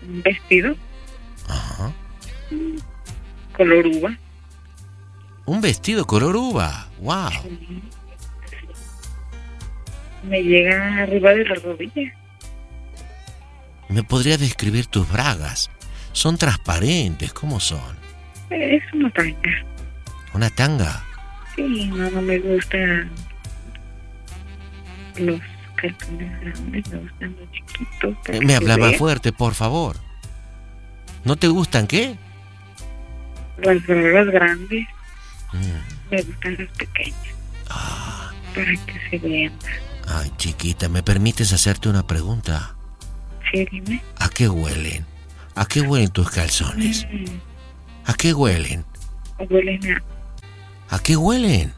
un 0.09 0.21
vestido 0.21 0.75
Ajá. 1.47 1.91
color 3.55 3.87
uva. 3.87 4.17
Un 5.45 5.61
vestido 5.61 6.05
color 6.05 6.35
uva. 6.35 6.87
¡Wow! 6.99 7.29
Me 10.23 10.41
llega 10.43 11.03
arriba 11.03 11.31
de 11.31 11.45
la 11.45 11.55
rodilla. 11.55 12.13
¿Me 13.89 14.03
podrías 14.03 14.39
describir 14.39 14.87
tus 14.87 15.09
bragas? 15.11 15.69
Son 16.13 16.37
transparentes, 16.37 17.31
¿cómo 17.33 17.59
son? 17.59 17.95
Es 18.49 18.81
una 18.93 19.11
tanga. 19.11 19.65
¿Una 20.33 20.49
tanga? 20.49 21.03
Sí, 21.55 21.87
no, 21.87 22.09
no 22.09 22.21
me 22.21 22.39
gustan 22.39 23.11
los 25.17 25.39
calzones 25.75 26.41
grandes, 26.41 26.89
me 26.89 26.97
gustan 26.99 27.35
los 27.39 27.51
chiquitos. 27.51 28.15
Eh, 28.27 28.39
Me 28.43 28.55
habla 28.55 28.77
más 28.77 28.97
fuerte, 28.97 29.31
por 29.31 29.53
favor. 29.53 29.97
¿No 31.23 31.35
te 31.35 31.47
gustan 31.47 31.85
qué? 31.87 32.15
Las 33.57 33.85
bragas 33.85 34.27
grandes, 34.27 34.87
Mm. 35.53 36.11
me 36.11 36.21
gustan 36.21 36.55
las 36.59 36.69
pequeñas. 36.77 37.35
Ah. 37.69 38.31
Para 38.53 38.71
que 38.71 39.09
se 39.09 39.17
vean. 39.19 39.53
Ay, 40.07 40.31
chiquita, 40.37 40.87
¿me 40.89 41.03
permites 41.03 41.51
hacerte 41.53 41.89
una 41.89 42.05
pregunta? 42.05 42.75
Sí, 43.51 43.65
dime. 43.71 44.01
¿A 44.19 44.29
qué 44.29 44.47
huelen? 44.49 45.05
¿A 45.55 45.65
qué 45.65 45.81
huelen 45.81 46.09
tus 46.09 46.29
calzones? 46.29 47.07
Mm, 47.11 47.25
¿A 48.05 48.13
qué 48.13 48.33
huelen? 48.33 48.85
huelen 49.49 49.79
a 50.89 50.95
¿A 50.95 50.99
qué 50.99 51.15
huelen? 51.15 51.73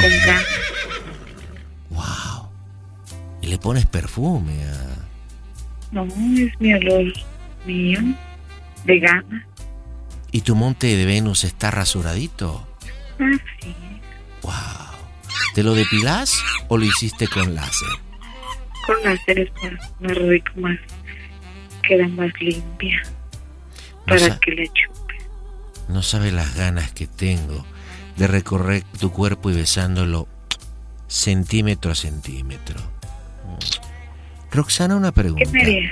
con 0.00 0.10
gas. 0.26 0.44
Wow. 1.90 2.48
Y 3.40 3.46
le 3.48 3.58
pones 3.58 3.86
perfume 3.86 4.64
a... 4.64 4.96
No, 5.92 6.04
es 6.04 6.58
mi 6.60 6.74
olor 6.74 7.12
mío, 7.66 8.00
de 8.84 8.98
gana. 8.98 9.46
¿Y 10.32 10.40
tu 10.40 10.54
monte 10.56 10.96
de 10.96 11.04
Venus 11.04 11.44
está 11.44 11.70
rasuradito? 11.70 12.66
Ah, 13.20 13.30
sí. 13.60 13.74
Wow. 14.42 14.52
¿Te 15.54 15.62
lo 15.62 15.74
depilás 15.74 16.42
o 16.68 16.78
lo 16.78 16.84
hiciste 16.84 17.28
con 17.28 17.54
láser? 17.54 17.88
Con 18.86 18.96
láser 19.04 19.38
es 19.40 19.50
más, 19.62 19.90
más 20.00 20.16
rico, 20.16 20.50
más. 20.56 20.78
Queda 21.86 22.08
más 22.08 22.30
limpia. 22.40 23.02
No, 24.06 24.16
Para 24.16 24.38
que 24.40 24.50
le 24.52 24.66
chupe. 24.68 25.14
no 25.88 26.02
sabes 26.02 26.32
las 26.32 26.54
ganas 26.56 26.92
que 26.92 27.06
tengo 27.06 27.64
de 28.16 28.26
recorrer 28.26 28.82
tu 28.98 29.12
cuerpo 29.12 29.50
y 29.50 29.54
besándolo 29.54 30.26
centímetro 31.08 31.92
a 31.92 31.94
centímetro. 31.94 32.80
Roxana, 34.50 34.96
una 34.96 35.12
¿Qué 35.12 35.20
pregunta. 35.20 35.50
me 35.52 35.62
haría? 35.62 35.90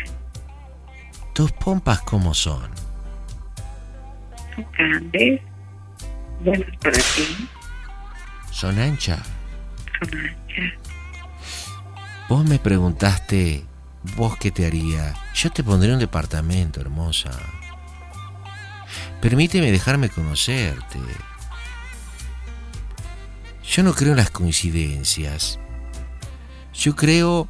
¿Tus 1.35 1.53
pompas 1.53 2.01
cómo 2.03 2.35
son? 2.35 2.71
Son 4.55 4.67
grandes, 4.73 5.41
buenas 6.45 6.77
para 6.79 6.99
ti, 6.99 7.49
¿Son 8.51 8.79
anchas? 8.79 9.21
son 10.01 10.19
anchas. 10.19 10.75
Vos 12.29 12.45
me 12.45 12.59
preguntaste, 12.59 13.65
¿vos 14.17 14.37
qué 14.37 14.51
te 14.51 14.67
haría? 14.67 15.15
Yo 15.35 15.51
te 15.51 15.65
pondría 15.65 15.95
un 15.95 16.01
departamento, 16.01 16.81
hermosa. 16.81 17.31
Permíteme 19.21 19.71
dejarme 19.73 20.09
conocerte. 20.09 20.99
Yo 23.65 23.83
no 23.83 23.95
creo 23.95 24.13
en 24.13 24.17
las 24.17 24.31
coincidencias. 24.31 25.59
Yo 26.73 26.97
creo 26.97 27.49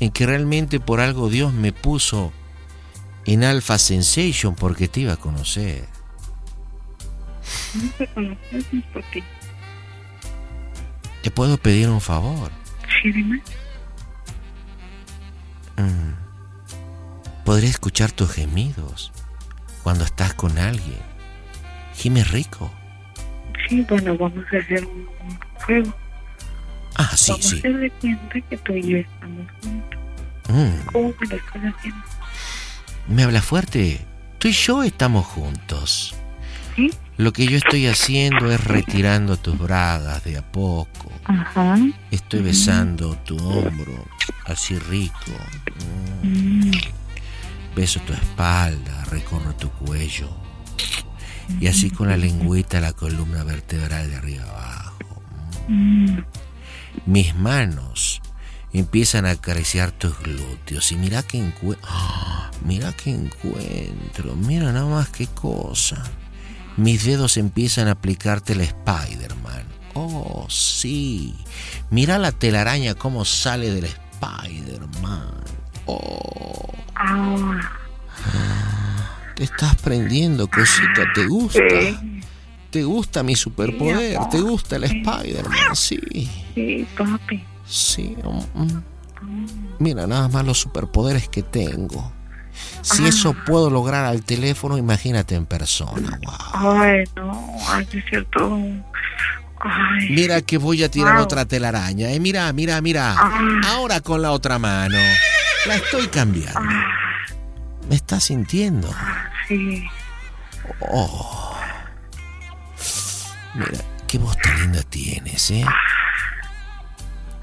en 0.00 0.10
que 0.10 0.26
realmente 0.26 0.78
por 0.80 1.00
algo 1.00 1.28
Dios 1.28 1.52
me 1.52 1.72
puso 1.72 2.32
en 3.24 3.44
Alpha 3.44 3.78
Sensation 3.78 4.54
porque 4.54 4.88
te 4.88 5.00
iba 5.00 5.14
a 5.14 5.16
conocer. 5.16 5.86
No 7.74 7.90
te 7.98 8.06
conoces 8.08 8.64
por 8.92 9.02
ti. 9.10 9.22
¿Te 11.22 11.30
puedo 11.30 11.58
pedir 11.58 11.88
un 11.88 12.00
favor? 12.00 12.50
Sí, 13.02 13.12
dime. 13.12 13.42
Mm. 15.76 16.12
Podría 17.44 17.70
escuchar 17.70 18.12
tus 18.12 18.30
gemidos 18.32 19.12
cuando 19.82 20.04
estás 20.04 20.34
con 20.34 20.58
alguien. 20.58 20.98
Gimes 21.94 22.30
rico. 22.30 22.72
Sí, 23.68 23.84
bueno, 23.88 24.16
vamos 24.16 24.44
a 24.52 24.56
hacer 24.58 24.84
un 24.84 25.08
juego. 25.64 25.94
Ah, 26.94 27.10
sí, 27.16 27.32
vamos 27.32 27.46
sí. 27.46 27.56
a 27.56 27.58
hacer 27.58 27.76
de 27.78 27.90
cuenta 27.90 28.40
que 28.40 28.56
tú 28.58 28.72
y 28.74 28.82
yo 28.82 28.96
estamos 28.98 29.46
juntos. 29.62 30.00
Mm, 30.48 30.86
¿Cómo 30.92 31.14
me 31.20 31.26
lo 31.26 31.36
estás 31.36 31.62
haciendo? 31.74 32.04
me 33.08 33.22
habla 33.22 33.42
fuerte. 33.42 34.00
Tú 34.38 34.48
y 34.48 34.52
yo 34.52 34.82
estamos 34.82 35.26
juntos. 35.26 36.14
Lo 37.18 37.32
que 37.32 37.48
yo 37.48 37.56
estoy 37.56 37.88
haciendo 37.88 38.48
es 38.52 38.62
retirando 38.62 39.36
tus 39.36 39.58
bragas 39.58 40.22
de 40.22 40.38
a 40.38 40.52
poco. 40.52 41.10
Ajá. 41.24 41.76
Estoy 42.12 42.42
besando 42.42 43.16
tu 43.24 43.36
hombro, 43.36 44.06
así 44.44 44.78
rico. 44.78 45.32
Mm. 46.22 46.70
Beso 47.74 47.98
tu 48.02 48.12
espalda, 48.12 49.04
recorro 49.06 49.52
tu 49.56 49.68
cuello. 49.70 50.30
Y 51.58 51.66
así 51.66 51.90
con 51.90 52.06
la 52.08 52.16
lengüita 52.16 52.80
la 52.80 52.92
columna 52.92 53.42
vertebral 53.42 54.08
de 54.10 54.16
arriba 54.16 54.44
abajo. 54.44 54.98
Mm. 55.66 56.18
Mis 57.06 57.34
manos 57.34 58.22
empiezan 58.72 59.26
a 59.26 59.30
acariciar 59.30 59.90
tus 59.90 60.16
glúteos. 60.20 60.92
Y 60.92 60.96
mira 60.96 61.24
que 61.24 61.38
encuentro. 61.38 61.88
Mira 62.64 62.92
que 62.92 63.10
encuentro. 63.10 64.36
Mira 64.36 64.72
nada 64.72 64.86
más 64.86 65.08
qué 65.08 65.26
cosa. 65.26 66.02
Mis 66.78 67.04
dedos 67.04 67.36
empiezan 67.36 67.88
a 67.88 67.92
aplicarte 67.92 68.52
el 68.52 68.60
Spider-Man. 68.60 69.64
Oh, 69.94 70.46
sí. 70.48 71.34
Mira 71.90 72.18
la 72.18 72.30
telaraña 72.30 72.94
cómo 72.94 73.24
sale 73.24 73.72
del 73.72 73.86
Spider-Man. 73.86 75.34
Oh. 75.86 76.68
Te 79.34 79.42
estás 79.42 79.74
prendiendo, 79.76 80.48
cosita. 80.48 81.02
¿Te 81.14 81.26
gusta? 81.26 81.60
¿Te 82.70 82.84
gusta 82.84 83.24
mi 83.24 83.34
superpoder? 83.34 84.18
¿Te 84.30 84.40
gusta 84.40 84.76
el 84.76 84.84
Spider-Man? 84.84 85.74
Sí. 85.74 86.30
Sí, 86.54 86.86
papi. 86.96 87.42
Sí. 87.66 88.16
mm, 88.22 88.62
mm. 88.62 88.82
Mira 89.80 90.06
nada 90.06 90.28
más 90.28 90.44
los 90.44 90.60
superpoderes 90.60 91.28
que 91.28 91.42
tengo. 91.42 92.12
Si 92.82 93.04
Ah. 93.04 93.08
eso 93.08 93.34
puedo 93.46 93.70
lograr 93.70 94.04
al 94.04 94.22
teléfono, 94.22 94.76
imagínate 94.78 95.34
en 95.34 95.46
persona. 95.46 96.18
Wow. 96.22 96.72
Ay, 96.80 97.04
no, 97.16 97.56
ay, 97.68 97.86
es 97.92 98.04
cierto. 98.08 98.58
Ay. 99.60 100.10
Mira 100.10 100.40
que 100.42 100.56
voy 100.58 100.82
a 100.84 100.90
tirar 100.90 101.14
Wow. 101.14 101.24
otra 101.24 101.44
telaraña. 101.44 102.10
Eh, 102.10 102.20
mira, 102.20 102.52
mira, 102.52 102.80
mira. 102.80 103.14
Ah. 103.18 103.40
Ahora 103.68 104.00
con 104.00 104.22
la 104.22 104.30
otra 104.32 104.58
mano. 104.58 104.96
La 105.66 105.74
estoy 105.76 106.06
cambiando. 106.08 106.60
¿Me 107.88 107.96
estás 107.96 108.24
sintiendo? 108.24 108.88
Sí. 109.48 109.84
Oh. 110.80 111.56
Mira, 113.54 113.80
qué 114.06 114.18
voz 114.18 114.36
tan 114.38 114.60
linda 114.60 114.82
tienes, 114.82 115.50
¿eh? 115.50 115.64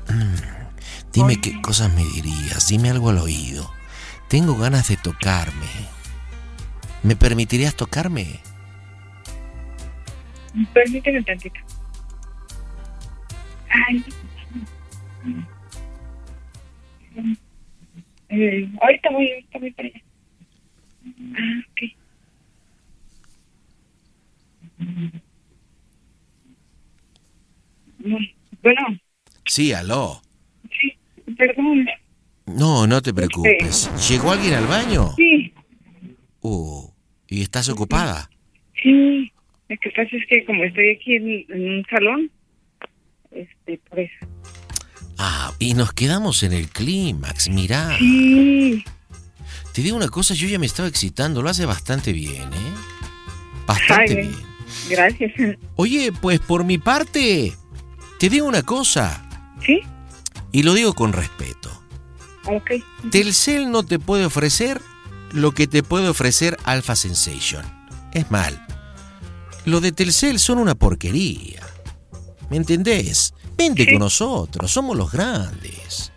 Mm. 0.07 0.35
Dime 1.11 1.41
qué 1.41 1.59
cosas 1.61 1.91
me 1.93 2.03
dirías. 2.03 2.67
Dime 2.67 2.91
algo 2.91 3.09
al 3.09 3.17
oído. 3.17 3.69
Tengo 4.35 4.57
ganas 4.57 4.89
de 4.89 4.97
tocarme. 4.97 5.65
¿Me 7.03 7.15
permitirías 7.15 7.73
tocarme? 7.73 8.41
Permíteme 10.73 11.23
tantito. 11.23 11.57
Ay. 13.69 14.03
Eh, 18.27 18.69
ahorita 18.81 19.09
voy, 19.11 19.31
ahorita 19.31 19.57
voy 19.59 19.71
para 19.71 19.87
allá. 19.87 20.01
Ah, 21.37 21.63
ok. 21.71 21.81
Bueno, 28.61 28.81
Sí, 29.45 29.71
aló. 29.71 30.21
perdón. 31.37 31.87
No, 32.45 32.85
no 32.87 33.01
te 33.01 33.13
preocupes. 33.13 33.89
¿Llegó 34.09 34.31
alguien 34.31 34.53
al 34.53 34.67
baño? 34.67 35.13
Sí, 35.17 35.51
Uh, 36.41 36.87
¿y 37.27 37.41
estás 37.41 37.69
ocupada? 37.69 38.29
sí. 38.81 39.31
Lo 39.67 39.75
que 39.81 39.89
pasa 39.89 40.09
es 40.15 40.21
que 40.29 40.45
como 40.45 40.63
estoy 40.63 40.91
aquí 40.91 41.15
en, 41.15 41.27
en 41.49 41.77
un 41.79 41.85
salón, 41.89 42.29
este, 43.31 43.79
por 43.89 43.99
eso. 43.99 44.13
Ah, 45.17 45.51
y 45.57 45.73
nos 45.73 45.91
quedamos 45.91 46.43
en 46.43 46.53
el 46.53 46.69
clímax, 46.69 47.49
mirá. 47.49 47.97
Sí. 47.97 48.83
Te 49.73 49.81
digo 49.81 49.97
una 49.97 50.09
cosa, 50.09 50.35
yo 50.35 50.47
ya 50.47 50.59
me 50.59 50.67
estaba 50.67 50.87
excitando, 50.87 51.41
lo 51.41 51.49
hace 51.49 51.65
bastante 51.65 52.13
bien, 52.13 52.43
¿eh? 52.43 52.73
Bastante 53.65 54.11
Ay, 54.19 54.27
bien. 54.27 54.35
Gracias. 54.87 55.33
Oye, 55.77 56.11
pues 56.21 56.39
por 56.41 56.63
mi 56.63 56.77
parte, 56.77 57.51
te 58.19 58.29
digo 58.29 58.45
una 58.45 58.61
cosa. 58.61 59.27
¿Sí? 59.65 59.79
Y 60.51 60.61
lo 60.61 60.75
digo 60.75 60.93
con 60.93 61.11
respeto. 61.11 61.71
Telcel 63.11 63.71
no 63.71 63.83
te 63.83 63.99
puede 63.99 64.25
ofrecer 64.25 64.81
lo 65.31 65.51
que 65.53 65.67
te 65.67 65.83
puede 65.83 66.07
ofrecer 66.07 66.57
Alpha 66.63 66.95
Sensation. 66.95 67.65
Es 68.13 68.29
mal. 68.31 68.65
Lo 69.65 69.81
de 69.81 69.91
Telcel 69.91 70.39
son 70.39 70.59
una 70.59 70.75
porquería. 70.75 71.61
¿Me 72.49 72.57
entendés? 72.57 73.33
Vente 73.57 73.85
con 73.89 73.99
nosotros, 73.99 74.71
somos 74.71 74.95
los 74.95 75.11
grandes. 75.11 76.11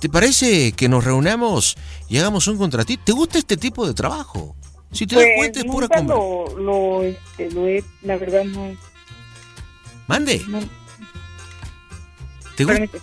¿Te 0.00 0.08
parece 0.08 0.72
que 0.72 0.88
nos 0.88 1.04
reunamos 1.04 1.76
y 2.08 2.18
hagamos 2.18 2.46
un 2.48 2.56
contratito? 2.56 3.02
¿Te 3.04 3.12
gusta 3.12 3.38
este 3.38 3.56
tipo 3.56 3.86
de 3.86 3.92
trabajo? 3.92 4.56
Si 4.92 5.06
te 5.06 5.16
das 5.16 5.24
Pues, 5.24 5.36
cuenta 5.36 5.60
es 5.60 5.64
pura 5.66 5.88
lo, 6.02 6.58
lo, 6.58 7.02
este, 7.02 7.50
lo 7.50 7.68
he, 7.68 7.84
la 8.02 8.16
verdad 8.16 8.44
no. 8.44 8.76
Mande. 10.08 10.42
no 10.48 10.60
¿Te 12.56 12.64
gusta? 12.64 12.98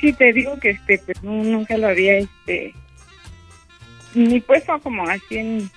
Sí, 0.00 0.12
te 0.12 0.32
digo 0.32 0.58
que 0.58 0.70
este, 0.70 0.98
pues 0.98 1.22
nunca 1.22 1.76
lo 1.76 1.88
había, 1.88 2.18
este, 2.18 2.74
ni 4.14 4.40
puesto 4.40 4.78
como 4.80 5.08
así 5.08 5.38
en, 5.38 5.70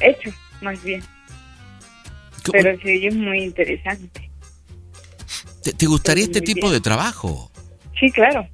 hecho, 0.00 0.30
más 0.60 0.82
bien. 0.82 1.02
Pero 2.50 2.78
sí, 2.80 3.06
es 3.06 3.14
muy 3.14 3.44
interesante. 3.44 4.30
¿Te, 5.62 5.72
te 5.72 5.86
gustaría 5.86 6.24
este 6.24 6.40
tipo 6.40 6.66
bien. 6.66 6.72
de 6.72 6.80
trabajo? 6.80 7.50
Sí, 7.98 8.10
claro. 8.10 8.46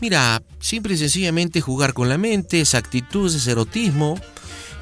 Mira, 0.00 0.42
simple 0.58 0.94
y 0.94 0.96
sencillamente 0.96 1.60
jugar 1.60 1.92
con 1.92 2.08
la 2.08 2.18
mente, 2.18 2.60
esa 2.60 2.78
actitud, 2.78 3.34
ese 3.34 3.52
erotismo. 3.52 4.18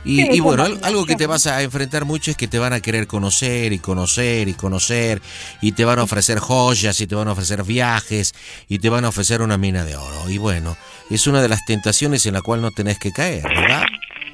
Y, 0.05 0.16
Sí, 0.22 0.28
y 0.32 0.40
bueno, 0.40 0.64
al- 0.64 0.81
algo 0.82 1.05
que 1.05 1.14
te 1.14 1.27
vas 1.27 1.47
a 1.47 1.62
enfrentar 1.62 2.06
mucho 2.06 2.31
es 2.31 2.36
que 2.36 2.48
te 2.48 2.59
van 2.59 2.72
a 2.72 2.81
querer 2.81 3.06
conocer 3.06 3.72
y 3.74 3.78
conocer 3.78 4.48
y 4.48 4.55
conocer 4.55 5.20
y 5.60 5.72
te 5.72 5.85
van 5.85 5.98
a 5.98 6.05
ofrecer 6.05 6.39
joyas 6.39 6.98
y 7.02 7.06
te 7.06 7.14
van 7.14 7.28
a 7.28 7.32
ofrecer 7.32 7.62
viajes 7.64 8.35
y 8.68 8.78
te 8.78 8.89
van 8.89 9.05
a 9.05 9.09
ofrecer 9.10 9.43
una 9.43 9.59
mina 9.59 9.85
de 9.85 9.97
oro. 9.97 10.31
Y 10.31 10.39
bueno, 10.39 10.77
es 11.10 11.27
una 11.27 11.43
de 11.43 11.48
las 11.48 11.64
tentaciones 11.66 12.24
en 12.24 12.32
la 12.35 12.40
cual 12.43 12.62
no 12.62 12.70
tenés 12.70 12.98
que 12.98 13.12
caer, 13.12 13.43
¿verdad? 13.43 13.82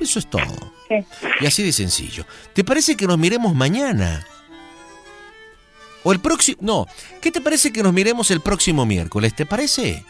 Eso 0.01 0.19
es 0.21 0.31
todo. 0.31 0.73
Sí. 0.89 0.97
Y 1.41 1.47
así 1.47 1.63
de 1.65 1.73
sencillo. 1.73 2.25
¿Te 2.53 2.63
parece 2.63 2.97
que 2.97 3.07
nos 3.09 3.19
miremos 3.19 3.55
mañana? 3.55 4.25
O 6.05 6.13
el 6.13 6.21
próximo... 6.21 6.59
No, 6.61 6.87
¿qué 7.21 7.33
te 7.33 7.41
parece 7.41 7.73
que 7.73 7.83
nos 7.83 7.93
miremos 7.93 8.31
el 8.31 8.41
próximo 8.41 8.87
miércoles? 8.87 9.35
¿Te 9.35 9.47
parece? 9.47 10.05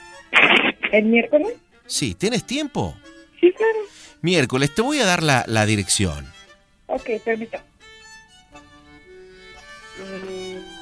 ¿El 0.92 1.06
miércoles? 1.06 1.48
Sí, 1.86 2.14
¿tienes 2.14 2.44
tiempo? 2.44 2.94
Sí, 3.40 3.52
claro. 3.52 3.78
Miércoles, 4.22 4.74
te 4.74 4.82
voy 4.82 4.98
a 5.00 5.06
dar 5.06 5.22
la, 5.22 5.44
la 5.46 5.66
dirección. 5.66 6.32
Ok, 6.86 7.08
permítame. 7.24 7.64
Mm. 9.98 10.76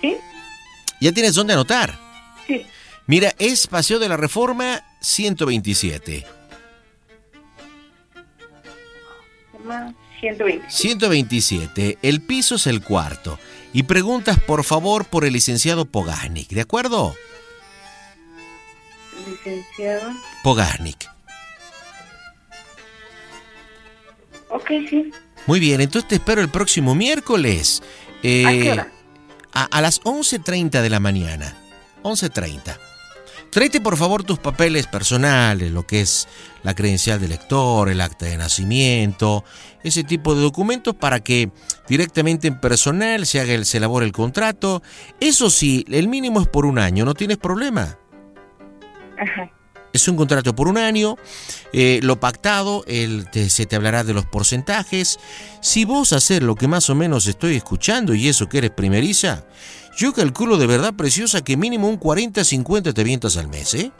¿Sí? 0.00 0.16
¿Ya 1.00 1.12
tienes 1.12 1.34
dónde 1.34 1.52
anotar? 1.54 1.98
Sí. 2.46 2.66
Mira, 3.06 3.34
es 3.38 3.66
Paseo 3.66 3.98
de 3.98 4.08
la 4.08 4.16
Reforma 4.16 4.84
127. 5.00 6.26
Toma 9.52 9.94
120. 10.20 10.66
127. 10.68 11.98
El 12.02 12.20
piso 12.22 12.56
es 12.56 12.66
el 12.66 12.82
cuarto. 12.82 13.38
Y 13.78 13.84
preguntas 13.84 14.40
por 14.40 14.64
favor 14.64 15.04
por 15.04 15.24
el 15.24 15.34
licenciado 15.34 15.84
Pogasnik, 15.84 16.48
¿de 16.48 16.62
acuerdo? 16.62 17.14
Licenciado. 19.24 20.10
Pogasnik. 20.42 21.08
Ok, 24.48 24.66
sí. 24.90 25.12
Muy 25.46 25.60
bien, 25.60 25.80
entonces 25.80 26.08
te 26.08 26.16
espero 26.16 26.40
el 26.40 26.48
próximo 26.48 26.96
miércoles. 26.96 27.80
Eh, 28.24 28.44
¿A 28.44 28.50
qué 28.50 28.72
hora? 28.72 28.92
A, 29.52 29.66
a 29.66 29.80
las 29.80 30.02
11.30 30.02 30.82
de 30.82 30.90
la 30.90 30.98
mañana. 30.98 31.56
11.30. 32.02 32.87
Tráete 33.50 33.80
por 33.80 33.96
favor 33.96 34.24
tus 34.24 34.38
papeles 34.38 34.86
personales, 34.86 35.72
lo 35.72 35.86
que 35.86 36.02
es 36.02 36.28
la 36.62 36.74
credencial 36.74 37.18
de 37.20 37.28
lector, 37.28 37.88
el 37.88 38.00
acta 38.00 38.26
de 38.26 38.36
nacimiento, 38.36 39.42
ese 39.82 40.04
tipo 40.04 40.34
de 40.34 40.42
documentos 40.42 40.94
para 40.94 41.20
que 41.20 41.50
directamente 41.88 42.46
en 42.46 42.60
personal 42.60 43.24
se 43.26 43.40
haga 43.40 43.54
el, 43.54 43.64
se 43.64 43.78
elabore 43.78 44.04
el 44.06 44.12
contrato. 44.12 44.82
Eso 45.18 45.48
sí, 45.50 45.84
el 45.88 46.08
mínimo 46.08 46.40
es 46.42 46.46
por 46.48 46.66
un 46.66 46.78
año, 46.78 47.04
no 47.04 47.14
tienes 47.14 47.38
problema. 47.38 47.98
Ajá. 49.18 49.50
Es 49.94 50.06
un 50.06 50.16
contrato 50.16 50.54
por 50.54 50.68
un 50.68 50.76
año, 50.76 51.16
eh, 51.72 52.00
lo 52.02 52.20
pactado, 52.20 52.84
el, 52.86 53.30
te- 53.30 53.48
se 53.48 53.64
te 53.64 53.74
hablará 53.74 54.04
de 54.04 54.12
los 54.12 54.26
porcentajes. 54.26 55.18
Si 55.62 55.86
vos 55.86 56.12
hacer 56.12 56.42
lo 56.42 56.54
que 56.54 56.68
más 56.68 56.90
o 56.90 56.94
menos 56.94 57.26
estoy 57.26 57.56
escuchando 57.56 58.14
y 58.14 58.28
eso 58.28 58.48
que 58.50 58.58
eres 58.58 58.70
primeriza, 58.70 59.46
yo 59.98 60.12
calculo 60.12 60.56
de 60.58 60.66
verdad 60.68 60.94
preciosa 60.94 61.42
que 61.42 61.56
mínimo 61.56 61.88
un 61.88 61.98
40-50 61.98 62.94
te 62.94 63.02
vientas 63.04 63.36
al 63.36 63.48
mes, 63.48 63.74
¿eh? 63.74 63.90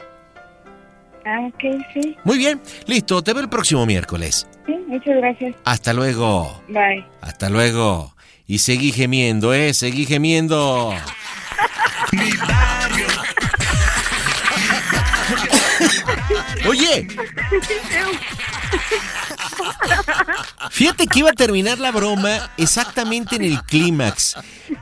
Ah, 1.25 1.41
ok, 1.47 1.59
sí. 1.93 2.15
Muy 2.23 2.37
bien, 2.37 2.61
listo, 2.87 3.21
te 3.21 3.33
veo 3.33 3.43
el 3.43 3.49
próximo 3.49 3.85
miércoles. 3.85 4.47
Sí, 4.65 4.75
muchas 4.87 5.17
gracias. 5.17 5.55
Hasta 5.65 5.91
luego, 5.93 6.61
Bye. 6.69 7.05
hasta 7.19 7.49
luego. 7.49 8.15
Y 8.47 8.59
seguí 8.59 8.93
gemiendo, 8.93 9.53
¿eh? 9.53 9.73
Seguí 9.73 10.05
gemiendo. 10.05 10.93
Oye, 16.67 17.07
Fíjate 20.71 21.07
que 21.07 21.19
iba 21.19 21.29
a 21.29 21.33
terminar 21.33 21.79
la 21.79 21.91
broma 21.91 22.51
exactamente 22.57 23.35
en 23.35 23.43
el 23.43 23.61
clímax. 23.63 24.35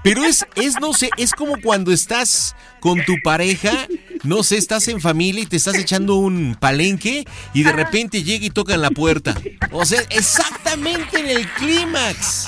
Pero 0.03 0.23
es, 0.23 0.45
es, 0.55 0.79
no 0.79 0.93
sé, 0.93 1.09
es 1.17 1.31
como 1.33 1.61
cuando 1.61 1.91
estás 1.91 2.55
con 2.79 3.03
tu 3.05 3.15
pareja, 3.23 3.87
no 4.23 4.43
sé, 4.43 4.57
estás 4.57 4.87
en 4.87 5.01
familia 5.01 5.43
y 5.43 5.45
te 5.45 5.57
estás 5.57 5.75
echando 5.75 6.15
un 6.15 6.55
palenque 6.59 7.25
y 7.53 7.63
de 7.63 7.71
repente 7.71 8.23
llega 8.23 8.45
y 8.45 8.49
tocan 8.49 8.81
la 8.81 8.89
puerta. 8.89 9.35
O 9.71 9.85
sea, 9.85 10.01
exactamente 10.09 11.19
en 11.19 11.27
el 11.27 11.47
clímax. 11.53 12.47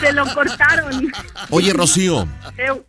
Se 0.00 0.12
lo 0.12 0.32
cortaron. 0.34 1.12
Oye, 1.50 1.72
Rocío, 1.72 2.28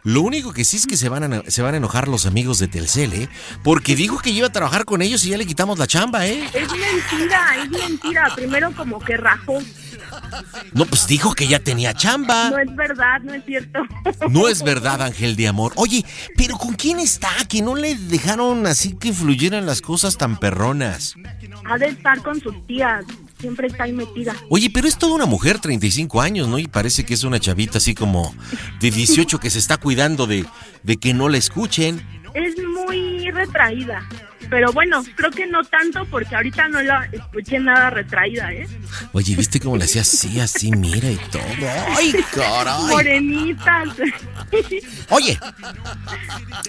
lo 0.03 0.22
único 0.22 0.53
que 0.53 0.63
sí 0.63 0.77
es 0.77 0.88
que 0.88 0.97
se 0.97 1.09
van, 1.09 1.34
a, 1.34 1.43
se 1.47 1.61
van 1.61 1.73
a 1.73 1.77
enojar 1.77 2.07
los 2.07 2.26
amigos 2.26 2.59
de 2.59 2.68
Telcel, 2.68 3.13
¿eh? 3.13 3.30
Porque 3.63 3.95
dijo 3.95 4.19
que 4.19 4.30
iba 4.30 4.47
a 4.47 4.51
trabajar 4.51 4.85
con 4.85 5.01
ellos 5.01 5.23
y 5.26 5.30
ya 5.30 5.38
le 5.38 5.45
quitamos 5.45 5.80
la 5.80 5.88
chamba, 5.88 6.27
¿eh? 6.27 6.43
Es 6.53 6.69
mentira, 6.72 7.63
es 7.63 7.69
mentira. 7.69 8.31
Primero 8.35 8.72
como 8.76 8.99
que 8.99 9.18
rajó. 9.18 9.59
No, 10.74 10.86
pues 10.86 11.08
dijo 11.08 11.34
que 11.34 11.48
ya 11.48 11.60
tenía 11.60 11.94
chamba. 11.94 12.49
No 12.49 12.60
es 12.60 12.76
verdad, 12.76 13.22
no 13.24 13.34
es 13.34 13.45
cierto. 13.45 13.80
No 14.30 14.48
es 14.48 14.64
verdad, 14.64 15.02
Ángel 15.02 15.36
de 15.36 15.48
Amor. 15.48 15.74
Oye, 15.76 16.06
pero 16.38 16.58
¿con 16.58 16.76
quién 16.76 16.99
está? 16.99 17.30
Que 17.48 17.62
no 17.62 17.76
le 17.76 17.95
dejaron 17.95 18.66
así 18.68 18.95
que 18.95 19.14
fluyeran 19.14 19.66
las 19.66 19.82
cosas 19.82 20.18
tan 20.18 20.38
perronas. 20.38 21.16
Ha 21.66 21.78
de 21.78 21.88
estar 21.88 22.22
con 22.22 22.40
sus 22.40 22.66
tías. 22.68 23.03
Siempre 23.40 23.68
está 23.68 23.86
ahí 23.86 23.94
metida. 23.94 24.36
Oye, 24.49 24.70
pero 24.70 24.88
es 24.88 24.98
toda 24.98 25.16
una 25.16 25.26
mujer, 25.26 25.60
35 25.60 26.22
años, 26.22 26.48
¿no? 26.48 26.60
Y 26.60 26.68
parece 26.68 27.03
que 27.03 27.16
es 27.16 27.24
una 27.24 27.40
chavita 27.40 27.80
así 27.80 27.95
como 27.95 28.36
de 28.80 28.91
18 28.91 29.40
que 29.40 29.49
se 29.49 29.58
está 29.60 29.78
cuidando 29.78 30.28
de, 30.28 30.45
de 30.84 30.98
que 30.98 31.14
no 31.14 31.28
la 31.28 31.38
escuchen. 31.38 32.06
Es 32.34 32.56
muy 32.64 33.11
retraída. 33.32 34.08
Pero 34.49 34.74
bueno, 34.74 35.02
creo 35.16 35.32
que 35.32 35.48
no 35.48 35.64
tanto 35.64 36.03
porque 36.06 36.36
ahorita 36.36 36.68
no 36.68 36.82
la 36.82 37.08
escuché 37.12 37.60
nada 37.60 37.90
retraída, 37.90 38.52
¿eh? 38.52 38.68
Oye, 39.14 39.36
¿viste 39.36 39.60
cómo 39.62 39.78
le 39.78 39.86
hacía 39.86 40.02
así, 40.02 40.40
así, 40.41 40.72
mira 40.72 41.10
y 41.10 41.16
todo? 41.32 41.41
¡Ay, 41.95 42.14
caray! 42.34 42.84
Morenitas. 42.90 43.90
Oye, 45.10 45.40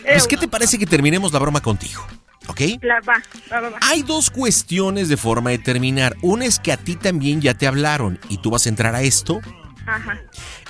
pues 0.04 0.26
¿qué 0.28 0.36
te 0.36 0.48
parece 0.48 0.78
que 0.78 0.86
terminemos 0.86 1.32
la 1.32 1.38
broma 1.38 1.60
contigo? 1.60 2.06
¿Ok? 2.46 2.60
La- 2.82 3.00
va, 3.00 3.22
va, 3.52 3.60
va, 3.60 3.68
va. 3.70 3.78
Hay 3.82 4.02
dos 4.02 4.30
cuestiones 4.30 5.08
de 5.08 5.16
forma 5.16 5.50
de 5.50 5.58
terminar. 5.58 6.16
Una 6.22 6.44
es 6.44 6.58
que 6.58 6.72
a 6.72 6.76
ti 6.76 6.96
también 6.96 7.40
ya 7.40 7.54
te 7.54 7.66
hablaron 7.66 8.18
y 8.28 8.38
tú 8.38 8.50
vas 8.50 8.66
a 8.66 8.68
entrar 8.68 8.94
a 8.94 9.02
esto. 9.02 9.40
Ajá. 9.86 10.20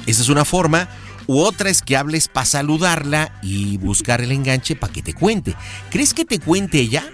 Esa 0.06 0.22
es 0.22 0.28
una 0.28 0.44
forma. 0.44 0.88
U 1.26 1.40
otra 1.40 1.70
es 1.70 1.82
que 1.82 1.96
hables 1.96 2.28
para 2.28 2.46
saludarla 2.46 3.32
y 3.42 3.78
buscar 3.78 4.20
el 4.20 4.32
enganche 4.32 4.76
para 4.76 4.92
que 4.92 5.02
te 5.02 5.14
cuente. 5.14 5.54
¿Crees 5.90 6.14
que 6.14 6.24
te 6.24 6.38
cuente 6.38 6.78
ella? 6.78 7.04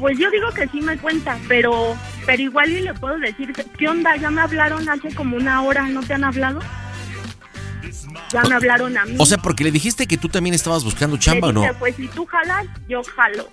Pues 0.00 0.18
yo 0.18 0.30
digo 0.30 0.50
que 0.54 0.66
sí 0.68 0.80
me 0.80 0.98
cuenta, 0.98 1.38
pero 1.48 1.96
pero 2.26 2.42
igual 2.42 2.70
y 2.70 2.80
le 2.82 2.92
puedo 2.94 3.18
decir, 3.18 3.52
¿qué 3.78 3.88
onda? 3.88 4.14
Ya 4.16 4.30
me 4.30 4.42
hablaron 4.42 4.88
hace 4.88 5.14
como 5.14 5.36
una 5.36 5.62
hora, 5.62 5.86
¿no 5.88 6.02
te 6.02 6.12
han 6.14 6.24
hablado? 6.24 6.60
Ya 8.32 8.42
me 8.42 8.54
hablaron 8.54 8.96
a 8.98 9.04
mí. 9.04 9.14
O 9.18 9.24
sea, 9.26 9.38
porque 9.38 9.64
le 9.64 9.70
dijiste 9.70 10.06
que 10.06 10.16
tú 10.18 10.28
también 10.28 10.54
estabas 10.54 10.84
buscando 10.84 11.16
chamba 11.16 11.48
o 11.48 11.52
no. 11.52 11.62
Pues 11.78 11.94
si 11.96 12.08
tú 12.08 12.26
jalas, 12.26 12.66
yo 12.88 13.02
jalo. 13.04 13.48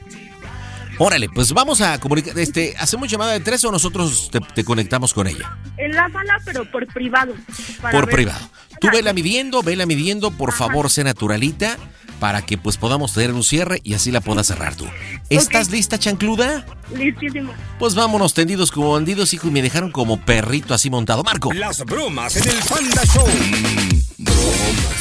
Órale, 0.99 1.27
pues 1.29 1.51
vamos 1.53 1.81
a 1.81 1.99
comunicar. 1.99 2.37
Este, 2.37 2.75
¿Hacemos 2.77 3.09
llamada 3.09 3.31
de 3.33 3.39
tres 3.39 3.63
o 3.65 3.71
nosotros 3.71 4.29
te, 4.31 4.39
te 4.39 4.63
conectamos 4.63 5.13
con 5.13 5.27
ella? 5.27 5.57
En 5.77 5.91
la 5.91 6.09
sala, 6.09 6.37
pero 6.45 6.69
por 6.69 6.85
privado. 6.87 7.33
Por 7.81 8.05
ver- 8.05 8.15
privado. 8.15 8.49
Tú 8.83 8.89
vela 8.91 9.13
midiendo, 9.13 9.63
vela 9.63 9.85
midiendo, 9.85 10.31
por 10.31 10.51
favor, 10.53 10.89
sé 10.89 11.03
naturalita, 11.03 11.77
para 12.19 12.41
que 12.41 12.57
pues 12.57 12.77
podamos 12.77 13.13
tener 13.13 13.31
un 13.33 13.43
cierre 13.43 13.79
y 13.83 13.93
así 13.93 14.11
la 14.11 14.21
puedas 14.21 14.47
cerrar 14.47 14.75
tú. 14.75 14.85
¿Estás 15.29 15.69
lista, 15.71 15.97
chancluda? 15.97 16.65
Listísimo. 16.95 17.53
Pues 17.79 17.95
vámonos 17.95 18.33
tendidos 18.33 18.71
como 18.71 18.91
bandidos, 18.91 19.33
hijo, 19.33 19.47
y 19.47 19.51
me 19.51 19.61
dejaron 19.61 19.91
como 19.91 20.19
perrito 20.19 20.73
así 20.73 20.89
montado. 20.89 21.23
Marco. 21.23 21.51
Las 21.53 21.83
bromas 21.85 22.35
en 22.35 22.49
el 22.49 22.57
Panda 22.69 23.03
Show. 23.05 23.27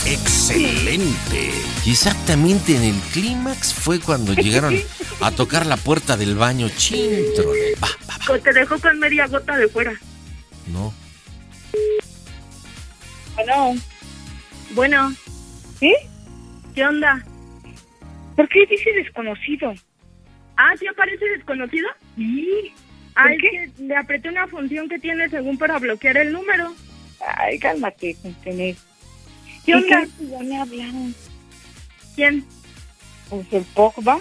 Excelente. 0.06 1.50
Y 1.84 1.90
exactamente 1.90 2.76
en 2.76 2.82
el 2.84 3.00
clímax 3.12 3.74
fue 3.74 3.98
cuando 4.00 4.32
llegaron 4.34 4.76
a 5.20 5.30
tocar 5.32 5.66
la 5.66 5.76
puerta 5.76 6.16
del 6.16 6.34
baño. 6.36 6.68
Chintro. 6.76 7.50
Va, 7.82 7.88
Co- 8.26 8.38
Te 8.38 8.52
dejo 8.52 8.78
con 8.78 8.98
media 8.98 9.26
gota 9.26 9.56
de 9.56 9.68
fuera. 9.68 9.92
no. 10.68 10.92
Bueno. 13.34 13.74
Bueno. 14.74 15.12
¿Sí? 15.78 15.94
¿Qué 16.74 16.84
onda? 16.86 17.24
¿Por 18.36 18.48
qué 18.48 18.66
dice 18.66 18.92
desconocido? 18.92 19.74
Ah, 20.56 20.74
¿sí 20.78 20.86
aparece 20.86 21.24
desconocido? 21.36 21.88
Sí. 22.16 22.72
Ah, 23.14 23.24
¿Por 23.24 23.32
es 23.32 23.38
qué? 23.40 23.50
que 23.76 23.82
le 23.84 23.96
apreté 23.96 24.28
una 24.28 24.46
función 24.46 24.88
que 24.88 24.98
tiene 24.98 25.28
según 25.28 25.59
para 25.59 25.78
bloquear 25.78 26.16
el 26.16 26.32
número. 26.32 26.72
Ay, 27.36 27.59
cálmate, 27.59 28.14
Centenel. 28.14 28.76
¿Qué 29.64 29.70
¿Y 29.72 29.74
onda? 29.74 30.02
qué? 30.18 30.26
Ya 30.26 30.38
me 30.40 30.60
hablaron. 30.60 31.14
¿Quién? 32.14 32.44
Pues 33.28 33.52
el 33.52 33.64
Pogba. 33.74 34.18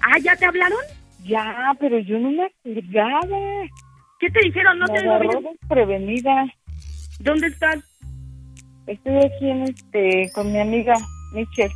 Ah, 0.00 0.18
¿ya 0.22 0.36
te 0.36 0.46
hablaron? 0.46 0.78
Ya, 1.24 1.74
pero 1.80 1.98
yo 1.98 2.18
no 2.18 2.30
me 2.30 2.44
acordaba. 2.44 3.38
¿Qué 4.20 4.30
te 4.30 4.40
dijeron? 4.40 4.78
No 4.78 4.86
me 4.86 4.92
te 4.94 5.02
lo 5.04 5.14
agarró 5.14 5.40
desprevenida. 5.40 6.46
¿Dónde 7.20 7.48
estás? 7.48 7.78
Estoy 8.86 9.16
aquí 9.16 9.50
en 9.50 9.62
este, 9.64 10.30
con 10.34 10.52
mi 10.52 10.60
amiga 10.60 10.94
Michelle. 11.32 11.72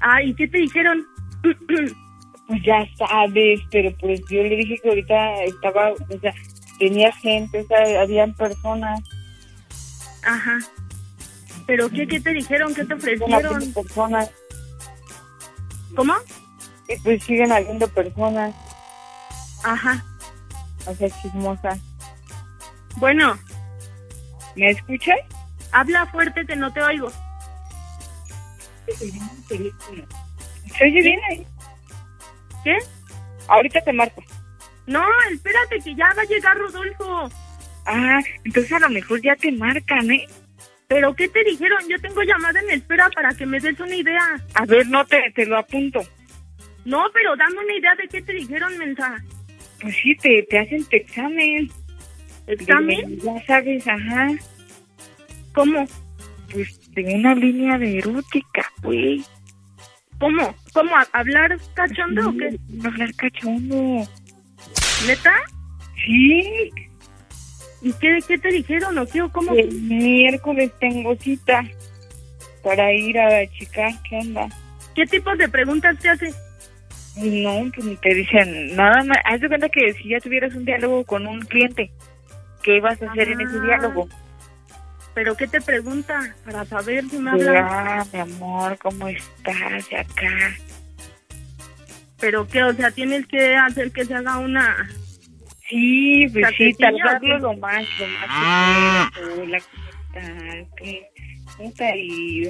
Ah, 0.00 0.22
¿y 0.22 0.34
qué 0.34 0.46
te 0.48 0.58
dijeron? 0.58 1.04
Pues 2.46 2.62
ya 2.62 2.86
sabes, 2.98 3.58
pero 3.70 3.90
pues 3.98 4.20
yo 4.28 4.42
le 4.42 4.56
dije 4.56 4.78
que 4.82 4.90
ahorita 4.90 5.44
estaba, 5.44 5.92
o 5.92 6.20
sea, 6.20 6.34
tenía 6.78 7.10
gente, 7.10 7.60
o 7.62 7.66
sea, 7.66 8.02
habían 8.02 8.34
personas. 8.34 9.00
Ajá. 10.22 10.58
¿Pero 11.66 11.88
qué, 11.88 12.06
qué 12.06 12.20
te 12.20 12.34
dijeron? 12.34 12.74
¿Qué 12.74 12.84
te 12.84 12.92
ofrecieron? 12.92 13.72
personas. 13.72 14.30
¿Cómo? 15.96 16.12
Y 16.86 17.00
pues 17.00 17.24
siguen 17.24 17.50
habiendo 17.50 17.88
personas, 17.88 18.54
Ajá. 19.62 20.04
o 20.86 20.94
sea, 20.94 21.08
chismosas. 21.22 21.80
Bueno, 22.96 23.38
¿Me 24.56 24.70
escuchas? 24.70 25.18
habla 25.74 26.06
fuerte 26.06 26.46
que 26.46 26.56
no 26.56 26.72
te 26.72 26.82
oigo. 26.82 27.10
¿Se 29.48 30.84
oye 30.84 31.02
bien 31.02 31.20
ahí? 31.30 31.46
¿Qué? 32.62 32.78
Ahorita 33.48 33.80
te 33.82 33.92
marco. 33.92 34.22
No, 34.86 35.04
espérate 35.32 35.80
que 35.80 35.94
ya 35.94 36.12
va 36.16 36.22
a 36.22 36.26
llegar 36.26 36.56
Rodolfo. 36.56 37.30
Ah, 37.86 38.20
entonces 38.44 38.72
a 38.72 38.78
lo 38.78 38.90
mejor 38.90 39.20
ya 39.20 39.36
te 39.36 39.52
marcan, 39.52 40.10
¿eh? 40.10 40.26
¿Pero 40.86 41.14
qué 41.14 41.28
te 41.28 41.42
dijeron? 41.44 41.78
Yo 41.88 41.98
tengo 42.00 42.22
llamada 42.22 42.60
en 42.60 42.70
espera 42.70 43.10
para 43.14 43.34
que 43.34 43.46
me 43.46 43.58
des 43.58 43.78
una 43.80 43.94
idea. 43.94 44.36
A 44.54 44.64
ver, 44.66 44.86
no 44.86 45.04
te, 45.06 45.30
te 45.34 45.46
lo 45.46 45.58
apunto. 45.58 46.00
No, 46.84 47.04
pero 47.12 47.34
dame 47.36 47.58
una 47.58 47.74
idea 47.74 47.94
de 47.96 48.08
qué 48.08 48.22
te 48.22 48.32
dijeron, 48.32 48.76
mensa. 48.78 49.16
Pues 49.80 49.96
sí, 49.96 50.14
te, 50.16 50.42
te 50.48 50.58
hacen 50.58 50.84
tu 50.84 50.96
examen. 50.96 51.70
¿Examen? 52.46 53.18
Ya 53.20 53.44
sabes, 53.46 53.86
ajá. 53.86 54.28
¿Cómo? 55.54 55.86
Pues 56.52 56.80
de 56.92 57.02
una 57.14 57.34
línea 57.34 57.78
de 57.78 57.98
erótica, 57.98 58.70
güey. 58.82 59.24
¿Cómo? 60.20 60.54
¿Cómo? 60.72 60.96
¿A- 60.96 61.08
¿Hablar 61.12 61.58
cachondo 61.74 62.28
o 62.30 62.32
qué? 62.36 62.56
Hablar 62.84 63.14
cachondo. 63.16 64.06
¿Neta? 65.06 65.32
Sí. 66.04 66.70
¿Y 67.82 67.92
qué, 67.94 68.18
qué 68.26 68.38
te 68.38 68.48
dijeron 68.48 68.96
o 68.98 69.06
qué 69.06 69.22
o 69.22 69.30
cómo? 69.30 69.52
El 69.54 69.72
miércoles 69.82 70.70
tengo 70.80 71.14
cita 71.16 71.62
para 72.62 72.92
ir 72.92 73.18
a 73.18 73.46
checar 73.50 73.92
qué 74.08 74.16
onda. 74.16 74.48
¿Qué 74.94 75.04
tipos 75.06 75.36
de 75.36 75.48
preguntas 75.48 75.98
te 75.98 76.08
hace? 76.08 76.32
No, 77.16 77.70
pues 77.74 78.00
te 78.00 78.14
dicen 78.14 78.74
nada 78.76 79.02
más. 79.04 79.18
Haz 79.24 79.40
de 79.40 79.48
cuenta 79.48 79.68
que 79.68 79.92
si 79.94 80.08
ya 80.10 80.20
tuvieras 80.20 80.54
un 80.54 80.64
diálogo 80.64 81.04
con 81.04 81.26
un 81.26 81.40
cliente, 81.42 81.90
¿qué 82.64 82.76
ibas 82.78 83.00
a 83.02 83.10
hacer 83.12 83.28
en 83.28 83.40
ese 83.42 83.56
Ah. 83.58 83.64
diálogo? 83.64 84.08
¿Pero 85.14 85.36
qué 85.36 85.46
te 85.46 85.60
pregunta? 85.60 86.34
Para 86.44 86.64
saber 86.64 87.04
si 87.08 87.18
me 87.18 87.30
hablan. 87.30 87.54
Ya, 87.54 88.04
mi 88.12 88.18
amor, 88.18 88.76
¿cómo 88.78 89.06
estás 89.06 89.88
de 89.88 89.98
acá? 89.98 90.56
¿Pero 92.18 92.48
qué? 92.48 92.64
O 92.64 92.72
sea, 92.72 92.90
tienes 92.90 93.26
que 93.26 93.54
hacer 93.54 93.92
que 93.92 94.04
se 94.06 94.14
haga 94.14 94.38
una... 94.38 94.88
Sí, 95.68 96.26
pues 96.32 96.46
sí, 96.56 96.72
¿Tarjetilla 96.74 96.90
o 96.90 96.96
tardarlo 96.98 97.36
qué? 97.36 97.42
lo 97.42 97.56
más, 97.58 97.84
lo 98.00 98.06
más 98.08 99.10
que 99.12 99.20
puedas. 99.22 99.38
Hola, 99.38 99.58
¿cómo 101.56 101.68
estás? 101.68 101.96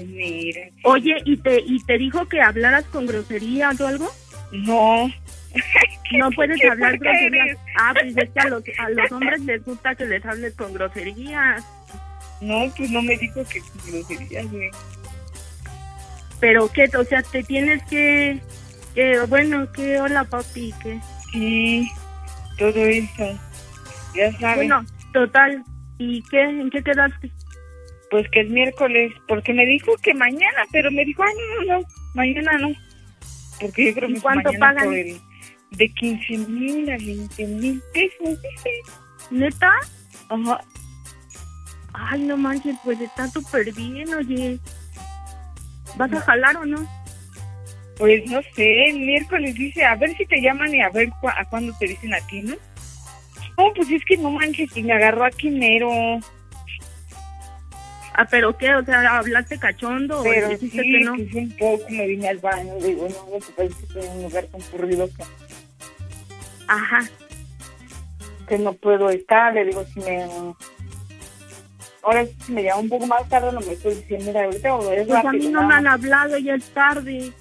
Mira. 0.06 0.60
Oye, 0.84 1.16
¿y 1.24 1.36
te, 1.36 1.60
¿y 1.60 1.82
te 1.84 1.98
dijo 1.98 2.26
que 2.28 2.40
hablaras 2.40 2.84
con 2.86 3.06
groserías 3.06 3.80
o 3.80 3.86
algo? 3.86 4.10
No. 4.52 5.10
No 6.12 6.30
puedes 6.30 6.60
qué 6.60 6.68
hablar 6.68 6.98
groserías. 6.98 7.46
eres. 7.46 7.58
Ah, 7.80 7.92
pues 7.94 8.16
es 8.16 8.30
que 8.30 8.40
a 8.40 8.48
los, 8.48 8.62
a 8.78 8.90
los 8.90 9.12
hombres 9.12 9.40
les 9.40 9.64
gusta 9.64 9.94
que 9.94 10.04
les 10.06 10.24
hables 10.24 10.54
con 10.54 10.72
groserías. 10.74 11.64
No, 12.40 12.70
pues 12.76 12.90
no 12.90 13.02
me 13.02 13.16
dijo 13.16 13.42
que 13.48 13.60
con 13.60 13.80
groserías, 13.86 14.50
güey. 14.50 14.70
Pero 16.40 16.68
qué, 16.72 16.90
o 16.96 17.04
sea, 17.04 17.22
te 17.22 17.42
tienes 17.42 17.82
que... 17.84 18.40
que 18.94 19.20
bueno, 19.28 19.70
que 19.72 20.00
hola 20.00 20.24
papi, 20.24 20.74
que... 20.82 21.00
Sí, 21.32 21.88
todo 22.58 22.76
eso. 22.84 23.38
Ya 24.14 24.30
sabes. 24.38 24.56
Bueno, 24.56 24.84
total. 25.12 25.64
¿Y 25.98 26.22
qué? 26.30 26.42
¿En 26.42 26.70
qué 26.70 26.82
quedaste? 26.82 27.30
Pues 28.10 28.28
que 28.30 28.42
es 28.42 28.50
miércoles, 28.50 29.12
porque 29.26 29.52
me 29.54 29.64
dijo 29.66 29.92
que 30.02 30.12
mañana, 30.14 30.64
pero 30.70 30.90
me 30.90 31.04
dijo, 31.04 31.22
ay, 31.24 31.32
no, 31.34 31.64
no, 31.74 31.80
no, 31.80 31.86
mañana 32.14 32.58
no. 32.58 32.68
Porque 33.60 33.86
yo 33.86 33.94
creo 33.94 34.10
¿Y 34.10 34.14
que 34.14 34.20
cuánto 34.20 34.52
mañana 34.52 34.66
pagan? 34.66 34.84
por 34.84 34.94
el- 34.94 35.20
de 35.76 35.88
15 35.92 36.38
mil 36.48 36.90
a 36.90 36.96
20 36.96 37.46
mil 37.46 37.82
pesos, 37.92 38.38
dice. 38.42 38.70
¿Neta? 39.30 39.72
Ajá. 40.28 40.60
Ay, 41.92 42.22
no 42.22 42.36
manches, 42.36 42.76
pues 42.84 43.00
está 43.00 43.28
súper 43.28 43.72
bien, 43.72 44.12
oye. 44.14 44.58
¿Vas 45.96 46.12
a 46.12 46.20
jalar 46.20 46.56
o 46.56 46.64
no? 46.64 46.88
Pues 47.98 48.28
no 48.28 48.40
sé, 48.56 48.86
el 48.90 48.98
miércoles 48.98 49.54
dice, 49.54 49.84
a 49.84 49.94
ver 49.94 50.16
si 50.16 50.26
te 50.26 50.40
llaman 50.40 50.74
y 50.74 50.80
a 50.80 50.88
ver 50.90 51.08
cu- 51.20 51.28
a 51.28 51.44
cuándo 51.48 51.72
te 51.78 51.86
dicen 51.86 52.12
a 52.12 52.18
ti, 52.26 52.42
¿no? 52.42 52.56
No, 53.56 53.72
pues 53.76 53.88
es 53.90 54.04
que 54.04 54.16
no 54.16 54.32
manches, 54.32 54.76
y 54.76 54.82
me 54.82 54.92
agarró 54.94 55.24
aquí 55.24 55.48
mero. 55.50 55.90
Ah, 58.16 58.26
pero 58.30 58.56
qué, 58.56 58.74
o 58.74 58.84
sea, 58.84 59.18
hablaste 59.18 59.58
cachondo 59.58 60.22
Pero 60.22 60.46
o 60.48 60.50
sí, 60.50 60.56
dijiste 60.66 60.82
que 60.82 61.00
no. 61.00 61.16
que 61.16 61.28
sí, 61.28 61.36
un 61.38 61.56
poco 61.56 61.84
me 61.90 62.06
vine 62.06 62.28
al 62.28 62.38
baño. 62.38 62.74
Digo, 62.80 63.08
no, 63.08 63.38
que 63.38 63.52
pasa 63.52 63.64
es 63.64 63.74
que 63.76 63.82
estoy 63.86 64.04
en 64.04 64.10
un 64.10 64.22
lugar 64.24 64.48
concurrido 64.50 65.08
que, 65.08 65.24
Ajá. 66.68 67.00
que 68.48 68.58
no 68.58 68.72
puedo 68.74 69.10
estar. 69.10 69.54
Le 69.54 69.66
digo, 69.66 69.84
si 69.84 70.00
me. 70.00 70.26
Ahora 72.02 72.26
si 72.26 72.52
me 72.52 72.62
llama 72.62 72.82
un 72.82 72.88
poco 72.88 73.06
más 73.06 73.26
tarde, 73.28 73.50
no 73.52 73.60
me 73.60 73.72
estoy 73.72 73.94
diciendo, 73.94 74.26
mira, 74.26 74.44
ahorita 74.44 74.74
o 74.74 74.92
es 74.92 75.06
Pues 75.06 75.24
a 75.24 75.32
mí 75.32 75.48
no 75.48 75.62
nada 75.62 75.66
me 75.66 75.74
han 75.74 75.86
hablado, 75.86 76.36
ya 76.38 76.54
es 76.54 76.68
tarde. 76.70 77.32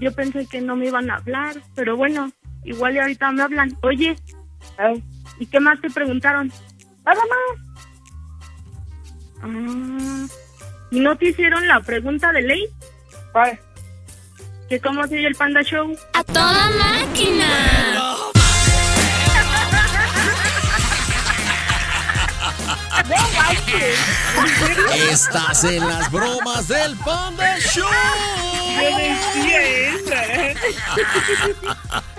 Yo 0.00 0.12
pensé 0.12 0.46
que 0.46 0.60
no 0.60 0.74
me 0.76 0.86
iban 0.86 1.10
a 1.10 1.16
hablar, 1.16 1.56
pero 1.74 1.96
bueno, 1.96 2.32
igual 2.64 2.96
y 2.96 2.98
ahorita 2.98 3.30
me 3.32 3.42
hablan. 3.42 3.76
Oye, 3.82 4.16
¿y 5.38 5.46
qué 5.46 5.60
más 5.60 5.80
te 5.80 5.90
preguntaron? 5.90 6.52
Nada 7.04 7.20
más. 7.20 7.68
Ah, 9.42 10.26
¿Y 10.90 11.00
no 11.00 11.16
te 11.16 11.28
hicieron 11.28 11.66
la 11.68 11.80
pregunta 11.80 12.32
de 12.32 12.42
ley? 12.42 12.66
¿Cuál? 13.32 13.58
¿Que 14.68 14.78
cómo 14.80 15.06
se 15.06 15.14
oye 15.14 15.26
el 15.28 15.34
Panda 15.34 15.62
Show? 15.62 15.96
¡A 16.12 16.22
toda 16.24 16.68
máquina! 16.70 17.48
Estás 25.10 25.64
en 25.64 25.88
las 25.88 26.10
bromas 26.10 26.68
del 26.68 26.94
Panda 26.98 27.58
Show. 27.60 27.88
Yo 28.76 28.98
decía 28.98 29.60
esa. 29.88 30.22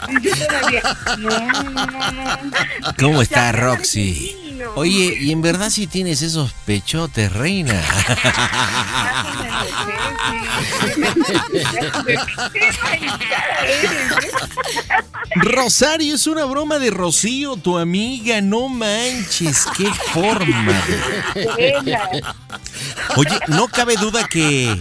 Y 0.10 0.22
yo 0.22 0.48
todavía. 0.48 0.82
No, 1.20 1.30
no, 1.30 1.86
no, 1.86 2.12
no. 2.12 2.96
¿Cómo 2.98 3.22
está 3.22 3.52
Roxy? 3.52 4.49
Oye, 4.76 5.18
y 5.20 5.32
en 5.32 5.42
verdad 5.42 5.70
si 5.70 5.88
tienes 5.88 6.22
esos 6.22 6.54
pechotes, 6.66 7.32
reina. 7.34 7.82
Rosario, 15.36 16.16
es 16.16 16.28
una 16.28 16.46
broma 16.46 16.80
de 16.80 16.90
Rocío, 16.92 17.56
tu 17.58 17.78
amiga, 17.78 18.42
no 18.42 18.68
manches, 18.70 19.66
qué 19.78 19.86
forma. 20.12 20.82
Oye, 23.16 23.40
no 23.48 23.68
cabe 23.68 23.96
duda 23.96 24.28
que 24.28 24.76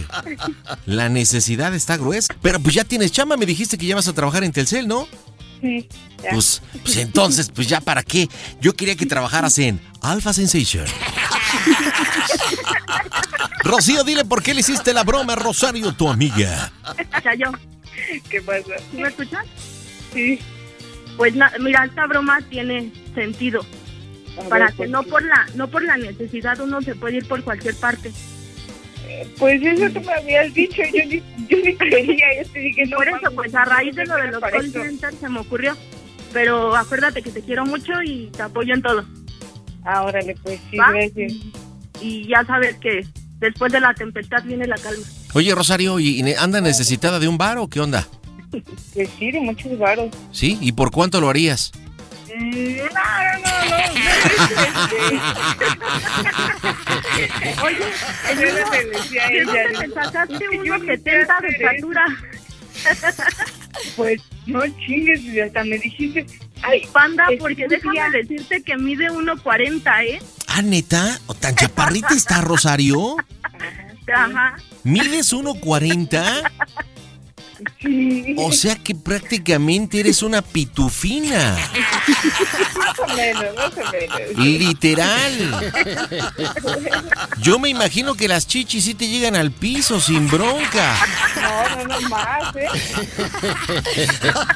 la 0.85 1.09
necesidad 1.09 1.73
está 1.73 1.97
gruesa. 1.97 2.33
Pero 2.41 2.59
pues 2.59 2.75
ya 2.75 2.83
tienes 2.83 3.11
chama, 3.11 3.37
me 3.37 3.45
dijiste 3.45 3.77
que 3.77 3.85
ya 3.85 3.95
vas 3.95 4.07
a 4.07 4.13
trabajar 4.13 4.43
en 4.43 4.51
Telcel, 4.51 4.87
¿no? 4.87 5.07
Sí, 5.61 5.87
ya. 6.23 6.29
Pues, 6.31 6.61
pues 6.83 6.97
entonces, 6.97 7.51
pues 7.53 7.67
ya 7.67 7.81
para 7.81 8.03
qué. 8.03 8.27
Yo 8.61 8.73
quería 8.75 8.95
que 8.95 9.05
trabajaras 9.05 9.57
en 9.59 9.79
Alpha 10.01 10.31
Sensation. 10.33 10.85
Rocío, 13.63 14.03
dile 14.03 14.25
por 14.25 14.41
qué 14.41 14.53
le 14.53 14.61
hiciste 14.61 14.93
la 14.93 15.03
broma 15.03 15.33
a 15.33 15.35
Rosario, 15.35 15.93
tu 15.93 16.09
amiga. 16.09 16.71
Ya 17.23 17.33
yo. 17.35 17.51
¿Qué 18.29 18.41
pasa? 18.41 18.61
¿Sí 18.91 18.97
me 18.97 19.07
escuchas? 19.09 19.45
Sí. 20.13 20.39
Pues 21.17 21.35
na- 21.35 21.51
mira, 21.59 21.83
esta 21.85 22.07
broma 22.07 22.39
tiene 22.49 22.91
sentido. 23.13 23.65
Para 24.49 24.65
ver, 24.65 24.71
que 24.73 24.77
pues, 24.77 24.89
no 24.89 25.03
por 25.03 25.21
la 25.21 25.45
no 25.55 25.67
por 25.67 25.83
la 25.83 25.97
necesidad 25.97 26.59
uno 26.61 26.81
se 26.81 26.95
puede 26.95 27.17
ir 27.17 27.27
por 27.27 27.43
cualquier 27.43 27.75
parte. 27.75 28.11
Pues 29.37 29.61
eso 29.61 29.89
tú 29.91 30.01
me 30.01 30.13
habías 30.13 30.53
dicho, 30.53 30.81
yo 30.93 31.05
ni, 31.05 31.23
yo 31.47 31.57
ni 31.63 31.75
creía, 31.75 32.25
yo 32.43 32.49
te 32.51 32.59
dije, 32.59 32.85
no. 32.87 32.97
Por 32.97 33.07
eso, 33.07 33.31
pues 33.35 33.55
a 33.55 33.65
raíz 33.65 33.95
de 33.95 34.05
lo 34.05 34.15
de 34.15 34.31
los 34.31 34.41
call 34.41 34.71
centers 34.71 35.17
se 35.19 35.29
me 35.29 35.39
ocurrió. 35.39 35.75
Pero 36.33 36.75
acuérdate 36.75 37.21
que 37.21 37.31
te 37.31 37.41
quiero 37.41 37.65
mucho 37.65 37.91
y 38.03 38.27
te 38.27 38.43
apoyo 38.43 38.73
en 38.73 38.81
todo. 38.81 39.03
Ah, 39.83 40.03
órale, 40.03 40.35
pues 40.43 40.59
sí, 40.69 40.77
¿Va? 40.77 40.91
gracias. 40.91 41.33
Y 42.01 42.27
ya 42.27 42.45
sabes 42.45 42.75
que 42.77 43.05
después 43.39 43.71
de 43.71 43.79
la 43.79 43.93
tempestad 43.93 44.43
viene 44.43 44.67
la 44.67 44.77
calma. 44.77 45.03
Oye, 45.33 45.53
Rosario, 45.55 45.99
¿y 45.99 46.21
anda 46.33 46.61
necesitada 46.61 47.19
de 47.19 47.27
un 47.27 47.37
bar 47.37 47.57
o 47.57 47.67
qué 47.67 47.79
onda? 47.79 48.07
Pues 48.93 49.07
sí, 49.19 49.31
de 49.31 49.39
muchos 49.39 49.77
varos. 49.77 50.09
¿Sí? 50.31 50.57
¿Y 50.59 50.71
por 50.71 50.89
cuánto 50.89 51.21
lo 51.21 51.29
harías? 51.29 51.71
Mm, 52.35 52.77
No, 52.77 52.85
no, 52.85 53.51
no, 53.69 53.77
Oye, 57.63 57.77
Yo 58.35 58.41
le 58.41 58.51
decía 58.91 59.25
a 59.25 59.29
¿de 59.29 59.41
ella, 59.41 59.63
dónde 59.71 59.87
te 59.87 59.93
sacaste 59.93 60.39
yo 60.63 60.75
1.70 60.75 61.41
de 61.41 61.47
estatura? 61.49 62.05
Pues 63.95 64.21
no 64.45 64.61
chingues, 64.85 65.21
y 65.21 65.39
hasta 65.39 65.63
me 65.63 65.77
dijiste. 65.77 66.25
Ay, 66.61 66.87
panda, 66.91 67.25
porque 67.39 67.63
que 67.63 67.67
déjame 67.67 68.09
decirte 68.11 68.61
que 68.63 68.77
mide 68.77 69.09
1.40, 69.09 70.03
¿eh? 70.05 70.21
Ah, 70.47 70.61
neta, 70.61 71.19
¿O 71.27 71.33
tan 71.33 71.55
chaparrita 71.55 72.13
está 72.13 72.41
Rosario. 72.41 73.15
Ajá. 74.13 74.55
¿Mides 74.83 75.33
1.40? 75.33 76.51
Sí. 77.81 78.35
O 78.37 78.51
sea 78.51 78.75
que 78.75 78.95
prácticamente 78.95 79.99
eres 79.99 80.23
una 80.23 80.41
pitufina. 80.41 81.57
Más 82.77 82.99
o 82.99 83.07
menos, 83.15 83.55
más 83.55 83.73
o 83.73 83.91
menos. 83.91 84.37
Literal. 84.37 85.73
Yo 87.41 87.59
me 87.59 87.69
imagino 87.69 88.15
que 88.15 88.27
las 88.27 88.47
chichis 88.47 88.83
sí 88.85 88.93
te 88.93 89.07
llegan 89.07 89.35
al 89.35 89.51
piso 89.51 89.99
sin 89.99 90.29
bronca. 90.29 90.95
No, 91.35 91.85
no, 91.85 91.99
no 91.99 92.09
más, 92.09 92.55
¿eh? 92.55 92.67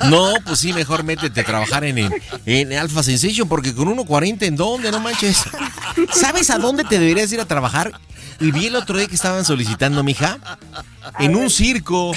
No, 0.10 0.34
pues 0.46 0.60
sí, 0.60 0.74
mejor 0.74 1.04
métete 1.04 1.42
a 1.42 1.44
trabajar 1.44 1.84
en, 1.84 1.98
en, 1.98 2.14
en 2.46 2.74
Alpha 2.74 3.04
Sensation 3.04 3.48
porque 3.48 3.74
con 3.74 3.88
1.40 3.88 4.44
en 4.44 4.56
dónde, 4.56 4.92
no 4.92 5.00
manches. 5.00 5.44
¿Sabes 6.12 6.50
a 6.50 6.58
dónde 6.58 6.84
te 6.84 7.00
deberías 7.00 7.32
ir 7.32 7.40
a 7.42 7.46
trabajar? 7.46 7.92
Y 8.40 8.52
vi 8.52 8.66
el 8.68 8.76
otro 8.76 8.98
día 8.98 9.08
que 9.08 9.16
estaban 9.16 9.46
solicitando, 9.46 10.04
mija. 10.04 10.38
En 11.20 11.36
un 11.36 11.50
circo. 11.50 12.14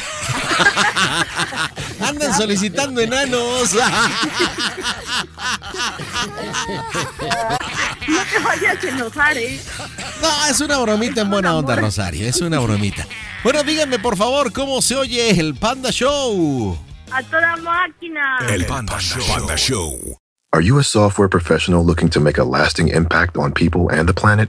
Andan 2.00 2.34
solicitando 2.34 3.00
enanos. 3.00 3.76
No 8.08 8.22
te 8.30 8.38
vayas 8.38 8.84
a 8.84 8.88
enojar, 8.88 9.36
¿eh? 9.36 9.60
No, 10.22 10.46
es 10.48 10.60
una 10.60 10.78
bromita 10.78 11.22
en 11.22 11.30
buena 11.30 11.56
onda, 11.56 11.74
Rosario. 11.76 12.26
Es 12.26 12.40
una 12.40 12.60
bromita. 12.60 13.06
Bueno, 13.42 13.62
díganme 13.62 13.98
por 13.98 14.16
favor 14.16 14.52
cómo 14.52 14.80
se 14.80 14.94
oye 14.96 15.30
el 15.30 15.54
Panda 15.54 15.90
Show. 15.90 16.78
A 17.10 17.22
toda 17.24 17.56
máquina. 17.56 18.38
Panda 18.68 18.98
Show. 19.56 20.18
Are 20.52 20.62
you 20.62 20.78
a 20.78 20.84
software 20.84 21.28
professional 21.28 21.84
looking 21.84 22.08
to 22.10 22.20
make 22.20 22.38
a 22.38 22.44
lasting 22.44 22.88
impact 22.88 23.36
on 23.36 23.52
people 23.52 23.88
and 23.90 24.08
the 24.08 24.14
planet? 24.14 24.48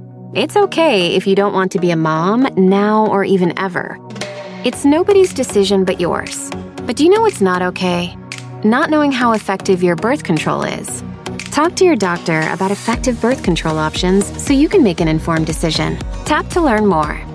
It's 0.33 0.55
okay 0.55 1.13
if 1.13 1.27
you 1.27 1.35
don't 1.35 1.51
want 1.51 1.73
to 1.73 1.79
be 1.79 1.91
a 1.91 1.97
mom 1.97 2.47
now 2.55 3.05
or 3.07 3.25
even 3.25 3.57
ever. 3.59 3.99
It's 4.63 4.85
nobody's 4.85 5.33
decision 5.33 5.83
but 5.83 5.99
yours. 5.99 6.49
But 6.85 6.95
do 6.95 7.03
you 7.03 7.09
know 7.09 7.19
what's 7.19 7.41
not 7.41 7.61
okay? 7.61 8.15
Not 8.63 8.89
knowing 8.89 9.11
how 9.11 9.33
effective 9.33 9.83
your 9.83 9.97
birth 9.97 10.23
control 10.23 10.63
is. 10.63 11.03
Talk 11.51 11.75
to 11.75 11.83
your 11.83 11.97
doctor 11.97 12.47
about 12.49 12.71
effective 12.71 13.19
birth 13.19 13.43
control 13.43 13.77
options 13.77 14.25
so 14.41 14.53
you 14.53 14.69
can 14.69 14.83
make 14.83 15.01
an 15.01 15.09
informed 15.09 15.47
decision. 15.47 15.97
Tap 16.23 16.47
to 16.51 16.61
learn 16.61 16.85
more. 16.85 17.30